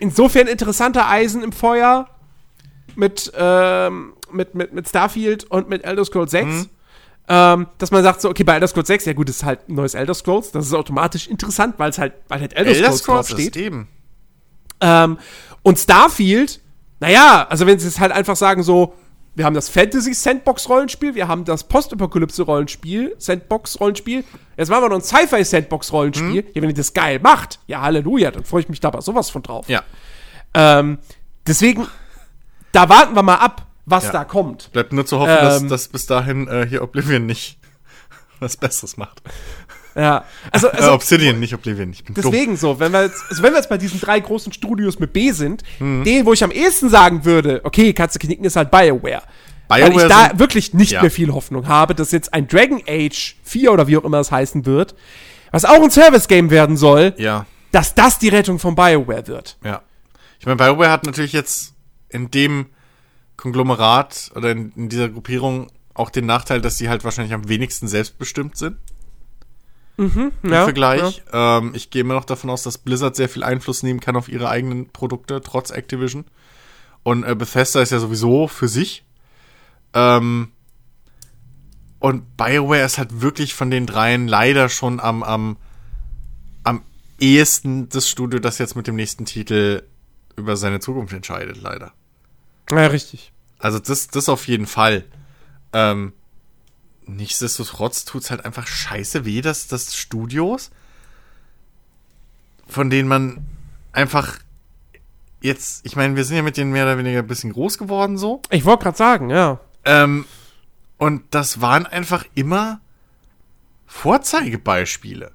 insofern 0.00 0.46
interessante 0.46 1.06
Eisen 1.06 1.42
im 1.42 1.52
Feuer 1.52 2.08
mit, 2.96 3.32
ähm, 3.36 4.14
mit, 4.30 4.54
mit, 4.54 4.72
mit 4.72 4.88
Starfield 4.88 5.44
und 5.44 5.68
mit 5.68 5.84
Elder 5.84 6.04
Scrolls 6.04 6.30
6. 6.30 6.46
Mhm. 6.46 6.68
Ähm, 7.28 7.66
dass 7.78 7.90
man 7.90 8.02
sagt 8.04 8.20
so, 8.20 8.30
okay, 8.30 8.44
bei 8.44 8.54
Elder 8.54 8.68
Scrolls 8.68 8.86
6, 8.86 9.04
ja 9.06 9.12
gut, 9.12 9.28
das 9.28 9.36
ist 9.36 9.44
halt 9.44 9.68
ein 9.68 9.74
neues 9.74 9.94
Elder 9.94 10.14
Scrolls, 10.14 10.52
das 10.52 10.66
ist 10.66 10.74
automatisch 10.74 11.26
interessant, 11.26 11.74
weil 11.78 11.90
es 11.90 11.98
halt, 11.98 12.12
weil 12.28 12.40
halt 12.40 12.54
Elder, 12.54 12.70
Elder 12.70 12.92
Scrolls, 12.92 13.02
Scrolls 13.02 13.28
draufsteht. 13.28 13.56
Eben. 13.56 13.88
Ähm, 14.80 15.18
und 15.62 15.78
Starfield, 15.78 16.60
naja, 17.00 17.46
also 17.48 17.66
wenn 17.66 17.78
sie 17.80 17.88
es 17.88 17.98
halt 17.98 18.12
einfach 18.12 18.36
sagen 18.36 18.62
so, 18.62 18.94
wir 19.36 19.44
haben 19.44 19.54
das 19.54 19.68
Fantasy 19.68 20.14
Sandbox 20.14 20.68
Rollenspiel, 20.68 21.14
wir 21.14 21.28
haben 21.28 21.44
das 21.44 21.64
Postapokalypse 21.64 22.42
Rollenspiel, 22.42 23.14
Sandbox 23.18 23.78
Rollenspiel, 23.78 24.24
jetzt 24.56 24.68
machen 24.68 24.82
wir 24.82 24.88
noch 24.88 24.96
ein 24.96 25.02
Sci-Fi 25.02 25.44
Sandbox 25.44 25.92
Rollenspiel. 25.92 26.42
Mhm. 26.42 26.48
Ja, 26.54 26.62
wenn 26.62 26.70
ihr 26.70 26.74
das 26.74 26.92
geil 26.92 27.20
macht, 27.22 27.60
ja 27.68 27.82
Halleluja, 27.82 28.32
dann 28.32 28.44
freue 28.44 28.62
ich 28.62 28.68
mich 28.68 28.80
da 28.80 28.88
aber 28.88 29.02
sowas 29.02 29.30
von 29.30 29.42
drauf. 29.42 29.68
Ja. 29.68 29.84
Ähm, 30.54 30.98
deswegen 31.46 31.86
da 32.76 32.90
warten 32.90 33.14
wir 33.14 33.22
mal 33.22 33.36
ab, 33.36 33.66
was 33.86 34.04
ja. 34.04 34.12
da 34.12 34.24
kommt. 34.24 34.70
Bleibt 34.72 34.92
nur 34.92 35.06
zu 35.06 35.18
hoffen, 35.18 35.30
ähm, 35.30 35.44
dass, 35.44 35.66
dass 35.66 35.88
bis 35.88 36.04
dahin 36.04 36.46
äh, 36.46 36.66
hier 36.68 36.82
Oblivion 36.82 37.24
nicht 37.24 37.58
was 38.40 38.58
Besseres 38.58 38.98
macht. 38.98 39.22
Ja, 39.96 40.24
also, 40.52 40.68
also 40.68 40.90
äh, 40.90 40.92
Obsidian, 40.92 41.40
nicht 41.40 41.54
Oblivion. 41.54 41.90
Ich 41.90 42.04
bin 42.04 42.14
deswegen 42.14 42.52
dumm. 42.52 42.56
so, 42.56 42.78
wenn 42.78 42.92
wir 42.92 43.04
jetzt, 43.04 43.22
also 43.30 43.42
wenn 43.42 43.52
wir 43.52 43.58
jetzt 43.58 43.70
bei 43.70 43.78
diesen 43.78 43.98
drei 43.98 44.20
großen 44.20 44.52
Studios 44.52 44.98
mit 44.98 45.14
B 45.14 45.32
sind, 45.32 45.62
mhm. 45.78 46.04
den, 46.04 46.26
wo 46.26 46.34
ich 46.34 46.44
am 46.44 46.50
ehesten 46.50 46.90
sagen 46.90 47.24
würde, 47.24 47.62
okay, 47.64 47.94
du 47.94 48.18
knicken, 48.18 48.44
ist 48.44 48.56
halt 48.56 48.70
BioWare. 48.70 49.22
BioWare 49.68 49.94
weil 49.94 49.96
ich 49.96 50.08
da 50.08 50.26
sind, 50.28 50.38
wirklich 50.38 50.74
nicht 50.74 50.92
ja. 50.92 51.00
mehr 51.00 51.10
viel 51.10 51.32
Hoffnung 51.32 51.66
habe, 51.66 51.94
dass 51.94 52.12
jetzt 52.12 52.34
ein 52.34 52.46
Dragon 52.46 52.82
Age 52.86 53.36
4 53.42 53.72
oder 53.72 53.86
wie 53.86 53.96
auch 53.96 54.04
immer 54.04 54.20
es 54.20 54.30
heißen 54.30 54.66
wird, 54.66 54.94
was 55.50 55.64
auch 55.64 55.82
ein 55.82 55.90
Service-Game 55.90 56.50
werden 56.50 56.76
soll, 56.76 57.14
ja. 57.16 57.46
dass 57.72 57.94
das 57.94 58.18
die 58.18 58.28
Rettung 58.28 58.58
von 58.58 58.74
BioWare 58.74 59.26
wird. 59.26 59.56
Ja. 59.64 59.80
Ich 60.38 60.44
meine, 60.44 60.56
BioWare 60.56 60.90
hat 60.90 61.06
natürlich 61.06 61.32
jetzt 61.32 61.72
in 62.10 62.30
dem 62.30 62.66
Konglomerat 63.38 64.30
oder 64.34 64.50
in, 64.50 64.72
in, 64.76 64.88
dieser 64.90 65.08
Gruppierung 65.08 65.68
auch 65.94 66.10
den 66.10 66.26
Nachteil, 66.26 66.60
dass 66.60 66.76
sie 66.76 66.90
halt 66.90 67.04
wahrscheinlich 67.04 67.32
am 67.32 67.48
wenigsten 67.48 67.88
selbstbestimmt 67.88 68.58
sind. 68.58 68.76
Mhm, 69.96 70.32
Im 70.42 70.52
ja, 70.52 70.64
Vergleich. 70.64 71.22
Ja. 71.32 71.58
Ähm, 71.58 71.72
ich 71.74 71.90
gehe 71.90 72.02
immer 72.02 72.14
noch 72.14 72.24
davon 72.24 72.50
aus, 72.50 72.62
dass 72.62 72.78
Blizzard 72.78 73.16
sehr 73.16 73.28
viel 73.28 73.42
Einfluss 73.42 73.82
nehmen 73.82 74.00
kann 74.00 74.16
auf 74.16 74.28
ihre 74.28 74.48
eigenen 74.48 74.90
Produkte, 74.90 75.40
trotz 75.40 75.70
Activision. 75.70 76.24
Und 77.02 77.24
äh, 77.24 77.34
Bethesda 77.34 77.80
ist 77.80 77.92
ja 77.92 77.98
sowieso 77.98 78.48
für 78.48 78.68
sich. 78.68 79.04
Ähm, 79.94 80.52
und 81.98 82.36
BioWare 82.36 82.84
ist 82.84 82.98
halt 82.98 83.22
wirklich 83.22 83.54
von 83.54 83.70
den 83.70 83.86
dreien 83.86 84.28
leider 84.28 84.68
schon 84.68 85.00
am, 85.00 85.22
am, 85.22 85.56
am 86.62 86.82
ehesten 87.18 87.88
das 87.88 88.08
Studio, 88.08 88.38
das 88.38 88.58
jetzt 88.58 88.76
mit 88.76 88.86
dem 88.86 88.96
nächsten 88.96 89.24
Titel 89.24 89.82
über 90.36 90.56
seine 90.56 90.80
Zukunft 90.80 91.14
entscheidet, 91.14 91.60
leider. 91.62 91.92
Ja, 92.70 92.86
richtig. 92.88 93.32
Also 93.58 93.78
das, 93.78 94.08
das 94.08 94.28
auf 94.28 94.46
jeden 94.46 94.66
Fall. 94.66 95.04
Ähm, 95.72 96.12
nichtsdestotrotz 97.06 98.04
tut 98.04 98.22
es 98.22 98.30
halt 98.30 98.44
einfach 98.44 98.66
scheiße 98.66 99.24
weh, 99.24 99.40
dass 99.40 99.68
das 99.68 99.96
Studios, 99.96 100.70
von 102.66 102.90
denen 102.90 103.08
man 103.08 103.46
einfach 103.92 104.38
jetzt, 105.40 105.86
ich 105.86 105.96
meine, 105.96 106.16
wir 106.16 106.24
sind 106.24 106.36
ja 106.36 106.42
mit 106.42 106.56
denen 106.56 106.72
mehr 106.72 106.84
oder 106.84 106.98
weniger 106.98 107.20
ein 107.20 107.26
bisschen 107.26 107.52
groß 107.52 107.78
geworden 107.78 108.18
so. 108.18 108.42
Ich 108.50 108.64
wollte 108.64 108.84
gerade 108.84 108.98
sagen, 108.98 109.30
ja. 109.30 109.60
Ähm, 109.84 110.24
und 110.98 111.22
das 111.30 111.60
waren 111.60 111.86
einfach 111.86 112.24
immer 112.34 112.80
Vorzeigebeispiele. 113.86 115.32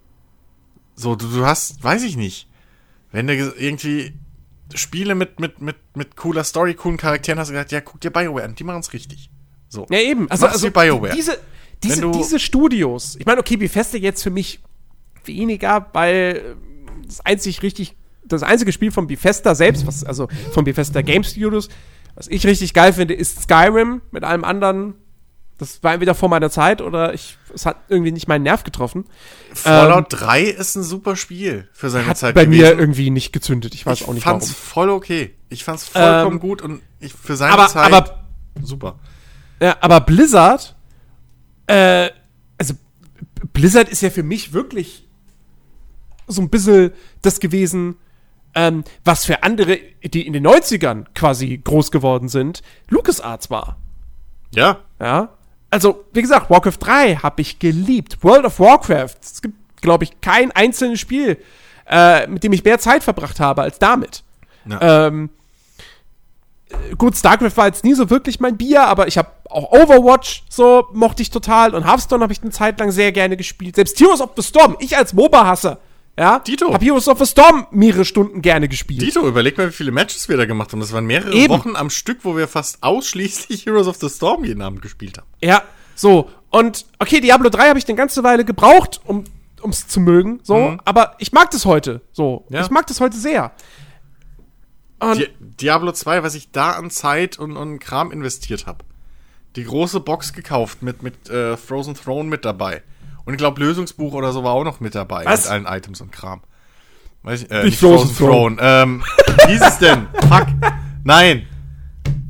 So, 0.96 1.16
du, 1.16 1.28
du 1.28 1.46
hast, 1.46 1.84
weiß 1.84 2.04
ich 2.04 2.18
nicht, 2.18 2.48
wenn 3.12 3.28
du 3.28 3.34
irgendwie 3.34 4.14
Spiele 4.74 5.16
mit, 5.16 5.40
mit, 5.40 5.62
mit, 5.62 5.78
mit 5.96 6.16
cooler 6.16 6.44
Story, 6.44 6.76
coolen 6.76 6.98
Charakteren 6.98 7.40
hast 7.40 7.50
du 7.50 7.54
gesagt, 7.54 7.72
ja, 7.72 7.82
guck 7.82 8.02
dir 8.02 8.12
BioWare 8.12 8.46
an, 8.46 8.56
die 8.56 8.64
machen 8.64 8.80
es 8.80 8.94
richtig. 8.94 9.30
So. 9.70 9.86
Ja, 9.90 10.00
eben. 10.00 10.30
Also, 10.30 10.48
also 10.48 10.70
BioWare. 10.70 11.14
diese, 11.14 11.40
diese, 11.84 12.12
diese 12.12 12.40
Studios, 12.40 13.16
ich 13.20 13.26
meine, 13.26 13.40
okay, 13.40 13.58
Bethesda 13.58 13.98
jetzt 13.98 14.24
für 14.24 14.30
mich 14.30 14.60
weniger, 15.26 15.88
weil 15.94 16.56
das 17.06 17.22
einzig 17.26 17.62
richtig, 17.64 17.96
das 18.26 18.44
einzige 18.44 18.72
Spiel 18.72 18.92
von 18.92 19.08
Bethesda 19.08 19.56
selbst, 19.56 19.86
was, 19.88 20.04
also 20.04 20.28
von 20.52 20.64
Bethesda 20.64 21.02
Game 21.02 21.24
Studios, 21.24 21.70
was 22.16 22.28
ich 22.28 22.46
richtig 22.46 22.74
geil 22.74 22.94
finde, 22.94 23.14
ist 23.14 23.44
Skyrim 23.44 24.02
mit 24.12 24.24
allem 24.24 24.44
anderen 24.44 24.96
Das 25.58 25.84
war 25.84 25.94
entweder 25.94 26.16
vor 26.16 26.28
meiner 26.30 26.50
Zeit 26.50 26.82
oder 26.82 27.14
ich, 27.14 27.38
es 27.54 27.66
hat 27.66 27.78
irgendwie 27.88 28.12
nicht 28.12 28.28
meinen 28.28 28.44
Nerv 28.44 28.64
getroffen. 28.64 29.06
Fallout 29.54 30.08
3 30.10 30.44
ist 30.44 30.76
ein 30.76 30.84
super 30.84 31.16
Spiel 31.16 31.68
für 31.72 31.90
seine 31.90 32.08
Hat 32.08 32.18
Zeit 32.18 32.36
bei 32.36 32.48
mir 32.48 32.78
irgendwie 32.78 33.12
nicht 33.12 33.32
gezündet. 33.32 33.76
Ich 33.76 33.86
weiß 33.86 34.02
ich 34.02 34.08
auch 34.08 34.14
nicht 34.14 34.24
fand's 34.24 34.50
warum. 34.50 34.56
voll 34.56 34.90
okay. 34.90 35.36
Ich 35.50 35.64
fand's 35.64 35.88
vollkommen 35.88 36.38
Ähm, 36.38 36.40
gut 36.40 36.62
und 36.62 36.82
ich, 37.00 37.14
für 37.14 37.36
seine 37.36 37.54
Aber, 37.54 37.68
Zeit 37.68 37.94
aber 37.94 38.26
super. 38.64 39.00
Ja, 39.62 39.78
aber 39.82 40.02
Blizzard, 40.02 40.76
äh, 41.72 42.12
also 42.58 42.74
Blizzard 43.54 43.90
ist 43.90 44.02
ja 44.02 44.10
für 44.10 44.24
mich 44.24 44.54
wirklich 44.54 45.08
so 46.28 46.42
ein 46.42 46.50
bisschen 46.50 46.92
das 47.22 47.40
gewesen, 47.40 47.96
ähm, 48.54 48.84
was 49.04 49.26
für 49.26 49.44
andere, 49.44 49.80
die 50.04 50.26
in 50.26 50.34
den 50.34 50.46
90ern 50.46 51.06
quasi 51.16 51.58
groß 51.64 51.92
geworden 51.92 52.30
sind, 52.30 52.62
LucasArts 52.90 53.50
war. 53.50 53.78
Ja, 54.54 54.80
Ja. 55.00 55.30
Also, 55.74 56.04
wie 56.12 56.22
gesagt, 56.22 56.50
Warcraft 56.50 56.80
3 56.82 57.16
habe 57.16 57.42
ich 57.42 57.58
geliebt. 57.58 58.22
World 58.24 58.44
of 58.44 58.60
Warcraft. 58.60 59.16
Es 59.22 59.42
gibt, 59.42 59.82
glaube 59.82 60.04
ich, 60.04 60.20
kein 60.20 60.52
einzelnes 60.52 61.00
Spiel, 61.00 61.38
äh, 61.88 62.28
mit 62.28 62.44
dem 62.44 62.52
ich 62.52 62.66
mehr 62.66 62.78
Zeit 62.78 63.06
verbracht 63.06 63.40
habe 63.40 63.62
als 63.62 63.80
damit. 63.80 64.24
Ja. 64.66 65.08
Ähm, 65.08 65.30
äh, 65.30 65.41
gut, 66.98 67.16
StarCraft 67.16 67.58
war 67.58 67.68
jetzt 67.68 67.84
nie 67.84 67.94
so 67.94 68.10
wirklich 68.10 68.40
mein 68.40 68.58
Bier, 68.58 68.84
aber 68.84 69.08
ich 69.08 69.18
habe 69.18 69.30
auch 69.50 69.72
Overwatch 69.72 70.44
so 70.50 70.88
mochte 70.94 71.22
ich 71.22 71.30
total 71.30 71.76
und 71.76 71.86
Hearthstone 71.86 72.24
habe 72.24 72.34
ich 72.34 72.42
eine 72.42 72.52
Zeit 72.52 72.80
lang 72.80 72.92
sehr 72.92 73.12
gerne 73.12 73.38
gespielt. 73.38 73.76
Selbst 73.76 74.00
Heroes 74.00 74.22
of 74.22 74.32
the 74.36 74.44
Storm, 74.44 74.78
ich 74.80 74.98
als 74.98 75.14
MOBA-Hasser, 75.14 75.80
ja, 76.18 76.40
Dito. 76.40 76.74
habe 76.74 76.84
Heroes 76.84 77.08
of 77.08 77.20
the 77.20 77.26
Storm 77.26 77.68
mehrere 77.72 78.06
Stunden 78.06 78.42
gerne 78.42 78.68
gespielt. 78.68 79.02
Dito, 79.02 79.26
überleg 79.28 79.58
mal, 79.58 79.70
wie 79.70 79.74
viele 79.74 79.92
Matches 79.92 80.30
wir 80.30 80.38
da 80.38 80.46
gemacht 80.46 80.72
haben. 80.72 80.80
Das 80.80 80.94
waren 80.94 81.06
mehrere 81.06 81.34
Eben. 81.34 81.54
Wochen 81.54 81.76
am 81.76 81.90
Stück, 81.90 82.20
wo 82.24 82.36
wir 82.36 82.48
fast 82.48 82.84
ausschließlich 82.84 83.66
Heroes 83.66 83.88
of 83.88 83.98
the 83.98 84.10
Storm 84.10 84.44
jeden 84.44 84.62
Abend 84.62 84.82
gespielt 84.82 85.18
haben. 85.18 85.28
Ja, 85.42 85.64
so. 85.96 86.30
Und 86.50 86.86
okay, 87.00 87.22
Diablo 87.22 87.50
3 87.50 87.70
habe 87.70 87.80
ich 87.80 87.88
eine 87.88 87.96
ganze 87.96 88.24
Weile 88.24 88.44
gebraucht, 88.44 89.00
um 89.06 89.24
ums 89.62 89.88
zu 89.88 90.00
mögen, 90.00 90.40
so, 90.44 90.76
aber 90.86 91.16
ich 91.20 91.32
mag 91.32 91.52
das 91.52 91.66
heute, 91.66 92.02
so. 92.12 92.46
Ja. 92.50 92.62
Ich 92.62 92.72
mag 92.72 92.88
das 92.88 93.00
heute 93.00 93.16
sehr. 93.16 93.52
Di 95.16 95.28
Diablo 95.40 95.92
2, 95.92 96.24
was 96.24 96.36
ich 96.36 96.52
da 96.52 96.72
an 96.72 96.90
Zeit 96.90 97.40
und, 97.40 97.58
und 97.58 97.80
Kram 97.80 98.12
investiert 98.12 98.68
habe. 98.68 98.86
Die 99.56 99.64
große 99.64 100.00
Box 100.00 100.34
gekauft 100.34 100.82
mit, 100.82 101.04
mit 101.04 101.30
äh, 101.30 101.58
Frozen 101.58 101.96
Throne 101.96 102.30
mit 102.30 102.46
dabei. 102.46 102.84
Und 103.26 103.34
ich 103.34 103.38
glaube, 103.38 103.60
Lösungsbuch 103.62 104.14
oder 104.14 104.32
so 104.32 104.44
war 104.44 104.54
auch 104.54 104.64
noch 104.64 104.80
mit 104.80 104.96
dabei. 104.96 105.26
Was? 105.26 105.44
Mit 105.44 105.52
allen 105.52 105.66
Items 105.66 106.02
und 106.02 106.12
Kram. 106.12 106.42
Weiß 107.24 107.44
ich, 107.44 107.52
äh, 107.52 107.64
Nicht 107.64 107.80
Frozen 107.80 108.16
Throne. 108.16 108.58
Ähm, 108.60 109.04
wie 109.46 109.52
hieß 109.52 109.62
es 109.62 109.78
denn? 109.80 110.08
Fuck. 110.30 110.48
Nein. 111.04 111.48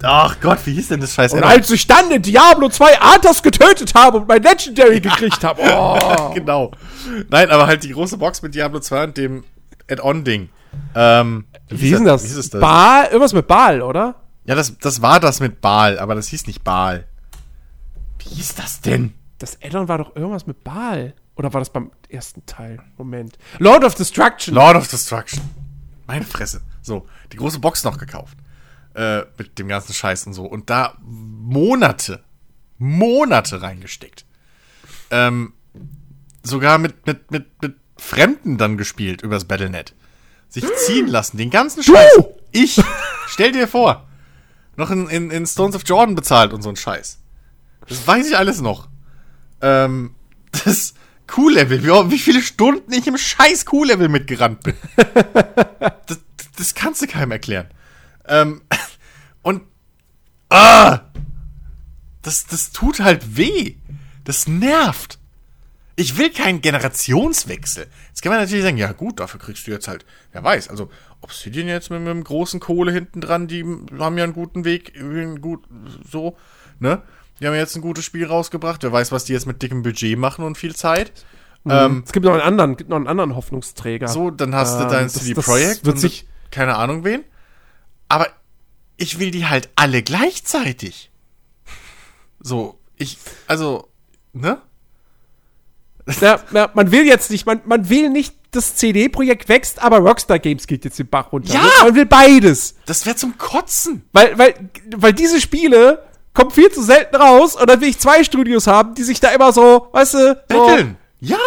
Ach 0.03 0.37
Gott, 0.41 0.59
wie 0.65 0.73
hieß 0.73 0.87
denn 0.87 0.99
das 0.99 1.13
scheiß 1.13 1.33
und 1.33 1.43
als 1.43 1.69
ich 1.69 1.85
dann 1.85 2.09
in 2.09 2.23
Diablo 2.23 2.69
2 2.69 3.01
Arthas 3.01 3.43
getötet 3.43 3.93
habe 3.93 4.17
und 4.17 4.27
mein 4.27 4.41
Legendary 4.41 4.99
gekriegt 4.99 5.43
habe, 5.43 5.61
oh. 5.77 6.33
Genau. 6.33 6.71
Nein, 7.29 7.51
aber 7.51 7.67
halt 7.67 7.83
die 7.83 7.91
große 7.91 8.17
Box 8.17 8.41
mit 8.41 8.55
Diablo 8.55 8.79
2 8.79 9.03
und 9.03 9.17
dem 9.17 9.43
Add-on-Ding. 9.89 10.49
Ähm, 10.95 11.45
Wie 11.71 11.89
ist 11.89 11.97
denn 11.97 12.05
das? 12.05 12.23
Wie 12.23 12.27
hieß 12.27 12.49
das? 12.49 12.61
Baal, 12.61 13.05
irgendwas 13.05 13.33
mit 13.33 13.47
Baal, 13.47 13.81
oder? 13.81 14.15
ja, 14.45 14.55
das, 14.55 14.77
das 14.79 15.01
war 15.01 15.19
das 15.19 15.39
mit 15.39 15.61
Baal, 15.61 15.99
aber 15.99 16.15
das 16.15 16.27
hieß 16.27 16.47
nicht 16.47 16.63
Baal. 16.63 17.07
Wie 18.19 18.29
hieß 18.35 18.55
das 18.55 18.81
denn? 18.81 19.13
Das 19.39 19.57
Addon 19.61 19.87
war 19.87 19.97
doch 19.97 20.15
irgendwas 20.15 20.47
mit 20.47 20.63
Baal. 20.63 21.13
Oder 21.35 21.53
war 21.53 21.61
das 21.61 21.71
beim 21.71 21.91
ersten 22.09 22.45
Teil? 22.45 22.79
Moment. 22.97 23.37
Lord 23.59 23.83
of 23.83 23.95
Destruction. 23.95 24.53
Lord 24.53 24.75
of 24.75 24.87
Destruction. 24.87 25.41
Meine 26.05 26.25
Fresse. 26.25 26.61
So, 26.81 27.07
die 27.31 27.37
große 27.37 27.59
Box 27.59 27.83
noch 27.83 27.97
gekauft. 27.97 28.37
Äh, 28.93 29.21
mit 29.37 29.57
dem 29.57 29.67
ganzen 29.67 29.93
Scheiß 29.93 30.27
und 30.27 30.33
so. 30.33 30.45
Und 30.45 30.69
da 30.69 30.95
Monate, 31.01 32.23
Monate 32.77 33.61
reingesteckt. 33.61 34.25
Ähm, 35.09 35.53
sogar 36.43 36.77
mit, 36.77 37.05
mit, 37.07 37.31
mit, 37.31 37.61
mit 37.61 37.75
Fremden 37.97 38.57
dann 38.57 38.77
gespielt 38.77 39.21
übers 39.21 39.45
Battlenet. 39.45 39.95
Sich 40.51 40.65
ziehen 40.85 41.07
lassen, 41.07 41.37
den 41.37 41.49
ganzen 41.49 41.81
Scheiß. 41.81 42.19
Ich, 42.51 42.79
stell 43.27 43.51
dir 43.51 43.67
vor, 43.67 44.07
noch 44.75 44.91
in, 44.91 45.09
in, 45.09 45.31
in 45.31 45.47
Stones 45.47 45.75
of 45.75 45.83
Jordan 45.85 46.13
bezahlt 46.13 46.53
und 46.53 46.61
so 46.61 46.69
ein 46.69 46.75
Scheiß. 46.75 47.17
Das 47.87 48.05
weiß 48.05 48.29
ich 48.29 48.37
alles 48.37 48.61
noch. 48.61 48.87
Ähm, 49.61 50.13
das 50.63 50.93
Q-Level, 51.27 51.83
wie, 51.83 52.11
wie 52.11 52.19
viele 52.19 52.41
Stunden 52.41 52.91
ich 52.91 53.07
im 53.07 53.17
scheiß 53.17 53.65
Q-Level 53.65 54.09
mitgerannt 54.09 54.61
bin. 54.63 54.75
das, 56.05 56.19
das 56.57 56.75
kannst 56.75 57.01
du 57.01 57.07
keinem 57.07 57.31
erklären. 57.31 57.67
Ähm, 58.27 58.61
und 59.41 59.63
ah, 60.49 60.99
das, 62.21 62.45
das 62.45 62.71
tut 62.71 62.99
halt 62.99 63.37
weh. 63.37 63.75
Das 64.25 64.47
nervt. 64.47 65.19
Ich 66.01 66.17
will 66.17 66.31
keinen 66.31 66.61
Generationswechsel. 66.61 67.87
Jetzt 68.09 68.21
kann 68.21 68.31
man 68.31 68.39
natürlich 68.41 68.63
sagen, 68.63 68.77
ja 68.77 68.91
gut, 68.91 69.19
dafür 69.19 69.39
kriegst 69.39 69.67
du 69.67 69.71
jetzt 69.71 69.87
halt, 69.87 70.05
wer 70.31 70.43
weiß, 70.43 70.69
also 70.69 70.89
Obsidian 71.21 71.67
jetzt 71.67 71.89
mit, 71.91 71.99
mit 72.01 72.09
einem 72.09 72.23
großen 72.23 72.59
Kohle 72.59 72.91
hinten 72.91 73.21
dran, 73.21 73.47
die 73.47 73.63
haben 73.99 74.17
ja 74.17 74.23
einen 74.23 74.33
guten 74.33 74.65
Weg, 74.65 74.93
gut, 75.41 75.63
so, 76.09 76.37
ne? 76.79 77.01
Die 77.39 77.47
haben 77.47 77.55
jetzt 77.55 77.75
ein 77.75 77.81
gutes 77.81 78.05
Spiel 78.05 78.25
rausgebracht. 78.25 78.83
Wer 78.83 78.91
weiß, 78.91 79.11
was 79.11 79.25
die 79.25 79.33
jetzt 79.33 79.47
mit 79.47 79.63
dickem 79.63 79.81
Budget 79.81 80.17
machen 80.17 80.45
und 80.45 80.57
viel 80.59 80.75
Zeit. 80.75 81.11
Ähm, 81.67 82.03
es 82.05 82.11
gibt 82.11 82.23
noch 82.25 82.33
einen 82.33 82.41
anderen, 82.41 82.77
gibt 82.77 82.89
noch 82.91 82.97
einen 82.97 83.07
anderen 83.07 83.35
Hoffnungsträger. 83.35 84.07
so, 84.07 84.29
dann 84.29 84.53
hast 84.53 84.77
du 84.79 84.83
Ähm, 84.83 84.89
dein 84.89 85.09
CD 85.09 85.33
Projekt 85.33 85.85
wird 85.85 85.95
und 85.95 85.99
sich- 86.01 86.27
keine 86.51 86.75
Ahnung 86.75 87.03
wen. 87.03 87.23
Aber 88.09 88.27
ich 88.97 89.17
will 89.19 89.31
die 89.31 89.45
halt 89.47 89.69
alle 89.75 90.03
gleichzeitig. 90.03 91.09
So, 92.39 92.79
ich, 92.97 93.17
also, 93.47 93.89
ne? 94.33 94.61
Ja, 96.19 96.39
ja, 96.51 96.69
man 96.73 96.91
will 96.91 97.05
jetzt 97.05 97.31
nicht, 97.31 97.45
man, 97.45 97.61
man 97.65 97.89
will 97.89 98.09
nicht, 98.09 98.35
das 98.51 98.75
CD-Projekt 98.75 99.47
wächst, 99.47 99.81
aber 99.81 99.99
Rockstar 99.99 100.37
Games 100.37 100.67
geht 100.67 100.83
jetzt 100.83 100.99
den 100.99 101.07
Bach 101.07 101.31
runter. 101.31 101.53
Ja! 101.53 101.61
Man 101.83 101.95
will 101.95 102.05
beides. 102.05 102.75
Das 102.85 103.05
wäre 103.05 103.15
zum 103.15 103.37
Kotzen. 103.37 104.03
Weil, 104.11 104.37
weil, 104.37 104.69
weil 104.93 105.13
diese 105.13 105.39
Spiele 105.39 106.03
kommen 106.33 106.51
viel 106.51 106.69
zu 106.69 106.81
selten 106.83 107.15
raus 107.15 107.55
und 107.55 107.69
dann 107.69 107.79
will 107.81 107.89
ich 107.89 107.99
zwei 107.99 108.23
Studios 108.23 108.67
haben, 108.67 108.93
die 108.93 109.03
sich 109.03 109.19
da 109.19 109.29
immer 109.29 109.53
so, 109.53 109.87
weißt 109.93 110.13
du, 110.15 110.17
so, 110.17 110.65
Betteln. 110.65 110.97
Ja. 111.21 111.37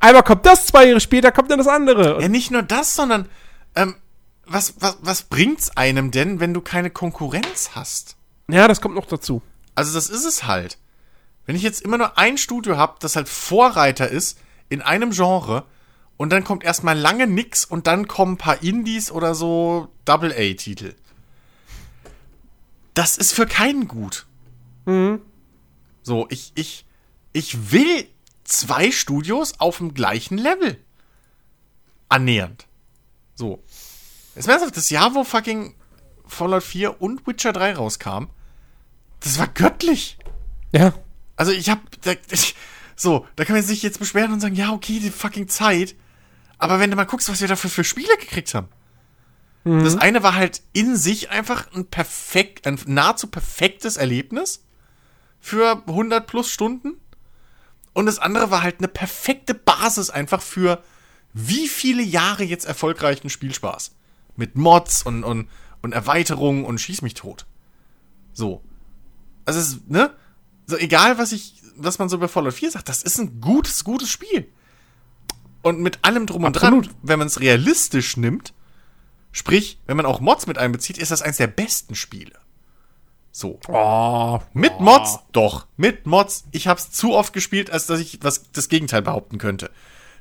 einmal 0.00 0.22
kommt 0.22 0.46
das, 0.46 0.66
zwei 0.66 0.86
Jahre 0.86 1.00
später 1.00 1.30
kommt 1.30 1.50
dann 1.50 1.58
das 1.58 1.68
andere. 1.68 2.20
Ja, 2.20 2.28
nicht 2.28 2.50
nur 2.50 2.62
das, 2.62 2.94
sondern, 2.94 3.28
ähm, 3.74 3.96
was, 4.46 4.74
was, 4.78 4.98
was 5.00 5.22
bringt's 5.22 5.76
einem 5.76 6.10
denn, 6.10 6.40
wenn 6.40 6.54
du 6.54 6.60
keine 6.60 6.90
Konkurrenz 6.90 7.70
hast? 7.74 8.16
Ja, 8.48 8.68
das 8.68 8.80
kommt 8.80 8.94
noch 8.94 9.06
dazu. 9.06 9.42
Also 9.74 9.94
das 9.94 10.08
ist 10.08 10.24
es 10.24 10.44
halt. 10.44 10.78
Wenn 11.46 11.56
ich 11.56 11.62
jetzt 11.62 11.82
immer 11.82 11.98
nur 11.98 12.18
ein 12.18 12.38
Studio 12.38 12.76
habe, 12.76 12.96
das 13.00 13.16
halt 13.16 13.28
Vorreiter 13.28 14.08
ist 14.08 14.38
in 14.68 14.82
einem 14.82 15.10
Genre 15.10 15.64
und 16.16 16.30
dann 16.30 16.44
kommt 16.44 16.64
erstmal 16.64 16.98
lange 16.98 17.26
nix 17.26 17.64
und 17.64 17.86
dann 17.86 18.08
kommen 18.08 18.34
ein 18.34 18.38
paar 18.38 18.62
Indies 18.62 19.10
oder 19.10 19.34
so 19.34 19.88
Double-A-Titel. 20.04 20.94
Das 22.94 23.18
ist 23.18 23.32
für 23.32 23.46
keinen 23.46 23.88
gut. 23.88 24.26
So, 26.02 26.26
ich, 26.30 26.52
ich, 26.54 26.86
ich 27.32 27.72
will 27.72 28.08
zwei 28.44 28.90
Studios 28.90 29.58
auf 29.58 29.78
dem 29.78 29.94
gleichen 29.94 30.38
Level. 30.38 30.78
Annähernd. 32.08 32.66
So. 33.34 33.62
Jetzt 34.36 34.48
ernsthaft, 34.48 34.76
das 34.76 34.90
Jahr, 34.90 35.14
wo 35.14 35.24
fucking 35.24 35.74
Fallout 36.26 36.62
4 36.62 37.00
und 37.00 37.26
Witcher 37.26 37.52
3 37.52 37.74
rauskam, 37.74 38.26
das 39.20 39.38
war 39.38 39.48
göttlich. 39.48 40.18
Ja. 40.72 40.92
Also 41.36 41.52
ich 41.52 41.70
hab, 41.70 41.80
da, 42.02 42.12
ich, 42.30 42.54
so, 42.96 43.26
da 43.36 43.44
kann 43.44 43.56
man 43.56 43.64
sich 43.64 43.82
jetzt 43.82 43.98
beschweren 43.98 44.32
und 44.32 44.40
sagen, 44.40 44.54
ja, 44.54 44.72
okay, 44.72 45.00
die 45.00 45.10
fucking 45.10 45.48
Zeit. 45.48 45.94
Aber 46.58 46.80
wenn 46.80 46.90
du 46.90 46.96
mal 46.96 47.04
guckst, 47.04 47.28
was 47.28 47.40
wir 47.40 47.48
dafür 47.48 47.70
für 47.70 47.84
Spiele 47.84 48.16
gekriegt 48.18 48.54
haben. 48.54 48.68
Das 49.82 49.96
eine 49.96 50.22
war 50.22 50.34
halt 50.34 50.62
in 50.74 50.94
sich 50.94 51.30
einfach 51.30 51.72
ein 51.72 51.86
perfekt, 51.86 52.66
ein 52.66 52.78
nahezu 52.86 53.28
perfektes 53.28 53.96
Erlebnis 53.96 54.62
für 55.40 55.82
100 55.86 56.26
plus 56.26 56.50
Stunden. 56.50 57.00
Und 57.94 58.06
das 58.06 58.18
andere 58.18 58.50
war 58.50 58.62
halt 58.62 58.78
eine 58.78 58.88
perfekte 58.88 59.54
Basis 59.54 60.10
einfach 60.10 60.42
für 60.42 60.82
wie 61.32 61.66
viele 61.68 62.02
Jahre 62.02 62.44
jetzt 62.44 62.66
erfolgreichen 62.66 63.30
Spielspaß. 63.30 63.92
Mit 64.36 64.54
Mods 64.54 65.02
und, 65.02 65.24
und, 65.24 65.48
und 65.80 65.92
Erweiterungen 65.92 66.64
und 66.64 66.78
schieß 66.78 67.00
mich 67.02 67.14
tot. 67.14 67.46
So. 68.34 68.62
Also 69.46 69.60
es 69.60 69.68
ist, 69.68 69.90
ne? 69.90 70.14
So, 70.66 70.76
egal 70.76 71.18
was 71.18 71.32
ich, 71.32 71.62
was 71.76 71.98
man 71.98 72.08
so 72.08 72.18
bei 72.18 72.28
Fallout 72.28 72.54
4 72.54 72.70
sagt, 72.72 72.88
das 72.88 73.02
ist 73.02 73.18
ein 73.18 73.40
gutes, 73.40 73.84
gutes 73.84 74.10
Spiel. 74.10 74.46
Und 75.62 75.80
mit 75.80 75.98
allem 76.02 76.26
drum 76.26 76.44
und 76.44 76.56
Absolut. 76.56 76.86
dran, 76.86 76.94
wenn 77.02 77.18
man 77.18 77.28
es 77.28 77.40
realistisch 77.40 78.16
nimmt, 78.16 78.52
sprich, 79.32 79.78
wenn 79.86 79.96
man 79.96 80.06
auch 80.06 80.20
Mods 80.20 80.46
mit 80.46 80.58
einbezieht, 80.58 80.98
ist 80.98 81.10
das 81.10 81.22
eins 81.22 81.38
der 81.38 81.46
besten 81.46 81.94
Spiele. 81.94 82.32
So. 83.32 83.58
Oh, 83.66 84.38
Mit 84.52 84.78
Mods? 84.78 85.18
Doch. 85.32 85.66
Mit 85.76 86.06
Mods. 86.06 86.44
Ich 86.52 86.68
hab's 86.68 86.92
zu 86.92 87.14
oft 87.14 87.32
gespielt, 87.32 87.68
als 87.68 87.86
dass 87.86 87.98
ich 87.98 88.20
was 88.22 88.44
das 88.52 88.68
Gegenteil 88.68 89.02
behaupten 89.02 89.38
könnte. 89.38 89.70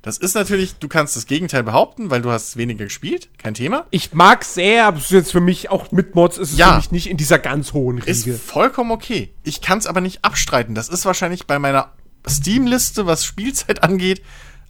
Das 0.03 0.17
ist 0.17 0.35
natürlich, 0.35 0.75
du 0.75 0.89
kannst 0.89 1.15
das 1.15 1.27
Gegenteil 1.27 1.63
behaupten, 1.63 2.09
weil 2.09 2.21
du 2.21 2.30
hast 2.30 2.57
weniger 2.57 2.84
gespielt, 2.84 3.30
kein 3.38 3.53
Thema. 3.53 3.88
Ich 3.89 4.13
mag 4.13 4.43
sehr, 4.43 4.85
aber 4.85 4.97
es 4.97 5.05
ist 5.05 5.11
jetzt 5.11 5.31
für 5.31 5.39
mich 5.39 5.69
auch 5.71 5.91
mit 5.93 6.13
Mods 6.13 6.38
ist 6.38 6.51
es 6.51 6.57
Ja. 6.57 6.71
für 6.71 6.75
mich 6.77 6.91
nicht 6.91 7.09
in 7.09 7.15
dieser 7.15 7.39
ganz 7.39 7.71
hohen 7.71 7.99
Ist 7.99 8.25
Riege. 8.25 8.38
vollkommen 8.38 8.91
okay. 8.91 9.34
Ich 9.43 9.61
kann 9.61 9.77
es 9.77 9.88
aber 9.88 10.01
nicht 10.01 10.25
abstreiten. 10.25 10.75
Das 10.75 10.89
ist 10.89 11.05
wahrscheinlich 11.05 11.47
bei 11.47 11.57
meiner 11.57 11.93
Steam-Liste, 12.30 13.05
was 13.05 13.23
Spielzeit 13.23 13.81
angeht, 13.81 14.21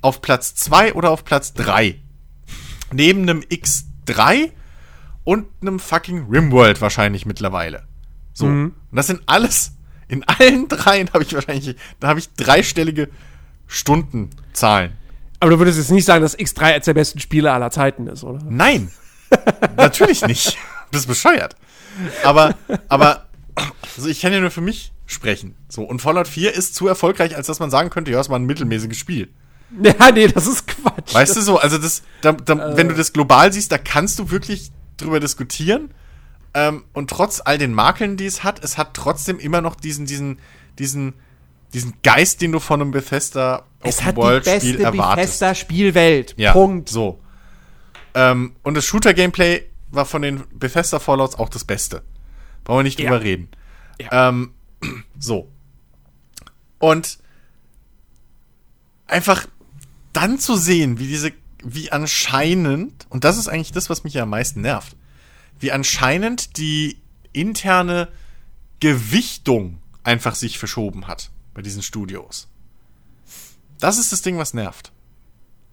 auf 0.04 0.22
Platz 0.22 0.54
2 0.54 0.94
oder 0.94 1.10
auf 1.10 1.26
Platz 1.26 1.54
3. 1.54 2.00
Neben 2.92 3.24
einem 3.24 3.40
X3 3.42 4.52
und 5.24 5.48
einem 5.62 5.80
fucking 5.80 6.28
Rimworld 6.30 6.80
wahrscheinlich 6.80 7.26
mittlerweile. 7.26 7.88
So. 8.34 8.46
Und 8.46 8.76
das 8.92 9.08
sind 9.08 9.24
alles, 9.26 9.72
in 10.08 10.24
allen 10.26 10.68
dreien 10.68 11.10
habe 11.12 11.24
ich 11.24 11.34
wahrscheinlich, 11.34 11.76
da 12.00 12.10
habe 12.10 12.20
ich 12.20 12.32
dreistellige 12.36 13.10
Stundenzahlen. 13.66 14.94
Aber 15.44 15.52
du 15.52 15.60
würdest 15.60 15.78
jetzt 15.78 15.92
nicht 15.92 16.06
sagen, 16.06 16.22
dass 16.22 16.40
X3 16.40 16.72
als 16.72 16.86
der 16.86 16.94
besten 16.94 17.20
Spiele 17.20 17.52
aller 17.52 17.70
Zeiten 17.70 18.08
ist, 18.08 18.24
oder? 18.24 18.40
Nein, 18.48 18.90
natürlich 19.76 20.26
nicht. 20.26 20.54
Du 20.54 20.58
bist 20.92 21.06
bescheuert. 21.06 21.58
Aber, 22.24 22.56
aber, 22.88 23.26
also 23.98 24.08
ich 24.08 24.22
kann 24.22 24.32
ja 24.32 24.40
nur 24.40 24.52
für 24.52 24.62
mich 24.62 24.94
sprechen. 25.06 25.56
So, 25.68 25.84
und 25.84 26.02
Fallout 26.02 26.30
4 26.30 26.54
ist 26.54 26.76
zu 26.76 26.88
erfolgreich, 26.88 27.36
als 27.36 27.48
dass 27.48 27.60
man 27.60 27.70
sagen 27.70 27.90
könnte, 27.90 28.10
ja, 28.10 28.22
es 28.22 28.30
war 28.30 28.40
ein 28.40 28.46
mittelmäßiges 28.46 28.98
Spiel. 28.98 29.28
Ja, 29.82 30.12
nee, 30.12 30.28
das 30.30 30.48
ist 30.48 30.66
Quatsch. 30.66 31.14
Weißt 31.14 31.36
du 31.36 31.42
so, 31.42 31.58
also 31.58 31.78
das, 31.78 32.04
da, 32.22 32.32
da, 32.32 32.78
wenn 32.78 32.88
du 32.88 32.96
das 32.96 33.12
global 33.12 33.52
siehst, 33.52 33.70
da 33.70 33.78
kannst 33.78 34.20
du 34.20 34.32
wirklich 34.32 34.72
drüber 34.96 35.20
diskutieren. 35.20 35.94
Ähm, 36.54 36.86
und 36.94 37.10
trotz 37.10 37.42
all 37.44 37.58
den 37.58 37.74
Makeln, 37.74 38.16
die 38.16 38.28
es 38.28 38.46
hat, 38.46 38.64
es 38.64 38.78
hat 38.78 38.94
trotzdem 38.94 39.40
immer 39.40 39.60
noch 39.60 39.76
diesen, 39.76 40.06
diesen, 40.06 40.40
diesen, 40.80 41.16
diesen 41.74 41.96
Geist, 42.04 42.42
den 42.42 42.52
du 42.52 42.60
von 42.60 42.82
einem 42.82 42.92
Bethesda 42.92 43.66
es 43.82 44.04
hat 44.04 44.16
die 44.16 44.20
Open-World-Spiel 44.20 44.74
beste 44.74 44.84
erwartest. 44.84 45.16
Bethesda-Spielwelt. 45.40 46.36
Ja, 46.38 46.54
Punkt. 46.54 46.90
So. 46.90 47.20
Ähm, 48.14 48.56
und 48.64 48.76
das 48.76 48.86
Shooter-Gameplay 48.86 49.64
war 49.92 50.06
von 50.06 50.22
den 50.22 50.44
Bethesda 50.54 51.00
Fallouts 51.00 51.36
auch 51.36 51.50
das 51.50 51.66
Beste. 51.66 52.04
Brauchen 52.64 52.80
wir 52.80 52.84
nicht 52.84 53.00
Ja. 53.00 53.10
drüber 53.10 53.24
reden. 53.24 53.50
Ja. 54.00 54.30
Ähm, 54.30 54.54
so. 55.20 55.52
Und 56.80 57.20
einfach 59.08 59.48
dann 60.14 60.40
zu 60.40 60.56
sehen, 60.56 61.00
wie 61.00 61.08
diese, 61.08 61.32
wie 61.64 61.92
anscheinend, 61.92 63.08
und 63.10 63.24
das 63.24 63.38
ist 63.38 63.48
eigentlich 63.48 63.72
das, 63.72 63.90
was 63.90 64.04
mich 64.04 64.14
ja 64.14 64.24
am 64.24 64.30
meisten 64.30 64.62
nervt, 64.62 64.96
wie 65.60 65.72
anscheinend 65.72 66.58
die 66.58 67.00
interne 67.32 68.10
Gewichtung 68.80 69.80
einfach 70.04 70.36
sich 70.36 70.60
verschoben 70.60 71.08
hat 71.08 71.32
bei 71.54 71.62
diesen 71.62 71.82
Studios. 71.82 72.48
Das 73.80 73.98
ist 73.98 74.12
das 74.12 74.22
Ding, 74.22 74.38
was 74.38 74.54
nervt. 74.54 74.92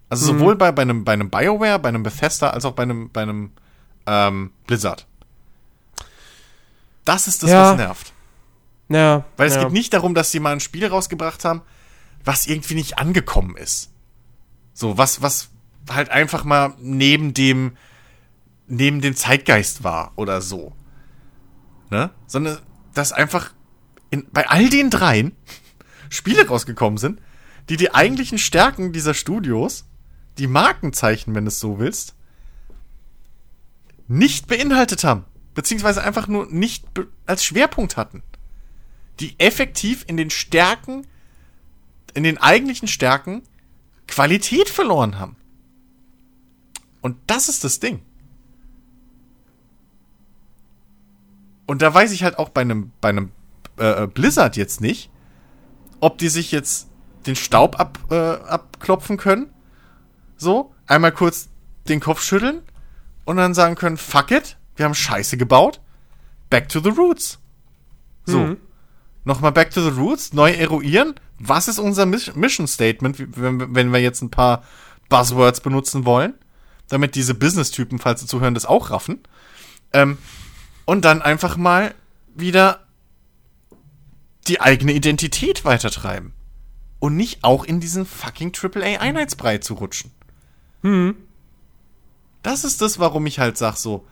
Also 0.08 0.26
sowohl 0.26 0.56
bei, 0.56 0.72
bei, 0.72 0.82
einem, 0.82 1.04
bei 1.04 1.12
einem 1.12 1.30
BioWare, 1.30 1.78
bei 1.78 1.88
einem 1.88 2.02
Bethesda, 2.02 2.50
als 2.50 2.64
auch 2.64 2.72
bei 2.72 2.82
einem, 2.82 3.10
bei 3.10 3.22
einem 3.22 3.52
ähm, 4.06 4.52
Blizzard. 4.66 5.06
Das 7.04 7.28
ist 7.28 7.42
das, 7.42 7.50
Ja. 7.50 7.70
was 7.70 7.76
nervt. 7.76 8.12
Ja, 8.88 9.24
Weil 9.36 9.46
es 9.48 9.54
ja. 9.54 9.62
geht 9.64 9.72
nicht 9.72 9.92
darum, 9.92 10.14
dass 10.14 10.32
sie 10.32 10.40
mal 10.40 10.52
ein 10.52 10.58
Spiel 10.60 10.86
rausgebracht 10.86 11.44
haben, 11.44 11.62
was 12.24 12.46
irgendwie 12.46 12.74
nicht 12.74 12.98
angekommen 12.98 13.56
ist. 13.56 13.90
So, 14.74 14.98
was, 14.98 15.22
was 15.22 15.50
halt 15.88 16.10
einfach 16.10 16.42
mal 16.44 16.74
neben 16.80 17.32
dem, 17.32 17.76
neben 18.66 19.00
dem 19.00 19.14
Zeitgeist 19.14 19.84
war 19.84 20.12
oder 20.16 20.40
so. 20.40 20.72
Ne? 21.90 22.10
Sondern, 22.26 22.58
dass 22.94 23.12
einfach 23.12 23.52
in, 24.10 24.26
bei 24.32 24.48
all 24.48 24.68
den 24.68 24.90
dreien 24.90 25.36
Spiele 26.10 26.46
rausgekommen 26.46 26.98
sind, 26.98 27.20
die 27.70 27.78
die 27.78 27.94
eigentlichen 27.94 28.36
Stärken 28.36 28.92
dieser 28.92 29.14
Studios, 29.14 29.86
die 30.36 30.46
Markenzeichen, 30.46 31.34
wenn 31.34 31.46
du 31.46 31.48
es 31.48 31.60
so 31.60 31.78
willst, 31.78 32.14
nicht 34.08 34.46
beinhaltet 34.46 35.04
haben. 35.04 35.24
Beziehungsweise 35.54 36.02
einfach 36.02 36.28
nur 36.28 36.46
nicht 36.46 36.84
als 37.26 37.44
Schwerpunkt 37.44 37.96
hatten 37.96 38.22
die 39.20 39.38
effektiv 39.38 40.04
in 40.06 40.16
den 40.16 40.30
Stärken, 40.30 41.06
in 42.14 42.22
den 42.24 42.38
eigentlichen 42.38 42.88
Stärken 42.88 43.42
Qualität 44.08 44.68
verloren 44.68 45.18
haben. 45.18 45.36
Und 47.02 47.16
das 47.26 47.48
ist 47.48 47.62
das 47.62 47.80
Ding. 47.80 48.02
Und 51.66 51.82
da 51.82 51.94
weiß 51.94 52.10
ich 52.12 52.24
halt 52.24 52.38
auch 52.38 52.48
bei 52.48 52.62
einem, 52.62 52.90
bei 53.00 53.10
einem 53.10 53.30
äh, 53.76 54.06
Blizzard 54.06 54.56
jetzt 54.56 54.80
nicht, 54.80 55.10
ob 56.00 56.18
die 56.18 56.28
sich 56.28 56.52
jetzt 56.52 56.88
den 57.26 57.36
Staub 57.36 57.78
ab, 57.78 57.98
äh, 58.10 58.14
abklopfen 58.14 59.16
können. 59.16 59.52
So, 60.36 60.74
einmal 60.86 61.12
kurz 61.12 61.48
den 61.88 62.00
Kopf 62.00 62.22
schütteln 62.22 62.62
und 63.24 63.36
dann 63.36 63.54
sagen 63.54 63.74
können, 63.74 63.96
fuck 63.96 64.30
it, 64.30 64.56
wir 64.76 64.84
haben 64.86 64.94
Scheiße 64.94 65.36
gebaut. 65.36 65.80
Back 66.48 66.68
to 66.68 66.80
the 66.80 66.88
roots. 66.90 67.38
So 68.24 68.38
Mhm. 68.38 68.56
nochmal 69.24 69.52
back 69.52 69.70
to 69.70 69.82
the 69.82 69.90
roots, 70.00 70.32
neu 70.32 70.50
eruieren. 70.52 71.14
Was 71.38 71.68
ist 71.68 71.78
unser 71.78 72.04
Mis- 72.06 72.34
Mission 72.34 72.66
Statement, 72.66 73.16
wenn 73.36 73.92
wir 73.92 74.00
jetzt 74.00 74.22
ein 74.22 74.30
paar 74.30 74.62
Buzzwords 75.08 75.60
benutzen 75.60 76.04
wollen, 76.06 76.34
damit 76.88 77.14
diese 77.14 77.34
Business-Typen, 77.34 77.98
falls 77.98 78.20
sie 78.20 78.26
zuhören, 78.26 78.54
das 78.54 78.66
auch 78.66 78.90
raffen. 78.90 79.20
Ähm, 79.92 80.18
und 80.86 81.04
dann 81.04 81.22
einfach 81.22 81.56
mal 81.56 81.94
wieder 82.34 82.80
die 84.50 84.60
eigene 84.60 84.92
Identität 84.92 85.64
weitertreiben. 85.64 86.34
Und 86.98 87.16
nicht 87.16 87.44
auch 87.44 87.64
in 87.64 87.80
diesen 87.80 88.04
fucking 88.04 88.52
AAA-Einheitsbrei 88.54 89.58
zu 89.58 89.74
rutschen. 89.74 90.10
Das 92.42 92.64
ist 92.64 92.82
das, 92.82 92.98
warum 92.98 93.24
ich 93.26 93.38
halt 93.38 93.56
sag 93.56 93.76
so, 93.76 94.06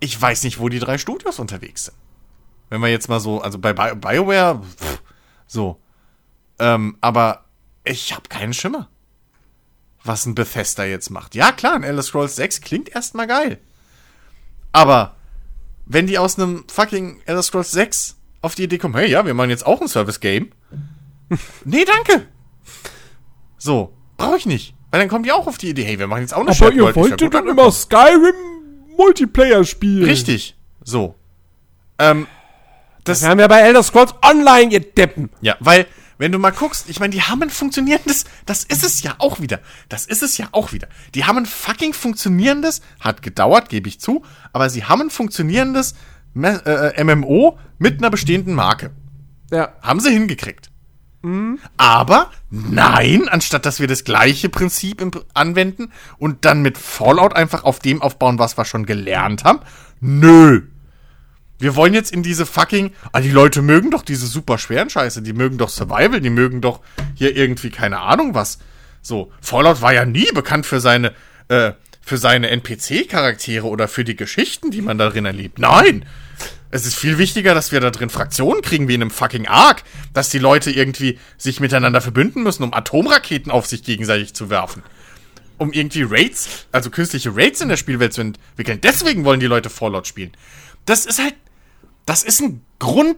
ich 0.00 0.20
weiß 0.20 0.44
nicht, 0.44 0.58
wo 0.58 0.68
die 0.68 0.78
drei 0.78 0.98
Studios 0.98 1.38
unterwegs 1.38 1.86
sind. 1.86 1.96
Wenn 2.68 2.80
wir 2.80 2.88
jetzt 2.88 3.08
mal 3.08 3.20
so, 3.20 3.40
also 3.40 3.58
bei 3.58 3.72
Bi 3.72 3.94
BioWare, 3.94 4.62
pff, 4.62 5.02
so. 5.46 5.80
Ähm, 6.58 6.96
aber 7.00 7.44
ich 7.84 8.12
habe 8.14 8.28
keinen 8.28 8.54
Schimmer, 8.54 8.88
was 10.04 10.26
ein 10.26 10.34
Bethesda 10.34 10.84
jetzt 10.84 11.10
macht. 11.10 11.34
Ja, 11.34 11.52
klar, 11.52 11.74
ein 11.74 11.84
Elder 11.84 12.02
Scrolls 12.02 12.36
6 12.36 12.60
klingt 12.60 12.88
erstmal 12.88 13.26
geil. 13.26 13.60
Aber 14.72 15.16
wenn 15.86 16.06
die 16.06 16.18
aus 16.18 16.38
einem 16.38 16.64
fucking 16.68 17.20
Elder 17.26 17.42
Scrolls 17.42 17.70
6 17.72 18.16
auf 18.46 18.54
die 18.54 18.64
Idee 18.64 18.78
kommen, 18.78 18.94
hey, 18.94 19.10
ja, 19.10 19.26
wir 19.26 19.34
machen 19.34 19.50
jetzt 19.50 19.66
auch 19.66 19.80
ein 19.80 19.88
Service-Game. 19.88 20.50
nee, 21.64 21.84
danke. 21.84 22.26
So, 23.58 23.92
brauche 24.16 24.36
ich 24.36 24.46
nicht. 24.46 24.74
Weil 24.90 25.00
dann 25.00 25.08
kommen 25.08 25.24
die 25.24 25.32
auch 25.32 25.46
auf 25.46 25.58
die 25.58 25.68
Idee, 25.70 25.84
hey, 25.84 25.98
wir 25.98 26.06
machen 26.06 26.22
jetzt 26.22 26.32
auch 26.34 26.40
eine 26.40 26.50
Aber 26.50 26.72
ihr 26.72 26.94
wolltet 26.94 27.22
angekommen. 27.22 27.48
immer 27.50 27.70
Skyrim 27.72 28.34
Multiplayer 28.96 29.64
spielen. 29.64 30.04
Richtig. 30.04 30.56
So. 30.82 31.14
Ähm, 31.98 32.26
das, 33.04 33.20
Das 33.20 33.28
haben 33.28 33.38
wir 33.38 33.48
bei 33.48 33.60
Elder 33.60 33.82
Scrolls 33.82 34.14
Online, 34.24 34.72
ihr 34.72 34.80
Deppen. 34.80 35.30
Ja, 35.40 35.56
weil, 35.60 35.86
wenn 36.18 36.32
du 36.32 36.38
mal 36.38 36.50
guckst, 36.50 36.88
ich 36.88 36.98
meine, 37.00 37.10
die 37.10 37.22
haben 37.22 37.42
ein 37.42 37.50
funktionierendes, 37.50 38.24
das 38.46 38.64
ist 38.64 38.84
es 38.84 39.02
ja 39.02 39.14
auch 39.18 39.40
wieder. 39.40 39.60
Das 39.88 40.06
ist 40.06 40.22
es 40.22 40.38
ja 40.38 40.48
auch 40.52 40.72
wieder. 40.72 40.88
Die 41.14 41.24
haben 41.24 41.36
ein 41.38 41.46
fucking 41.46 41.92
funktionierendes, 41.92 42.80
hat 43.00 43.22
gedauert, 43.22 43.68
gebe 43.68 43.88
ich 43.88 44.00
zu, 44.00 44.24
aber 44.52 44.70
sie 44.70 44.84
haben 44.84 45.02
ein 45.02 45.10
funktionierendes 45.10 45.94
MMO 46.36 47.58
mit 47.78 47.98
einer 47.98 48.10
bestehenden 48.10 48.54
Marke. 48.54 48.90
Ja. 49.50 49.72
Haben 49.82 50.00
sie 50.00 50.12
hingekriegt. 50.12 50.70
Aber 51.76 52.30
nein, 52.50 53.28
anstatt 53.28 53.66
dass 53.66 53.80
wir 53.80 53.88
das 53.88 54.04
gleiche 54.04 54.48
Prinzip 54.48 55.00
im, 55.00 55.10
anwenden 55.34 55.92
und 56.18 56.44
dann 56.44 56.62
mit 56.62 56.78
Fallout 56.78 57.34
einfach 57.34 57.64
auf 57.64 57.80
dem 57.80 58.00
aufbauen, 58.00 58.38
was 58.38 58.56
wir 58.56 58.64
schon 58.64 58.86
gelernt 58.86 59.42
haben. 59.42 59.60
Nö. 60.00 60.62
Wir 61.58 61.74
wollen 61.74 61.94
jetzt 61.94 62.12
in 62.12 62.22
diese 62.22 62.46
fucking. 62.46 62.92
Ah, 63.12 63.20
die 63.20 63.30
Leute 63.30 63.62
mögen 63.62 63.90
doch 63.90 64.02
diese 64.02 64.26
super 64.26 64.58
schweren 64.58 64.90
Scheiße. 64.90 65.22
Die 65.22 65.32
mögen 65.32 65.58
doch 65.58 65.70
Survival, 65.70 66.20
die 66.20 66.30
mögen 66.30 66.60
doch 66.60 66.80
hier 67.14 67.34
irgendwie 67.34 67.70
keine 67.70 68.00
Ahnung 68.00 68.34
was. 68.34 68.58
So, 69.02 69.32
Fallout 69.40 69.80
war 69.80 69.94
ja 69.94 70.04
nie 70.04 70.30
bekannt 70.32 70.66
für 70.66 70.80
seine, 70.80 71.12
äh, 71.48 71.72
für 72.02 72.18
seine 72.18 72.50
NPC-Charaktere 72.50 73.66
oder 73.66 73.88
für 73.88 74.04
die 74.04 74.16
Geschichten, 74.16 74.70
die 74.70 74.82
man 74.82 74.98
darin 74.98 75.24
erlebt. 75.24 75.58
Nein! 75.58 76.04
Es 76.76 76.84
ist 76.84 76.96
viel 76.96 77.16
wichtiger, 77.16 77.54
dass 77.54 77.72
wir 77.72 77.80
da 77.80 77.90
drin 77.90 78.10
Fraktionen 78.10 78.60
kriegen, 78.60 78.86
wie 78.86 78.94
in 78.94 79.00
einem 79.00 79.10
fucking 79.10 79.46
Ark, 79.46 79.82
dass 80.12 80.28
die 80.28 80.38
Leute 80.38 80.70
irgendwie 80.70 81.18
sich 81.38 81.58
miteinander 81.58 82.02
verbünden 82.02 82.42
müssen, 82.42 82.64
um 82.64 82.74
Atomraketen 82.74 83.50
auf 83.50 83.64
sich 83.64 83.82
gegenseitig 83.82 84.34
zu 84.34 84.50
werfen. 84.50 84.82
Um 85.56 85.72
irgendwie 85.72 86.02
Raids, 86.02 86.66
also 86.72 86.90
künstliche 86.90 87.34
Raids 87.34 87.62
in 87.62 87.70
der 87.70 87.78
Spielwelt 87.78 88.12
zu 88.12 88.20
entwickeln. 88.20 88.82
Deswegen 88.82 89.24
wollen 89.24 89.40
die 89.40 89.46
Leute 89.46 89.70
Fallout 89.70 90.06
spielen. 90.06 90.32
Das 90.84 91.06
ist 91.06 91.18
halt, 91.18 91.34
das 92.04 92.22
ist 92.22 92.42
ein 92.42 92.62
Grund, 92.78 93.16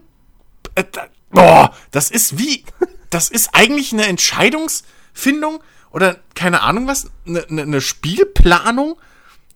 äh, 0.77 0.85
boah, 1.31 1.75
das 1.91 2.13
ist 2.13 2.39
wie, 2.39 2.63
das 3.11 3.29
ist 3.29 3.51
eigentlich 3.55 3.93
eine 3.93 4.07
Entscheidungsfindung 4.07 5.65
oder 5.91 6.21
keine 6.37 6.63
Ahnung 6.63 6.87
was, 6.87 7.11
eine, 7.27 7.45
eine, 7.49 7.63
eine 7.63 7.81
Spielplanung, 7.81 9.01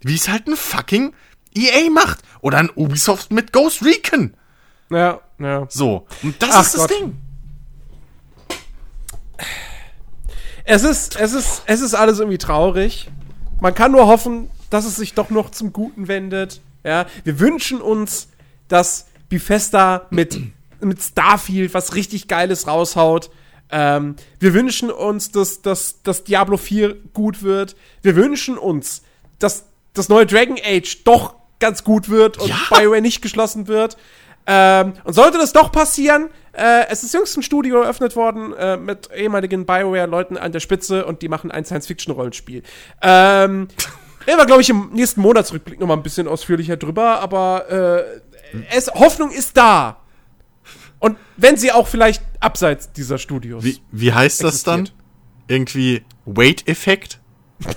wie 0.01 0.17
es 0.17 0.29
halt 0.29 0.49
ein 0.49 0.57
fucking 0.57 1.15
EA 1.55 1.89
macht 1.91 2.19
oder 2.43 2.59
ein 2.59 2.71
Ubisoft 2.75 3.33
mit 3.33 3.53
Ghost 3.55 3.83
Recon. 3.83 4.35
Ja, 4.91 5.21
ja. 5.39 5.67
So, 5.71 6.07
und 6.23 6.43
das 6.43 6.51
Ach 6.53 6.63
ist 6.63 6.75
das 6.75 6.81
Gott. 6.83 6.91
Ding. 6.91 7.17
es 10.65 10.85
ist, 10.85 11.17
es 11.17 11.33
ist, 11.33 11.63
es 11.65 11.81
ist 11.81 11.95
alles 11.95 12.19
irgendwie 12.19 12.39
traurig. 12.39 13.11
Man 13.61 13.75
kann 13.75 13.93
nur 13.93 14.07
hoffen, 14.07 14.51
dass 14.69 14.85
es 14.85 14.97
sich 14.97 15.15
doch 15.15 15.31
noch 15.31 15.51
zum 15.51 15.73
Guten 15.73 16.09
wendet. 16.09 16.61
Ja, 16.85 17.07
wir 17.25 17.39
wünschen 17.41 17.81
uns, 17.81 18.29
dass 18.69 19.07
Bethesda 19.29 20.07
mit, 20.11 20.39
mit 20.81 21.01
Starfield 21.01 21.73
was 21.73 21.95
richtig 21.95 22.29
Geiles 22.29 22.67
raushaut. 22.67 23.31
Ähm, 23.71 24.17
wir 24.39 24.53
wünschen 24.53 24.91
uns, 24.91 25.31
dass, 25.31 25.63
dass, 25.63 26.03
dass 26.03 26.25
Diablo 26.25 26.59
4 26.59 26.95
gut 27.15 27.43
wird. 27.43 27.77
Wir 28.03 28.17
wünschen 28.17 28.59
uns, 28.59 29.03
dass 29.39 29.65
das 29.95 30.09
neue 30.09 30.27
Dragon 30.27 30.59
Age 30.63 31.05
doch 31.05 31.37
ganz 31.63 31.85
gut 31.85 32.11
wird 32.11 32.39
und 32.39 32.49
Ja. 32.49 32.57
BioWare 32.69 33.01
nicht 33.01 33.23
geschlossen 33.23 33.69
wird. 33.69 33.97
Ähm, 34.47 34.95
und 35.05 35.15
sollte 35.15 35.39
das 35.39 35.53
doch 35.53 35.71
passieren, 35.71 36.29
äh, 36.53 36.87
es 36.91 37.05
ist 37.05 37.15
jüngst 37.15 37.37
ein 37.37 37.45
Studio 37.45 37.81
eröffnet 37.83 38.17
worden 38.17 38.53
äh, 38.55 38.77
mit 38.77 39.09
ehemaligen 39.15 39.65
BioWare-Leuten 39.65 40.37
an 40.37 40.51
der 40.51 40.59
Spitze 40.59 41.07
und 41.07 41.23
die 41.23 41.29
machen 41.29 41.53
ein 41.53 41.65
Science-Fiction-Rollenspiel. 41.65 42.65
Ähm, 43.01 43.69
reden 44.27 44.39
wir, 44.39 44.47
glaube 44.47 44.63
ich, 44.63 44.71
im 44.71 44.91
nächsten 44.93 45.21
Monatsrückblick 45.21 45.79
noch 45.79 45.87
mal 45.87 45.95
ein 45.95 46.03
bisschen 46.03 46.27
ausführlicher 46.27 46.77
drüber, 46.77 47.21
aber 47.21 47.71
äh, 47.71 48.67
es, 48.77 48.89
Hoffnung 48.93 49.31
ist 49.31 49.57
da. 49.57 49.99
Und 50.99 51.17
wenn 51.37 51.57
sie 51.57 51.71
auch 51.71 51.87
vielleicht 51.87 52.23
abseits 52.41 52.93
dieser 52.93 53.19
Studios. 53.19 53.63
Wie, 53.63 53.81
wie 53.93 54.13
heißt 54.13 54.43
das 54.43 54.65
dann? 54.65 54.89
Irgendwie 55.47 56.03
Weight-Effekt? 56.27 57.21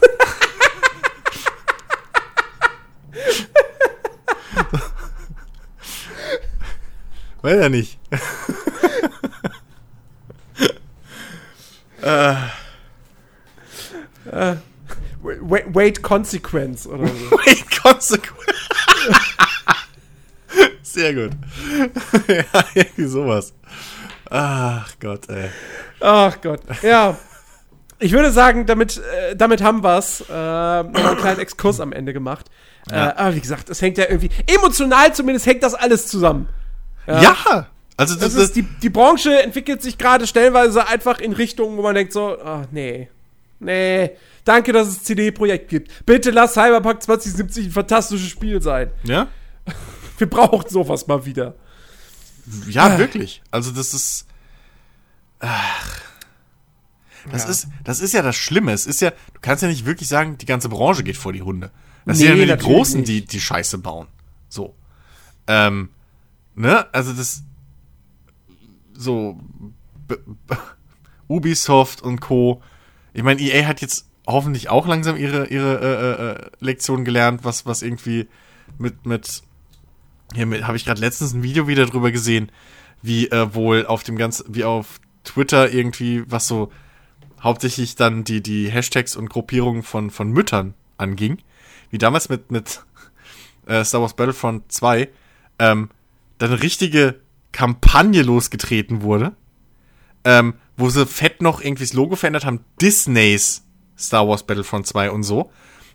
Weiß 7.45 7.59
ja 7.61 7.69
nicht. 7.69 7.99
Wa- 15.21 15.61
Wait 15.73 16.01
Consequence 16.03 16.87
oder 16.87 17.07
so. 17.07 17.31
Weight 17.31 17.81
Consequence. 17.81 18.69
Sehr 20.83 21.13
gut. 21.13 21.31
ja, 22.27 22.43
irgendwie 22.73 23.05
sowas. 23.05 23.53
Ach 24.29 24.91
Gott, 24.99 25.29
ey. 25.29 25.49
Ach 25.99 26.39
Gott. 26.41 26.61
Ja. 26.81 27.17
Ich 27.99 28.11
würde 28.11 28.31
sagen, 28.31 28.65
damit, 28.65 28.97
äh, 28.97 29.35
damit 29.35 29.61
haben 29.63 29.83
wir 29.83 29.97
es. 29.97 30.21
Äh, 30.21 30.23
noch 30.83 31.05
einen 31.05 31.17
kleinen 31.17 31.39
Exkurs 31.39 31.79
am 31.79 31.91
Ende 31.93 32.11
gemacht. 32.13 32.47
Ja. 32.89 33.09
Äh, 33.09 33.13
aber 33.15 33.35
wie 33.35 33.41
gesagt, 33.41 33.69
es 33.69 33.81
hängt 33.81 33.97
ja 33.97 34.05
irgendwie, 34.09 34.29
emotional 34.47 35.13
zumindest 35.13 35.45
hängt 35.47 35.63
das 35.63 35.73
alles 35.75 36.07
zusammen. 36.07 36.47
Ja! 37.07 37.67
Also 37.97 38.15
das, 38.15 38.33
Das 38.33 38.43
ist, 38.43 38.55
die, 38.55 38.63
die 38.63 38.89
Branche 38.89 39.41
entwickelt 39.41 39.81
sich 39.81 39.97
gerade 39.97 40.27
stellenweise 40.27 40.87
einfach 40.87 41.19
in 41.19 41.31
Richtungen, 41.31 41.77
wo 41.77 41.81
man 41.81 41.95
denkt 41.95 42.11
so, 42.11 42.37
ach 42.43 42.65
nee, 42.71 43.09
nee, 43.59 44.11
danke, 44.43 44.73
dass 44.73 44.87
es 44.89 45.03
CD-Projekt 45.03 45.69
gibt. 45.69 46.05
Bitte 46.05 46.31
lass 46.31 46.53
Cyberpunk 46.55 47.01
2070 47.03 47.67
ein 47.67 47.71
fantastisches 47.71 48.27
Spiel 48.29 48.61
sein. 48.61 48.91
ja? 49.03 49.27
Wir 50.17 50.29
brauchen 50.29 50.69
sowas 50.69 51.07
mal 51.07 51.25
wieder. 51.25 51.55
Ja, 52.69 52.97
wirklich. 52.99 53.41
Also 53.51 53.71
das 53.71 53.93
ist. 53.93 54.27
Ach. 55.39 56.01
Das 57.31 57.43
Ja. 57.45 57.49
ist, 57.49 57.67
das 57.83 57.99
ist 58.01 58.13
ja 58.13 58.21
das 58.21 58.35
Schlimme. 58.35 58.71
Es 58.71 58.85
ist 58.85 59.01
ja, 59.01 59.09
du 59.33 59.39
kannst 59.41 59.63
ja 59.63 59.69
nicht 59.69 59.85
wirklich 59.85 60.07
sagen, 60.07 60.37
die 60.37 60.45
ganze 60.45 60.69
Branche 60.69 61.03
geht 61.03 61.17
vor 61.17 61.33
die 61.33 61.41
Hunde. 61.41 61.71
Das 62.05 62.19
Nee, 62.19 62.27
sind 62.27 62.37
ja 62.39 62.45
nur 62.45 62.55
die 62.57 62.63
Großen, 62.63 62.99
nicht. 62.99 63.09
die, 63.09 63.25
die 63.25 63.41
Scheiße 63.41 63.79
bauen. 63.79 64.07
So. 64.47 64.75
Ähm, 65.47 65.89
ne? 66.55 66.93
Also 66.93 67.13
das, 67.13 67.43
so, 68.93 69.39
Ubisoft 71.27 72.01
und 72.01 72.21
Co. 72.21 72.61
Ich 73.13 73.23
meine, 73.23 73.41
EA 73.41 73.65
hat 73.65 73.81
jetzt 73.81 74.07
hoffentlich 74.27 74.69
auch 74.69 74.87
langsam 74.87 75.17
ihre, 75.17 75.47
ihre 75.47 75.79
äh, 75.79 76.43
äh, 76.43 76.51
Lektion 76.59 77.05
gelernt, 77.05 77.43
was, 77.43 77.65
was 77.65 77.81
irgendwie 77.81 78.27
mit, 78.77 79.05
mit, 79.05 79.43
hier 80.33 80.67
habe 80.67 80.77
ich 80.77 80.85
gerade 80.85 81.01
letztens 81.01 81.33
ein 81.33 81.43
Video 81.43 81.67
wieder 81.67 81.85
drüber 81.85 82.11
gesehen, 82.11 82.51
wie 83.01 83.27
äh, 83.29 83.53
wohl 83.53 83.85
auf 83.85 84.03
dem 84.03 84.17
ganzen, 84.17 84.53
wie 84.53 84.63
auf 84.63 84.99
Twitter 85.23 85.71
irgendwie, 85.71 86.23
was 86.29 86.47
so 86.47 86.71
hauptsächlich 87.41 87.95
dann 87.95 88.23
die, 88.23 88.41
die 88.41 88.69
Hashtags 88.69 89.15
und 89.15 89.29
Gruppierungen 89.29 89.83
von, 89.83 90.09
von 90.09 90.31
Müttern 90.31 90.73
anging. 90.97 91.37
Wie 91.91 91.97
damals 91.97 92.29
mit, 92.29 92.51
mit 92.51 92.83
äh, 93.67 93.83
Star 93.83 94.01
Wars 94.01 94.15
Battlefront 94.15 94.71
2, 94.71 95.09
ähm, 95.59 95.89
dann 96.37 96.51
eine 96.51 96.61
richtige 96.61 97.21
Kampagne 97.51 98.21
losgetreten 98.21 99.01
wurde, 99.01 99.33
ähm, 100.23 100.55
wo 100.77 100.89
sie 100.89 101.05
fett 101.05 101.41
noch 101.41 101.61
irgendwie 101.61 101.83
das 101.83 101.93
Logo 101.93 102.15
verändert 102.15 102.45
haben, 102.45 102.65
Disneys 102.81 103.63
Star 103.97 104.27
Wars 104.27 104.43
Battlefront 104.43 104.87
2 104.87 105.11
und 105.11 105.23
so. 105.23 105.51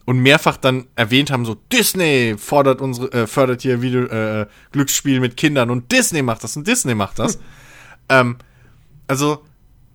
Und 0.07 0.19
mehrfach 0.19 0.57
dann 0.57 0.87
erwähnt 0.97 1.31
haben, 1.31 1.45
so 1.45 1.55
Disney 1.55 2.35
fordert 2.39 2.81
unsere, 2.81 3.12
äh, 3.12 3.27
fördert 3.27 3.62
hier 3.62 3.83
Video, 3.83 4.05
äh, 4.07 4.47
Glücksspiel 4.73 5.21
mit 5.21 5.37
Kindern 5.37 5.71
und 5.71 5.93
Disney 5.93 6.23
macht 6.23 6.43
das 6.43 6.57
und 6.57 6.67
Disney 6.67 6.95
macht 6.95 7.19
das. 7.19 7.39
ähm, 8.09 8.37
also, 9.07 9.45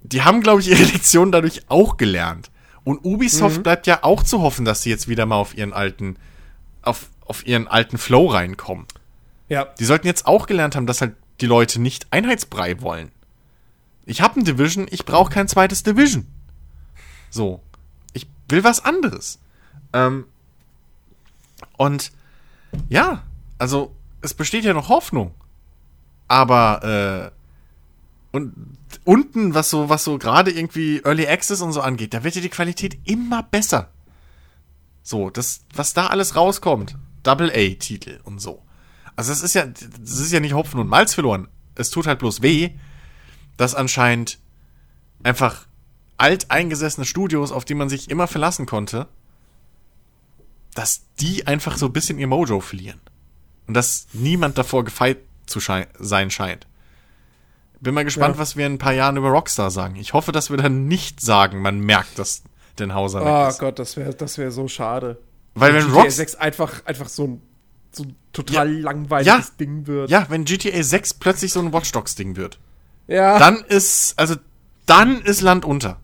die 0.04 0.22
haben, 0.22 0.42
glaube 0.42 0.62
ich, 0.62 0.70
ihre 0.70 0.84
Lektion 0.92 1.32
dadurch 1.32 1.64
auch 1.68 1.98
gelernt. 1.98 2.52
Und 2.84 3.04
Ubisoft 3.04 3.64
bleibt 3.64 3.88
ja 3.88 4.04
auch 4.04 4.22
zu 4.22 4.42
hoffen, 4.42 4.64
dass 4.64 4.84
sie 4.84 4.92
jetzt 4.92 5.08
wieder 5.08 5.26
mal 5.26 5.38
auf 5.38 5.58
ihren 5.58 5.74
alten, 5.74 6.18
auf, 6.84 7.10
auf 7.26 7.46
ihren 7.48 7.68
alten 7.68 7.98
Flow 7.98 8.28
reinkommen. 8.28 8.86
Ja. 9.50 9.66
Die 9.80 9.86
sollten 9.86 10.08
jetzt 10.08 10.26
auch 10.26 10.48
gelernt 10.48 10.76
haben, 10.76 10.88
dass 10.88 11.02
halt 11.02 11.16
die 11.42 11.46
Leute 11.46 11.82
nicht 11.82 12.08
Einheitsbrei 12.12 12.82
wollen. 12.82 13.12
Ich 14.06 14.22
habe 14.22 14.40
ein 14.40 14.46
Division, 14.46 14.88
ich 14.90 15.06
brauche 15.06 15.32
kein 15.32 15.48
zweites 15.48 15.84
Division. 15.84 16.28
So. 17.30 17.62
Ich 18.14 18.28
will 18.50 18.64
was 18.64 18.84
anderes. 18.84 19.40
Ähm, 19.94 20.26
und 21.78 22.12
ja, 22.90 23.24
also 23.58 23.96
es 24.22 24.34
besteht 24.34 24.64
ja 24.64 24.74
noch 24.74 24.90
Hoffnung. 24.90 25.34
Aber 26.28 27.32
äh, 27.32 28.36
und 28.36 28.54
unten, 29.06 29.54
was 29.54 29.70
so, 29.70 29.90
was 29.90 30.04
so 30.04 30.18
gerade 30.18 30.52
irgendwie 30.52 31.02
Early 31.04 31.28
Access 31.28 31.62
und 31.62 31.72
so 31.72 31.82
angeht, 31.82 32.14
da 32.14 32.24
wird 32.24 32.36
ja 32.36 32.42
die 32.42 32.50
Qualität 32.50 32.98
immer 33.06 33.44
besser. 33.44 33.90
So, 35.04 35.30
das, 35.30 35.62
was 35.74 35.94
da 35.94 36.08
alles 36.08 36.36
rauskommt, 36.36 36.98
Double 37.24 37.50
A-Titel 37.52 38.20
und 38.24 38.40
so. 38.42 38.65
Also 39.16 39.32
das 39.32 39.42
ist 39.42 39.54
ja, 39.56 39.66
das 39.66 40.20
ist 40.20 40.32
ja 40.32 40.40
nicht 40.40 40.54
Hopfen 40.54 40.80
und 40.80 40.88
Malz 40.88 41.14
verloren. 41.14 41.48
Es 41.76 41.90
tut 41.90 42.08
halt 42.08 42.20
bloß 42.20 42.42
weh, 42.42 42.72
dass 43.58 43.76
anscheinend 43.76 44.40
einfach 45.24 45.68
alteingesessene 46.18 47.06
Studios, 47.06 47.52
auf 47.52 47.66
die 47.66 47.74
man 47.76 47.90
sich 47.90 48.10
immer 48.10 48.28
verlassen 48.28 48.66
konnte, 48.66 49.08
dass 50.74 51.02
die 51.20 51.48
einfach 51.48 51.78
so 51.78 51.86
ein 51.88 51.94
bisschen 51.94 52.20
ihr 52.20 52.28
Mojo 52.28 52.60
verlieren. 52.60 53.00
Und 53.68 53.74
dass 53.74 54.08
niemand 54.14 54.58
davor 54.58 54.84
gefeit 54.84 55.18
zu 55.46 55.60
schei 55.60 55.88
sein 56.00 56.30
scheint. 56.30 56.68
Bin 57.80 57.94
mal 57.94 58.04
gespannt, 58.06 58.36
Ja. 58.36 58.40
was 58.42 58.56
wir 58.56 58.66
in 58.66 58.74
ein 58.74 58.78
paar 58.78 58.94
Jahren 58.94 59.18
über 59.18 59.30
Rockstar 59.30 59.72
sagen. 59.72 59.96
Ich 59.96 60.14
hoffe, 60.14 60.32
dass 60.32 60.50
wir 60.50 60.58
dann 60.58 60.88
nicht 60.88 61.22
sagen, 61.22 61.62
man 61.62 61.80
merkt, 61.80 62.20
dass 62.20 62.44
den 62.80 62.94
Hauser 62.94 63.22
weg 63.22 63.28
Oh 63.30 63.48
ist. 63.48 63.60
Gott, 63.60 63.80
das 63.80 63.96
wäre 63.98 64.14
das 64.14 64.38
wär 64.38 64.52
so 64.52 64.68
schade. 64.68 65.18
Weil 65.54 65.74
wenn 65.74 65.86
GTA 65.88 66.02
Rocks 66.02 66.16
6 66.18 66.36
einfach, 66.36 66.86
einfach 66.86 67.08
so 67.10 67.26
ein, 67.26 67.42
so 67.96 68.04
ein 68.04 68.16
total 68.34 68.72
Ja. 68.72 68.80
langweiliges 68.82 69.26
Ja. 69.28 69.44
Ding 69.60 69.88
wird. 69.88 70.10
Ja, 70.10 70.26
wenn 70.30 70.46
GTA 70.46 70.82
6 70.84 71.16
plötzlich 71.16 71.52
so 71.54 71.60
ein 71.60 71.74
Watch 71.74 71.92
Dogs 71.92 72.16
Ding 72.16 72.36
wird, 72.36 72.60
ja. 73.08 73.40
dann 73.40 73.64
ist, 73.66 74.14
also, 74.18 74.36
dann 74.86 75.22
ist 75.22 75.42
Land 75.42 75.66
unter. 75.66 76.00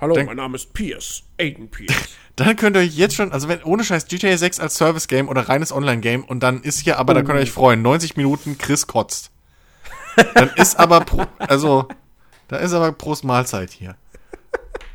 Hallo, 0.00 0.14
Denk- 0.14 0.28
mein 0.28 0.36
Name 0.38 0.56
ist 0.56 0.72
Pierce. 0.72 1.22
Aiden 1.38 1.68
Pierce. 1.70 1.94
Dann 2.36 2.56
könnt 2.56 2.74
ihr 2.74 2.80
euch 2.80 2.96
jetzt 2.96 3.16
schon, 3.16 3.32
also 3.32 3.48
wenn, 3.48 3.62
ohne 3.64 3.84
Scheiß, 3.84 4.06
GTA 4.06 4.34
6 4.38 4.60
als 4.60 4.76
Service-Game 4.76 5.28
oder 5.28 5.50
reines 5.50 5.72
Online-Game 5.72 6.24
und 6.24 6.40
dann 6.42 6.62
ist 6.62 6.80
hier, 6.80 6.98
aber 6.98 7.12
da 7.12 7.20
könnt 7.20 7.38
ihr 7.38 7.42
euch 7.42 7.50
freuen, 7.52 7.82
90 7.82 8.16
Minuten 8.16 8.56
Chris 8.56 8.86
kotzt. 8.86 9.30
Dann 10.34 10.48
ist 10.56 10.78
aber, 10.78 11.00
pro, 11.00 11.26
also, 11.38 11.86
da 12.48 12.56
ist 12.56 12.72
aber 12.72 12.92
Prost 12.92 13.24
Mahlzeit 13.24 13.72
hier. 13.72 13.94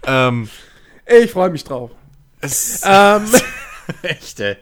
Ähm, 0.08 0.50
ich 1.06 1.30
freue 1.32 1.52
mich 1.52 1.64
drauf. 1.64 1.92
es 2.42 2.82
Ähm, 2.84 3.26
echt, 4.02 4.40
ey. 4.40 4.58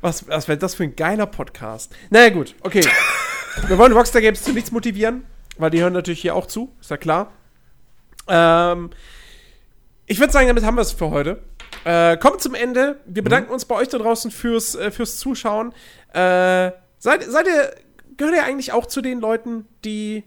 Was 0.00 0.28
was 0.28 0.48
wäre 0.48 0.58
das 0.58 0.74
für 0.74 0.84
ein 0.84 0.96
geiler 0.96 1.26
Podcast? 1.26 1.94
Naja, 2.10 2.30
gut, 2.30 2.54
okay. 2.62 2.86
Wir 3.68 3.78
wollen 3.78 3.92
Rockstar 3.92 4.20
Games 4.20 4.42
zu 4.42 4.52
nichts 4.52 4.72
motivieren, 4.72 5.24
weil 5.58 5.70
die 5.70 5.80
hören 5.80 5.92
natürlich 5.92 6.20
hier 6.20 6.34
auch 6.34 6.46
zu, 6.46 6.74
ist 6.80 6.90
ja 6.90 6.96
klar. 6.96 7.32
Ähm, 8.26 8.90
ich 10.06 10.18
würde 10.18 10.32
sagen, 10.32 10.48
damit 10.48 10.64
haben 10.64 10.76
wir 10.76 10.82
es 10.82 10.92
für 10.92 11.10
heute. 11.10 11.42
Äh, 11.84 12.16
kommt 12.16 12.40
zum 12.40 12.54
Ende. 12.54 13.00
Wir 13.06 13.22
bedanken 13.22 13.52
uns 13.52 13.64
bei 13.64 13.74
euch 13.74 13.88
da 13.88 13.98
draußen 13.98 14.30
fürs, 14.30 14.74
äh, 14.74 14.90
fürs 14.90 15.18
Zuschauen. 15.18 15.72
Äh, 16.12 16.72
seid, 16.98 17.22
seid 17.24 17.46
ihr, 17.46 17.74
gehört 18.16 18.34
ihr 18.34 18.44
eigentlich 18.44 18.72
auch 18.72 18.86
zu 18.86 19.02
den 19.02 19.20
Leuten, 19.20 19.66
die 19.84 20.24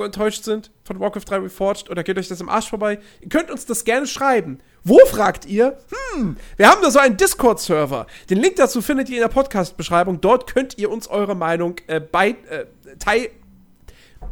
so 0.00 0.04
enttäuscht 0.04 0.44
sind 0.44 0.70
von 0.82 0.98
Warcraft 0.98 1.24
3 1.26 1.36
Reforged 1.36 1.90
oder 1.90 2.02
geht 2.02 2.16
euch 2.18 2.28
das 2.28 2.40
im 2.40 2.48
Arsch 2.48 2.70
vorbei? 2.70 2.98
Ihr 3.20 3.28
könnt 3.28 3.50
uns 3.50 3.66
das 3.66 3.84
gerne 3.84 4.06
schreiben. 4.06 4.60
Wo 4.82 4.98
fragt 5.06 5.44
ihr? 5.44 5.76
Hm, 6.14 6.38
wir 6.56 6.68
haben 6.70 6.80
da 6.82 6.90
so 6.90 6.98
einen 6.98 7.18
Discord-Server. 7.18 8.06
Den 8.30 8.38
Link 8.38 8.56
dazu 8.56 8.80
findet 8.80 9.10
ihr 9.10 9.16
in 9.16 9.22
der 9.22 9.28
Podcast-Beschreibung. 9.28 10.22
Dort 10.22 10.52
könnt 10.52 10.78
ihr 10.78 10.90
uns 10.90 11.06
eure 11.08 11.34
Meinung 11.34 11.76
äh, 11.86 12.00
bei, 12.00 12.30
äh, 12.48 12.64
teil. 12.98 13.28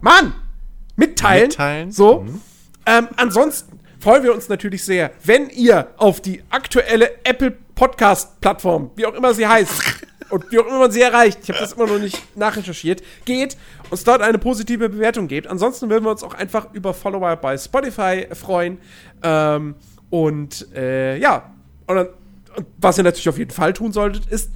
Mann! 0.01 0.33
mitteilen. 0.97 1.49
Mitteilen. 1.49 1.93
So. 1.93 2.27
Ähm, 2.87 3.09
ansonsten 3.17 3.79
freuen 4.01 4.23
wir 4.23 4.35
uns 4.35 4.49
natürlich 4.49 4.85
sehr, 4.85 5.11
wenn 5.25 5.51
ihr 5.51 5.89
auf 5.99 6.21
die 6.21 6.43
aktuelle 6.51 7.25
Apple 7.25 7.53
Podcast 7.75 8.41
Plattform, 8.41 8.91
wie 8.97 9.05
auch 9.07 9.15
immer 9.15 9.35
sie 9.35 9.47
heißt, 9.47 9.83
und 10.31 10.51
wie 10.51 10.59
auch 10.59 10.67
immer 10.67 10.79
man 10.79 10.91
sie 10.91 11.01
erreicht, 11.01 11.41
ich 11.43 11.49
habe 11.49 11.59
das 11.59 11.73
immer 11.73 11.87
noch 11.87 11.99
nicht 11.99 12.37
nachrecherchiert, 12.37 13.03
geht, 13.25 13.57
uns 13.91 14.05
dort 14.05 14.23
eine 14.23 14.39
positive 14.39 14.89
Bewertung 14.89 15.29
gebt. 15.29 15.47
Ansonsten 15.47 15.91
würden 15.91 16.05
wir 16.05 16.11
uns 16.11 16.23
auch 16.23 16.35
einfach 16.35 16.73
über 16.75 16.95
Follower 16.95 17.37
bei 17.37 17.57
Spotify 17.57 18.27
freuen. 18.33 18.79
Ähm, 19.23 19.75
und 20.11 20.73
äh, 20.75 21.17
ja, 21.19 21.51
und, 21.87 21.97
dann, 21.97 22.09
und 22.57 22.67
was 22.79 22.99
ihr 22.99 23.05
natürlich 23.05 23.29
auf 23.29 23.39
jeden 23.39 23.51
Fall 23.51 23.73
tun 23.73 23.93
solltet, 23.93 24.27
ist 24.27 24.51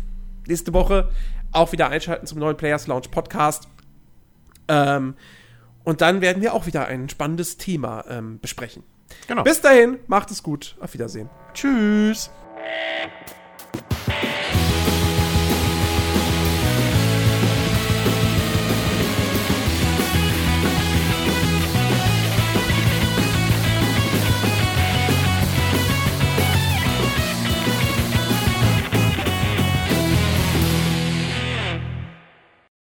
nächste 0.46 0.72
Woche 0.72 1.10
auch 1.52 1.72
wieder 1.72 1.88
einschalten 1.88 2.26
zum 2.26 2.38
neuen 2.38 2.56
Players 2.56 2.86
Lounge 2.86 3.08
Podcast. 3.10 3.68
Ähm, 4.68 5.14
und 5.84 6.00
dann 6.00 6.20
werden 6.20 6.42
wir 6.42 6.54
auch 6.54 6.66
wieder 6.66 6.86
ein 6.86 7.08
spannendes 7.08 7.56
Thema 7.56 8.04
ähm, 8.08 8.38
besprechen. 8.40 8.84
Genau. 9.28 9.42
Bis 9.42 9.60
dahin, 9.60 9.98
macht 10.06 10.30
es 10.30 10.42
gut. 10.42 10.76
Auf 10.80 10.94
Wiedersehen. 10.94 11.28
Tschüss. 11.54 12.30